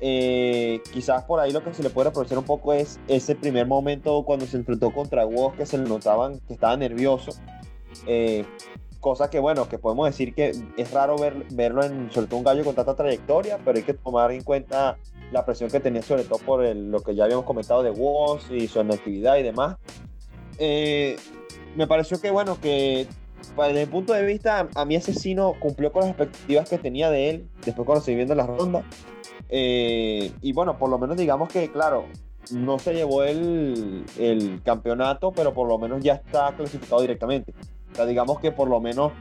Eh, 0.00 0.80
quizás 0.92 1.24
por 1.24 1.40
ahí 1.40 1.50
lo 1.50 1.64
que 1.64 1.74
se 1.74 1.82
le 1.82 1.90
puede 1.90 2.10
aprovechar 2.10 2.38
un 2.38 2.44
poco 2.44 2.72
es 2.72 3.00
ese 3.08 3.34
primer 3.34 3.66
momento 3.66 4.22
cuando 4.22 4.46
se 4.46 4.56
enfrentó 4.56 4.94
contra 4.94 5.26
Woz, 5.26 5.56
que 5.56 5.66
se 5.66 5.78
le 5.78 5.88
notaban 5.88 6.38
que 6.46 6.54
estaba 6.54 6.76
nervioso. 6.76 7.32
Eh, 8.06 8.44
cosa 9.00 9.30
que 9.30 9.38
bueno, 9.38 9.68
que 9.68 9.78
podemos 9.78 10.06
decir 10.06 10.34
que 10.34 10.52
es 10.76 10.90
raro 10.92 11.16
ver, 11.16 11.46
verlo 11.52 11.82
en 11.82 12.10
sobre 12.12 12.26
todo 12.26 12.38
un 12.38 12.44
gallo 12.44 12.64
con 12.64 12.74
tanta 12.74 12.94
trayectoria, 12.94 13.58
pero 13.64 13.78
hay 13.78 13.84
que 13.84 13.94
tomar 13.94 14.30
en 14.30 14.42
cuenta 14.42 14.98
la 15.32 15.44
presión 15.44 15.70
que 15.70 15.80
tenía 15.80 16.02
sobre 16.02 16.24
todo 16.24 16.38
por 16.38 16.64
lo 16.64 17.00
que 17.00 17.14
ya 17.14 17.24
habíamos 17.24 17.44
comentado 17.44 17.82
de 17.82 17.90
Woz 17.90 18.50
y 18.50 18.68
su 18.68 18.80
actividad 18.80 19.38
y 19.38 19.42
demás. 19.42 19.76
Eh, 20.58 21.16
me 21.76 21.86
pareció 21.86 22.20
que 22.20 22.30
bueno, 22.30 22.58
que 22.60 23.06
desde 23.56 23.86
mi 23.86 23.90
punto 23.90 24.12
de 24.12 24.24
vista, 24.24 24.68
a 24.74 24.84
mí 24.84 24.96
Asesino 24.96 25.54
cumplió 25.58 25.92
con 25.92 26.02
las 26.02 26.10
expectativas 26.10 26.68
que 26.68 26.78
tenía 26.78 27.10
de 27.10 27.30
él 27.30 27.48
después 27.64 27.86
cuando 27.86 28.04
se 28.04 28.14
viendo 28.14 28.34
la 28.34 28.46
ronda. 28.46 28.84
Eh, 29.48 30.30
y 30.42 30.52
bueno, 30.52 30.78
por 30.78 30.90
lo 30.90 30.98
menos 30.98 31.16
digamos 31.16 31.48
que, 31.48 31.72
claro, 31.72 32.04
no 32.52 32.78
se 32.78 32.94
llevó 32.94 33.24
el, 33.24 34.04
el 34.18 34.62
campeonato, 34.62 35.32
pero 35.32 35.54
por 35.54 35.68
lo 35.68 35.78
menos 35.78 36.02
ya 36.02 36.14
está 36.14 36.54
clasificado 36.56 37.00
directamente 37.00 37.54
digamos 38.06 38.40
que 38.40 38.52
por 38.52 38.68
lo 38.68 38.80
menos 38.80 39.12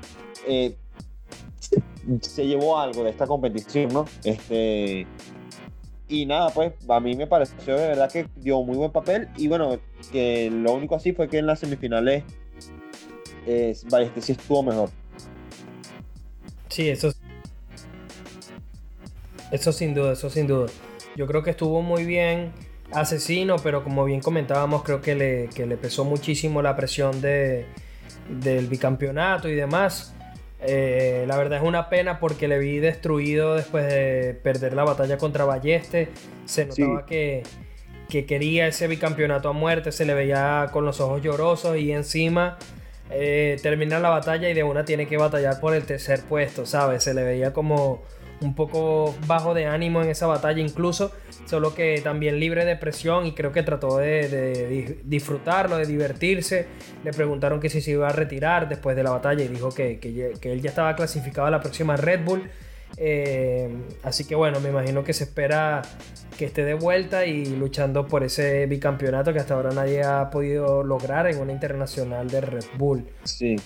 eh, 0.47 0.75
se 2.21 2.47
llevó 2.47 2.79
algo 2.79 3.03
de 3.03 3.09
esta 3.09 3.27
competición, 3.27 3.93
¿no? 3.93 4.05
Este, 4.23 5.05
y 6.07 6.25
nada, 6.25 6.49
pues 6.49 6.73
a 6.87 6.99
mí 6.99 7.15
me 7.15 7.27
pareció 7.27 7.75
de 7.77 7.87
verdad 7.89 8.11
que 8.11 8.27
dio 8.37 8.61
muy 8.63 8.77
buen 8.77 8.91
papel. 8.91 9.29
Y 9.37 9.47
bueno, 9.47 9.77
que 10.11 10.49
lo 10.49 10.73
único 10.73 10.95
así 10.95 11.13
fue 11.13 11.29
que 11.29 11.37
en 11.37 11.45
las 11.45 11.59
semifinales 11.59 12.23
eh, 13.45 13.71
este 13.71 14.21
sí 14.21 14.31
estuvo 14.31 14.63
mejor. 14.63 14.89
Sí, 16.69 16.89
eso. 16.89 17.11
Eso 19.51 19.71
sin 19.71 19.93
duda, 19.93 20.13
eso 20.13 20.29
sin 20.29 20.47
duda. 20.47 20.67
Yo 21.15 21.27
creo 21.27 21.43
que 21.43 21.51
estuvo 21.51 21.81
muy 21.81 22.05
bien 22.05 22.53
asesino, 22.91 23.57
pero 23.61 23.83
como 23.83 24.03
bien 24.05 24.19
comentábamos, 24.19 24.83
creo 24.83 25.01
que 25.01 25.13
le, 25.13 25.49
que 25.49 25.67
le 25.67 25.77
pesó 25.77 26.05
muchísimo 26.05 26.61
la 26.61 26.75
presión 26.75 27.21
de, 27.21 27.67
del 28.29 28.67
bicampeonato 28.67 29.49
y 29.49 29.55
demás. 29.55 30.13
Eh, 30.61 31.23
la 31.27 31.37
verdad 31.37 31.59
es 31.59 31.63
una 31.63 31.89
pena 31.89 32.19
porque 32.19 32.47
le 32.47 32.59
vi 32.59 32.79
destruido 32.79 33.55
después 33.55 33.85
de 33.87 34.33
perder 34.43 34.73
la 34.73 34.83
batalla 34.83 35.17
contra 35.17 35.45
Balleste. 35.45 36.09
Se 36.45 36.65
notaba 36.65 37.05
que, 37.05 37.43
que, 38.09 38.25
quería 38.25 38.67
ese 38.67 38.87
bicampeonato 38.87 39.49
a 39.49 39.53
muerte, 39.53 39.91
se 39.91 40.05
le 40.05 40.13
veía 40.13 40.67
con 40.71 40.85
los 40.85 40.99
ojos 40.99 41.21
llorosos 41.21 41.77
y 41.77 41.91
encima 41.91 42.57
eh, 43.11 43.57
termina 43.63 43.99
la 43.99 44.09
batalla 44.09 44.49
y 44.49 44.53
de 44.53 44.63
una 44.63 44.85
tiene 44.85 45.07
que 45.07 45.17
batallar 45.17 45.59
por 45.59 45.73
el 45.73 45.83
tercer 45.83 46.21
puesto, 46.27 46.65
¿sabes? 46.65 47.03
Se 47.03 47.13
le 47.13 47.23
veía 47.23 47.53
como 47.53 48.03
un 48.41 48.55
poco 48.55 49.15
bajo 49.27 49.53
de 49.53 49.65
ánimo 49.65 50.01
en 50.01 50.09
esa 50.09 50.27
batalla 50.27 50.61
incluso, 50.61 51.11
solo 51.45 51.73
que 51.73 52.01
también 52.01 52.39
libre 52.39 52.65
de 52.65 52.75
presión 52.75 53.25
y 53.25 53.33
creo 53.33 53.51
que 53.51 53.63
trató 53.63 53.97
de, 53.97 54.99
disfrutarlo, 55.03 55.77
de 55.77 55.85
divertirse. 55.85 56.67
Le 57.03 57.11
preguntaron 57.11 57.59
que 57.59 57.69
si 57.69 57.81
se 57.81 57.91
iba 57.91 58.07
a 58.07 58.13
retirar 58.13 58.69
después 58.69 58.95
de 58.95 59.03
la 59.03 59.11
batalla 59.11 59.43
y 59.43 59.47
dijo 59.47 59.69
que, 59.69 59.99
él 60.41 60.61
ya 60.61 60.69
estaba 60.69 60.95
clasificado 60.95 61.47
a 61.47 61.51
la 61.51 61.59
próxima 61.59 61.95
Red 61.97 62.23
Bull. 62.23 62.49
Eh, 62.97 63.69
así 64.03 64.25
que 64.25 64.35
bueno, 64.35 64.59
me 64.59 64.69
imagino 64.69 65.03
que 65.03 65.13
se 65.13 65.25
espera 65.25 65.81
que 66.37 66.45
esté 66.45 66.65
de 66.65 66.73
vuelta 66.73 67.25
y 67.25 67.45
luchando 67.45 68.07
por 68.07 68.23
ese 68.23 68.65
bicampeonato 68.65 69.31
que 69.31 69.39
hasta 69.39 69.53
ahora 69.53 69.71
nadie 69.71 70.03
ha 70.03 70.29
podido 70.29 70.83
lograr 70.83 71.27
en 71.27 71.37
una 71.37 71.51
internacional 71.51 72.29
de 72.29 72.41
Red 72.41 72.65
Bull. 72.77 73.05
Sí. 73.23 73.57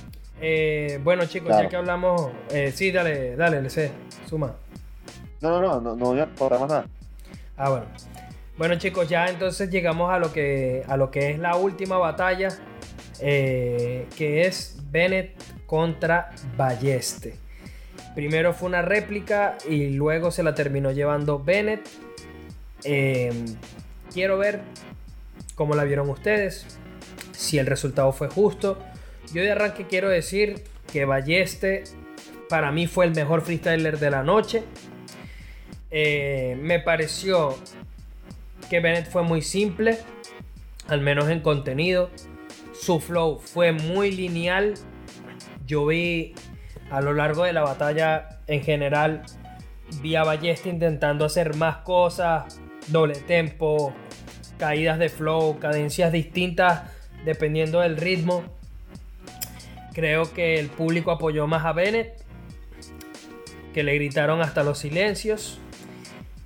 Eh, 0.41 0.99
bueno, 1.03 1.25
chicos, 1.25 1.51
ya 1.51 1.69
que 1.69 1.75
hablamos. 1.75 2.29
Eh, 2.51 2.71
sí, 2.73 2.91
dale, 2.91 3.35
dale, 3.35 3.59
LC, 3.59 3.91
suma. 4.27 4.55
No, 5.43 5.61
no, 5.61 5.81
no, 5.81 5.93
no, 5.93 6.13
no, 6.15 6.27
más 6.39 6.69
nada. 6.69 6.85
Ah, 7.57 7.69
bueno. 7.69 7.85
Bueno, 8.57 8.75
chicos, 8.75 9.09
ya 9.09 9.27
entonces 9.27 9.69
llegamos 9.69 10.09
a 10.09 10.17
lo 10.17 10.31
que, 10.31 10.85
a 10.87 10.95
lo 10.95 11.11
que 11.11 11.31
es 11.31 11.39
la 11.39 11.57
última 11.57 11.97
batalla, 11.97 12.47
eh, 13.19 14.07
que 14.15 14.45
es 14.45 14.77
Bennett 14.89 15.35
contra 15.65 16.29
Balleste. 16.55 17.35
Primero 18.15 18.53
fue 18.53 18.69
una 18.69 18.81
réplica 18.83 19.57
y 19.69 19.89
luego 19.89 20.31
se 20.31 20.43
la 20.43 20.55
terminó 20.55 20.91
llevando 20.91 21.43
Bennett. 21.43 21.81
Em, 22.85 23.43
quiero 24.13 24.37
ver 24.37 24.61
cómo 25.55 25.75
la 25.75 25.83
vieron 25.83 26.09
ustedes, 26.09 26.65
si 27.33 27.57
el 27.57 27.65
resultado 27.65 28.13
fue 28.13 28.29
justo. 28.29 28.77
Yo 29.33 29.41
de 29.41 29.51
arranque 29.51 29.87
quiero 29.87 30.07
decir 30.07 30.63
que 30.89 31.03
Balleste 31.03 31.83
para 32.47 32.71
mí 32.71 32.87
fue 32.87 33.03
el 33.03 33.11
mejor 33.13 33.41
freestyler 33.41 33.99
de 33.99 34.09
la 34.09 34.23
noche. 34.23 34.63
Eh, 35.95 36.57
me 36.59 36.79
pareció 36.79 37.55
que 38.67 38.79
Bennett 38.79 39.11
fue 39.11 39.21
muy 39.21 39.43
simple, 39.43 39.99
al 40.87 41.01
menos 41.01 41.29
en 41.29 41.39
contenido. 41.41 42.09
Su 42.73 42.99
flow 42.99 43.39
fue 43.39 43.73
muy 43.73 44.11
lineal. 44.11 44.73
Yo 45.67 45.85
vi 45.85 46.33
a 46.89 46.99
lo 46.99 47.13
largo 47.13 47.43
de 47.43 47.53
la 47.53 47.61
batalla 47.61 48.39
en 48.47 48.63
general, 48.63 49.21
vi 50.01 50.15
a 50.15 50.23
Ballesta 50.23 50.67
intentando 50.67 51.25
hacer 51.25 51.55
más 51.55 51.77
cosas, 51.77 52.59
doble 52.87 53.13
tempo, 53.15 53.93
caídas 54.57 54.97
de 54.97 55.09
flow, 55.09 55.59
cadencias 55.59 56.11
distintas 56.11 56.83
dependiendo 57.23 57.81
del 57.81 57.97
ritmo. 57.97 58.43
Creo 59.93 60.33
que 60.33 60.59
el 60.59 60.69
público 60.69 61.11
apoyó 61.11 61.45
más 61.45 61.65
a 61.65 61.73
Bennett, 61.73 62.19
que 63.75 63.83
le 63.83 63.93
gritaron 63.93 64.41
hasta 64.41 64.63
los 64.63 64.79
silencios. 64.79 65.59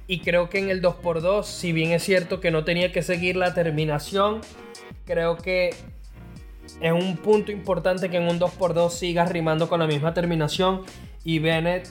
Y 0.08 0.20
creo 0.20 0.50
que 0.50 0.60
en 0.60 0.70
el 0.70 0.82
2x2, 0.82 1.44
si 1.44 1.74
bien 1.74 1.92
es 1.92 2.04
cierto 2.04 2.40
que 2.40 2.50
no 2.50 2.64
tenía 2.64 2.94
que 2.94 3.04
seguir 3.04 3.36
la 3.36 3.54
terminación, 3.54 4.40
creo 5.06 5.36
que 5.36 5.76
es 6.80 6.92
un 6.92 7.18
punto 7.18 7.52
importante 7.52 8.10
que 8.10 8.18
en 8.18 8.28
un 8.28 8.40
2x2 8.40 8.90
sigas 8.90 9.30
rimando 9.30 9.68
con 9.68 9.80
la 9.80 9.88
misma 9.88 10.14
terminación. 10.14 10.84
Y 11.26 11.40
Bennett 11.40 11.90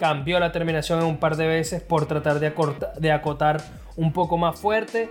cambió 0.00 0.40
la 0.40 0.50
terminación 0.50 1.00
en 1.00 1.06
un 1.06 1.18
par 1.18 1.36
de 1.36 1.46
veces 1.46 1.82
por 1.82 2.06
tratar 2.06 2.40
de, 2.40 3.12
acotar 3.12 3.62
un 3.96 4.12
poco 4.12 4.38
más 4.38 4.58
fuerte. 4.58 5.10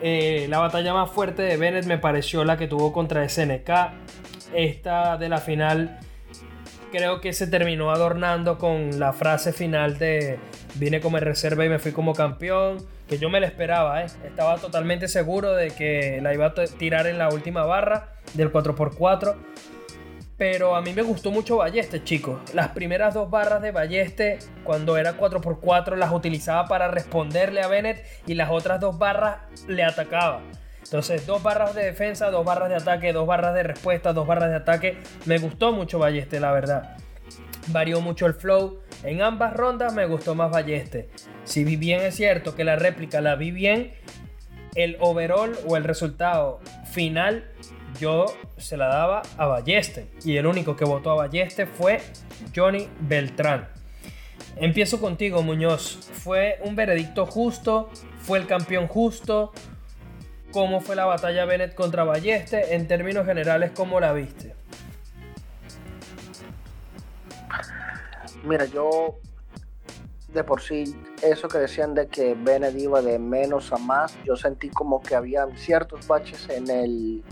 Eh, 0.00 0.46
la 0.48 0.58
batalla 0.58 0.94
más 0.94 1.10
fuerte 1.10 1.42
de 1.42 1.56
Bennett 1.56 1.86
me 1.86 1.98
pareció 1.98 2.44
la 2.44 2.56
que 2.56 2.68
tuvo 2.68 2.92
contra 2.92 3.28
SNK. 3.28 3.70
Esta 4.54 5.16
de 5.16 5.28
la 5.28 5.38
final 5.38 5.98
creo 6.90 7.20
que 7.20 7.32
se 7.32 7.46
terminó 7.46 7.90
adornando 7.90 8.58
con 8.58 8.98
la 8.98 9.12
frase 9.12 9.52
final 9.52 9.98
de 9.98 10.38
vine 10.74 11.00
como 11.00 11.18
reserva 11.18 11.64
y 11.64 11.68
me 11.68 11.78
fui 11.78 11.92
como 11.92 12.14
campeón, 12.14 12.78
que 13.08 13.18
yo 13.18 13.30
me 13.30 13.40
la 13.40 13.46
esperaba, 13.46 14.02
¿eh? 14.02 14.06
estaba 14.24 14.56
totalmente 14.58 15.08
seguro 15.08 15.54
de 15.54 15.70
que 15.70 16.20
la 16.22 16.34
iba 16.34 16.46
a 16.46 16.54
tirar 16.78 17.06
en 17.06 17.18
la 17.18 17.28
última 17.28 17.64
barra 17.64 18.12
del 18.34 18.52
4x4. 18.52 19.36
Pero 20.38 20.76
a 20.76 20.82
mí 20.82 20.92
me 20.92 21.00
gustó 21.00 21.30
mucho 21.30 21.56
Balleste, 21.56 22.04
chicos. 22.04 22.38
Las 22.52 22.68
primeras 22.68 23.14
dos 23.14 23.30
barras 23.30 23.62
de 23.62 23.70
Balleste, 23.70 24.38
cuando 24.64 24.98
era 24.98 25.16
4x4, 25.16 25.96
las 25.96 26.12
utilizaba 26.12 26.66
para 26.66 26.88
responderle 26.88 27.62
a 27.62 27.68
Bennett 27.68 28.04
y 28.26 28.34
las 28.34 28.50
otras 28.50 28.78
dos 28.78 28.98
barras 28.98 29.38
le 29.66 29.82
atacaba. 29.82 30.42
Entonces, 30.86 31.26
dos 31.26 31.42
barras 31.42 31.74
de 31.74 31.84
defensa, 31.84 32.30
dos 32.30 32.44
barras 32.44 32.68
de 32.68 32.76
ataque, 32.76 33.12
dos 33.12 33.26
barras 33.26 33.54
de 33.54 33.64
respuesta, 33.64 34.12
dos 34.12 34.26
barras 34.26 34.50
de 34.50 34.56
ataque. 34.56 34.98
Me 35.24 35.38
gustó 35.38 35.72
mucho 35.72 35.98
Balleste, 35.98 36.38
la 36.38 36.52
verdad. 36.52 36.96
Varió 37.68 38.00
mucho 38.00 38.26
el 38.26 38.34
flow. 38.34 38.80
En 39.02 39.20
ambas 39.20 39.52
rondas 39.54 39.92
me 39.92 40.06
gustó 40.06 40.36
más 40.36 40.52
Balleste. 40.52 41.10
Si 41.42 41.64
bien 41.64 42.02
es 42.02 42.14
cierto 42.14 42.54
que 42.54 42.62
la 42.62 42.76
réplica 42.76 43.20
la 43.20 43.34
vi 43.34 43.50
bien, 43.50 43.94
el 44.76 44.96
overall 45.00 45.58
o 45.66 45.76
el 45.76 45.82
resultado 45.82 46.60
final 46.84 47.50
yo 47.98 48.26
se 48.56 48.76
la 48.76 48.86
daba 48.86 49.22
a 49.38 49.46
Balleste. 49.46 50.06
Y 50.24 50.36
el 50.36 50.46
único 50.46 50.76
que 50.76 50.84
votó 50.84 51.10
a 51.10 51.14
Balleste 51.14 51.66
fue 51.66 52.00
Johnny 52.54 52.88
Beltrán. 53.00 53.68
Empiezo 54.54 55.00
contigo, 55.00 55.42
Muñoz. 55.42 56.08
¿Fue 56.12 56.60
un 56.62 56.76
veredicto 56.76 57.26
justo? 57.26 57.90
¿Fue 58.20 58.38
el 58.38 58.46
campeón 58.46 58.86
justo? 58.86 59.52
¿Cómo 60.56 60.80
fue 60.80 60.96
la 60.96 61.04
batalla 61.04 61.44
Bennett 61.44 61.74
contra 61.74 62.04
Balleste? 62.04 62.74
En 62.74 62.88
términos 62.88 63.26
generales, 63.26 63.72
¿cómo 63.76 64.00
la 64.00 64.14
viste? 64.14 64.54
Mira, 68.42 68.64
yo 68.64 69.16
de 70.32 70.42
por 70.44 70.62
sí, 70.62 70.98
eso 71.22 71.48
que 71.48 71.58
decían 71.58 71.92
de 71.92 72.06
que 72.06 72.32
Bennett 72.32 72.74
iba 72.74 73.02
de 73.02 73.18
menos 73.18 73.70
a 73.70 73.76
más, 73.76 74.16
yo 74.24 74.34
sentí 74.34 74.70
como 74.70 75.02
que 75.02 75.14
había 75.14 75.46
ciertos 75.56 76.06
baches 76.06 76.48
en 76.48 76.70
el 76.70 77.22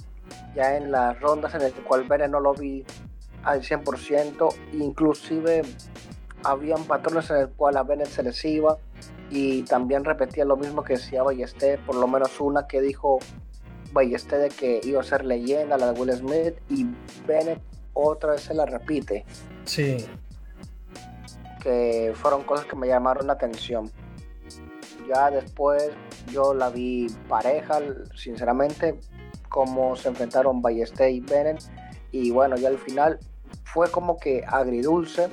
ya 0.54 0.76
en 0.76 0.92
las 0.92 1.18
rondas 1.18 1.54
en 1.54 1.62
el 1.62 1.72
cual 1.72 2.04
Bennett 2.04 2.30
no 2.30 2.40
lo 2.40 2.52
vi 2.52 2.84
al 3.42 3.62
100%, 3.62 4.54
inclusive 4.74 5.62
habían 6.42 6.84
patrones 6.84 7.30
en 7.30 7.36
el 7.38 7.48
cual 7.48 7.78
a 7.78 7.84
Bennett 7.84 8.08
se 8.08 8.22
les 8.22 8.44
iba 8.44 8.76
y 9.34 9.64
también 9.64 10.04
repetía 10.04 10.44
lo 10.44 10.56
mismo 10.56 10.84
que 10.84 10.92
decía 10.92 11.24
Ballester, 11.24 11.80
por 11.80 11.96
lo 11.96 12.06
menos 12.06 12.40
una 12.40 12.68
que 12.68 12.80
dijo 12.80 13.18
Ballester 13.92 14.38
de 14.38 14.48
que 14.48 14.80
iba 14.84 15.00
a 15.00 15.04
ser 15.04 15.24
leyenda, 15.24 15.76
la 15.76 15.92
de 15.92 16.00
Will 16.00 16.12
Smith, 16.12 16.54
y 16.70 16.86
Bennett 17.26 17.60
otra 17.94 18.32
vez 18.32 18.42
se 18.42 18.54
la 18.54 18.64
repite. 18.64 19.24
Sí. 19.64 20.06
Que 21.60 22.12
fueron 22.14 22.44
cosas 22.44 22.66
que 22.66 22.76
me 22.76 22.86
llamaron 22.86 23.26
la 23.26 23.32
atención. 23.32 23.90
Ya 25.08 25.32
después 25.32 25.90
yo 26.30 26.54
la 26.54 26.70
vi 26.70 27.08
pareja, 27.28 27.80
sinceramente, 28.14 29.00
cómo 29.48 29.96
se 29.96 30.10
enfrentaron 30.10 30.62
Ballester 30.62 31.10
y 31.10 31.18
Bennett. 31.18 31.60
Y 32.12 32.30
bueno, 32.30 32.54
ya 32.54 32.68
al 32.68 32.78
final 32.78 33.18
fue 33.64 33.90
como 33.90 34.16
que 34.16 34.44
agridulce 34.46 35.28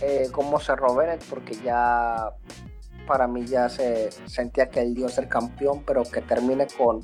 eh, 0.00 0.28
cómo 0.32 0.58
cerró 0.58 0.96
Bennett, 0.96 1.24
porque 1.26 1.54
ya 1.64 2.32
para 3.06 3.26
mí 3.26 3.44
ya 3.46 3.68
se 3.68 4.10
sentía 4.26 4.68
que 4.68 4.80
él 4.80 4.94
dio 4.94 5.08
ser 5.08 5.28
campeón, 5.28 5.82
pero 5.86 6.02
que 6.04 6.20
termine 6.20 6.66
con 6.76 7.00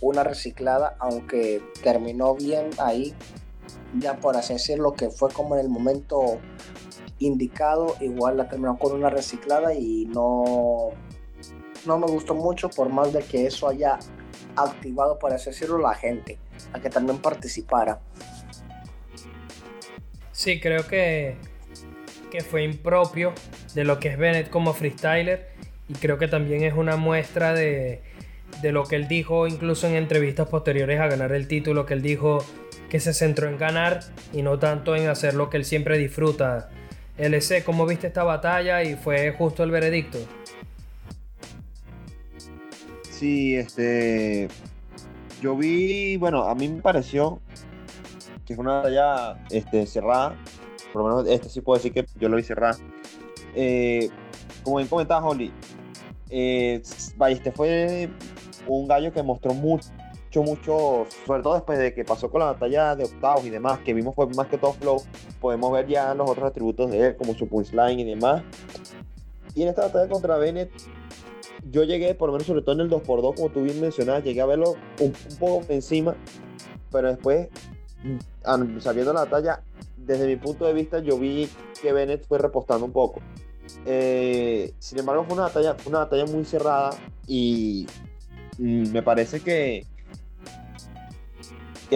una 0.00 0.24
reciclada, 0.24 0.96
aunque 0.98 1.62
terminó 1.82 2.34
bien 2.34 2.70
ahí, 2.78 3.14
ya 3.98 4.16
por 4.16 4.36
así 4.36 4.54
decirlo, 4.54 4.92
que 4.92 5.10
fue 5.10 5.30
como 5.30 5.56
en 5.56 5.62
el 5.62 5.68
momento 5.68 6.38
indicado, 7.18 7.96
igual 8.00 8.36
la 8.36 8.48
terminó 8.48 8.78
con 8.78 8.92
una 8.92 9.10
reciclada 9.10 9.74
y 9.74 10.06
no, 10.06 10.90
no 11.86 11.98
me 11.98 12.06
gustó 12.06 12.34
mucho, 12.34 12.70
por 12.70 12.88
más 12.88 13.12
de 13.12 13.20
que 13.20 13.46
eso 13.46 13.68
haya 13.68 13.98
activado, 14.56 15.18
por 15.18 15.32
así 15.32 15.50
decirlo, 15.50 15.78
la 15.78 15.94
gente, 15.94 16.38
a 16.72 16.80
que 16.80 16.88
también 16.88 17.18
participara. 17.18 18.00
Sí, 20.32 20.60
creo 20.60 20.86
que, 20.86 21.36
que 22.30 22.40
fue 22.40 22.64
impropio 22.64 23.34
de 23.74 23.84
lo 23.84 23.98
que 23.98 24.08
es 24.08 24.18
Bennett 24.18 24.50
como 24.50 24.74
freestyler 24.74 25.48
y 25.88 25.94
creo 25.94 26.18
que 26.18 26.28
también 26.28 26.62
es 26.62 26.74
una 26.74 26.96
muestra 26.96 27.52
de, 27.52 28.00
de 28.62 28.72
lo 28.72 28.84
que 28.84 28.96
él 28.96 29.08
dijo 29.08 29.46
incluso 29.46 29.86
en 29.86 29.94
entrevistas 29.94 30.48
posteriores 30.48 31.00
a 31.00 31.06
ganar 31.06 31.32
el 31.32 31.48
título, 31.48 31.86
que 31.86 31.94
él 31.94 32.02
dijo 32.02 32.44
que 32.88 33.00
se 33.00 33.14
centró 33.14 33.48
en 33.48 33.56
ganar 33.56 34.00
y 34.32 34.42
no 34.42 34.58
tanto 34.58 34.96
en 34.96 35.08
hacer 35.08 35.34
lo 35.34 35.48
que 35.48 35.56
él 35.56 35.64
siempre 35.64 35.96
disfruta. 35.96 36.68
LC, 37.16 37.64
¿cómo 37.64 37.86
viste 37.86 38.06
esta 38.06 38.24
batalla 38.24 38.82
y 38.82 38.96
fue 38.96 39.32
justo 39.32 39.62
el 39.62 39.70
veredicto? 39.70 40.18
Sí, 43.02 43.54
este. 43.54 44.48
Yo 45.42 45.56
vi, 45.56 46.16
bueno, 46.16 46.44
a 46.44 46.54
mí 46.54 46.68
me 46.68 46.80
pareció 46.80 47.40
que 48.46 48.54
fue 48.54 48.62
una 48.62 48.78
batalla 48.78 49.38
este, 49.50 49.86
cerrada. 49.86 50.34
Por 50.92 51.02
lo 51.02 51.08
menos 51.08 51.32
este 51.32 51.48
sí 51.48 51.60
puedo 51.60 51.78
decir 51.78 51.92
que 51.92 52.04
yo 52.18 52.28
lo 52.28 52.36
vi 52.36 52.42
cerrada. 52.42 52.78
Eh, 53.54 54.10
como 54.62 54.76
bien 54.76 54.88
comentaba 54.88 55.26
Holly, 55.26 55.52
eh, 56.30 56.80
este 57.28 57.52
fue 57.52 58.08
un 58.66 58.86
gallo 58.86 59.12
que 59.12 59.22
mostró 59.22 59.52
mucho, 59.54 59.90
mucho, 60.36 61.06
sobre 61.26 61.42
todo 61.42 61.54
después 61.54 61.78
de 61.78 61.92
que 61.92 62.04
pasó 62.04 62.30
con 62.30 62.40
la 62.40 62.46
batalla 62.46 62.94
de 62.94 63.04
octavos 63.04 63.44
y 63.44 63.50
demás, 63.50 63.80
que 63.80 63.92
vimos 63.94 64.14
fue 64.14 64.26
más 64.28 64.46
que 64.46 64.58
todo 64.58 64.72
flow, 64.74 65.02
podemos 65.40 65.72
ver 65.72 65.88
ya 65.88 66.14
los 66.14 66.30
otros 66.30 66.50
atributos 66.50 66.90
de 66.90 67.08
él, 67.08 67.16
como 67.16 67.34
su 67.34 67.48
punchline 67.48 68.00
y 68.00 68.04
demás. 68.04 68.42
Y 69.54 69.62
en 69.62 69.68
esta 69.68 69.82
batalla 69.82 70.08
contra 70.08 70.36
Bennett, 70.38 70.70
yo 71.70 71.82
llegué, 71.82 72.14
por 72.14 72.28
lo 72.28 72.34
menos 72.34 72.46
sobre 72.46 72.62
todo 72.62 72.76
en 72.76 72.80
el 72.82 72.90
2x2, 72.90 73.34
como 73.34 73.48
tú 73.50 73.62
bien 73.62 73.80
mencionabas, 73.80 74.22
llegué 74.22 74.40
a 74.40 74.46
verlo 74.46 74.76
un, 75.00 75.12
poco 75.38 75.64
encima, 75.68 76.14
pero 76.92 77.08
después, 77.08 77.48
mm, 78.04 78.78
sabiendo 78.78 79.12
la 79.12 79.24
batalla, 79.24 79.62
desde 80.04 80.26
mi 80.26 80.36
punto 80.36 80.64
de 80.66 80.72
vista, 80.72 81.00
yo 81.00 81.18
vi 81.18 81.48
que 81.80 81.92
Bennett 81.92 82.26
fue 82.26 82.38
repostando 82.38 82.84
un 82.86 82.92
poco. 82.92 83.20
Eh, 83.86 84.72
sin 84.78 84.98
embargo, 84.98 85.24
fue 85.24 85.34
una 85.34 85.44
batalla, 85.44 85.76
una 85.86 85.98
batalla 86.00 86.26
muy 86.26 86.44
cerrada 86.44 86.90
y 87.26 87.86
mm, 88.58 88.90
me 88.90 89.02
parece 89.02 89.40
que 89.40 89.86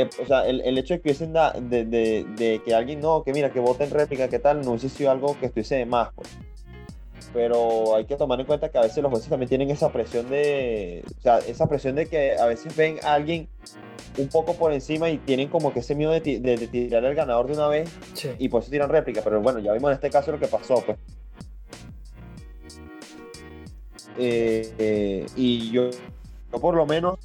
o 0.03 0.27
sea, 0.27 0.47
el, 0.47 0.61
el 0.63 0.77
hecho 0.79 0.95
de 0.95 1.01
que 1.01 1.09
hubiesen 1.09 1.33
de, 1.33 1.85
de, 1.85 2.27
de 2.37 2.61
que 2.65 2.75
alguien 2.75 3.01
no, 3.01 3.23
que 3.23 3.33
mira, 3.33 3.53
que 3.53 3.61
voten 3.61 3.91
réplica, 3.91 4.29
que 4.29 4.39
tal, 4.39 4.63
no 4.63 4.71
hubiese 4.71 4.89
sido 4.89 5.11
algo 5.11 5.39
que 5.39 5.47
estuviese 5.47 5.77
de 5.77 5.87
más, 5.87 6.11
pues. 6.15 6.29
Pero 7.35 7.97
hay 7.97 8.05
que 8.07 8.15
tomar 8.17 8.39
en 8.41 8.47
cuenta 8.47 8.69
que 8.71 8.79
a 8.79 8.83
veces 8.83 9.03
los 9.03 9.11
jueces 9.11 9.29
también 9.29 9.49
tienen 9.49 9.69
esa 9.71 9.91
presión 9.93 10.31
de, 10.31 11.05
o 11.19 11.21
sea, 11.21 11.39
esa 11.41 11.67
presión 11.69 11.97
de 11.97 12.07
que 12.07 12.37
a 12.39 12.47
veces 12.47 12.75
ven 12.77 12.99
a 13.03 13.15
alguien 13.15 13.49
un 14.17 14.29
poco 14.29 14.55
por 14.55 14.73
encima 14.73 15.11
y 15.11 15.19
tienen 15.19 15.49
como 15.49 15.73
que 15.73 15.81
ese 15.81 15.97
miedo 15.97 16.13
de, 16.13 16.21
ti- 16.21 16.39
de, 16.39 16.57
de 16.57 16.69
tirar 16.69 17.05
al 17.05 17.17
ganador 17.17 17.49
de 17.49 17.55
una 17.55 17.67
vez 17.67 17.91
Sí. 18.13 18.31
y 18.39 18.49
por 18.49 18.63
eso 18.63 18.71
tiran 18.71 18.89
réplica. 18.89 19.21
Pero 19.23 19.41
bueno, 19.43 19.59
ya 19.59 19.73
vimos 19.73 19.91
en 19.91 19.95
este 19.97 20.11
caso 20.11 20.31
lo 20.31 20.39
que 20.39 20.47
pasó, 20.47 20.81
pues. 20.87 20.97
Eh, 24.17 24.73
eh, 24.79 25.27
y 25.35 25.71
yo, 25.73 25.91
yo 26.53 26.61
por 26.61 26.77
lo 26.77 26.87
menos 26.87 27.19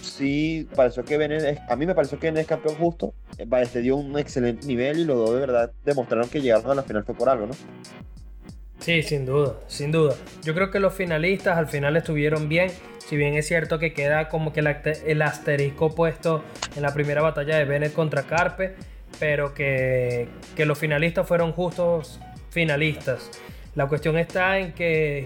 sí 0.00 0.68
pareció 0.76 1.04
que 1.04 1.16
Bennett 1.18 1.42
es- 1.42 1.58
a 1.68 1.74
mí 1.74 1.84
me 1.84 1.96
pareció 1.96 2.18
que 2.20 2.28
Bennett 2.28 2.42
es 2.42 2.46
campeón 2.48 2.76
justo. 2.76 3.12
Eh, 3.38 3.46
Este 3.60 3.80
dio 3.80 3.96
un 3.96 4.16
excelente 4.16 4.66
nivel 4.68 5.00
y 5.00 5.04
los 5.04 5.16
dos 5.16 5.34
de 5.34 5.40
verdad 5.40 5.72
demostraron 5.84 6.28
que 6.28 6.40
llegaron 6.40 6.70
a 6.70 6.74
la 6.76 6.84
final 6.84 7.02
fue 7.04 7.16
por 7.16 7.28
algo, 7.28 7.46
¿no? 7.46 7.54
Sí, 8.84 9.02
sin 9.02 9.24
duda, 9.24 9.54
sin 9.66 9.90
duda. 9.90 10.14
Yo 10.42 10.52
creo 10.52 10.70
que 10.70 10.78
los 10.78 10.92
finalistas 10.92 11.56
al 11.56 11.68
final 11.68 11.96
estuvieron 11.96 12.50
bien. 12.50 12.70
Si 12.98 13.16
bien 13.16 13.32
es 13.32 13.48
cierto 13.48 13.78
que 13.78 13.94
queda 13.94 14.28
como 14.28 14.52
que 14.52 14.60
el, 14.60 15.22
asterisco 15.22 15.94
puesto 15.94 16.44
en 16.76 16.82
la 16.82 16.92
primera 16.92 17.22
batalla 17.22 17.56
de 17.56 17.64
Bennett 17.64 17.94
contra 17.94 18.24
Carpe, 18.24 18.74
pero 19.18 19.54
que, 19.54 20.28
que 20.54 20.66
los 20.66 20.78
finalistas 20.78 21.26
fueron 21.26 21.52
justos 21.52 22.20
finalistas. 22.50 23.30
La 23.74 23.86
cuestión 23.86 24.18
está 24.18 24.58
en 24.58 24.72
que 24.72 25.24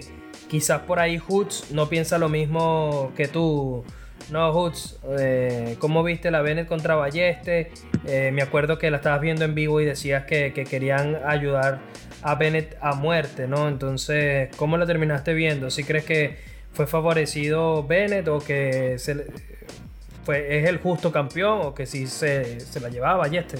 quizás 0.49 0.83
por 0.83 0.99
ahí 0.99 1.17
Hoots 1.17 1.71
no 1.71 1.89
piensa 1.89 2.17
lo 2.17 2.29
mismo 2.29 3.11
que 3.17 3.27
tú. 3.27 3.83
No, 4.31 4.53
Hoots, 4.53 5.01
eh, 5.19 5.75
¿cómo 5.79 6.01
viste 6.01 6.31
la 6.31 6.41
Bennett 6.41 6.69
contra 6.69 6.95
Balleste? 6.95 7.73
Eh, 8.07 8.31
me 8.31 8.41
acuerdo 8.41 8.77
que 8.77 8.89
la 8.89 8.97
estabas 8.97 9.19
viendo 9.19 9.43
en 9.43 9.53
vivo 9.53 9.81
y 9.81 9.85
decías 9.85 10.23
que 10.23 10.53
querían 10.53 11.17
ayudar 11.25 11.81
a 12.21 12.35
Bennett 12.35 12.77
a 12.81 12.93
muerte, 12.93 13.47
¿no? 13.47 13.67
Entonces, 13.67 14.55
¿cómo 14.57 14.77
lo 14.77 14.85
terminaste 14.85 15.33
viendo? 15.33 15.69
¿Si 15.69 15.83
crees 15.83 16.05
que 16.05 16.37
fue 16.73 16.87
favorecido 16.87 17.85
Bennett 17.85 18.27
o 18.27 18.39
que 18.39 18.97
se 18.99 19.25
fue, 20.23 20.59
es 20.59 20.67
el 20.67 20.77
justo 20.77 21.11
campeón 21.11 21.61
o 21.63 21.73
que 21.73 21.85
sí 21.85 22.07
se, 22.07 22.59
se 22.59 22.79
la 22.79 22.89
llevaba 22.89 23.17
Balleste? 23.17 23.57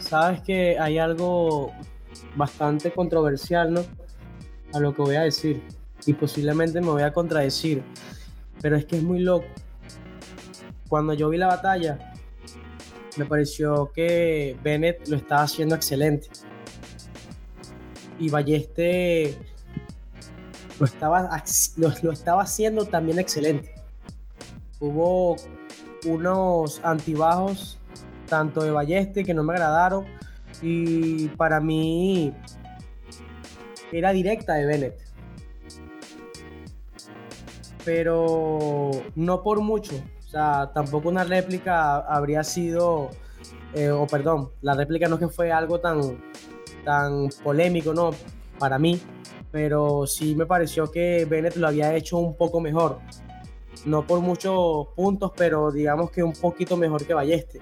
Sabes 0.00 0.40
que 0.42 0.78
hay 0.78 0.98
algo 0.98 1.72
bastante 2.36 2.90
controversial, 2.90 3.72
¿no? 3.72 3.84
A 4.72 4.80
lo 4.80 4.94
que 4.94 5.02
voy 5.02 5.16
a 5.16 5.22
decir. 5.22 5.62
Y 6.06 6.12
posiblemente 6.12 6.80
me 6.80 6.88
voy 6.88 7.02
a 7.02 7.12
contradecir. 7.12 7.82
Pero 8.60 8.76
es 8.76 8.84
que 8.84 8.96
es 8.96 9.02
muy 9.02 9.20
loco. 9.20 9.46
Cuando 10.88 11.14
yo 11.14 11.28
vi 11.30 11.38
la 11.38 11.46
batalla, 11.46 12.13
me 13.16 13.24
pareció 13.24 13.90
que 13.92 14.56
Bennett 14.62 15.08
lo 15.08 15.16
estaba 15.16 15.42
haciendo 15.42 15.74
excelente. 15.74 16.28
Y 18.18 18.28
Balleste 18.28 19.36
lo 20.78 20.86
estaba, 20.86 21.42
lo 21.76 22.12
estaba 22.12 22.42
haciendo 22.42 22.86
también 22.86 23.18
excelente. 23.18 23.74
Hubo 24.80 25.36
unos 26.06 26.80
antibajos 26.84 27.78
tanto 28.26 28.62
de 28.62 28.70
Balleste 28.70 29.24
que 29.24 29.34
no 29.34 29.42
me 29.42 29.52
agradaron 29.52 30.04
y 30.62 31.28
para 31.28 31.60
mí 31.60 32.32
era 33.92 34.12
directa 34.12 34.54
de 34.54 34.66
Bennett. 34.66 34.98
Pero 37.84 38.90
no 39.14 39.42
por 39.42 39.60
mucho. 39.60 39.94
Sea, 40.34 40.70
tampoco 40.74 41.08
una 41.08 41.22
réplica 41.22 41.98
habría 41.98 42.42
sido, 42.42 43.10
eh, 43.72 43.90
o 43.90 44.04
perdón, 44.06 44.50
la 44.62 44.74
réplica 44.74 45.06
no 45.06 45.14
es 45.14 45.20
que 45.20 45.28
fue 45.28 45.52
algo 45.52 45.78
tan, 45.78 46.18
tan 46.84 47.28
polémico, 47.44 47.94
¿no? 47.94 48.10
Para 48.58 48.78
mí. 48.78 49.00
Pero 49.52 50.08
sí 50.08 50.34
me 50.34 50.46
pareció 50.46 50.90
que 50.90 51.24
Bennett 51.24 51.54
lo 51.54 51.68
había 51.68 51.94
hecho 51.94 52.18
un 52.18 52.36
poco 52.36 52.60
mejor. 52.60 52.98
No 53.84 54.04
por 54.04 54.18
muchos 54.20 54.88
puntos, 54.96 55.30
pero 55.36 55.70
digamos 55.70 56.10
que 56.10 56.24
un 56.24 56.32
poquito 56.32 56.76
mejor 56.76 57.06
que 57.06 57.14
Balleste 57.14 57.60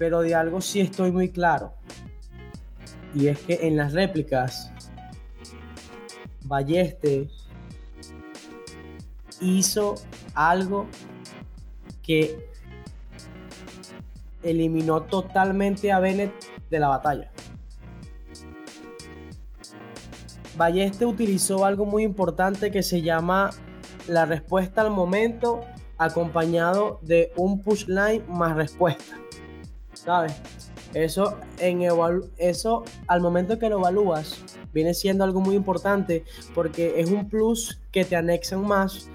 pero 0.00 0.22
de 0.22 0.34
algo 0.34 0.62
sí 0.62 0.80
estoy 0.80 1.12
muy 1.12 1.28
claro. 1.28 1.74
Y 3.14 3.26
es 3.26 3.38
que 3.40 3.58
en 3.68 3.76
las 3.76 3.92
réplicas, 3.92 4.72
Balleste 6.44 7.28
hizo 9.42 9.96
algo 10.32 10.86
que 12.10 12.44
eliminó 14.42 15.02
totalmente 15.02 15.92
a 15.92 16.00
Bennett 16.00 16.32
de 16.68 16.80
la 16.80 16.88
batalla. 16.88 17.30
Balleste 20.56 21.06
utilizó 21.06 21.64
algo 21.64 21.86
muy 21.86 22.02
importante 22.02 22.72
que 22.72 22.82
se 22.82 23.02
llama 23.02 23.50
la 24.08 24.26
respuesta 24.26 24.80
al 24.80 24.90
momento 24.90 25.60
acompañado 25.98 26.98
de 27.02 27.32
un 27.36 27.62
push 27.62 27.86
line 27.86 28.24
más 28.26 28.56
respuesta. 28.56 29.16
¿sabes? 29.92 30.32
Eso, 30.92 31.38
en 31.60 31.82
eso 32.38 32.82
al 33.06 33.20
momento 33.20 33.56
que 33.60 33.68
lo 33.68 33.78
evalúas 33.78 34.42
viene 34.72 34.94
siendo 34.94 35.22
algo 35.22 35.40
muy 35.40 35.54
importante 35.54 36.24
porque 36.56 36.98
es 37.00 37.08
un 37.08 37.28
plus 37.28 37.80
que 37.92 38.04
te 38.04 38.16
anexan 38.16 38.66
más 38.66 39.08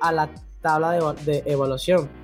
a 0.00 0.10
la 0.10 0.30
tabla 0.60 1.14
de 1.24 1.44
evaluación. 1.46 2.19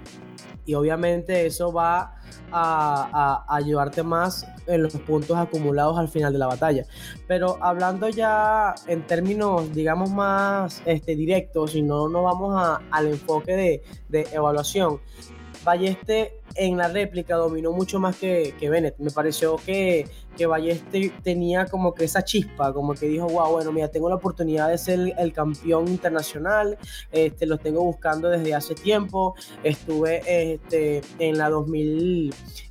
Y 0.67 0.75
obviamente 0.75 1.47
eso 1.47 1.73
va 1.73 2.17
a, 2.53 3.45
ayudarte 3.49 4.03
más 4.03 4.47
en 4.67 4.83
los 4.83 4.95
puntos 4.95 5.37
acumulados 5.37 5.99
al 5.99 6.09
final 6.09 6.33
de 6.33 6.39
la 6.39 6.47
batalla. 6.49 6.85
Pero 7.27 7.57
hablando 7.63 8.09
ya 8.09 8.75
en 8.87 9.07
términos, 9.07 9.73
digamos, 9.73 10.11
más 10.11 10.83
este, 10.85 11.15
directos 11.17 11.75
y 11.75 11.83
no 11.83 12.09
nos 12.09 12.25
vamos 12.25 12.55
a- 12.57 12.83
al 12.91 13.07
enfoque 13.09 13.53
de, 13.57 13.83
de 14.09 14.29
evaluación, 14.33 15.01
Balleste 15.65 16.41
en 16.59 16.77
la 16.77 16.89
réplica 16.89 17.37
dominó 17.37 17.73
mucho 17.73 17.99
más 17.99 18.17
que, 18.17 18.55
que 18.59 18.71
Bennett. 18.71 18.99
Me 18.99 19.11
pareció 19.11 19.57
que, 19.57 20.07
que 20.37 20.47
Balleste 20.47 21.13
tenía 21.23 21.67
como 21.67 21.95
que 21.95 22.05
esa 22.05 22.25
chispa, 22.25 22.73
como 22.73 22.95
que 22.95 23.07
dijo, 23.07 23.27
wow, 23.27 23.53
bueno, 23.53 23.73
mira, 23.73 23.89
tengo 23.89 24.09
la 24.09 24.17
oportunidad 24.17 24.69
de 24.69 24.79
ser 24.79 24.99
el, 24.99 25.15
el 25.19 25.33
campeón 25.33 25.89
internacional, 25.89 26.79
este, 27.13 27.47
lo 27.47 27.59
tengo 27.59 27.83
buscando 27.85 28.29
desde 28.29 28.55
hace 28.55 28.75
tiempo, 28.75 29.35
estuve 29.63 30.23
este, 30.55 31.03
en 31.19 31.39
la 31.39 31.49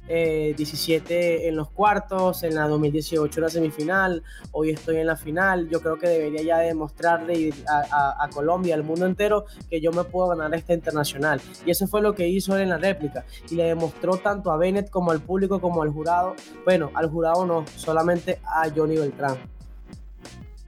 2017 0.08 1.48
en 1.48 1.56
los 1.56 1.70
cuartos, 1.70 2.44
en 2.44 2.56
la 2.56 2.68
2018 2.68 3.40
en 3.40 3.44
la 3.44 3.50
semifinal, 3.50 4.24
hoy 4.52 4.70
estoy 4.70 4.98
en 4.98 5.08
la 5.08 5.16
final, 5.16 5.68
yo 5.70 5.82
creo 5.82 5.98
que 5.98 6.08
debería 6.08 6.44
ya 6.44 6.58
demostrarle 6.60 7.54
a, 7.68 7.84
a, 7.92 8.24
a 8.26 8.30
Colombia, 8.30 8.76
al 8.76 8.84
mundo 8.84 9.06
entero, 9.06 9.46
que 9.70 9.82
yo 9.82 9.92
me 9.92 10.04
puedo 10.04 10.30
ganar 10.30 10.54
esta 10.54 10.74
internacional. 10.74 11.42
Y 11.66 11.72
eso 11.72 11.88
fue 11.88 12.02
lo 12.02 12.14
que 12.14 12.28
hizo 12.28 12.56
él 12.56 12.64
en 12.64 12.70
la 12.70 12.78
réplica. 12.78 13.26
Y 13.50 13.56
le 13.56 13.64
demostró 13.64 14.18
tanto 14.18 14.52
a 14.52 14.58
Bennett 14.58 14.90
como 14.90 15.12
al 15.12 15.22
público 15.22 15.60
como 15.60 15.82
al 15.82 15.90
jurado. 15.90 16.36
Bueno, 16.64 16.92
al 16.94 17.10
jurado 17.10 17.46
no, 17.46 17.66
solamente 17.76 18.40
a 18.46 18.70
Johnny 18.74 18.98
Beltrán. 18.98 19.38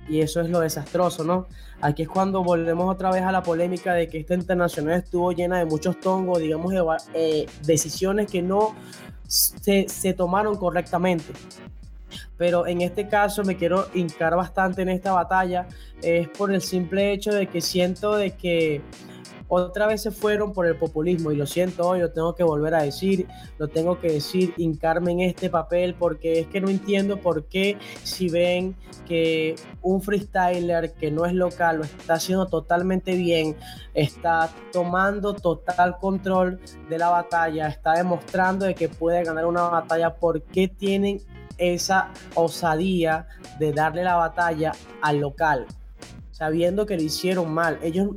Y 0.09 0.21
eso 0.21 0.41
es 0.41 0.49
lo 0.49 0.61
desastroso, 0.61 1.23
¿no? 1.23 1.47
Aquí 1.81 2.03
es 2.03 2.09
cuando 2.09 2.43
volvemos 2.43 2.91
otra 2.91 3.11
vez 3.11 3.23
a 3.23 3.31
la 3.31 3.43
polémica 3.43 3.93
de 3.93 4.07
que 4.07 4.19
esta 4.19 4.33
internacional 4.33 4.99
estuvo 4.99 5.31
llena 5.31 5.59
de 5.59 5.65
muchos 5.65 5.99
tongos, 5.99 6.39
digamos, 6.39 6.73
eh, 7.13 7.45
decisiones 7.63 8.31
que 8.31 8.41
no 8.41 8.73
se, 9.27 9.87
se 9.87 10.13
tomaron 10.13 10.55
correctamente. 10.55 11.33
Pero 12.37 12.67
en 12.67 12.81
este 12.81 13.07
caso 13.07 13.43
me 13.43 13.57
quiero 13.57 13.87
hincar 13.93 14.35
bastante 14.35 14.81
en 14.81 14.89
esta 14.89 15.11
batalla, 15.11 15.67
es 16.01 16.27
por 16.29 16.51
el 16.51 16.61
simple 16.61 17.11
hecho 17.11 17.31
de 17.31 17.47
que 17.47 17.61
siento 17.61 18.15
de 18.15 18.31
que 18.31 18.81
otra 19.47 19.87
vez 19.87 20.01
se 20.01 20.11
fueron 20.11 20.53
por 20.53 20.65
el 20.65 20.75
populismo 20.75 21.31
y 21.31 21.35
lo 21.35 21.45
siento 21.45 21.87
hoy, 21.87 21.99
lo 21.99 22.11
tengo 22.11 22.35
que 22.35 22.43
volver 22.43 22.75
a 22.75 22.83
decir, 22.83 23.27
lo 23.57 23.67
tengo 23.67 23.99
que 23.99 24.11
decir, 24.11 24.53
hincarme 24.57 25.11
en 25.13 25.21
este 25.21 25.49
papel 25.49 25.95
porque 25.95 26.39
es 26.39 26.47
que 26.47 26.59
no 26.59 26.69
entiendo 26.69 27.17
por 27.17 27.45
qué 27.45 27.77
si 28.03 28.29
ven 28.29 28.75
que 29.07 29.55
un 29.81 30.01
freestyler 30.01 30.93
que 30.93 31.11
no 31.11 31.25
es 31.25 31.33
local 31.33 31.77
lo 31.77 31.83
está 31.83 32.15
haciendo 32.15 32.47
totalmente 32.47 33.15
bien, 33.15 33.55
está 33.93 34.49
tomando 34.71 35.33
total 35.33 35.97
control 35.97 36.59
de 36.89 36.97
la 36.97 37.09
batalla, 37.09 37.67
está 37.67 37.93
demostrando 37.93 38.65
de 38.65 38.75
que 38.75 38.89
puede 38.89 39.23
ganar 39.23 39.45
una 39.45 39.63
batalla, 39.63 40.15
¿por 40.15 40.41
qué 40.43 40.67
tienen 40.67 41.21
esa 41.57 42.11
osadía 42.35 43.27
de 43.59 43.71
darle 43.71 44.03
la 44.03 44.15
batalla 44.15 44.73
al 45.01 45.19
local? 45.19 45.65
Sabiendo 46.31 46.85
que 46.85 46.95
lo 46.95 47.01
hicieron 47.01 47.51
mal. 47.51 47.79
Ellos 47.81 48.09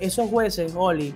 esos 0.00 0.28
jueces, 0.28 0.74
Oli, 0.76 1.14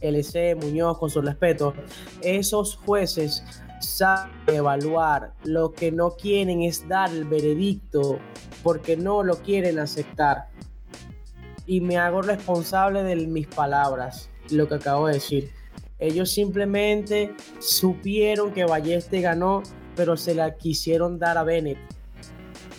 LC, 0.00 0.56
Muñoz, 0.56 0.98
con 0.98 1.10
su 1.10 1.20
respeto, 1.20 1.74
esos 2.22 2.76
jueces 2.76 3.44
saben 3.80 4.32
evaluar. 4.46 5.32
Lo 5.44 5.72
que 5.72 5.92
no 5.92 6.12
quieren 6.12 6.62
es 6.62 6.86
dar 6.88 7.10
el 7.10 7.24
veredicto 7.24 8.18
porque 8.62 8.96
no 8.96 9.22
lo 9.22 9.36
quieren 9.36 9.78
aceptar. 9.78 10.48
Y 11.66 11.80
me 11.80 11.98
hago 11.98 12.22
responsable 12.22 13.02
de 13.02 13.16
mis 13.26 13.46
palabras. 13.46 14.28
lo 14.50 14.66
que 14.66 14.74
acabo 14.74 15.06
de 15.06 15.14
decir. 15.14 15.50
Ellos 16.00 16.32
simplemente 16.32 17.34
supieron 17.60 18.52
que 18.52 18.64
Balleste 18.64 19.20
ganó, 19.20 19.62
pero 19.94 20.16
se 20.16 20.34
la 20.34 20.56
quisieron 20.56 21.18
dar 21.18 21.38
a 21.38 21.44
Bennett. 21.44 21.78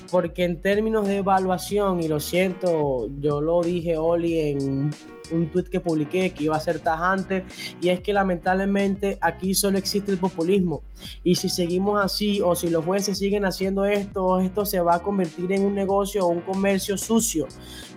Porque 0.09 0.43
en 0.43 0.61
términos 0.61 1.07
de 1.07 1.17
evaluación, 1.17 2.01
y 2.01 2.09
lo 2.09 2.19
siento, 2.19 3.07
yo 3.21 3.39
lo 3.39 3.61
dije 3.61 3.95
Oli 3.95 4.39
en 4.39 4.89
un 5.31 5.49
tweet 5.49 5.65
que 5.65 5.79
publiqué 5.79 6.31
que 6.31 6.45
iba 6.45 6.55
a 6.55 6.59
ser 6.59 6.79
tajante 6.79 7.45
y 7.81 7.89
es 7.89 8.01
que 8.01 8.13
lamentablemente 8.13 9.17
aquí 9.21 9.53
solo 9.53 9.77
existe 9.77 10.11
el 10.11 10.17
populismo. 10.17 10.81
Y 11.23 11.35
si 11.35 11.49
seguimos 11.49 12.03
así 12.03 12.41
o 12.41 12.55
si 12.55 12.69
los 12.69 12.85
jueces 12.85 13.17
siguen 13.17 13.45
haciendo 13.45 13.85
esto, 13.85 14.39
esto 14.39 14.65
se 14.65 14.79
va 14.79 14.95
a 14.95 14.99
convertir 14.99 15.51
en 15.51 15.65
un 15.65 15.75
negocio 15.75 16.25
o 16.25 16.29
un 16.29 16.41
comercio 16.41 16.97
sucio 16.97 17.47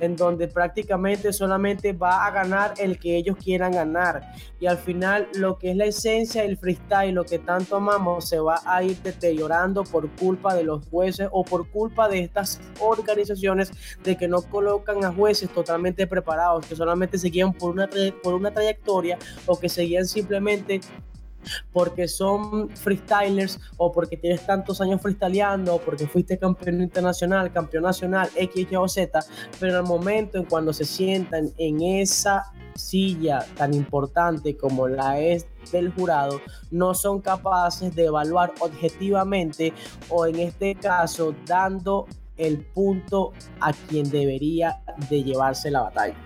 en 0.01 0.16
donde 0.16 0.48
prácticamente 0.48 1.32
solamente 1.32 1.93
va 1.93 2.27
a 2.27 2.31
ganar 2.31 2.74
el 2.78 2.98
que 2.98 3.16
ellos 3.16 3.36
quieran 3.36 3.73
ganar. 3.73 4.32
Y 4.61 4.66
al 4.66 4.78
final 4.78 5.28
lo 5.35 5.59
que 5.59 5.70
es 5.70 5.77
la 5.77 5.85
esencia 5.85 6.43
del 6.43 6.56
freestyle, 6.56 7.15
lo 7.15 7.24
que 7.24 7.39
tanto 7.39 7.77
amamos, 7.77 8.28
se 8.28 8.39
va 8.39 8.61
a 8.65 8.82
ir 8.82 8.97
deteriorando 9.02 9.85
por 9.85 10.09
culpa 10.11 10.55
de 10.55 10.65
los 10.65 10.86
jueces 10.89 11.28
o 11.32 11.44
por 11.44 11.69
culpa 11.69 12.09
de 12.09 12.20
estas 12.20 12.61
organizaciones 12.81 13.73
de 14.02 14.16
que 14.16 14.28
no 14.28 14.43
colocan 14.43 15.05
a 15.05 15.12
jueces 15.12 15.51
totalmente 15.51 16.06
preparados, 16.06 16.66
que 16.66 16.77
solamente 16.77 17.19
seguían 17.24 17.55
por 17.55 17.70
una, 17.70 17.88
por 18.22 18.34
una 18.34 18.52
trayectoria 18.52 19.18
o 19.46 19.59
que 19.59 19.70
seguían 19.70 20.06
simplemente 20.06 20.80
porque 21.72 22.06
son 22.09 22.70
freestylers 22.70 23.59
o 23.76 23.92
porque 23.92 24.16
tienes 24.16 24.44
tantos 24.46 24.80
años 24.80 25.01
freestyleando 25.01 25.74
o 25.74 25.80
porque 25.80 26.06
fuiste 26.06 26.38
campeón 26.38 26.82
internacional, 26.82 27.52
campeón 27.52 27.84
nacional, 27.84 28.28
X, 28.34 28.66
Y 28.70 28.76
o 28.76 28.88
Z, 28.88 29.20
pero 29.59 29.72
en 29.72 29.78
el 29.78 29.84
momento 29.84 30.38
en 30.38 30.44
cuando 30.44 30.72
se 30.72 30.84
sientan 30.84 31.51
en 31.59 31.82
esa 31.82 32.52
silla 32.74 33.46
tan 33.56 33.72
importante 33.72 34.56
como 34.56 34.88
la 34.88 35.18
es 35.20 35.46
del 35.70 35.92
jurado, 35.92 36.40
no 36.70 36.92
son 36.92 37.20
capaces 37.20 37.94
de 37.94 38.06
evaluar 38.06 38.52
objetivamente 38.60 39.72
o 40.09 40.26
en 40.26 40.40
este 40.40 40.74
caso 40.74 41.34
dando 41.46 42.06
el 42.36 42.59
punto 42.59 43.32
a 43.60 43.72
quien 43.72 44.10
debería 44.10 44.82
de 45.09 45.22
llevarse 45.22 45.70
la 45.70 45.82
batalla. 45.82 46.16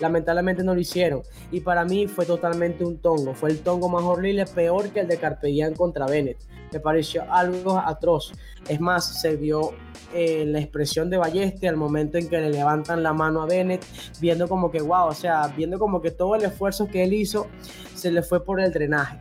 Lamentablemente 0.00 0.62
no 0.62 0.74
lo 0.74 0.80
hicieron. 0.80 1.22
Y 1.50 1.60
para 1.60 1.84
mí 1.84 2.06
fue 2.06 2.26
totalmente 2.26 2.84
un 2.84 2.98
tongo. 2.98 3.34
Fue 3.34 3.50
el 3.50 3.60
tongo 3.60 3.88
más 3.88 4.02
horrible, 4.02 4.44
peor 4.46 4.90
que 4.90 5.00
el 5.00 5.08
de 5.08 5.18
Carpellán 5.18 5.74
contra 5.74 6.06
Bennett. 6.06 6.38
Me 6.72 6.80
pareció 6.80 7.24
algo 7.32 7.78
atroz. 7.78 8.32
Es 8.68 8.80
más, 8.80 9.20
se 9.20 9.36
vio 9.36 9.70
eh, 10.12 10.44
la 10.46 10.60
expresión 10.60 11.08
de 11.10 11.16
Balleste 11.16 11.68
al 11.68 11.76
momento 11.76 12.18
en 12.18 12.28
que 12.28 12.38
le 12.38 12.50
levantan 12.50 13.02
la 13.02 13.12
mano 13.12 13.42
a 13.42 13.46
Bennett, 13.46 13.84
viendo 14.20 14.48
como 14.48 14.70
que, 14.70 14.82
wow, 14.82 15.06
o 15.06 15.14
sea, 15.14 15.46
viendo 15.56 15.78
como 15.78 16.02
que 16.02 16.10
todo 16.10 16.34
el 16.34 16.44
esfuerzo 16.44 16.88
que 16.88 17.04
él 17.04 17.12
hizo 17.12 17.46
se 17.94 18.10
le 18.10 18.22
fue 18.22 18.44
por 18.44 18.60
el 18.60 18.72
drenaje 18.72 19.18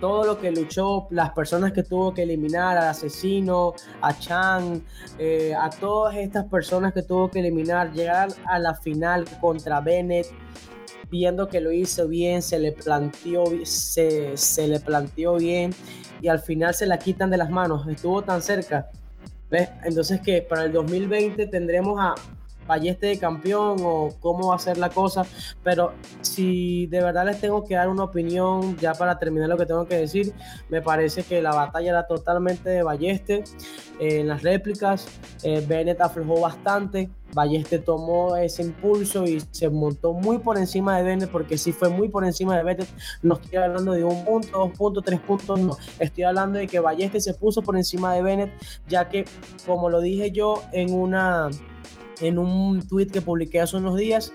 todo 0.00 0.24
lo 0.24 0.38
que 0.38 0.50
luchó, 0.50 1.06
las 1.10 1.30
personas 1.30 1.72
que 1.72 1.82
tuvo 1.82 2.12
que 2.14 2.22
eliminar, 2.22 2.76
al 2.76 2.88
asesino, 2.88 3.74
a 4.00 4.18
Chan, 4.18 4.82
eh, 5.18 5.54
a 5.54 5.70
todas 5.70 6.16
estas 6.16 6.46
personas 6.46 6.92
que 6.92 7.02
tuvo 7.02 7.30
que 7.30 7.40
eliminar, 7.40 7.92
llegar 7.92 8.28
a 8.46 8.58
la 8.58 8.74
final 8.74 9.24
contra 9.40 9.80
Bennett, 9.80 10.26
viendo 11.10 11.48
que 11.48 11.60
lo 11.60 11.72
hizo 11.72 12.08
bien, 12.08 12.42
se 12.42 12.58
le 12.58 12.72
planteó, 12.72 13.44
se, 13.64 14.36
se 14.36 14.66
le 14.66 14.80
planteó 14.80 15.36
bien 15.36 15.74
y 16.20 16.28
al 16.28 16.40
final 16.40 16.74
se 16.74 16.86
la 16.86 16.98
quitan 16.98 17.30
de 17.30 17.36
las 17.36 17.50
manos, 17.50 17.86
estuvo 17.88 18.22
tan 18.22 18.40
cerca. 18.40 18.88
¿Ves? 19.50 19.68
Entonces 19.84 20.22
que 20.22 20.40
para 20.40 20.64
el 20.64 20.72
2020 20.72 21.46
tendremos 21.48 22.00
a 22.00 22.14
Balleste 22.66 23.06
de 23.06 23.18
campeón 23.18 23.78
o 23.82 24.10
cómo 24.20 24.48
va 24.48 24.56
a 24.56 24.58
ser 24.58 24.78
la 24.78 24.90
cosa, 24.90 25.24
pero 25.62 25.92
si 26.20 26.86
de 26.86 27.02
verdad 27.02 27.26
les 27.26 27.40
tengo 27.40 27.64
que 27.64 27.74
dar 27.74 27.88
una 27.88 28.04
opinión 28.04 28.76
ya 28.78 28.94
para 28.94 29.18
terminar 29.18 29.48
lo 29.48 29.56
que 29.56 29.66
tengo 29.66 29.86
que 29.86 29.96
decir, 29.96 30.32
me 30.68 30.82
parece 30.82 31.22
que 31.22 31.42
la 31.42 31.54
batalla 31.54 31.90
era 31.90 32.06
totalmente 32.06 32.70
de 32.70 32.82
Balleste. 32.82 33.44
en 33.98 34.28
las 34.28 34.42
réplicas, 34.42 35.06
eh, 35.42 35.64
Bennett 35.66 36.00
aflojó 36.00 36.40
bastante, 36.40 37.10
Balleste 37.34 37.78
tomó 37.78 38.36
ese 38.36 38.62
impulso 38.62 39.24
y 39.24 39.42
se 39.50 39.68
montó 39.70 40.12
muy 40.12 40.38
por 40.38 40.58
encima 40.58 40.96
de 40.98 41.04
Bennett, 41.04 41.30
porque 41.30 41.56
sí 41.56 41.72
fue 41.72 41.88
muy 41.88 42.08
por 42.08 42.24
encima 42.24 42.56
de 42.56 42.64
Bennett. 42.64 42.88
No 43.22 43.34
estoy 43.34 43.58
hablando 43.58 43.92
de 43.92 44.04
un 44.04 44.24
punto, 44.24 44.58
dos 44.58 44.70
puntos, 44.72 45.04
tres 45.04 45.20
puntos, 45.20 45.58
no. 45.58 45.76
Estoy 45.98 46.24
hablando 46.24 46.58
de 46.58 46.66
que 46.66 46.80
Balleste 46.80 47.20
se 47.20 47.34
puso 47.34 47.62
por 47.62 47.76
encima 47.76 48.14
de 48.14 48.22
Bennett, 48.22 48.52
ya 48.88 49.08
que, 49.08 49.24
como 49.66 49.88
lo 49.88 50.00
dije 50.00 50.30
yo 50.30 50.62
en 50.72 50.92
una 50.92 51.48
en 52.20 52.38
un 52.38 52.86
tweet 52.86 53.06
que 53.06 53.22
publiqué 53.22 53.60
hace 53.60 53.76
unos 53.76 53.96
días, 53.96 54.32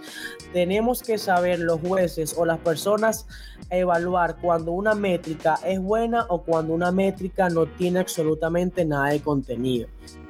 tenemos 0.53 1.01
que 1.01 1.17
saber 1.17 1.59
los 1.59 1.79
jueces 1.81 2.35
o 2.37 2.45
las 2.45 2.59
personas 2.59 3.27
evaluar 3.69 4.37
cuando 4.41 4.71
una 4.71 4.95
métrica 4.95 5.59
es 5.65 5.79
buena 5.79 6.25
o 6.29 6.43
cuando 6.43 6.73
una 6.73 6.91
métrica 6.91 7.49
no 7.49 7.65
tiene 7.65 7.99
absolutamente 7.99 8.85
nada 8.85 9.09
de 9.09 9.19
contenido. 9.21 9.87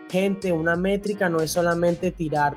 Gente, 0.09 0.51
una 0.53 0.75
métrica 0.75 1.27
no 1.27 1.41
es 1.41 1.51
solamente 1.51 2.11
tirar 2.11 2.55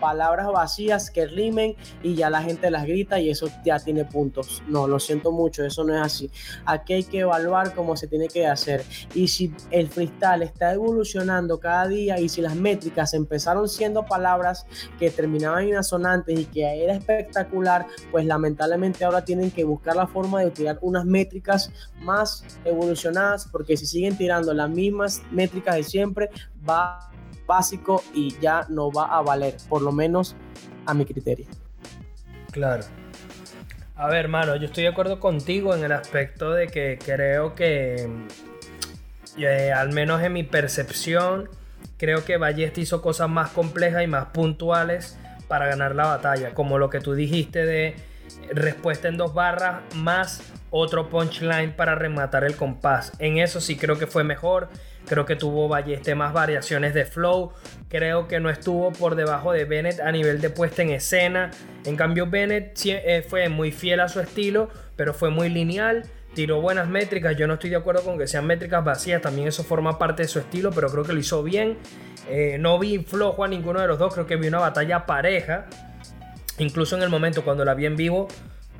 palabras 0.00 0.48
vacías 0.48 1.10
que 1.10 1.26
rimen 1.26 1.76
y 2.02 2.16
ya 2.16 2.28
la 2.28 2.42
gente 2.42 2.70
las 2.70 2.86
grita 2.86 3.20
y 3.20 3.30
eso 3.30 3.48
ya 3.64 3.78
tiene 3.78 4.04
puntos. 4.04 4.62
No, 4.66 4.88
lo 4.88 4.98
siento 4.98 5.30
mucho, 5.30 5.64
eso 5.64 5.84
no 5.84 5.94
es 5.94 6.02
así. 6.02 6.30
Aquí 6.64 6.94
hay 6.94 7.04
que 7.04 7.20
evaluar 7.20 7.74
cómo 7.74 7.96
se 7.96 8.08
tiene 8.08 8.28
que 8.28 8.46
hacer. 8.46 8.84
Y 9.14 9.28
si 9.28 9.54
el 9.70 9.88
freestyle 9.88 10.42
está 10.42 10.72
evolucionando 10.72 11.60
cada 11.60 11.86
día 11.86 12.18
y 12.18 12.28
si 12.28 12.40
las 12.40 12.56
métricas 12.56 13.14
empezaron 13.14 13.68
siendo 13.68 14.04
palabras 14.04 14.66
que 14.98 15.10
terminaban 15.10 15.68
en 15.68 15.76
asonantes 15.76 16.38
y 16.38 16.44
que 16.46 16.84
era 16.84 16.94
espectacular, 16.94 17.86
pues 18.10 18.26
lamentablemente 18.26 19.04
ahora 19.04 19.24
tienen 19.24 19.50
que 19.50 19.64
buscar 19.64 19.94
la 19.94 20.06
forma 20.06 20.40
de 20.40 20.50
tirar 20.50 20.78
unas 20.80 21.04
métricas 21.04 21.70
más 22.00 22.44
evolucionadas 22.64 23.46
porque 23.50 23.76
si 23.76 23.86
siguen 23.86 24.16
tirando 24.16 24.52
las 24.52 24.70
mismas 24.70 25.22
métricas 25.30 25.76
de 25.76 25.82
siempre, 25.84 26.30
va 26.68 27.10
básico 27.46 28.02
y 28.14 28.38
ya 28.40 28.66
no 28.68 28.90
va 28.92 29.06
a 29.06 29.22
valer, 29.22 29.56
por 29.68 29.82
lo 29.82 29.92
menos 29.92 30.36
a 30.86 30.94
mi 30.94 31.04
criterio. 31.04 31.46
Claro. 32.50 32.84
A 33.96 34.06
ver, 34.06 34.18
hermano, 34.18 34.54
yo 34.56 34.66
estoy 34.66 34.84
de 34.84 34.90
acuerdo 34.90 35.18
contigo 35.18 35.74
en 35.74 35.82
el 35.82 35.92
aspecto 35.92 36.52
de 36.52 36.68
que 36.68 36.98
creo 37.04 37.54
que, 37.54 38.08
eh, 39.36 39.72
al 39.72 39.92
menos 39.92 40.22
en 40.22 40.32
mi 40.32 40.44
percepción, 40.44 41.48
creo 41.96 42.24
que 42.24 42.36
Ballesta 42.36 42.80
hizo 42.80 43.02
cosas 43.02 43.28
más 43.28 43.50
complejas 43.50 44.04
y 44.04 44.06
más 44.06 44.26
puntuales 44.26 45.18
para 45.48 45.66
ganar 45.66 45.94
la 45.94 46.06
batalla, 46.06 46.54
como 46.54 46.78
lo 46.78 46.90
que 46.90 47.00
tú 47.00 47.14
dijiste 47.14 47.66
de 47.66 47.96
respuesta 48.52 49.08
en 49.08 49.16
dos 49.16 49.34
barras 49.34 49.82
más 49.94 50.42
otro 50.70 51.08
punchline 51.08 51.72
para 51.72 51.94
rematar 51.94 52.44
el 52.44 52.54
compás. 52.56 53.12
En 53.18 53.38
eso 53.38 53.60
sí 53.60 53.76
creo 53.76 53.98
que 53.98 54.06
fue 54.06 54.22
mejor. 54.22 54.68
Creo 55.08 55.24
que 55.24 55.36
tuvo 55.36 55.68
Balleste 55.68 56.14
más 56.14 56.32
variaciones 56.32 56.92
de 56.94 57.04
flow. 57.04 57.52
Creo 57.88 58.28
que 58.28 58.40
no 58.40 58.50
estuvo 58.50 58.92
por 58.92 59.14
debajo 59.14 59.52
de 59.52 59.64
Bennett 59.64 60.00
a 60.00 60.12
nivel 60.12 60.40
de 60.40 60.50
puesta 60.50 60.82
en 60.82 60.90
escena. 60.90 61.50
En 61.84 61.96
cambio, 61.96 62.26
Bennett 62.26 62.78
eh, 62.84 63.24
fue 63.26 63.48
muy 63.48 63.72
fiel 63.72 64.00
a 64.00 64.08
su 64.08 64.20
estilo, 64.20 64.68
pero 64.96 65.14
fue 65.14 65.30
muy 65.30 65.48
lineal. 65.48 66.04
Tiró 66.34 66.60
buenas 66.60 66.88
métricas. 66.88 67.36
Yo 67.36 67.46
no 67.46 67.54
estoy 67.54 67.70
de 67.70 67.76
acuerdo 67.76 68.02
con 68.02 68.18
que 68.18 68.26
sean 68.26 68.46
métricas 68.46 68.84
vacías. 68.84 69.22
También 69.22 69.48
eso 69.48 69.64
forma 69.64 69.98
parte 69.98 70.22
de 70.22 70.28
su 70.28 70.38
estilo, 70.38 70.70
pero 70.72 70.90
creo 70.90 71.04
que 71.04 71.14
lo 71.14 71.18
hizo 71.18 71.42
bien. 71.42 71.78
Eh, 72.28 72.58
no 72.60 72.78
vi 72.78 72.98
flojo 72.98 73.44
a 73.44 73.48
ninguno 73.48 73.80
de 73.80 73.88
los 73.88 73.98
dos. 73.98 74.12
Creo 74.12 74.26
que 74.26 74.36
vi 74.36 74.48
una 74.48 74.58
batalla 74.58 75.06
pareja. 75.06 75.66
Incluso 76.58 76.96
en 76.96 77.02
el 77.02 77.08
momento 77.08 77.44
cuando 77.44 77.64
la 77.64 77.74
vi 77.74 77.86
en 77.86 77.96
vivo, 77.96 78.28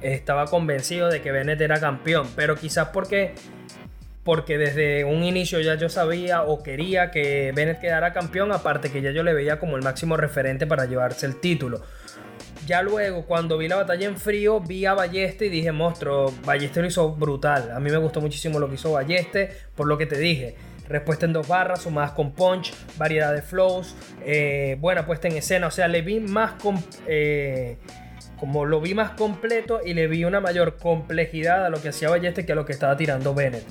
estaba 0.02 0.46
convencido 0.46 1.08
de 1.08 1.22
que 1.22 1.32
Bennett 1.32 1.60
era 1.60 1.80
campeón. 1.80 2.28
Pero 2.36 2.54
quizás 2.54 2.88
porque 2.88 3.34
porque 4.28 4.58
desde 4.58 5.06
un 5.06 5.24
inicio 5.24 5.58
ya 5.60 5.76
yo 5.76 5.88
sabía 5.88 6.42
o 6.42 6.62
quería 6.62 7.10
que 7.10 7.50
Bennett 7.54 7.80
quedara 7.80 8.12
campeón, 8.12 8.52
aparte 8.52 8.92
que 8.92 9.00
ya 9.00 9.10
yo 9.10 9.22
le 9.22 9.32
veía 9.32 9.58
como 9.58 9.78
el 9.78 9.82
máximo 9.82 10.18
referente 10.18 10.66
para 10.66 10.84
llevarse 10.84 11.24
el 11.24 11.40
título. 11.40 11.80
Ya 12.66 12.82
luego, 12.82 13.24
cuando 13.24 13.56
vi 13.56 13.68
la 13.68 13.76
batalla 13.76 14.06
en 14.06 14.18
frío, 14.18 14.60
vi 14.60 14.84
a 14.84 14.92
Balleste 14.92 15.46
y 15.46 15.48
dije, 15.48 15.72
monstruo, 15.72 16.30
Balleste 16.44 16.82
lo 16.82 16.88
hizo 16.88 17.14
brutal. 17.14 17.70
A 17.70 17.80
mí 17.80 17.90
me 17.90 17.96
gustó 17.96 18.20
muchísimo 18.20 18.58
lo 18.58 18.68
que 18.68 18.74
hizo 18.74 18.92
Balleste, 18.92 19.50
por 19.74 19.86
lo 19.86 19.96
que 19.96 20.04
te 20.04 20.18
dije. 20.18 20.56
Respuesta 20.90 21.24
en 21.24 21.32
dos 21.32 21.48
barras, 21.48 21.80
sumadas 21.80 22.10
con 22.10 22.32
punch, 22.32 22.74
variedad 22.98 23.32
de 23.32 23.40
flows, 23.40 23.96
eh, 24.26 24.76
buena 24.78 25.06
puesta 25.06 25.28
en 25.28 25.38
escena. 25.38 25.68
O 25.68 25.70
sea, 25.70 25.88
le 25.88 26.02
vi 26.02 26.20
más... 26.20 26.52
Eh, 27.06 27.78
como 28.38 28.66
lo 28.66 28.80
vi 28.80 28.94
más 28.94 29.12
completo 29.12 29.80
y 29.84 29.94
le 29.94 30.06
vi 30.06 30.24
una 30.24 30.38
mayor 30.40 30.76
complejidad 30.76 31.64
a 31.64 31.70
lo 31.70 31.82
que 31.82 31.88
hacía 31.88 32.10
Balleste 32.10 32.46
que 32.46 32.52
a 32.52 32.54
lo 32.54 32.66
que 32.66 32.72
estaba 32.72 32.94
tirando 32.94 33.34
Bennett. 33.34 33.64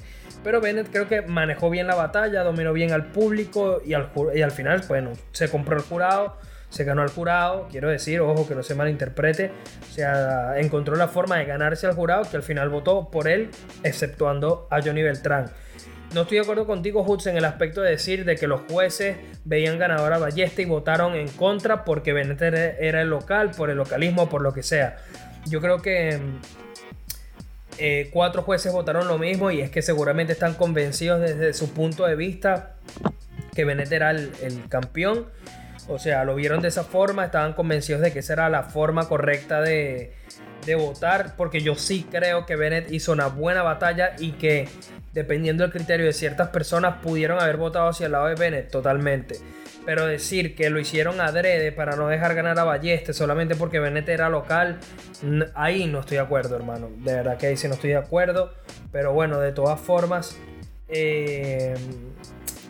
Pero 0.48 0.62
Bennett 0.62 0.90
creo 0.90 1.10
que 1.10 1.24
manejó 1.24 1.70
bien 1.70 1.88
la 1.88 1.96
batalla, 1.96 2.42
dominó 2.42 2.72
bien 2.72 2.94
al 2.94 3.08
público 3.08 3.82
y 3.86 3.94
al, 3.94 4.12
y 4.34 4.42
al 4.42 4.52
final, 4.52 4.82
bueno, 4.88 5.12
se 5.34 5.50
compró 5.50 5.76
el 5.76 5.84
jurado, 5.84 6.38
se 6.70 6.86
ganó 6.86 7.02
al 7.02 7.10
jurado. 7.10 7.68
Quiero 7.70 7.90
decir, 7.90 8.22
ojo, 8.22 8.48
que 8.48 8.56
no 8.56 8.64
se 8.64 8.74
malinterprete. 8.74 9.52
O 9.82 9.94
sea, 9.94 10.58
encontró 10.58 10.96
la 10.96 11.10
forma 11.10 11.36
de 11.36 11.44
ganarse 11.44 11.86
al 11.86 11.96
jurado 11.96 12.24
que 12.32 12.38
al 12.38 12.44
final 12.44 12.70
votó 12.70 13.12
por 13.12 13.28
él, 13.28 13.50
exceptuando 13.84 14.70
a 14.72 14.82
Johnny 14.82 15.04
Beltrán. 15.04 15.52
No 16.14 16.22
estoy 16.22 16.38
de 16.38 16.44
acuerdo 16.44 16.66
contigo, 16.66 17.04
Hudson, 17.06 17.34
en 17.34 17.40
el 17.40 17.46
aspecto 17.46 17.82
de 17.82 17.90
decir 17.90 18.24
de 18.24 18.38
que 18.38 18.48
los 18.48 18.62
jueces 18.72 19.18
veían 19.44 19.78
ganador 19.78 20.14
a 20.14 20.18
Ballesta 20.18 20.62
y 20.62 20.66
votaron 20.66 21.14
en 21.16 21.28
contra 21.28 21.84
porque 21.84 22.14
Bennett 22.14 22.42
era 22.80 23.02
el 23.02 23.10
local, 23.10 23.52
por 23.52 23.70
el 23.70 23.76
localismo, 23.76 24.30
por 24.30 24.42
lo 24.42 24.54
que 24.54 24.64
sea. 24.64 24.96
Yo 25.46 25.60
creo 25.60 25.82
que 25.82 26.18
eh, 27.78 28.10
cuatro 28.12 28.42
jueces 28.42 28.72
votaron 28.72 29.08
lo 29.08 29.18
mismo 29.18 29.52
y 29.52 29.62
es 29.62 29.70
que 29.70 29.82
seguramente 29.82 30.34
están 30.34 30.56
convencidos 30.56 31.22
desde 31.22 31.54
su 31.54 31.74
punto 31.74 32.06
de 32.06 32.16
vista 32.16 32.76
que 33.54 33.66
Bennett 33.66 33.92
era 33.92 34.12
el, 34.12 34.64
campeón. 34.70 35.28
O 35.88 36.00
sea, 36.00 36.26
lo 36.26 36.36
vieron 36.36 36.62
de 36.62 36.68
esa 36.68 36.84
forma, 36.84 37.26
estaban 37.26 37.54
convencidos 37.54 38.02
de 38.02 38.12
que 38.12 38.20
esa 38.20 38.34
era 38.34 38.50
la 38.50 38.64
forma 38.64 39.08
correcta 39.08 39.62
de, 39.62 40.14
de 40.66 40.76
votar, 40.76 41.36
porque 41.38 41.62
yo 41.62 41.76
sí 41.76 42.06
creo 42.10 42.46
que 42.46 42.56
Bennett 42.56 42.92
hizo 42.92 43.14
una 43.14 43.28
buena 43.28 43.64
batalla 43.64 44.16
y 44.20 44.34
que 44.34 44.68
dependiendo 45.18 45.64
del 45.64 45.72
criterio 45.72 46.06
de 46.06 46.14
ciertas 46.14 46.50
personas 46.50 46.98
pudieron 47.02 47.42
haber 47.42 47.58
votado 47.58 47.90
hacia 47.90 48.06
el 48.06 48.12
lado 48.12 48.28
de 48.28 48.36
Bennett 48.36 48.70
totalmente. 48.70 49.40
Pero 49.84 50.06
decir 50.06 50.56
que 50.56 50.70
lo 50.70 50.80
hicieron 50.80 51.20
adrede 51.20 51.72
para 51.72 51.96
no 51.96 52.08
dejar 52.08 52.36
ganar 52.36 52.60
a 52.60 52.64
Balleste 52.64 53.14
solamente 53.14 53.56
porque 53.56 53.80
Bennett 53.80 54.08
era 54.10 54.30
local, 54.30 54.78
ahí 55.56 55.88
no 55.88 56.02
estoy 56.02 56.18
de 56.18 56.24
acuerdo, 56.24 56.56
hermano. 56.56 56.92
De 56.98 57.16
verdad 57.16 57.36
que 57.38 57.48
ahí 57.48 57.58
sí 57.58 57.68
no 57.68 57.74
estoy 57.74 57.92
de 57.92 57.96
acuerdo. 57.96 58.54
Pero 58.92 59.12
bueno, 59.12 59.40
de 59.40 59.52
todas 59.54 59.80
formas, 59.80 60.38
eh, 60.88 61.74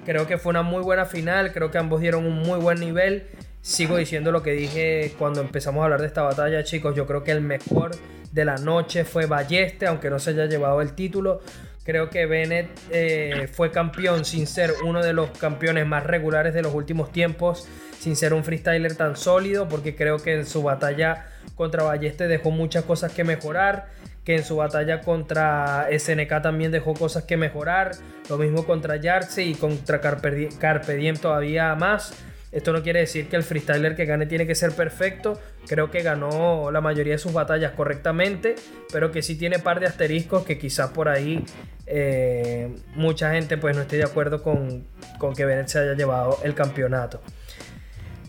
creo 0.06 0.26
que 0.26 0.38
fue 0.38 0.52
una 0.52 0.62
muy 0.62 0.82
buena 0.82 1.04
final. 1.04 1.52
Creo 1.52 1.70
que 1.70 1.80
ambos 1.80 2.00
dieron 2.00 2.26
un 2.26 2.38
muy 2.38 2.60
buen 2.60 2.80
nivel. 2.80 3.28
Sigo 3.60 3.98
diciendo 3.98 4.32
lo 4.32 4.42
que 4.42 4.52
dije 4.52 5.14
cuando 5.20 5.42
empezamos 5.42 5.82
a 5.82 5.84
hablar 5.84 6.00
de 6.00 6.08
esta 6.08 6.22
batalla, 6.22 6.64
chicos. 6.64 6.96
Yo 6.96 7.08
creo 7.08 7.26
que 7.26 7.32
el 7.32 7.42
mejor 7.42 7.92
de 8.32 8.46
la 8.46 8.56
noche 8.56 9.04
fue 9.04 9.26
Balleste, 9.26 9.86
aunque 9.86 10.10
no 10.10 10.18
se 10.20 10.30
haya 10.30 10.46
llevado 10.46 10.80
el 10.82 10.94
título. 10.94 11.42
Creo 11.88 12.10
que 12.10 12.26
Bennett 12.26 12.68
eh, 12.92 13.48
fue 13.50 13.72
campeón 13.72 14.26
sin 14.26 14.46
ser 14.46 14.74
uno 14.84 15.02
de 15.02 15.14
los 15.14 15.30
campeones 15.30 15.88
más 15.88 16.04
regulares 16.04 16.54
de 16.54 16.62
los 16.62 16.74
últimos 16.74 17.14
tiempos, 17.14 17.66
sin 17.98 18.18
ser 18.18 18.34
un 18.34 18.44
freestyler 18.44 18.98
tan 18.98 19.16
sólido, 19.16 19.70
porque 19.70 19.96
creo 19.96 20.18
que 20.18 20.34
en 20.34 20.46
su 20.46 20.62
batalla 20.62 21.28
contra 21.56 21.84
Balleste 21.84 22.28
dejó 22.28 22.52
muchas 22.52 22.84
cosas 22.84 23.14
que 23.14 23.24
mejorar, 23.24 23.88
que 24.26 24.36
en 24.36 24.44
su 24.44 24.58
batalla 24.58 25.00
contra 25.00 25.88
SNK 25.98 26.42
también 26.42 26.74
dejó 26.74 26.94
cosas 26.94 27.24
que 27.24 27.38
mejorar, 27.38 27.92
lo 28.30 28.38
mismo 28.38 28.66
contra 28.66 28.98
Yartse 28.98 29.46
y 29.46 29.56
contra 29.56 30.02
Carpe 30.02 30.98
Diem 30.98 31.16
todavía 31.16 31.74
más. 31.76 32.12
Esto 32.52 32.72
no 32.72 32.82
quiere 32.82 33.02
decir 33.02 33.28
que 33.28 33.36
el 33.36 33.44
freestyler 33.44 33.96
que 33.96 34.06
gane 34.06 34.26
tiene 34.26 34.48
que 34.48 34.56
ser 34.56 34.72
perfecto. 34.72 35.40
Creo 35.68 35.92
que 35.92 36.02
ganó 36.02 36.72
la 36.72 36.80
mayoría 36.80 37.14
de 37.14 37.20
sus 37.20 37.34
batallas 37.34 37.74
correctamente, 37.74 38.56
pero 38.92 39.12
que 39.12 39.22
sí 39.22 39.36
tiene 39.36 39.60
par 39.60 39.80
de 39.80 39.88
asteriscos 39.88 40.46
que 40.46 40.58
quizás 40.58 40.92
por 40.92 41.10
ahí 41.10 41.44
eh, 41.86 42.74
mucha 42.96 43.34
gente 43.34 43.58
pues 43.58 43.76
no 43.76 43.82
esté 43.82 43.98
de 43.98 44.04
acuerdo 44.04 44.42
con, 44.42 44.88
con 45.18 45.34
que 45.36 45.46
Bennett 45.46 45.68
se 45.68 45.80
haya 45.80 45.94
llevado 45.94 46.40
el 46.44 46.54
campeonato. 46.54 47.22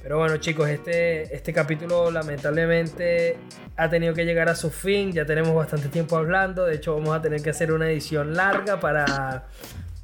Pero 0.02 0.18
bueno 0.18 0.38
chicos, 0.38 0.68
este, 0.68 1.34
este 1.34 1.52
capítulo 1.52 2.10
lamentablemente 2.10 3.36
ha 3.76 3.88
tenido 3.88 4.14
que 4.14 4.24
llegar 4.24 4.48
a 4.48 4.56
su 4.56 4.70
fin. 4.70 5.12
Ya 5.12 5.26
tenemos 5.26 5.54
bastante 5.54 5.88
tiempo 5.88 6.16
hablando. 6.16 6.64
De 6.66 6.74
hecho 6.74 6.94
vamos 6.96 7.16
a 7.16 7.22
tener 7.22 7.40
que 7.40 7.50
hacer 7.50 7.70
una 7.70 7.88
edición 7.88 8.34
larga 8.34 8.80
para 8.80 9.46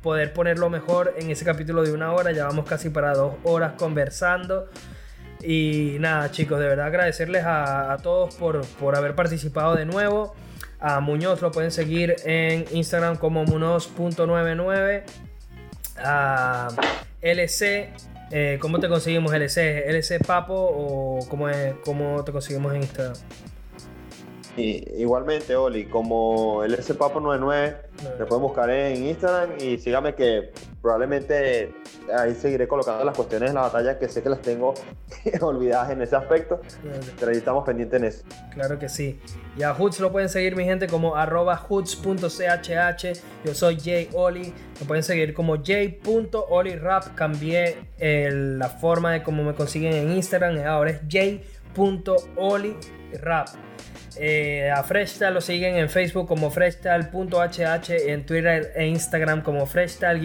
poder 0.05 0.35
ponerlo 0.35 0.68
mejor 0.68 1.14
en 1.16 1.31
ese 1.31 1.47
capítulo 1.47 1.82
de 1.82 1.93
una 1.93 2.12
hora. 2.12 2.31
Ya 2.31 2.44
vamos 2.44 2.66
casi 2.66 2.90
para 2.90 3.14
dos 3.14 3.35
horas 3.43 3.72
conversando. 3.78 4.68
Y 5.43 5.97
nada, 5.98 6.31
chicos, 6.31 6.60
de 6.60 6.68
verdad 6.68 6.86
agradecerles 6.86 7.43
a, 7.47 7.97
todos 8.02 8.35
por, 8.36 8.64
por, 8.66 8.97
haber 8.97 9.14
participado 9.14 9.74
de 9.74 9.86
nuevo. 9.86 10.35
A 10.78 11.01
Muñoz 11.01 11.40
lo 11.40 11.51
pueden 11.51 11.70
seguir 11.70 12.16
en 12.24 12.66
Instagram 12.70 13.16
como 13.16 13.44
munoz.99. 13.44 15.02
A 15.97 16.68
LC, 17.22 17.90
eh, 18.31 18.59
¿cómo 18.60 18.81
te 18.81 18.89
conseguimos 18.89 19.32
LC? 19.32 19.89
¿LC 19.89 20.18
Papo 20.24 20.55
o 20.55 21.26
cómo, 21.31 21.48
es, 21.48 21.74
cómo 21.82 22.22
te 22.24 22.32
conseguimos 22.32 22.74
en 22.74 22.82
Instagram? 22.82 23.16
Igualmente, 24.56 25.56
Oli, 25.56 25.86
como 25.86 26.62
el 26.62 26.76
Papo 26.98 27.20
99, 27.20 27.76
me 28.18 28.26
pueden 28.26 28.43
buscar 28.43 28.70
en 28.70 29.06
Instagram 29.06 29.51
y 29.60 29.78
síganme 29.78 30.14
que 30.14 30.52
probablemente 30.81 31.72
ahí 32.16 32.35
seguiré 32.35 32.68
colocando 32.68 33.05
las 33.05 33.16
cuestiones 33.16 33.51
de 33.51 33.55
la 33.55 33.62
batalla 33.62 33.98
que 33.98 34.09
sé 34.09 34.22
que 34.22 34.28
las 34.28 34.43
tengo 34.43 34.74
olvidadas 35.40 35.90
en 35.90 36.02
ese 36.02 36.14
aspecto, 36.14 36.60
pero 37.18 37.32
ahí 37.32 37.39
estamos 37.39 37.64
pendientes 37.64 38.01
en 38.01 38.06
eso. 38.06 38.22
Claro 38.52 38.78
que 38.78 38.89
sí. 38.89 39.18
Y 39.56 39.62
a 39.62 39.72
Hoods 39.72 40.01
lo 40.01 40.12
pueden 40.12 40.28
seguir 40.28 40.56
mi 40.56 40.64
gente 40.64 40.86
como 40.89 41.16
arroba 41.16 41.56
hoods.chh. 41.56 43.20
Yo 43.44 43.55
soy 43.55 43.78
Jay 43.81 44.09
Oli. 44.12 44.52
Lo 44.81 44.86
pueden 44.86 45.02
seguir 45.02 45.32
como 45.32 45.56
j.olirap. 45.56 47.14
Cambié 47.14 47.78
la 47.98 48.68
forma 48.68 49.12
de 49.12 49.22
cómo 49.22 49.43
me 49.44 49.55
consiguen 49.55 49.94
en 49.94 50.12
Instagram. 50.12 50.59
Ahora 50.66 50.90
es 50.90 51.01
j.olirap. 51.74 51.89
Eh, 54.16 54.70
a 54.70 54.82
Freshtal 54.85 55.35
lo 55.35 55.41
siguen 55.41 55.77
en 55.77 55.89
Facebook 55.89 56.28
como 56.28 56.51
freshtal.hh, 56.51 57.91
en 58.09 58.27
Twitter 58.27 58.73
e 58.77 58.86
Instagram 58.86 59.43
como 59.43 59.66
freshtal-hh 59.66 60.23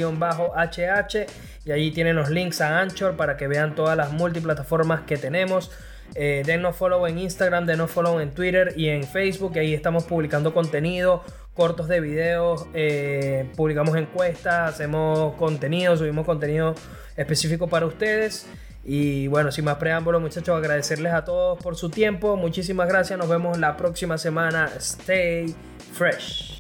y 1.66 1.72
allí 1.72 1.92
tienen 1.92 2.16
los 2.16 2.30
links 2.30 2.62
a 2.62 2.80
Anchor 2.80 3.16
para 3.16 3.38
que 3.38 3.48
vean 3.48 3.76
todas 3.76 3.98
las 3.98 4.12
multiplataformas 4.12 5.02
que 5.02 5.18
tenemos. 5.18 5.72
Eh, 6.16 6.42
denos 6.46 6.76
follow 6.76 7.06
en 7.06 7.20
Instagram, 7.20 7.66
denos 7.66 7.92
follow 7.92 8.20
en 8.20 8.32
Twitter 8.32 8.74
y 8.76 8.88
en 8.90 9.04
Facebook. 9.04 9.54
Y 9.56 9.60
ahí 9.60 9.74
estamos 9.74 10.06
publicando 10.06 10.54
contenido, 10.54 11.24
cortos 11.54 11.88
de 11.88 12.00
videos, 12.00 12.66
eh, 12.74 13.48
publicamos 13.56 13.96
encuestas, 13.96 14.74
hacemos 14.74 15.36
contenido, 15.36 15.96
subimos 15.98 16.26
contenido 16.26 16.76
específico 17.16 17.68
para 17.68 17.86
ustedes. 17.86 18.48
Y 18.84 19.28
bueno, 19.28 19.52
sin 19.52 19.66
más 19.66 19.76
preámbulos, 19.76 20.22
muchachos, 20.22 20.58
agradecerles 20.58 21.14
a 21.14 21.24
todos 21.24 21.62
por 21.62 21.76
su 21.76 21.90
tiempo. 21.90 22.36
Muchísimas 22.36 22.88
gracias. 22.88 23.20
Nos 23.20 23.30
vemos 23.30 23.58
la 23.58 23.76
próxima 23.78 24.18
semana. 24.18 24.70
Stay 24.78 25.54
fresh. 25.94 26.59